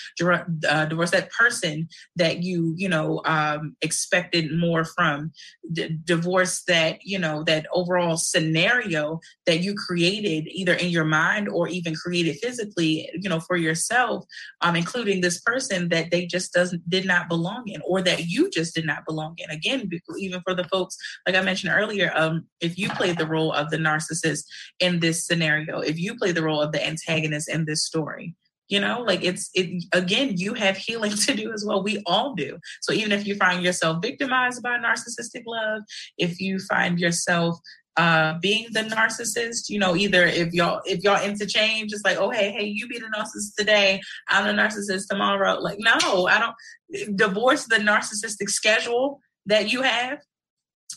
uh, 0.69 0.85
divorce 0.87 1.11
that 1.11 1.31
person 1.31 1.89
that 2.17 2.43
you 2.43 2.75
you 2.77 2.89
know 2.89 3.23
um, 3.25 3.77
expected 3.83 4.57
more 4.57 4.85
from 4.85 5.33
D- 5.73 5.99
divorce 6.05 6.63
that 6.65 6.99
you 7.03 7.19
know 7.19 7.43
that 7.45 7.67
overall 7.73 8.17
scenario 8.17 9.21
that 9.47 9.61
you 9.61 9.75
created 9.75 10.49
either 10.51 10.75
in 10.75 10.91
your 10.91 11.05
mind 11.05 11.49
or 11.49 11.69
even 11.69 11.95
created 11.95 12.37
physically 12.43 13.09
you 13.21 13.29
know 13.29 13.41
for 13.41 13.57
yourself 13.57 14.25
um, 14.63 14.75
including 14.75 15.21
this 15.21 15.41
person 15.41 15.89
that 15.91 16.11
they 16.11 16.27
just 16.27 16.53
doesn't 16.53 16.89
did 16.89 17.05
not 17.05 17.29
belong 17.29 17.65
in 17.67 17.81
or 17.87 18.03
that 18.03 18.27
you 18.27 18.51
just 18.51 18.75
did 18.75 18.87
not 18.87 19.05
belong 19.07 19.35
in. 19.39 19.51
Again 19.51 19.89
even 20.19 20.41
for 20.43 20.55
the 20.55 20.65
folks 20.65 20.97
like 21.27 21.35
i 21.37 21.41
mentioned 21.41 21.73
earlier 21.75 22.13
um, 22.15 22.47
if 22.61 22.79
you 22.79 22.89
played 22.91 23.19
the 23.19 23.27
role 23.27 23.53
of 23.53 23.71
the 23.71 23.76
the 23.77 23.83
narcissist 23.83 24.45
in 24.81 25.01
this 25.01 25.27
scenario, 25.27 25.81
if 25.81 25.99
you 25.99 26.17
play 26.17 26.33
the 26.33 26.43
role 26.43 26.63
of 26.63 26.73
the 26.73 26.85
antagonist 26.85 27.49
in 27.49 27.65
this 27.65 27.85
story, 27.85 28.35
you 28.69 28.81
know 28.81 29.03
like 29.07 29.23
it's 29.23 29.51
it 29.55 29.85
again 29.93 30.37
you 30.37 30.55
have 30.55 30.77
healing 30.77 31.13
to 31.27 31.35
do 31.35 31.53
as 31.53 31.65
well. 31.65 31.83
We 31.83 32.03
all 32.07 32.35
do. 32.35 32.59
So 32.81 32.93
even 32.93 33.13
if 33.13 33.27
you 33.27 33.37
find 33.37 33.63
yourself 33.63 34.03
victimized 34.03 34.63
by 34.63 34.79
narcissistic 34.79 35.43
love 35.47 35.83
if 36.19 36.41
you 36.41 36.59
find 36.59 36.99
yourself 36.99 37.59
uh 37.97 38.35
being 38.41 38.67
the 38.73 38.81
narcissist 38.81 39.71
you 39.71 39.79
know 39.79 39.97
either 39.97 40.27
if 40.27 40.53
y'all 40.53 40.83
if 40.85 41.03
y'all 41.03 41.23
interchange 41.25 41.93
it's 41.93 42.05
like 42.05 42.19
oh 42.19 42.31
hey 42.31 42.51
hey 42.51 42.65
you 42.65 42.87
be 42.89 42.99
the 42.99 43.07
narcissist 43.07 43.55
today 43.57 44.01
i'm 44.29 44.45
the 44.45 44.63
narcissist 44.63 45.09
tomorrow. 45.09 45.59
Like 45.61 45.79
no 45.79 46.27
i 46.27 46.39
don't 46.39 47.17
divorce 47.17 47.65
the 47.65 47.77
narcissistic 47.77 48.51
schedule 48.51 49.21
that 49.47 49.73
you 49.73 49.83
have 49.83 50.19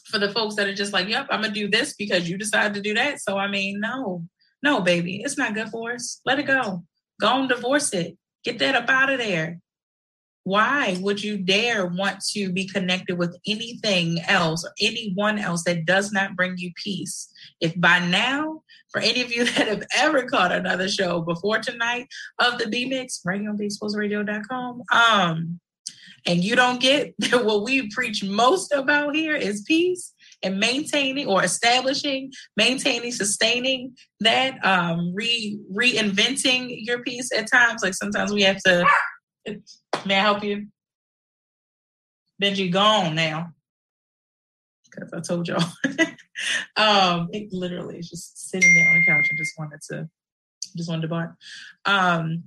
for 0.06 0.20
the 0.20 0.32
folks 0.32 0.56
that 0.56 0.68
are 0.68 0.74
just 0.74 0.94
like, 0.94 1.08
yep, 1.08 1.28
I'm 1.30 1.42
gonna 1.42 1.54
do 1.54 1.70
this 1.70 1.94
because 1.94 2.30
you 2.30 2.38
decided 2.38 2.74
to 2.76 2.82
do 2.82 2.94
that. 2.96 3.22
So 3.22 3.38
I 3.38 3.48
mean, 3.48 3.80
no, 3.80 4.24
no, 4.64 4.82
baby, 4.82 5.22
it's 5.24 5.38
not 5.38 5.54
good 5.54 5.70
for 5.70 5.94
us. 5.94 6.22
Let 6.26 6.40
it 6.40 6.48
go. 6.48 6.84
Go 7.22 7.40
and 7.40 7.50
divorce 7.50 7.94
it. 7.94 8.18
Get 8.44 8.60
that 8.60 8.76
up 8.76 8.90
out 8.90 9.12
of 9.12 9.20
there. 9.20 9.60
Why 10.44 10.98
would 11.02 11.22
you 11.24 11.38
dare 11.38 11.86
want 11.86 12.22
to 12.32 12.52
be 12.52 12.68
connected 12.68 13.18
with 13.18 13.38
anything 13.46 14.20
else 14.22 14.66
or 14.66 14.72
anyone 14.82 15.38
else 15.38 15.64
that 15.66 15.86
does 15.86 16.12
not 16.12 16.36
bring 16.36 16.56
you 16.58 16.72
peace? 16.76 17.30
If 17.62 17.80
by 17.80 18.00
now, 18.00 18.64
for 18.92 19.02
any 19.02 19.22
of 19.22 19.32
you 19.32 19.46
that 19.46 19.68
have 19.68 19.84
ever 19.96 20.24
caught 20.24 20.52
another 20.52 20.88
show 20.88 21.22
before 21.22 21.60
tonight 21.60 22.08
of 22.40 22.58
the 22.58 22.68
B 22.68 22.86
Mix, 22.86 23.22
right 23.26 23.40
on 23.40 23.58
BigExposedRadio.com, 23.58 24.84
um, 24.92 25.60
and 26.26 26.44
you 26.44 26.56
don't 26.56 26.82
get 26.82 27.14
what 27.32 27.64
we 27.64 27.90
preach 27.90 28.24
most 28.24 28.72
about 28.72 29.16
here 29.16 29.36
is 29.36 29.64
peace 29.64 30.14
and 30.42 30.60
maintaining 30.60 31.28
or 31.28 31.44
establishing, 31.44 32.32
maintaining, 32.56 33.12
sustaining 33.12 33.96
that, 34.22 34.64
um, 34.66 35.14
re 35.14 35.60
reinventing 35.74 36.76
your 36.80 37.04
peace 37.04 37.32
at 37.36 37.52
times. 37.52 37.84
Like 37.84 37.94
sometimes 37.94 38.32
we 38.32 38.44
have 38.44 38.58
to. 38.66 38.86
May 40.06 40.16
I 40.16 40.22
help 40.22 40.44
you? 40.44 40.68
Benji 42.42 42.72
gone 42.72 43.16
now. 43.16 43.50
Because 44.90 45.14
I 45.14 45.20
told 45.20 45.48
y'all. 45.48 45.64
um, 46.78 47.30
it 47.34 47.52
literally 47.52 48.00
is 48.00 48.10
just 48.10 48.50
sitting 48.50 48.74
there 48.74 48.88
on 48.88 48.96
the 48.96 49.06
couch 49.06 49.28
and 49.30 49.38
just 49.38 49.54
wanted 49.58 49.82
to 49.90 50.10
just 50.78 50.90
wanted 50.90 51.04
to 51.04 51.08
bark. 51.08 51.36
Um, 51.86 52.44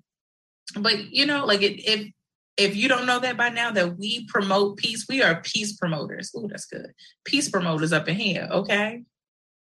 but 0.79 1.13
you 1.13 1.27
know, 1.27 1.45
like 1.45 1.63
it, 1.63 1.81
it 1.81 2.13
if 2.57 2.77
you 2.77 2.89
don't 2.89 3.07
know 3.07 3.19
that 3.19 3.37
by 3.37 3.49
now, 3.49 3.71
that 3.71 3.99
we 3.99 4.27
promote 4.27 4.77
peace, 4.77 5.07
we 5.09 5.23
are 5.23 5.41
peace 5.43 5.75
promoters. 5.75 6.31
Oh, 6.37 6.49
that's 6.49 6.67
good. 6.67 6.93
Peace 7.25 7.49
promoters 7.49 7.93
up 7.93 8.09
in 8.09 8.17
here, 8.17 8.49
okay? 8.51 9.05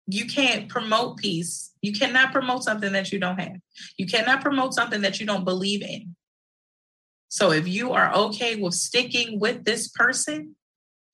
You 0.06 0.26
can't 0.26 0.68
promote 0.68 1.18
peace. 1.18 1.72
You 1.82 1.92
cannot 1.92 2.32
promote 2.32 2.64
something 2.64 2.92
that 2.92 3.12
you 3.12 3.20
don't 3.20 3.38
have. 3.38 3.56
You 3.96 4.06
cannot 4.06 4.40
promote 4.40 4.74
something 4.74 5.02
that 5.02 5.20
you 5.20 5.26
don't 5.26 5.44
believe 5.44 5.82
in. 5.82 6.16
So 7.28 7.52
if 7.52 7.68
you 7.68 7.92
are 7.92 8.12
okay 8.12 8.56
with 8.56 8.74
sticking 8.74 9.38
with 9.38 9.64
this 9.64 9.88
person, 9.88 10.56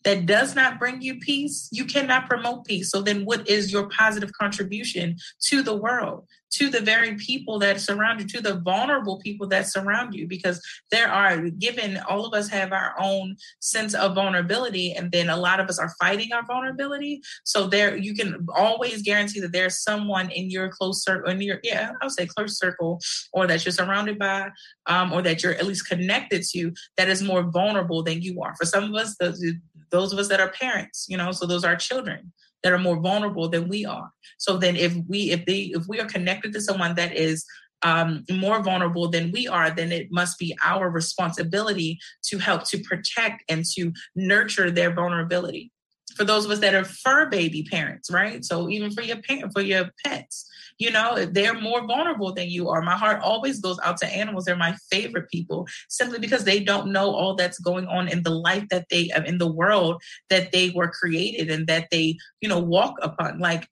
that 0.07 0.25
does 0.25 0.55
not 0.55 0.79
bring 0.79 1.03
you 1.03 1.19
peace, 1.19 1.69
you 1.73 1.85
cannot 1.85 2.29
promote 2.29 2.65
peace. 2.65 2.93
So 2.93 3.03
then, 3.03 3.25
what 3.25 3.49
is 3.49 3.73
your 3.73 3.89
positive 3.89 4.31
contribution 4.41 5.17
to 5.49 5.63
the 5.63 5.75
world, 5.75 6.29
to 6.53 6.71
the 6.71 6.81
very 6.81 7.17
people 7.17 7.59
that 7.59 7.81
surround 7.81 8.21
you, 8.21 8.29
to 8.29 8.41
the 8.41 8.61
vulnerable 8.61 9.19
people 9.19 9.49
that 9.49 9.67
surround 9.67 10.15
you? 10.15 10.29
Because 10.29 10.63
there 10.93 11.09
are, 11.09 11.51
given 11.51 11.99
all 12.09 12.25
of 12.25 12.35
us 12.35 12.49
have 12.51 12.71
our 12.71 12.95
own 13.01 13.35
sense 13.59 13.95
of 13.95 14.15
vulnerability, 14.15 14.93
and 14.93 15.11
then 15.11 15.29
a 15.29 15.37
lot 15.37 15.59
of 15.59 15.69
us 15.69 15.81
are 15.81 15.93
fighting 15.99 16.33
our 16.33 16.47
vulnerability. 16.47 17.21
So 17.43 17.67
there, 17.67 17.97
you 17.97 18.15
can 18.15 18.47
always 18.55 19.03
guarantee 19.03 19.41
that 19.41 19.51
there's 19.51 19.83
someone 19.83 20.31
in 20.31 20.51
your 20.51 20.69
close 20.69 21.03
circle, 21.03 21.33
in 21.33 21.41
your 21.41 21.59
yeah, 21.65 21.91
I 22.01 22.05
would 22.05 22.13
say 22.13 22.27
close 22.27 22.57
circle, 22.57 23.01
or 23.33 23.49
that 23.49 23.65
you're 23.65 23.73
surrounded 23.73 24.21
by, 24.21 24.51
um, 24.87 25.13
or 25.13 25.21
that 25.23 25.43
you're 25.43 25.55
at 25.55 25.67
least 25.67 25.89
connected 25.89 26.45
to, 26.53 26.73
that 26.97 27.09
is 27.09 27.25
more 27.25 27.43
vulnerable 27.43 28.05
than 28.05 28.23
you 28.23 28.41
are. 28.41 28.55
For 28.55 28.67
some 28.67 28.85
of 28.85 28.95
us, 28.95 29.17
the 29.19 29.59
those 29.91 30.13
of 30.13 30.19
us 30.19 30.29
that 30.29 30.41
are 30.41 30.51
parents, 30.51 31.07
you 31.09 31.17
know, 31.17 31.33
so 31.33 31.47
those 31.47 31.65
are 31.65 31.77
children 31.77 32.33
that 32.63 32.73
are 32.73 32.79
more 32.79 33.01
vulnerable 33.01 33.49
than 33.49 33.69
we 33.69 33.85
are. 33.85 34.11
So 34.39 34.57
then 34.57 34.77
if 34.77 34.95
we 35.09 35.31
if 35.31 35.47
they 35.47 35.71
if 35.75 35.87
we 35.89 36.01
are 36.01 36.07
connected 36.07 36.53
to 36.53 36.61
someone 36.61 36.95
that 36.97 37.15
is 37.15 37.45
um, 37.83 38.25
more 38.31 38.63
vulnerable 38.63 39.09
than 39.09 39.31
we 39.33 39.47
are, 39.47 39.71
then 39.71 39.93
it 39.93 40.09
must 40.11 40.39
be 40.39 40.57
our 40.65 40.91
responsibility 40.91 41.99
to 42.25 42.39
help 42.39 42.65
to 42.65 42.79
protect 42.81 43.45
and 43.49 43.65
to 43.77 43.93
nurture 44.15 44.71
their 44.71 44.93
vulnerability. 44.93 45.71
For 46.17 46.25
those 46.25 46.45
of 46.45 46.51
us 46.51 46.61
that 46.61 46.75
are 46.75 46.85
fur 46.85 47.27
baby 47.27 47.63
parents, 47.65 48.11
right? 48.11 48.45
So 48.45 48.69
even 48.71 48.91
for 48.91 49.03
your 49.03 49.21
parent, 49.21 49.53
for 49.53 49.61
your 49.61 49.91
pets, 50.05 50.49
you 50.79 50.91
know, 50.91 51.25
they're 51.25 51.59
more 51.59 51.87
vulnerable 51.87 52.33
than 52.33 52.49
you 52.49 52.69
are. 52.69 52.83
My 52.83 52.97
heart 52.97 53.23
always 53.23 53.61
goes 53.61 53.79
out 53.83 53.97
to 53.99 54.07
animals. 54.07 54.45
They're 54.45 54.57
my 54.57 54.77
favorite 54.91 55.31
people 55.31 55.67
simply 55.89 56.19
because 56.19 56.45
they 56.45 56.61
don't 56.61 56.93
know 56.93 57.15
all 57.15 57.35
that's 57.35 57.59
going 57.59 57.87
on 57.87 58.09
in 58.09 58.23
the 58.23 58.31
life 58.31 58.65
that 58.71 58.87
they, 58.91 59.11
in 59.27 59.39
the 59.39 59.51
world 59.51 60.03
that 60.31 60.53
they 60.53 60.71
were 60.71 60.89
created 60.89 61.51
and 61.51 61.67
that 61.67 61.89
they, 61.91 62.17
you 62.41 62.49
know, 62.49 62.59
walk 62.59 62.97
upon. 63.03 63.39
Like, 63.39 63.69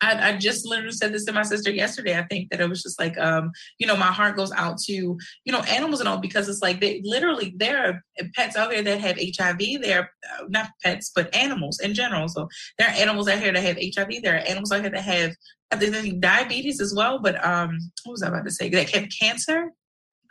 I, 0.00 0.30
I, 0.30 0.36
just 0.36 0.66
literally 0.66 0.92
said 0.92 1.12
this 1.12 1.24
to 1.24 1.32
my 1.32 1.42
sister 1.42 1.70
yesterday. 1.70 2.18
I 2.18 2.24
think 2.24 2.50
that 2.50 2.60
it 2.60 2.68
was 2.68 2.82
just 2.82 3.00
like, 3.00 3.16
um, 3.18 3.50
you 3.78 3.86
know, 3.86 3.96
my 3.96 4.06
heart 4.06 4.36
goes 4.36 4.52
out 4.52 4.78
to, 4.80 4.92
you 4.92 5.52
know, 5.52 5.60
animals 5.60 6.00
and 6.00 6.08
all 6.08 6.18
because 6.18 6.48
it's 6.48 6.60
like 6.60 6.80
they 6.80 7.00
literally 7.02 7.54
there 7.56 7.78
are 8.18 8.26
pets 8.34 8.56
out 8.56 8.72
here 8.72 8.82
that 8.82 9.00
have 9.00 9.16
HIV. 9.18 9.80
They're 9.82 10.10
uh, 10.38 10.44
not 10.48 10.70
pets, 10.84 11.10
but 11.14 11.34
animals 11.34 11.80
in 11.80 11.94
general. 11.94 12.28
So 12.28 12.48
there 12.78 12.88
are 12.88 12.92
animals 12.92 13.28
out 13.28 13.38
here 13.38 13.52
that 13.52 13.62
have 13.62 13.78
HIV. 13.78 14.22
There 14.22 14.34
are 14.34 14.38
animals 14.38 14.70
out 14.70 14.82
here 14.82 14.90
that 14.90 15.02
have 15.02 15.34
I 15.70 15.76
think 15.76 16.20
diabetes 16.20 16.80
as 16.80 16.94
well. 16.94 17.18
But 17.18 17.42
um, 17.44 17.78
what 18.04 18.12
was 18.12 18.22
I 18.22 18.28
about 18.28 18.44
to 18.44 18.50
say? 18.50 18.68
That 18.68 18.90
have 18.90 19.08
cancer. 19.18 19.72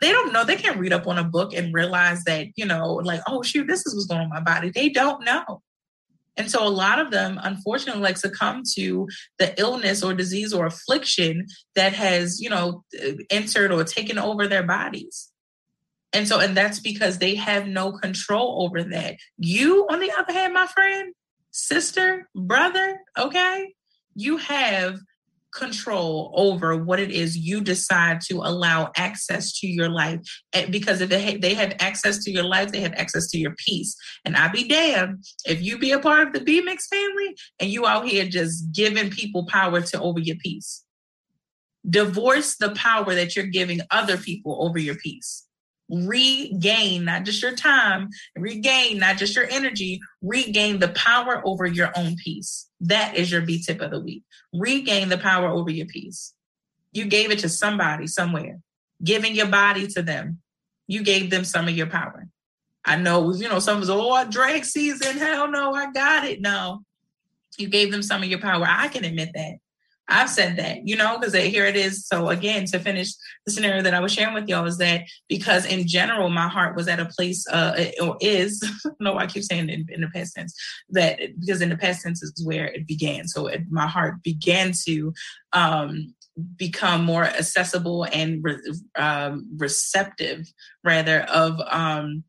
They 0.00 0.12
don't 0.12 0.32
know. 0.32 0.44
They 0.44 0.56
can't 0.56 0.78
read 0.78 0.92
up 0.92 1.06
on 1.06 1.18
a 1.18 1.24
book 1.24 1.54
and 1.54 1.74
realize 1.74 2.22
that, 2.24 2.48
you 2.56 2.66
know, 2.66 2.94
like, 2.94 3.22
oh 3.26 3.42
shoot, 3.42 3.66
this 3.66 3.86
is 3.86 3.94
what's 3.94 4.06
going 4.06 4.20
on 4.20 4.28
my 4.28 4.40
body. 4.40 4.70
They 4.70 4.90
don't 4.90 5.24
know. 5.24 5.62
And 6.36 6.50
so 6.50 6.66
a 6.66 6.68
lot 6.68 6.98
of 6.98 7.10
them, 7.10 7.38
unfortunately, 7.42 8.02
like 8.02 8.16
succumb 8.16 8.62
to 8.74 9.08
the 9.38 9.58
illness 9.58 10.02
or 10.02 10.12
disease 10.14 10.52
or 10.52 10.66
affliction 10.66 11.46
that 11.74 11.94
has, 11.94 12.40
you 12.40 12.50
know, 12.50 12.84
entered 13.30 13.72
or 13.72 13.84
taken 13.84 14.18
over 14.18 14.46
their 14.46 14.62
bodies. 14.62 15.30
And 16.12 16.28
so, 16.28 16.38
and 16.40 16.56
that's 16.56 16.80
because 16.80 17.18
they 17.18 17.34
have 17.34 17.66
no 17.66 17.92
control 17.92 18.64
over 18.64 18.82
that. 18.84 19.16
You, 19.38 19.86
on 19.90 20.00
the 20.00 20.12
other 20.12 20.32
hand, 20.32 20.54
my 20.54 20.66
friend, 20.66 21.12
sister, 21.50 22.28
brother, 22.34 23.00
okay, 23.18 23.74
you 24.14 24.36
have 24.38 24.98
control 25.56 26.32
over 26.34 26.76
what 26.76 27.00
it 27.00 27.10
is 27.10 27.36
you 27.36 27.60
decide 27.60 28.20
to 28.20 28.36
allow 28.36 28.92
access 28.96 29.58
to 29.60 29.66
your 29.66 29.88
life. 29.88 30.20
Because 30.70 31.00
if 31.00 31.08
they 31.08 31.54
have 31.54 31.74
access 31.80 32.22
to 32.24 32.30
your 32.30 32.44
life, 32.44 32.70
they 32.70 32.80
have 32.80 32.94
access 32.94 33.30
to 33.30 33.38
your 33.38 33.54
peace. 33.66 33.96
And 34.24 34.36
I 34.36 34.48
be 34.48 34.68
damned 34.68 35.24
if 35.46 35.62
you 35.62 35.78
be 35.78 35.92
a 35.92 35.98
part 35.98 36.28
of 36.28 36.34
the 36.34 36.40
B 36.40 36.60
Mix 36.60 36.86
family 36.88 37.36
and 37.58 37.70
you 37.70 37.86
out 37.86 38.06
here 38.06 38.26
just 38.26 38.72
giving 38.72 39.10
people 39.10 39.46
power 39.46 39.80
to 39.80 40.00
over 40.00 40.20
your 40.20 40.36
peace. 40.36 40.84
Divorce 41.88 42.56
the 42.56 42.70
power 42.74 43.14
that 43.14 43.34
you're 43.34 43.46
giving 43.46 43.80
other 43.90 44.16
people 44.18 44.64
over 44.64 44.78
your 44.78 44.96
peace 44.96 45.45
regain 45.88 47.04
not 47.04 47.24
just 47.24 47.42
your 47.42 47.54
time, 47.54 48.08
regain 48.36 48.98
not 48.98 49.18
just 49.18 49.36
your 49.36 49.46
energy, 49.48 50.00
regain 50.22 50.78
the 50.78 50.88
power 50.88 51.42
over 51.44 51.66
your 51.66 51.92
own 51.96 52.16
peace. 52.16 52.68
That 52.80 53.16
is 53.16 53.30
your 53.30 53.42
B 53.42 53.62
tip 53.62 53.80
of 53.80 53.90
the 53.90 54.00
week. 54.00 54.22
Regain 54.52 55.08
the 55.08 55.18
power 55.18 55.48
over 55.48 55.70
your 55.70 55.86
peace. 55.86 56.34
You 56.92 57.06
gave 57.06 57.30
it 57.30 57.40
to 57.40 57.48
somebody 57.48 58.06
somewhere, 58.06 58.60
giving 59.02 59.34
your 59.34 59.48
body 59.48 59.86
to 59.88 60.02
them. 60.02 60.40
You 60.86 61.02
gave 61.02 61.30
them 61.30 61.44
some 61.44 61.68
of 61.68 61.76
your 61.76 61.88
power. 61.88 62.28
I 62.84 62.96
know, 62.96 63.34
you 63.34 63.48
know, 63.48 63.58
some 63.58 63.82
us, 63.82 63.88
oh, 63.90 64.30
drag 64.30 64.64
season. 64.64 65.18
Hell 65.18 65.50
no, 65.50 65.74
I 65.74 65.90
got 65.90 66.24
it. 66.24 66.40
No, 66.40 66.84
you 67.58 67.68
gave 67.68 67.90
them 67.90 68.02
some 68.02 68.22
of 68.22 68.28
your 68.28 68.38
power. 68.38 68.64
I 68.66 68.88
can 68.88 69.04
admit 69.04 69.30
that. 69.34 69.56
I've 70.08 70.30
said 70.30 70.56
that, 70.56 70.86
you 70.86 70.96
know, 70.96 71.18
because 71.18 71.34
here 71.34 71.66
it 71.66 71.76
is. 71.76 72.06
So 72.06 72.28
again, 72.28 72.64
to 72.66 72.78
finish 72.78 73.12
the 73.44 73.52
scenario 73.52 73.82
that 73.82 73.94
I 73.94 74.00
was 74.00 74.12
sharing 74.12 74.34
with 74.34 74.48
y'all 74.48 74.66
is 74.66 74.78
that 74.78 75.02
because 75.28 75.66
in 75.66 75.86
general 75.86 76.30
my 76.30 76.48
heart 76.48 76.76
was 76.76 76.86
at 76.86 77.00
a 77.00 77.06
place, 77.06 77.46
uh, 77.48 77.86
or 78.00 78.16
is 78.20 78.62
no, 79.00 79.18
I 79.18 79.26
keep 79.26 79.42
saying 79.42 79.68
in, 79.68 79.86
in, 79.88 80.00
the 80.02 80.08
past 80.08 80.34
tense 80.36 80.54
that 80.90 81.18
because 81.40 81.60
in 81.60 81.70
the 81.70 81.76
past 81.76 82.02
tense 82.02 82.22
is 82.22 82.44
where 82.44 82.66
it 82.66 82.86
began. 82.86 83.26
So 83.26 83.48
it, 83.48 83.62
my 83.68 83.86
heart 83.86 84.22
began 84.22 84.72
to 84.86 85.12
um, 85.52 86.14
become 86.56 87.04
more 87.04 87.24
accessible 87.24 88.04
and 88.04 88.44
re- 88.44 88.60
um, 88.96 89.48
receptive, 89.56 90.52
rather 90.84 91.22
of. 91.22 91.60
Um, 91.68 92.24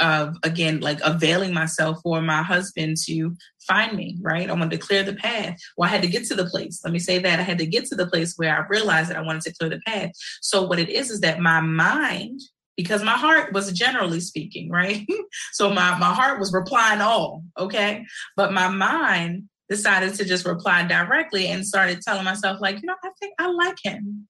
of 0.00 0.36
again 0.42 0.80
like 0.80 1.00
availing 1.02 1.52
myself 1.52 1.98
for 2.02 2.22
my 2.22 2.42
husband 2.42 2.96
to 3.04 3.36
find 3.66 3.96
me 3.96 4.16
right? 4.20 4.48
I 4.48 4.52
wanted 4.52 4.72
to 4.72 4.86
clear 4.86 5.02
the 5.02 5.14
path. 5.14 5.58
Well 5.76 5.88
i 5.88 5.90
had 5.90 6.02
to 6.02 6.08
get 6.08 6.24
to 6.26 6.34
the 6.34 6.46
place. 6.46 6.80
Let 6.84 6.92
me 6.92 6.98
say 6.98 7.18
that. 7.18 7.40
I 7.40 7.42
had 7.42 7.58
to 7.58 7.66
get 7.66 7.84
to 7.86 7.96
the 7.96 8.06
place 8.06 8.34
where 8.36 8.56
i 8.56 8.66
realized 8.68 9.10
that 9.10 9.16
i 9.16 9.22
wanted 9.22 9.42
to 9.42 9.54
clear 9.54 9.70
the 9.70 9.80
path. 9.86 10.12
So 10.40 10.62
what 10.62 10.78
it 10.78 10.88
is 10.88 11.10
is 11.10 11.20
that 11.20 11.40
my 11.40 11.60
mind 11.60 12.40
because 12.76 13.04
my 13.04 13.12
heart 13.12 13.52
was 13.52 13.72
generally 13.72 14.20
speaking 14.20 14.70
right? 14.70 15.06
So 15.52 15.68
my 15.70 15.98
my 15.98 16.12
heart 16.12 16.38
was 16.38 16.52
replying 16.52 17.00
all 17.00 17.42
okay? 17.58 18.04
But 18.36 18.52
my 18.52 18.68
mind 18.68 19.48
decided 19.68 20.14
to 20.14 20.24
just 20.24 20.46
reply 20.46 20.86
directly 20.86 21.48
and 21.48 21.66
started 21.66 22.00
telling 22.02 22.24
myself 22.24 22.60
like 22.60 22.76
you 22.76 22.86
know 22.86 22.94
i 23.02 23.10
think 23.18 23.34
i 23.38 23.46
like 23.46 23.78
him 23.82 24.28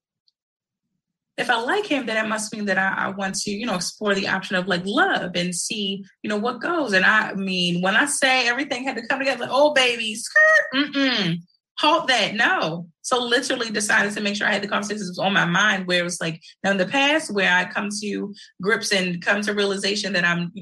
if 1.36 1.50
I 1.50 1.60
like 1.60 1.86
him, 1.86 2.06
then 2.06 2.24
it 2.24 2.28
must 2.28 2.52
mean 2.52 2.66
that 2.66 2.78
I, 2.78 3.06
I, 3.06 3.08
want 3.10 3.34
to, 3.36 3.50
you 3.50 3.66
know, 3.66 3.74
explore 3.74 4.14
the 4.14 4.28
option 4.28 4.56
of 4.56 4.68
like 4.68 4.82
love 4.84 5.32
and 5.34 5.54
see, 5.54 6.04
you 6.22 6.28
know, 6.28 6.36
what 6.36 6.60
goes. 6.60 6.92
And 6.92 7.04
I 7.04 7.34
mean, 7.34 7.82
when 7.82 7.96
I 7.96 8.06
say 8.06 8.46
everything 8.46 8.84
had 8.84 8.96
to 8.96 9.06
come 9.06 9.18
together, 9.18 9.40
like, 9.40 9.50
oh 9.52 9.72
baby, 9.72 10.14
skirt, 10.14 10.64
mm-mm, 10.74 11.38
halt 11.78 12.06
that. 12.06 12.34
No. 12.34 12.88
So 13.02 13.22
literally 13.22 13.70
decided 13.70 14.12
to 14.14 14.20
make 14.20 14.36
sure 14.36 14.46
I 14.46 14.52
had 14.52 14.62
the 14.62 14.68
conversations 14.68 15.18
on 15.18 15.32
my 15.32 15.44
mind 15.44 15.86
where 15.86 16.00
it 16.00 16.04
was 16.04 16.20
like 16.20 16.40
now 16.62 16.70
in 16.70 16.78
the 16.78 16.86
past 16.86 17.34
where 17.34 17.52
I 17.52 17.64
come 17.64 17.88
to 18.00 18.32
grips 18.62 18.92
and 18.92 19.20
come 19.20 19.42
to 19.42 19.54
realization 19.54 20.12
that 20.12 20.24
I'm 20.24 20.52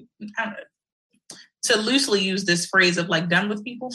to 1.65 1.79
loosely 1.79 2.21
use 2.21 2.45
this 2.45 2.67
phrase 2.67 2.99
of 2.99 3.09
like 3.09 3.29
done 3.29 3.49
with 3.49 3.65
people 3.65 3.93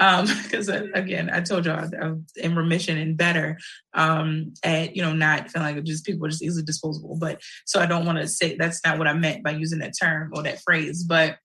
because 0.00 0.70
um, 0.70 0.90
again, 0.94 1.28
I 1.30 1.40
told 1.42 1.66
you 1.66 1.72
I'm 1.72 2.26
in 2.36 2.56
remission 2.56 2.96
and 2.96 3.16
better 3.16 3.58
um, 3.92 4.54
at 4.64 4.96
you 4.96 5.02
know 5.02 5.12
not 5.12 5.50
feeling 5.50 5.76
like 5.76 5.84
just 5.84 6.06
people 6.06 6.26
are 6.26 6.30
just 6.30 6.42
easily 6.42 6.64
disposable. 6.64 7.16
But 7.20 7.40
so 7.66 7.80
I 7.80 7.86
don't 7.86 8.06
want 8.06 8.18
to 8.18 8.26
say 8.26 8.56
that's 8.56 8.80
not 8.84 8.98
what 8.98 9.06
I 9.06 9.12
meant 9.12 9.44
by 9.44 9.50
using 9.50 9.80
that 9.80 9.94
term 10.00 10.32
or 10.34 10.42
that 10.42 10.62
phrase. 10.62 11.04
But 11.04 11.36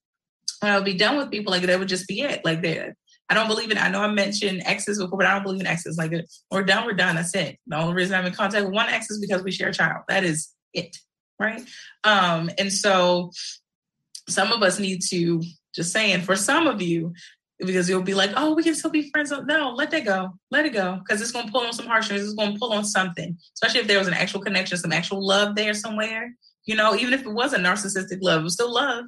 when 0.62 0.72
I'll 0.72 0.84
be 0.84 0.94
done 0.94 1.18
with 1.18 1.32
people, 1.32 1.52
like 1.52 1.64
that 1.64 1.80
would 1.80 1.90
just 1.90 2.08
be 2.08 2.22
it. 2.22 2.46
Like 2.46 2.62
that, 2.62 2.96
I 3.30 3.34
don't 3.34 3.50
believe 3.50 3.72
in. 3.72 3.78
I 3.78 3.90
know 3.90 4.02
I 4.02 4.08
mentioned 4.08 4.64
exes 4.66 5.00
before, 5.00 5.18
but 5.18 5.28
I 5.28 5.34
don't 5.34 5.44
believe 5.44 5.60
in 5.60 5.68
exes. 5.68 5.98
Like 5.98 6.14
we're 6.50 6.64
done, 6.64 6.86
we're 6.86 6.94
done. 6.94 7.16
That's 7.16 7.36
it. 7.36 7.60
The 7.68 7.78
only 7.78 7.94
reason 7.94 8.16
I'm 8.16 8.26
in 8.26 8.34
contact 8.34 8.64
with 8.64 8.74
one 8.74 8.88
ex 8.88 9.10
is 9.12 9.20
because 9.20 9.44
we 9.44 9.52
share 9.52 9.70
a 9.70 9.74
child. 9.74 10.04
That 10.08 10.24
is 10.24 10.50
it, 10.74 10.96
right? 11.40 11.62
Um, 12.06 12.50
and 12.58 12.72
so 12.72 13.32
some 14.30 14.54
of 14.54 14.64
us 14.64 14.80
need 14.80 15.02
to 15.10 15.42
just 15.76 15.92
saying 15.92 16.22
for 16.22 16.36
some 16.36 16.68
of 16.68 16.82
you 16.82 17.14
because 17.60 17.90
you'll 17.90 18.02
be 18.02 18.14
like, 18.14 18.32
oh, 18.36 18.54
we 18.54 18.64
can 18.64 18.76
still 18.76 18.92
be 18.92 19.10
friends. 19.10 19.32
Oh, 19.32 19.42
no, 19.42 19.72
let 19.72 19.92
that 19.92 20.06
go. 20.06 20.32
Let 20.52 20.66
it 20.66 20.74
go. 20.74 21.00
Because 21.00 21.22
it's 21.22 21.32
going 21.32 21.46
to 21.46 21.52
pull 21.52 21.62
on 21.62 21.74
some 21.74 21.88
heartstrings. 21.88 22.24
It's 22.24 22.34
going 22.34 22.54
to 22.54 22.60
pull 22.60 22.74
on 22.74 22.84
something, 22.84 23.38
especially 23.54 23.82
if 23.82 23.88
there 23.88 24.00
was 24.00 24.08
an 24.08 24.14
actual 24.14 24.42
connection, 24.42 24.78
some 24.78 24.92
actual 24.92 25.26
love 25.26 25.56
there 25.56 25.74
somewhere. 25.74 26.34
You 26.66 26.76
know, 26.76 26.96
even 26.96 27.14
if 27.14 27.22
it 27.22 27.32
was 27.32 27.54
a 27.54 27.60
narcissistic 27.60 28.18
love, 28.22 28.42
it 28.42 28.44
was 28.44 28.54
still 28.54 28.74
love. 28.74 29.06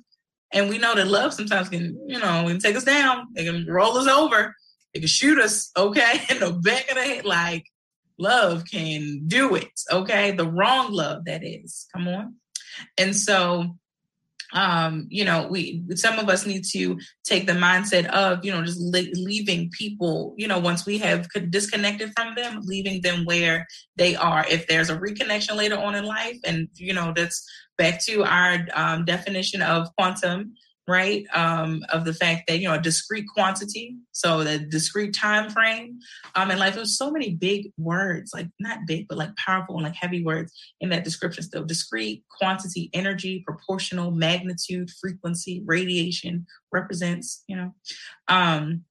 And 0.53 0.69
we 0.69 0.77
know 0.77 0.95
that 0.95 1.07
love 1.07 1.33
sometimes 1.33 1.69
can, 1.69 1.99
you 2.07 2.19
know, 2.19 2.45
can 2.47 2.59
take 2.59 2.75
us 2.75 2.85
down. 2.85 3.27
It 3.35 3.45
can 3.45 3.65
roll 3.67 3.97
us 3.97 4.07
over. 4.07 4.55
It 4.93 4.99
can 4.99 5.07
shoot 5.07 5.39
us, 5.39 5.71
okay, 5.75 6.21
in 6.29 6.39
the 6.39 6.53
back 6.53 6.89
of 6.89 6.95
the 6.95 7.03
head. 7.03 7.25
Like, 7.25 7.65
love 8.17 8.63
can 8.65 9.27
do 9.27 9.55
it, 9.55 9.71
okay? 9.91 10.31
The 10.31 10.47
wrong 10.47 10.91
love, 10.91 11.25
that 11.25 11.43
is. 11.43 11.87
Come 11.93 12.07
on. 12.07 12.35
And 12.97 13.15
so 13.15 13.77
um 14.53 15.05
you 15.09 15.25
know 15.25 15.47
we 15.49 15.83
some 15.95 16.19
of 16.19 16.29
us 16.29 16.45
need 16.45 16.63
to 16.63 16.97
take 17.25 17.45
the 17.47 17.53
mindset 17.53 18.05
of 18.07 18.43
you 18.45 18.51
know 18.51 18.63
just 18.63 18.79
leaving 18.79 19.69
people 19.71 20.33
you 20.37 20.47
know 20.47 20.59
once 20.59 20.85
we 20.85 20.97
have 20.97 21.27
disconnected 21.49 22.11
from 22.15 22.33
them 22.35 22.61
leaving 22.63 23.01
them 23.01 23.25
where 23.25 23.65
they 23.97 24.15
are. 24.15 24.45
If 24.49 24.67
there's 24.67 24.89
a 24.89 24.97
reconnection 24.97 25.55
later 25.55 25.77
on 25.77 25.95
in 25.95 26.05
life 26.05 26.37
and 26.45 26.67
you 26.75 26.93
know 26.93 27.13
that's 27.15 27.45
back 27.77 28.03
to 28.05 28.23
our 28.23 28.65
um, 28.73 29.05
definition 29.05 29.61
of 29.61 29.93
quantum 29.95 30.53
right 30.87 31.25
um, 31.33 31.83
of 31.91 32.05
the 32.05 32.13
fact 32.13 32.47
that 32.47 32.59
you 32.59 32.67
know 32.67 32.75
a 32.75 32.81
discrete 32.81 33.27
quantity 33.27 33.95
so 34.11 34.43
the 34.43 34.59
discrete 34.59 35.13
time 35.13 35.49
frame 35.49 35.99
um, 36.35 36.49
in 36.49 36.57
life 36.57 36.75
there's 36.75 36.97
so 36.97 37.11
many 37.11 37.31
big 37.35 37.71
words 37.77 38.31
like 38.33 38.47
not 38.59 38.79
big 38.87 39.07
but 39.07 39.17
like 39.17 39.35
powerful 39.35 39.75
and 39.75 39.83
like 39.83 39.95
heavy 39.95 40.23
words 40.23 40.53
in 40.79 40.89
that 40.89 41.03
description 41.03 41.43
still. 41.43 41.65
Discrete 41.65 42.23
quantity 42.29 42.89
energy 42.93 43.43
proportional 43.45 44.11
magnitude 44.11 44.89
frequency 45.01 45.61
radiation 45.65 46.45
represents 46.71 47.43
you 47.47 47.55
know 47.55 47.73
um 48.27 48.83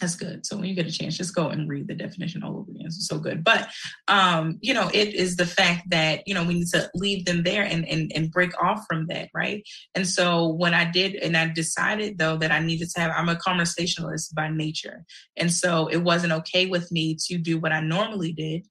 that's 0.00 0.14
good. 0.14 0.46
So 0.46 0.56
when 0.56 0.66
you 0.66 0.74
get 0.74 0.86
a 0.86 0.92
chance, 0.92 1.16
just 1.16 1.34
go 1.34 1.48
and 1.48 1.68
read 1.68 1.88
the 1.88 1.94
definition 1.94 2.42
all 2.42 2.58
over 2.58 2.70
again. 2.70 2.86
It's 2.86 3.08
so 3.08 3.18
good. 3.18 3.42
But 3.42 3.68
um, 4.06 4.58
you 4.60 4.74
know, 4.74 4.90
it 4.92 5.14
is 5.14 5.36
the 5.36 5.46
fact 5.46 5.90
that, 5.90 6.26
you 6.26 6.34
know, 6.34 6.44
we 6.44 6.54
need 6.54 6.68
to 6.68 6.90
leave 6.94 7.24
them 7.24 7.42
there 7.42 7.64
and, 7.64 7.86
and 7.88 8.12
and 8.14 8.30
break 8.30 8.50
off 8.62 8.84
from 8.88 9.06
that, 9.08 9.28
right? 9.34 9.62
And 9.94 10.06
so 10.06 10.48
when 10.48 10.74
I 10.74 10.90
did 10.90 11.16
and 11.16 11.36
I 11.36 11.48
decided 11.48 12.18
though 12.18 12.36
that 12.36 12.52
I 12.52 12.60
needed 12.60 12.90
to 12.90 13.00
have 13.00 13.12
I'm 13.16 13.28
a 13.28 13.36
conversationalist 13.36 14.34
by 14.34 14.48
nature. 14.48 15.04
And 15.36 15.52
so 15.52 15.88
it 15.88 15.98
wasn't 15.98 16.32
okay 16.32 16.66
with 16.66 16.92
me 16.92 17.16
to 17.26 17.38
do 17.38 17.58
what 17.58 17.72
I 17.72 17.80
normally 17.80 18.32
did 18.32 18.66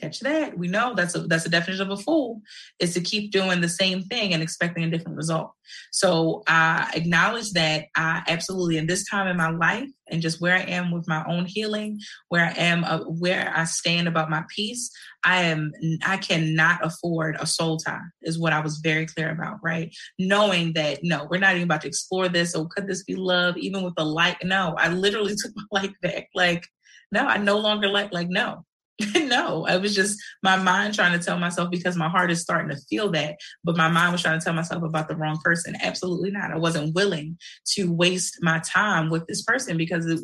Catch 0.00 0.20
that. 0.20 0.58
We 0.58 0.68
know 0.68 0.94
that's 0.94 1.14
a 1.14 1.20
that's 1.20 1.46
a 1.46 1.48
definition 1.48 1.90
of 1.90 1.98
a 1.98 2.02
fool 2.02 2.42
is 2.78 2.92
to 2.92 3.00
keep 3.00 3.32
doing 3.32 3.62
the 3.62 3.68
same 3.68 4.02
thing 4.02 4.34
and 4.34 4.42
expecting 4.42 4.84
a 4.84 4.90
different 4.90 5.16
result. 5.16 5.52
So 5.90 6.42
I 6.46 6.90
acknowledge 6.94 7.52
that 7.52 7.86
I 7.96 8.22
absolutely 8.28 8.76
in 8.76 8.86
this 8.86 9.08
time 9.08 9.26
in 9.26 9.38
my 9.38 9.48
life 9.48 9.88
and 10.10 10.20
just 10.20 10.38
where 10.38 10.54
I 10.54 10.60
am 10.60 10.92
with 10.92 11.08
my 11.08 11.24
own 11.26 11.46
healing, 11.46 11.98
where 12.28 12.44
I 12.44 12.50
am, 12.60 12.84
uh, 12.84 13.04
where 13.04 13.50
I 13.56 13.64
stand 13.64 14.06
about 14.06 14.28
my 14.28 14.44
peace, 14.54 14.90
I 15.24 15.44
am 15.44 15.72
I 16.04 16.18
cannot 16.18 16.84
afford 16.84 17.36
a 17.40 17.46
soul 17.46 17.78
tie 17.78 17.98
is 18.20 18.38
what 18.38 18.52
I 18.52 18.60
was 18.60 18.80
very 18.80 19.06
clear 19.06 19.30
about, 19.30 19.60
right? 19.62 19.90
Knowing 20.18 20.74
that 20.74 20.98
no, 21.04 21.26
we're 21.30 21.40
not 21.40 21.54
even 21.54 21.64
about 21.64 21.80
to 21.82 21.88
explore 21.88 22.28
this. 22.28 22.54
Or 22.54 22.68
could 22.68 22.86
this 22.86 23.02
be 23.02 23.14
love? 23.14 23.56
Even 23.56 23.82
with 23.82 23.94
the 23.94 24.04
light 24.04 24.36
no, 24.44 24.74
I 24.76 24.88
literally 24.88 25.34
took 25.42 25.52
my 25.56 25.80
light 25.80 25.94
back. 26.02 26.28
Like 26.34 26.66
no, 27.10 27.26
I 27.26 27.38
no 27.38 27.56
longer 27.56 27.88
like 27.88 28.12
like 28.12 28.28
no 28.28 28.66
no, 29.14 29.66
I 29.66 29.76
was 29.76 29.94
just 29.94 30.18
my 30.42 30.56
mind 30.56 30.94
trying 30.94 31.18
to 31.18 31.24
tell 31.24 31.38
myself 31.38 31.70
because 31.70 31.96
my 31.96 32.08
heart 32.08 32.30
is 32.30 32.40
starting 32.40 32.70
to 32.70 32.82
feel 32.88 33.10
that, 33.10 33.38
but 33.62 33.76
my 33.76 33.88
mind 33.88 34.12
was 34.12 34.22
trying 34.22 34.38
to 34.38 34.44
tell 34.44 34.54
myself 34.54 34.82
about 34.82 35.08
the 35.08 35.16
wrong 35.16 35.38
person. 35.44 35.76
Absolutely 35.82 36.30
not. 36.30 36.50
I 36.50 36.56
wasn't 36.56 36.94
willing 36.94 37.36
to 37.72 37.92
waste 37.92 38.38
my 38.40 38.60
time 38.60 39.10
with 39.10 39.26
this 39.26 39.42
person 39.42 39.76
because 39.76 40.06
it 40.06 40.20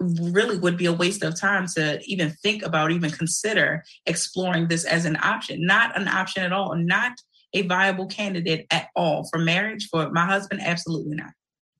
really 0.00 0.58
would 0.58 0.78
be 0.78 0.86
a 0.86 0.92
waste 0.92 1.22
of 1.22 1.38
time 1.38 1.66
to 1.74 2.00
even 2.04 2.30
think 2.42 2.62
about, 2.62 2.90
even 2.90 3.10
consider 3.10 3.84
exploring 4.06 4.68
this 4.68 4.84
as 4.84 5.04
an 5.04 5.18
option. 5.22 5.66
Not 5.66 5.98
an 5.98 6.08
option 6.08 6.42
at 6.42 6.52
all. 6.52 6.74
Not 6.74 7.12
a 7.52 7.62
viable 7.62 8.06
candidate 8.06 8.66
at 8.70 8.88
all 8.96 9.28
for 9.30 9.38
marriage 9.38 9.88
for 9.90 10.10
my 10.10 10.24
husband. 10.24 10.62
Absolutely 10.62 11.16
not. 11.16 11.32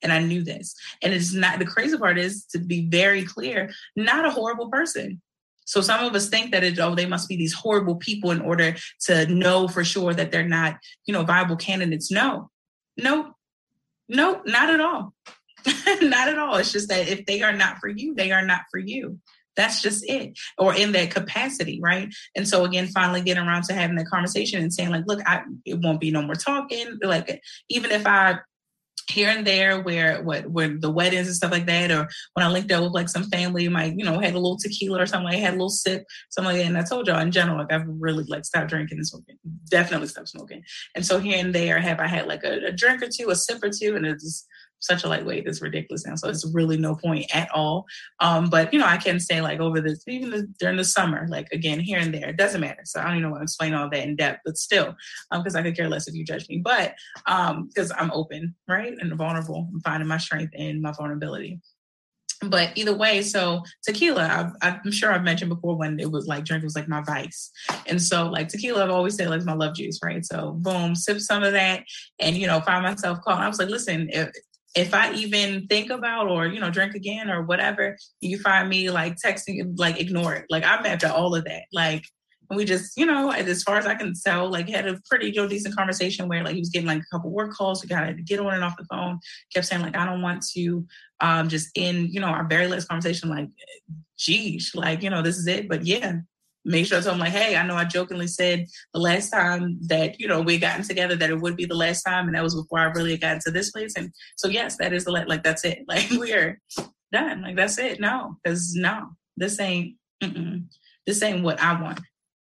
And 0.02 0.12
I 0.12 0.20
knew 0.20 0.42
this. 0.42 0.74
And 1.02 1.14
it's 1.14 1.32
not 1.32 1.58
the 1.58 1.64
crazy 1.64 1.96
part 1.96 2.18
is 2.18 2.44
to 2.46 2.58
be 2.58 2.86
very 2.88 3.24
clear, 3.24 3.70
not 3.96 4.26
a 4.26 4.30
horrible 4.30 4.68
person 4.68 5.22
so 5.66 5.80
some 5.80 6.04
of 6.04 6.14
us 6.14 6.28
think 6.28 6.52
that 6.52 6.64
it, 6.64 6.78
oh, 6.78 6.94
they 6.94 7.06
must 7.06 7.28
be 7.28 7.36
these 7.36 7.52
horrible 7.52 7.96
people 7.96 8.30
in 8.30 8.40
order 8.40 8.76
to 9.02 9.26
know 9.26 9.68
for 9.68 9.84
sure 9.84 10.14
that 10.14 10.30
they're 10.30 10.48
not, 10.48 10.78
you 11.04 11.12
know, 11.12 11.24
viable 11.24 11.56
candidates. 11.56 12.10
No, 12.10 12.50
no, 12.96 13.34
no, 14.08 14.40
not 14.46 14.70
at 14.70 14.80
all. 14.80 15.12
not 16.00 16.28
at 16.28 16.38
all. 16.38 16.56
It's 16.56 16.72
just 16.72 16.88
that 16.88 17.08
if 17.08 17.26
they 17.26 17.42
are 17.42 17.52
not 17.52 17.78
for 17.78 17.88
you, 17.88 18.14
they 18.14 18.30
are 18.30 18.46
not 18.46 18.62
for 18.70 18.78
you. 18.78 19.18
That's 19.56 19.82
just 19.82 20.08
it. 20.08 20.38
Or 20.56 20.72
in 20.72 20.92
that 20.92 21.10
capacity, 21.10 21.80
right? 21.82 22.14
And 22.36 22.46
so 22.46 22.64
again, 22.64 22.86
finally 22.86 23.22
getting 23.22 23.42
around 23.42 23.64
to 23.64 23.74
having 23.74 23.96
that 23.96 24.06
conversation 24.06 24.62
and 24.62 24.72
saying, 24.72 24.90
like, 24.90 25.04
look, 25.06 25.20
I 25.26 25.42
it 25.64 25.80
won't 25.80 26.00
be 26.00 26.12
no 26.12 26.22
more 26.22 26.34
talking. 26.36 26.98
Like 27.02 27.42
even 27.68 27.90
if 27.90 28.06
I 28.06 28.38
here 29.08 29.28
and 29.28 29.46
there 29.46 29.82
where 29.82 30.22
what 30.22 30.46
where 30.50 30.68
the 30.68 30.90
weddings 30.90 31.26
and 31.26 31.36
stuff 31.36 31.52
like 31.52 31.66
that, 31.66 31.90
or 31.90 32.08
when 32.34 32.46
I 32.46 32.50
linked 32.50 32.72
up 32.72 32.82
with 32.82 32.92
like 32.92 33.08
some 33.08 33.24
family, 33.24 33.68
might 33.68 33.96
you 33.96 34.04
know 34.04 34.18
had 34.18 34.34
a 34.34 34.38
little 34.38 34.58
tequila 34.58 35.02
or 35.02 35.06
something, 35.06 35.30
like 35.32 35.38
had 35.38 35.54
a 35.54 35.56
little 35.56 35.70
sip, 35.70 36.04
something 36.30 36.52
like 36.52 36.62
that. 36.62 36.68
And 36.68 36.78
I 36.78 36.82
told 36.82 37.06
y'all 37.06 37.20
in 37.20 37.32
general, 37.32 37.58
like 37.58 37.72
I've 37.72 37.86
really 37.86 38.24
like 38.24 38.44
stopped 38.44 38.68
drinking 38.68 38.98
and 38.98 39.06
smoking, 39.06 39.36
definitely 39.70 40.08
stopped 40.08 40.28
smoking. 40.28 40.62
And 40.94 41.04
so 41.04 41.18
here 41.18 41.38
and 41.38 41.54
there, 41.54 41.80
have 41.80 42.00
I 42.00 42.06
had 42.06 42.26
like 42.26 42.44
a, 42.44 42.66
a 42.66 42.72
drink 42.72 43.02
or 43.02 43.08
two, 43.08 43.30
a 43.30 43.34
sip 43.34 43.62
or 43.62 43.70
two, 43.70 43.96
and 43.96 44.06
it's 44.06 44.46
such 44.80 45.04
a 45.04 45.08
lightweight. 45.08 45.46
It's 45.46 45.62
ridiculous 45.62 46.06
now. 46.06 46.14
So 46.14 46.28
it's 46.28 46.50
really 46.54 46.76
no 46.76 46.94
point 46.94 47.26
at 47.34 47.48
all. 47.52 47.86
Um, 48.20 48.48
but 48.50 48.72
you 48.72 48.78
know, 48.78 48.86
I 48.86 48.96
can 48.96 49.18
say 49.20 49.40
like 49.40 49.60
over 49.60 49.80
this, 49.80 50.02
even 50.06 50.30
the, 50.30 50.46
during 50.58 50.76
the 50.76 50.84
summer, 50.84 51.26
like 51.28 51.48
again 51.52 51.80
here 51.80 51.98
and 51.98 52.12
there, 52.12 52.28
it 52.28 52.36
doesn't 52.36 52.60
matter. 52.60 52.82
So 52.84 53.00
I 53.00 53.04
don't 53.04 53.12
even 53.12 53.22
know 53.22 53.30
want 53.30 53.40
to 53.40 53.44
explain 53.44 53.74
all 53.74 53.90
that 53.90 54.04
in 54.04 54.16
depth, 54.16 54.40
but 54.44 54.56
still, 54.56 54.94
because 55.30 55.54
um, 55.54 55.60
I 55.60 55.62
could 55.62 55.76
care 55.76 55.88
less 55.88 56.08
if 56.08 56.14
you 56.14 56.24
judge 56.24 56.48
me. 56.48 56.58
But 56.58 56.94
um 57.26 57.68
because 57.68 57.92
I'm 57.96 58.10
open, 58.12 58.54
right, 58.68 58.94
and 58.98 59.12
vulnerable, 59.14 59.68
I'm 59.72 59.80
finding 59.80 60.08
my 60.08 60.18
strength 60.18 60.54
in 60.54 60.82
my 60.82 60.92
vulnerability 60.92 61.60
but 62.42 62.70
either 62.74 62.94
way 62.94 63.22
so 63.22 63.62
tequila 63.82 64.52
i 64.62 64.68
am 64.84 64.92
sure 64.92 65.12
i've 65.12 65.22
mentioned 65.22 65.48
before 65.48 65.76
when 65.76 65.98
it 65.98 66.10
was 66.10 66.26
like 66.26 66.44
drink 66.44 66.62
was 66.62 66.76
like 66.76 66.88
my 66.88 67.02
vice 67.02 67.50
and 67.86 68.00
so 68.00 68.28
like 68.28 68.48
tequila 68.48 68.84
i've 68.84 68.90
always 68.90 69.16
said 69.16 69.30
like 69.30 69.42
my 69.44 69.54
love 69.54 69.74
juice 69.74 69.98
right 70.04 70.24
so 70.24 70.52
boom 70.58 70.94
sip 70.94 71.18
some 71.18 71.42
of 71.42 71.52
that 71.52 71.82
and 72.18 72.36
you 72.36 72.46
know 72.46 72.60
find 72.60 72.82
myself 72.82 73.18
calling 73.22 73.40
i 73.42 73.48
was 73.48 73.58
like 73.58 73.68
listen 73.68 74.08
if, 74.12 74.28
if 74.76 74.92
I 74.92 75.12
even 75.14 75.66
think 75.66 75.90
about 75.90 76.28
or 76.28 76.46
you 76.46 76.60
know 76.60 76.70
drink 76.70 76.94
again 76.94 77.30
or 77.30 77.42
whatever, 77.42 77.96
you 78.20 78.38
find 78.38 78.68
me 78.68 78.90
like 78.90 79.16
texting 79.16 79.74
like 79.78 79.98
ignore 79.98 80.34
it. 80.34 80.44
Like 80.50 80.64
I'm 80.64 80.84
after 80.84 81.08
all 81.08 81.34
of 81.34 81.44
that. 81.44 81.62
Like 81.72 82.04
we 82.50 82.64
just 82.64 82.96
you 82.96 83.06
know 83.06 83.30
as 83.32 83.62
far 83.62 83.78
as 83.78 83.86
I 83.86 83.94
can 83.94 84.12
tell, 84.22 84.50
like 84.50 84.68
had 84.68 84.86
a 84.86 85.00
pretty 85.08 85.28
you 85.28 85.42
know, 85.42 85.48
decent 85.48 85.74
conversation 85.74 86.28
where 86.28 86.44
like 86.44 86.54
he 86.54 86.60
was 86.60 86.68
getting 86.68 86.86
like 86.86 87.00
a 87.00 87.16
couple 87.16 87.30
work 87.30 87.52
calls. 87.52 87.82
We 87.82 87.88
got 87.88 88.04
to 88.04 88.12
get 88.22 88.38
on 88.38 88.52
and 88.52 88.62
off 88.62 88.76
the 88.76 88.84
phone. 88.84 89.18
Kept 89.52 89.66
saying 89.66 89.82
like 89.82 89.96
I 89.96 90.04
don't 90.04 90.22
want 90.22 90.44
to 90.54 90.86
um 91.20 91.48
just 91.48 91.70
in 91.74 92.08
you 92.08 92.20
know 92.20 92.28
our 92.28 92.46
very 92.46 92.68
last 92.68 92.86
conversation 92.86 93.30
like 93.30 93.48
geez 94.18 94.72
like 94.74 95.02
you 95.02 95.08
know 95.08 95.22
this 95.22 95.38
is 95.38 95.46
it. 95.46 95.70
But 95.70 95.86
yeah, 95.86 96.18
make 96.66 96.86
sure 96.86 96.98
I 96.98 97.00
told 97.00 97.14
him 97.14 97.20
like, 97.20 97.32
hey, 97.32 97.56
I 97.56 97.64
know 97.64 97.76
I 97.76 97.84
jokingly 97.84 98.26
said 98.26 98.66
the 98.92 99.00
last 99.00 99.30
time 99.30 99.78
that, 99.82 100.18
you 100.20 100.26
know, 100.26 100.40
we 100.40 100.58
gotten 100.58 100.84
together 100.84 101.14
that 101.16 101.30
it 101.30 101.40
would 101.40 101.56
be 101.56 101.64
the 101.64 101.76
last 101.76 102.02
time. 102.02 102.26
And 102.26 102.34
that 102.34 102.42
was 102.42 102.54
before 102.54 102.80
I 102.80 102.84
really 102.86 103.16
got 103.16 103.34
into 103.34 103.50
this 103.50 103.70
place. 103.70 103.94
And 103.96 104.12
so, 104.36 104.48
yes, 104.48 104.76
that 104.78 104.92
is 104.92 105.04
the, 105.04 105.12
like, 105.12 105.42
that's 105.42 105.64
it. 105.64 105.84
Like 105.88 106.10
we 106.10 106.32
are 106.32 106.60
done. 107.12 107.42
Like 107.42 107.56
that's 107.56 107.78
it. 107.78 108.00
No, 108.00 108.36
because 108.42 108.74
no, 108.74 109.10
this 109.36 109.60
ain't, 109.60 109.96
this 111.06 111.22
ain't 111.22 111.44
what 111.44 111.60
I 111.60 111.80
want. 111.80 112.00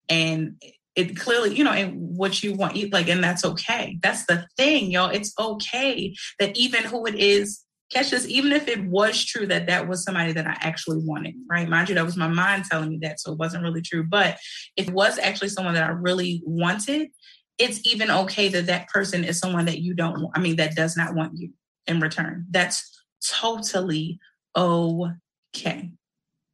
And 0.09 0.61
it 0.95 1.15
clearly, 1.15 1.55
you 1.55 1.63
know, 1.63 1.71
and 1.71 2.17
what 2.17 2.41
you 2.43 2.53
want, 2.55 2.91
like, 2.91 3.07
and 3.07 3.23
that's 3.23 3.45
okay. 3.45 3.97
That's 4.01 4.25
the 4.25 4.47
thing, 4.57 4.91
y'all. 4.91 5.11
It's 5.11 5.33
okay 5.39 6.15
that 6.39 6.57
even 6.57 6.83
who 6.83 7.05
it 7.05 7.15
is 7.15 7.63
catch 7.89 8.11
this, 8.11 8.27
even 8.27 8.51
if 8.51 8.67
it 8.67 8.85
was 8.85 9.23
true 9.23 9.47
that 9.47 9.67
that 9.67 9.87
was 9.87 10.03
somebody 10.03 10.31
that 10.33 10.47
I 10.47 10.55
actually 10.61 10.99
wanted, 11.03 11.35
right? 11.49 11.67
Mind 11.67 11.89
you, 11.89 11.95
that 11.95 12.05
was 12.05 12.17
my 12.17 12.27
mind 12.27 12.65
telling 12.65 12.89
me 12.89 12.99
that, 13.01 13.19
so 13.19 13.31
it 13.31 13.39
wasn't 13.39 13.63
really 13.63 13.81
true. 13.81 14.03
But 14.03 14.37
if 14.77 14.87
it 14.87 14.93
was 14.93 15.17
actually 15.17 15.49
someone 15.49 15.73
that 15.73 15.89
I 15.89 15.93
really 15.93 16.41
wanted, 16.45 17.09
it's 17.57 17.81
even 17.85 18.11
okay 18.11 18.47
that 18.49 18.67
that 18.67 18.87
person 18.89 19.23
is 19.23 19.39
someone 19.39 19.65
that 19.65 19.79
you 19.79 19.93
don't 19.93 20.31
I 20.33 20.39
mean, 20.39 20.55
that 20.57 20.75
does 20.75 20.95
not 20.95 21.15
want 21.15 21.37
you 21.37 21.51
in 21.87 21.99
return. 21.99 22.45
That's 22.49 23.03
totally 23.27 24.19
okay. 24.55 25.91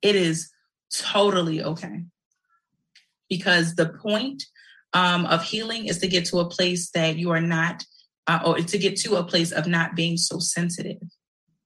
It 0.02 0.16
is 0.16 0.49
totally 0.94 1.64
okay. 1.64 2.06
Because 3.30 3.76
the 3.76 3.90
point 3.90 4.44
um, 4.94 5.26
of 5.26 5.44
healing 5.44 5.88
is 5.88 5.98
to 5.99 6.07
get 6.07 6.26
to 6.26 6.40
a 6.40 6.49
place 6.49 6.91
that 6.91 7.18
you 7.18 7.32
are 7.32 7.41
not, 7.41 7.84
uh, 8.28 8.40
or 8.45 8.56
to 8.57 8.78
get 8.78 8.95
to 8.98 9.18
a 9.18 9.24
place 9.24 9.52
of 9.52 9.68
not 9.68 9.95
being 9.95 10.16
so 10.16 10.40
sensitive 10.40 10.98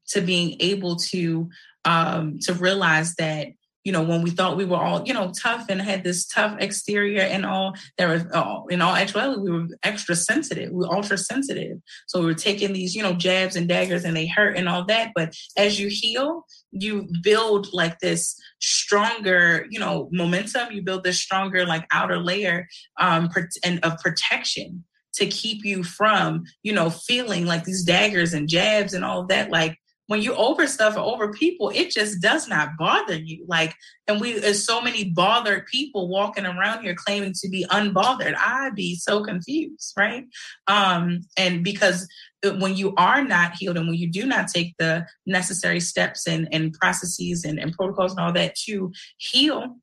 to 0.10 0.22
being 0.22 0.56
able 0.60 0.96
to 0.96 1.50
um, 1.86 2.40
to 2.40 2.54
realize 2.54 3.16
that 3.16 3.48
you 3.84 3.94
know 3.94 4.04
when 4.04 4.22
we 4.22 4.30
thought 4.30 4.58
we 4.58 4.66
were 4.66 4.78
all 4.78 5.04
you 5.06 5.14
know 5.14 5.32
tough 5.32 5.66
and 5.70 5.82
had 5.82 6.04
this 6.04 6.28
tough 6.28 6.56
exterior 6.60 7.22
and 7.22 7.46
all 7.46 7.74
there 7.98 8.10
was 8.10 8.24
uh, 8.34 8.62
in 8.70 8.82
all 8.82 8.96
actuality 8.96 9.42
we 9.42 9.52
were 9.52 9.68
extra 9.84 10.16
sensitive 10.16 10.70
we 10.72 10.86
were 10.86 10.94
ultra 10.94 11.18
sensitive. 11.18 11.78
So 12.08 12.20
we 12.20 12.26
were 12.26 12.34
taking 12.34 12.74
these 12.74 12.94
you 12.94 13.02
know 13.02 13.14
jabs 13.14 13.56
and 13.56 13.68
daggers 13.68 14.04
and 14.04 14.16
they 14.16 14.28
hurt 14.28 14.58
and 14.58 14.68
all 14.68 14.86
that. 14.86 15.12
But 15.16 15.34
as 15.58 15.80
you 15.80 15.88
heal 15.88 16.46
you 16.72 17.08
build 17.24 17.68
like 17.74 18.00
this 18.00 18.36
stronger 18.62 19.66
you 19.70 19.80
know 19.80 20.10
momentum. 20.12 20.72
You 20.72 20.82
build 20.82 21.04
this 21.04 21.20
stronger 21.20 21.66
like 21.66 21.86
outer 21.92 22.20
layer 22.20 22.68
um 23.00 23.30
and 23.64 23.84
of 23.84 23.98
protection 24.00 24.84
to 25.14 25.26
keep 25.26 25.66
you 25.66 25.84
from 25.84 26.44
you 26.64 26.74
know 26.74 26.90
feeling 26.90 27.46
like 27.46 27.64
these 27.64 27.84
daggers 27.84 28.34
and 28.34 28.50
jabs 28.50 28.94
and 28.94 29.06
all 29.06 29.26
that. 29.28 29.50
Like 29.50 29.78
when 30.10 30.24
you 30.24 30.34
over 30.34 30.66
stuff 30.66 30.98
or 30.98 31.02
over 31.02 31.32
people, 31.32 31.70
it 31.70 31.92
just 31.92 32.20
does 32.20 32.48
not 32.48 32.70
bother 32.80 33.16
you. 33.16 33.46
Like, 33.48 33.76
and 34.08 34.20
we 34.20 34.40
there's 34.40 34.66
so 34.66 34.82
many 34.82 35.04
bothered 35.04 35.68
people 35.68 36.10
walking 36.10 36.48
around 36.48 36.82
here 36.82 36.96
claiming 36.96 37.34
to 37.34 37.48
be 37.48 37.64
unbothered. 37.70 38.34
I'd 38.36 38.74
be 38.74 38.96
so 38.96 39.24
confused, 39.24 39.94
right? 39.96 40.26
Um, 40.66 41.20
and 41.38 41.64
because 41.64 42.08
when 42.44 42.76
you 42.76 42.96
are 42.96 43.24
not 43.24 43.54
healed 43.54 43.78
and 43.78 43.88
when 43.88 44.00
you 44.00 44.10
do 44.10 44.26
not 44.26 44.48
take 44.48 44.74
the 44.80 45.06
necessary 45.28 45.80
steps 45.80 46.26
and, 46.26 46.48
and 46.52 46.74
processes 46.74 47.46
and, 47.46 47.60
and 47.60 47.72
protocols 47.74 48.14
and 48.14 48.20
all 48.20 48.34
that 48.34 48.56
to 48.66 48.92
heal, 49.18 49.78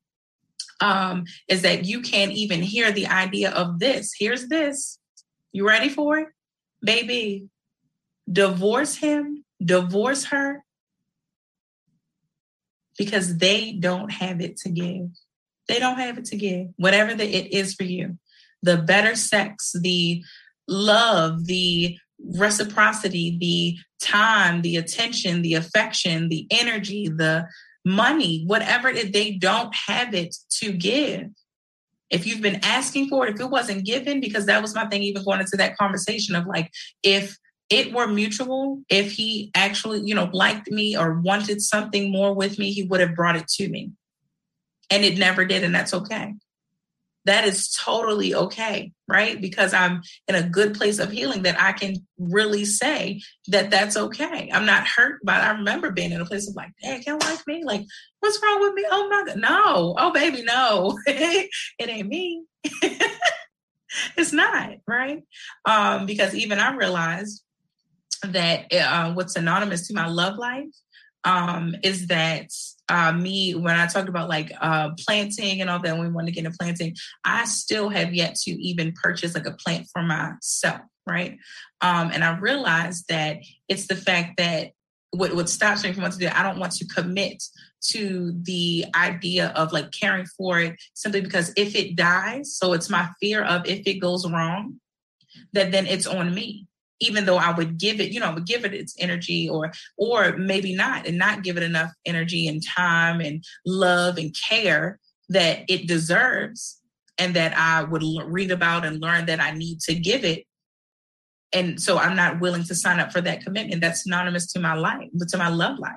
um, 0.81 1.23
is 1.47 1.61
that 1.61 1.85
you 1.85 2.01
can't 2.01 2.33
even 2.33 2.61
hear 2.61 2.91
the 2.91 3.07
idea 3.07 3.51
of 3.51 3.79
this. 3.79 4.11
Here's 4.19 4.49
this. 4.49 4.99
You 5.53 5.65
ready 5.65 5.87
for 5.87 6.17
it? 6.17 6.27
Baby, 6.81 7.47
divorce 8.29 8.97
him 8.97 9.45
divorce 9.63 10.25
her 10.25 10.63
because 12.97 13.37
they 13.37 13.73
don't 13.73 14.11
have 14.11 14.41
it 14.41 14.57
to 14.57 14.69
give. 14.69 15.09
They 15.67 15.79
don't 15.79 15.99
have 15.99 16.17
it 16.17 16.25
to 16.25 16.37
give, 16.37 16.67
whatever 16.77 17.13
the, 17.13 17.25
it 17.25 17.51
is 17.51 17.73
for 17.73 17.83
you. 17.83 18.17
The 18.63 18.77
better 18.77 19.15
sex, 19.15 19.73
the 19.79 20.23
love, 20.67 21.45
the 21.45 21.97
reciprocity, 22.19 23.37
the 23.39 23.77
time, 24.01 24.61
the 24.61 24.77
attention, 24.77 25.41
the 25.41 25.55
affection, 25.55 26.29
the 26.29 26.47
energy, 26.49 27.07
the 27.09 27.47
money, 27.85 28.43
whatever 28.45 28.89
it, 28.89 29.13
they 29.13 29.31
don't 29.31 29.73
have 29.87 30.13
it 30.13 30.35
to 30.59 30.71
give. 30.71 31.27
If 32.09 32.25
you've 32.25 32.41
been 32.41 32.63
asking 32.63 33.09
for 33.09 33.27
it, 33.27 33.35
if 33.35 33.41
it 33.41 33.49
wasn't 33.49 33.85
given, 33.85 34.21
because 34.21 34.45
that 34.45 34.61
was 34.61 34.73
my 34.73 34.87
thing, 34.87 35.03
even 35.03 35.23
going 35.23 35.41
into 35.41 35.57
that 35.57 35.77
conversation 35.77 36.35
of 36.35 36.47
like, 36.47 36.71
if 37.03 37.37
it 37.69 37.93
were 37.93 38.07
mutual, 38.07 38.81
if 38.89 39.11
he 39.11 39.51
actually, 39.55 40.01
you 40.05 40.15
know, 40.15 40.29
liked 40.33 40.71
me 40.71 40.97
or 40.97 41.19
wanted 41.19 41.61
something 41.61 42.11
more 42.11 42.33
with 42.33 42.57
me, 42.57 42.71
he 42.71 42.83
would 42.83 43.01
have 43.01 43.15
brought 43.15 43.35
it 43.35 43.47
to 43.49 43.67
me. 43.67 43.91
And 44.89 45.03
it 45.03 45.17
never 45.17 45.45
did, 45.45 45.63
and 45.63 45.75
that's 45.75 45.93
okay. 45.93 46.33
that 47.27 47.45
is 47.45 47.71
totally 47.73 48.33
okay, 48.33 48.93
right? 49.07 49.39
Because 49.39 49.73
I'm 49.73 50.01
in 50.27 50.35
a 50.35 50.47
good 50.47 50.73
place 50.73 50.97
of 50.97 51.11
healing 51.11 51.43
that 51.43 51.59
I 51.61 51.73
can 51.73 51.95
really 52.17 52.65
say 52.65 53.21
that 53.49 53.69
that's 53.69 53.97
okay. 53.97 54.49
I'm 54.51 54.65
not 54.65 54.87
hurt, 54.87 55.19
but 55.23 55.41
I 55.41 55.51
remember 55.51 55.91
being 55.91 56.13
in 56.13 56.21
a 56.21 56.25
place 56.25 56.49
of 56.49 56.55
like, 56.55 56.71
hey, 56.79 57.01
can't 57.03 57.21
like 57.21 57.45
me? 57.45 57.63
Like, 57.65 57.85
what's 58.21 58.41
wrong 58.41 58.61
with 58.61 58.73
me? 58.73 58.85
Oh 58.89 59.09
my 59.09 59.23
God, 59.27 59.39
no. 59.39 59.95
Oh, 59.97 60.11
baby, 60.13 60.41
no. 60.43 60.97
it 61.07 61.49
ain't 61.79 62.07
me. 62.07 62.43
it's 64.17 64.31
not, 64.33 64.75
right? 64.87 65.23
Um, 65.65 66.05
because 66.05 66.33
even 66.33 66.59
I 66.59 66.75
realized 66.75 67.43
that 68.23 68.73
uh, 68.73 69.13
what's 69.13 69.35
anonymous 69.35 69.87
to 69.87 69.93
my 69.93 70.07
love 70.07 70.37
life 70.37 70.65
um, 71.23 71.75
is 71.83 72.07
that 72.07 72.49
uh, 72.89 73.11
me 73.11 73.53
when 73.53 73.75
I 73.75 73.85
talked 73.87 74.09
about 74.09 74.29
like 74.29 74.51
uh, 74.61 74.91
planting 75.05 75.61
and 75.61 75.69
all 75.69 75.79
that, 75.79 75.97
when 75.97 76.07
we 76.07 76.13
want 76.13 76.27
to 76.27 76.33
get 76.33 76.45
into 76.45 76.57
planting, 76.57 76.95
I 77.25 77.45
still 77.45 77.89
have 77.89 78.13
yet 78.13 78.35
to 78.43 78.51
even 78.51 78.93
purchase 78.93 79.35
like 79.35 79.45
a 79.45 79.51
plant 79.51 79.87
for 79.91 80.01
myself, 80.01 80.81
right? 81.05 81.37
Um, 81.81 82.11
and 82.13 82.23
I 82.23 82.37
realized 82.37 83.05
that 83.09 83.37
it's 83.67 83.87
the 83.87 83.95
fact 83.95 84.37
that 84.37 84.71
what, 85.11 85.35
what 85.35 85.49
stops 85.49 85.83
me 85.83 85.91
from 85.91 86.03
wanting 86.03 86.19
to 86.19 86.25
do, 86.27 86.31
I 86.33 86.43
don't 86.43 86.59
want 86.59 86.73
to 86.73 86.87
commit 86.87 87.43
to 87.89 88.33
the 88.43 88.85
idea 88.95 89.49
of 89.55 89.71
like 89.71 89.91
caring 89.91 90.25
for 90.37 90.59
it 90.59 90.75
simply 90.93 91.21
because 91.21 91.51
if 91.57 91.75
it 91.75 91.95
dies, 91.95 92.55
so 92.55 92.73
it's 92.73 92.89
my 92.89 93.09
fear 93.19 93.43
of 93.43 93.65
if 93.65 93.85
it 93.85 93.99
goes 93.99 94.29
wrong, 94.29 94.79
that 95.53 95.71
then 95.71 95.85
it's 95.85 96.07
on 96.07 96.33
me 96.33 96.66
even 96.99 97.25
though 97.25 97.37
I 97.37 97.51
would 97.51 97.77
give 97.77 97.99
it, 97.99 98.11
you 98.11 98.19
know, 98.19 98.27
I 98.27 98.33
would 98.33 98.45
give 98.47 98.65
it 98.65 98.73
its 98.73 98.95
energy 98.99 99.49
or 99.49 99.71
or 99.97 100.35
maybe 100.37 100.75
not 100.75 101.07
and 101.07 101.17
not 101.17 101.43
give 101.43 101.57
it 101.57 101.63
enough 101.63 101.91
energy 102.05 102.47
and 102.47 102.63
time 102.65 103.21
and 103.21 103.43
love 103.65 104.17
and 104.17 104.35
care 104.35 104.99
that 105.29 105.63
it 105.69 105.87
deserves 105.87 106.81
and 107.17 107.35
that 107.35 107.57
I 107.57 107.83
would 107.83 108.03
read 108.25 108.51
about 108.51 108.85
and 108.85 109.01
learn 109.01 109.25
that 109.25 109.39
I 109.39 109.51
need 109.51 109.79
to 109.81 109.95
give 109.95 110.23
it. 110.23 110.43
And 111.53 111.81
so 111.81 111.97
I'm 111.97 112.15
not 112.15 112.39
willing 112.39 112.63
to 112.65 112.75
sign 112.75 112.99
up 112.99 113.11
for 113.11 113.21
that 113.21 113.41
commitment. 113.41 113.81
That's 113.81 114.03
synonymous 114.03 114.51
to 114.53 114.59
my 114.59 114.73
life, 114.73 115.09
but 115.13 115.29
to 115.29 115.37
my 115.37 115.49
love 115.49 115.79
life. 115.79 115.95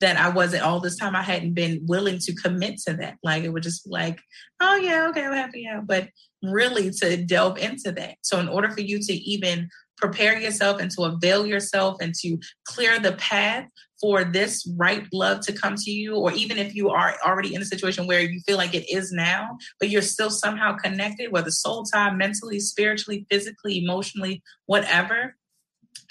That 0.00 0.16
I 0.18 0.28
wasn't 0.28 0.64
all 0.64 0.80
this 0.80 0.96
time 0.96 1.16
I 1.16 1.22
hadn't 1.22 1.54
been 1.54 1.80
willing 1.86 2.18
to 2.18 2.34
commit 2.34 2.78
to 2.86 2.94
that. 2.94 3.16
Like 3.22 3.44
it 3.44 3.50
would 3.50 3.62
just 3.62 3.88
like, 3.88 4.20
oh 4.60 4.76
yeah, 4.76 5.06
okay, 5.08 5.24
I'm 5.24 5.32
happy, 5.32 5.62
yeah. 5.62 5.80
But 5.82 6.08
really 6.42 6.90
to 6.90 7.16
delve 7.24 7.58
into 7.58 7.92
that. 7.92 8.16
So 8.22 8.38
in 8.38 8.48
order 8.48 8.70
for 8.70 8.80
you 8.80 8.98
to 8.98 9.12
even 9.12 9.70
prepare 9.96 10.38
yourself 10.38 10.80
and 10.80 10.90
to 10.90 11.02
avail 11.02 11.46
yourself 11.46 11.96
and 12.00 12.14
to 12.14 12.38
clear 12.66 12.98
the 12.98 13.12
path 13.12 13.66
for 14.00 14.24
this 14.24 14.68
right 14.76 15.06
love 15.12 15.40
to 15.40 15.52
come 15.52 15.76
to 15.76 15.90
you, 15.90 16.14
or 16.16 16.32
even 16.32 16.58
if 16.58 16.74
you 16.74 16.90
are 16.90 17.16
already 17.24 17.54
in 17.54 17.62
a 17.62 17.64
situation 17.64 18.06
where 18.06 18.20
you 18.20 18.40
feel 18.46 18.56
like 18.56 18.74
it 18.74 18.84
is 18.92 19.12
now, 19.12 19.56
but 19.80 19.88
you're 19.88 20.02
still 20.02 20.30
somehow 20.30 20.74
connected, 20.76 21.32
whether 21.32 21.50
soul 21.50 21.84
time, 21.84 22.18
mentally, 22.18 22.60
spiritually, 22.60 23.26
physically, 23.30 23.82
emotionally, 23.82 24.42
whatever, 24.66 25.36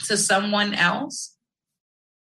to 0.05 0.18
someone 0.18 0.73
else 0.73 1.35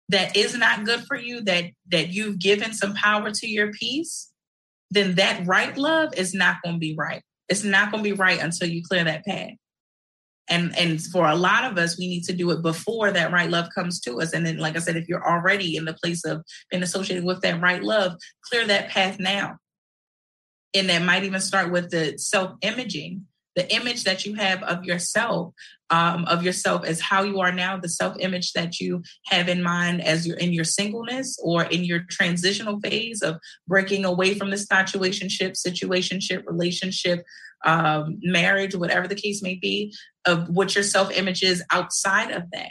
that 0.08 0.36
is 0.36 0.54
not 0.56 0.84
good 0.84 1.04
for 1.06 1.16
you, 1.16 1.40
that 1.42 1.64
that 1.88 2.10
you've 2.10 2.38
given 2.38 2.74
some 2.74 2.92
power 2.94 3.30
to 3.30 3.46
your 3.46 3.72
peace, 3.72 4.30
then 4.90 5.14
that 5.14 5.46
right 5.46 5.78
love 5.78 6.12
is 6.14 6.34
not 6.34 6.56
going 6.62 6.74
to 6.74 6.80
be 6.80 6.94
right. 6.98 7.22
It's 7.48 7.64
not 7.64 7.90
going 7.90 8.04
to 8.04 8.10
be 8.10 8.16
right 8.16 8.42
until 8.42 8.68
you 8.68 8.82
clear 8.82 9.04
that 9.04 9.24
path 9.24 9.52
and 10.52 10.78
and 10.78 11.02
for 11.06 11.26
a 11.26 11.34
lot 11.34 11.64
of 11.64 11.78
us 11.78 11.98
we 11.98 12.06
need 12.06 12.24
to 12.24 12.32
do 12.32 12.50
it 12.50 12.62
before 12.62 13.10
that 13.10 13.32
right 13.32 13.50
love 13.50 13.68
comes 13.74 14.00
to 14.00 14.20
us. 14.20 14.32
And 14.32 14.46
then 14.46 14.58
like 14.58 14.76
i 14.76 14.80
said 14.80 14.96
if 14.96 15.08
you're 15.08 15.26
already 15.26 15.76
in 15.76 15.86
the 15.86 15.94
place 15.94 16.24
of 16.24 16.44
being 16.70 16.82
associated 16.82 17.24
with 17.24 17.40
that 17.40 17.60
right 17.60 17.82
love 17.82 18.16
clear 18.44 18.66
that 18.66 18.90
path 18.90 19.18
now. 19.18 19.56
And 20.74 20.88
that 20.88 21.02
might 21.02 21.24
even 21.24 21.40
start 21.40 21.70
with 21.70 21.90
the 21.90 22.18
self 22.18 22.52
imaging 22.62 23.26
the 23.54 23.74
image 23.74 24.04
that 24.04 24.24
you 24.24 24.34
have 24.34 24.62
of 24.62 24.84
yourself 24.84 25.52
um, 25.90 26.24
of 26.24 26.42
yourself 26.42 26.84
as 26.86 27.00
how 27.00 27.22
you 27.22 27.40
are 27.40 27.52
now 27.52 27.76
the 27.76 27.88
self 27.88 28.16
image 28.18 28.52
that 28.52 28.80
you 28.80 29.02
have 29.26 29.48
in 29.48 29.62
mind 29.62 30.02
as 30.02 30.26
you're 30.26 30.38
in 30.38 30.52
your 30.52 30.64
singleness 30.64 31.38
or 31.42 31.64
in 31.64 31.84
your 31.84 32.00
transitional 32.10 32.80
phase 32.80 33.22
of 33.22 33.38
breaking 33.68 34.04
away 34.04 34.34
from 34.34 34.50
this 34.50 34.66
situationship 34.66 35.54
situationship 35.54 36.44
relationship 36.46 37.24
um, 37.64 38.18
marriage 38.22 38.74
whatever 38.74 39.08
the 39.08 39.14
case 39.14 39.42
may 39.42 39.54
be 39.54 39.94
of 40.24 40.48
what 40.48 40.74
your 40.74 40.84
self 40.84 41.10
image 41.16 41.42
is 41.42 41.62
outside 41.70 42.30
of 42.30 42.50
that. 42.52 42.70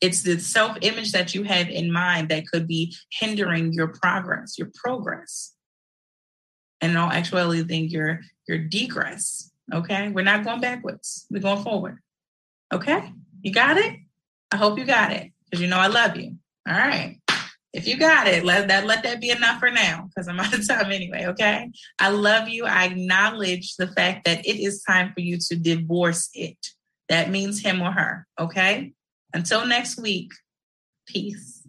It's 0.00 0.22
the 0.22 0.38
self 0.38 0.76
image 0.80 1.12
that 1.12 1.34
you 1.34 1.44
have 1.44 1.68
in 1.68 1.92
mind 1.92 2.28
that 2.28 2.46
could 2.46 2.66
be 2.66 2.94
hindering 3.10 3.72
your 3.72 3.88
progress 3.88 4.58
your 4.58 4.70
progress. 4.74 5.54
And 6.80 6.92
in 6.92 6.96
all 6.98 7.10
actuality 7.10 7.62
think 7.64 7.92
your 7.92 8.20
your 8.48 8.58
degress 8.58 9.50
okay? 9.72 10.10
We're 10.10 10.22
not 10.22 10.44
going 10.44 10.60
backwards. 10.60 11.26
We're 11.30 11.40
going 11.40 11.62
forward 11.62 11.98
okay? 12.72 13.12
You 13.42 13.52
got 13.52 13.76
it? 13.76 13.98
I 14.50 14.56
hope 14.56 14.78
you 14.78 14.84
got 14.84 15.12
it 15.12 15.32
because 15.44 15.60
you 15.60 15.68
know 15.68 15.78
i 15.78 15.86
love 15.86 16.16
you. 16.16 16.36
All 16.68 16.74
right 16.74 17.18
if 17.74 17.88
you 17.88 17.98
got 17.98 18.26
it 18.26 18.44
let 18.44 18.68
that 18.68 18.86
let 18.86 19.02
that 19.02 19.20
be 19.20 19.30
enough 19.30 19.58
for 19.58 19.70
now 19.70 20.08
because 20.08 20.28
i'm 20.28 20.40
out 20.44 20.54
of 20.54 20.66
time 20.66 20.90
anyway 20.90 21.26
okay? 21.26 21.70
I 21.98 22.10
love 22.10 22.48
you. 22.48 22.64
I 22.64 22.84
acknowledge 22.84 23.76
the 23.76 23.88
fact 23.88 24.24
that 24.24 24.46
it 24.46 24.62
is 24.62 24.82
time 24.82 25.12
for 25.12 25.20
you 25.20 25.38
to 25.48 25.56
divorce 25.56 26.30
it. 26.34 26.58
That 27.08 27.30
means 27.30 27.60
him 27.60 27.82
or 27.82 27.90
her 27.90 28.26
okay? 28.40 28.92
Until 29.32 29.66
next 29.66 30.00
week 30.00 30.32
peace 31.06 31.66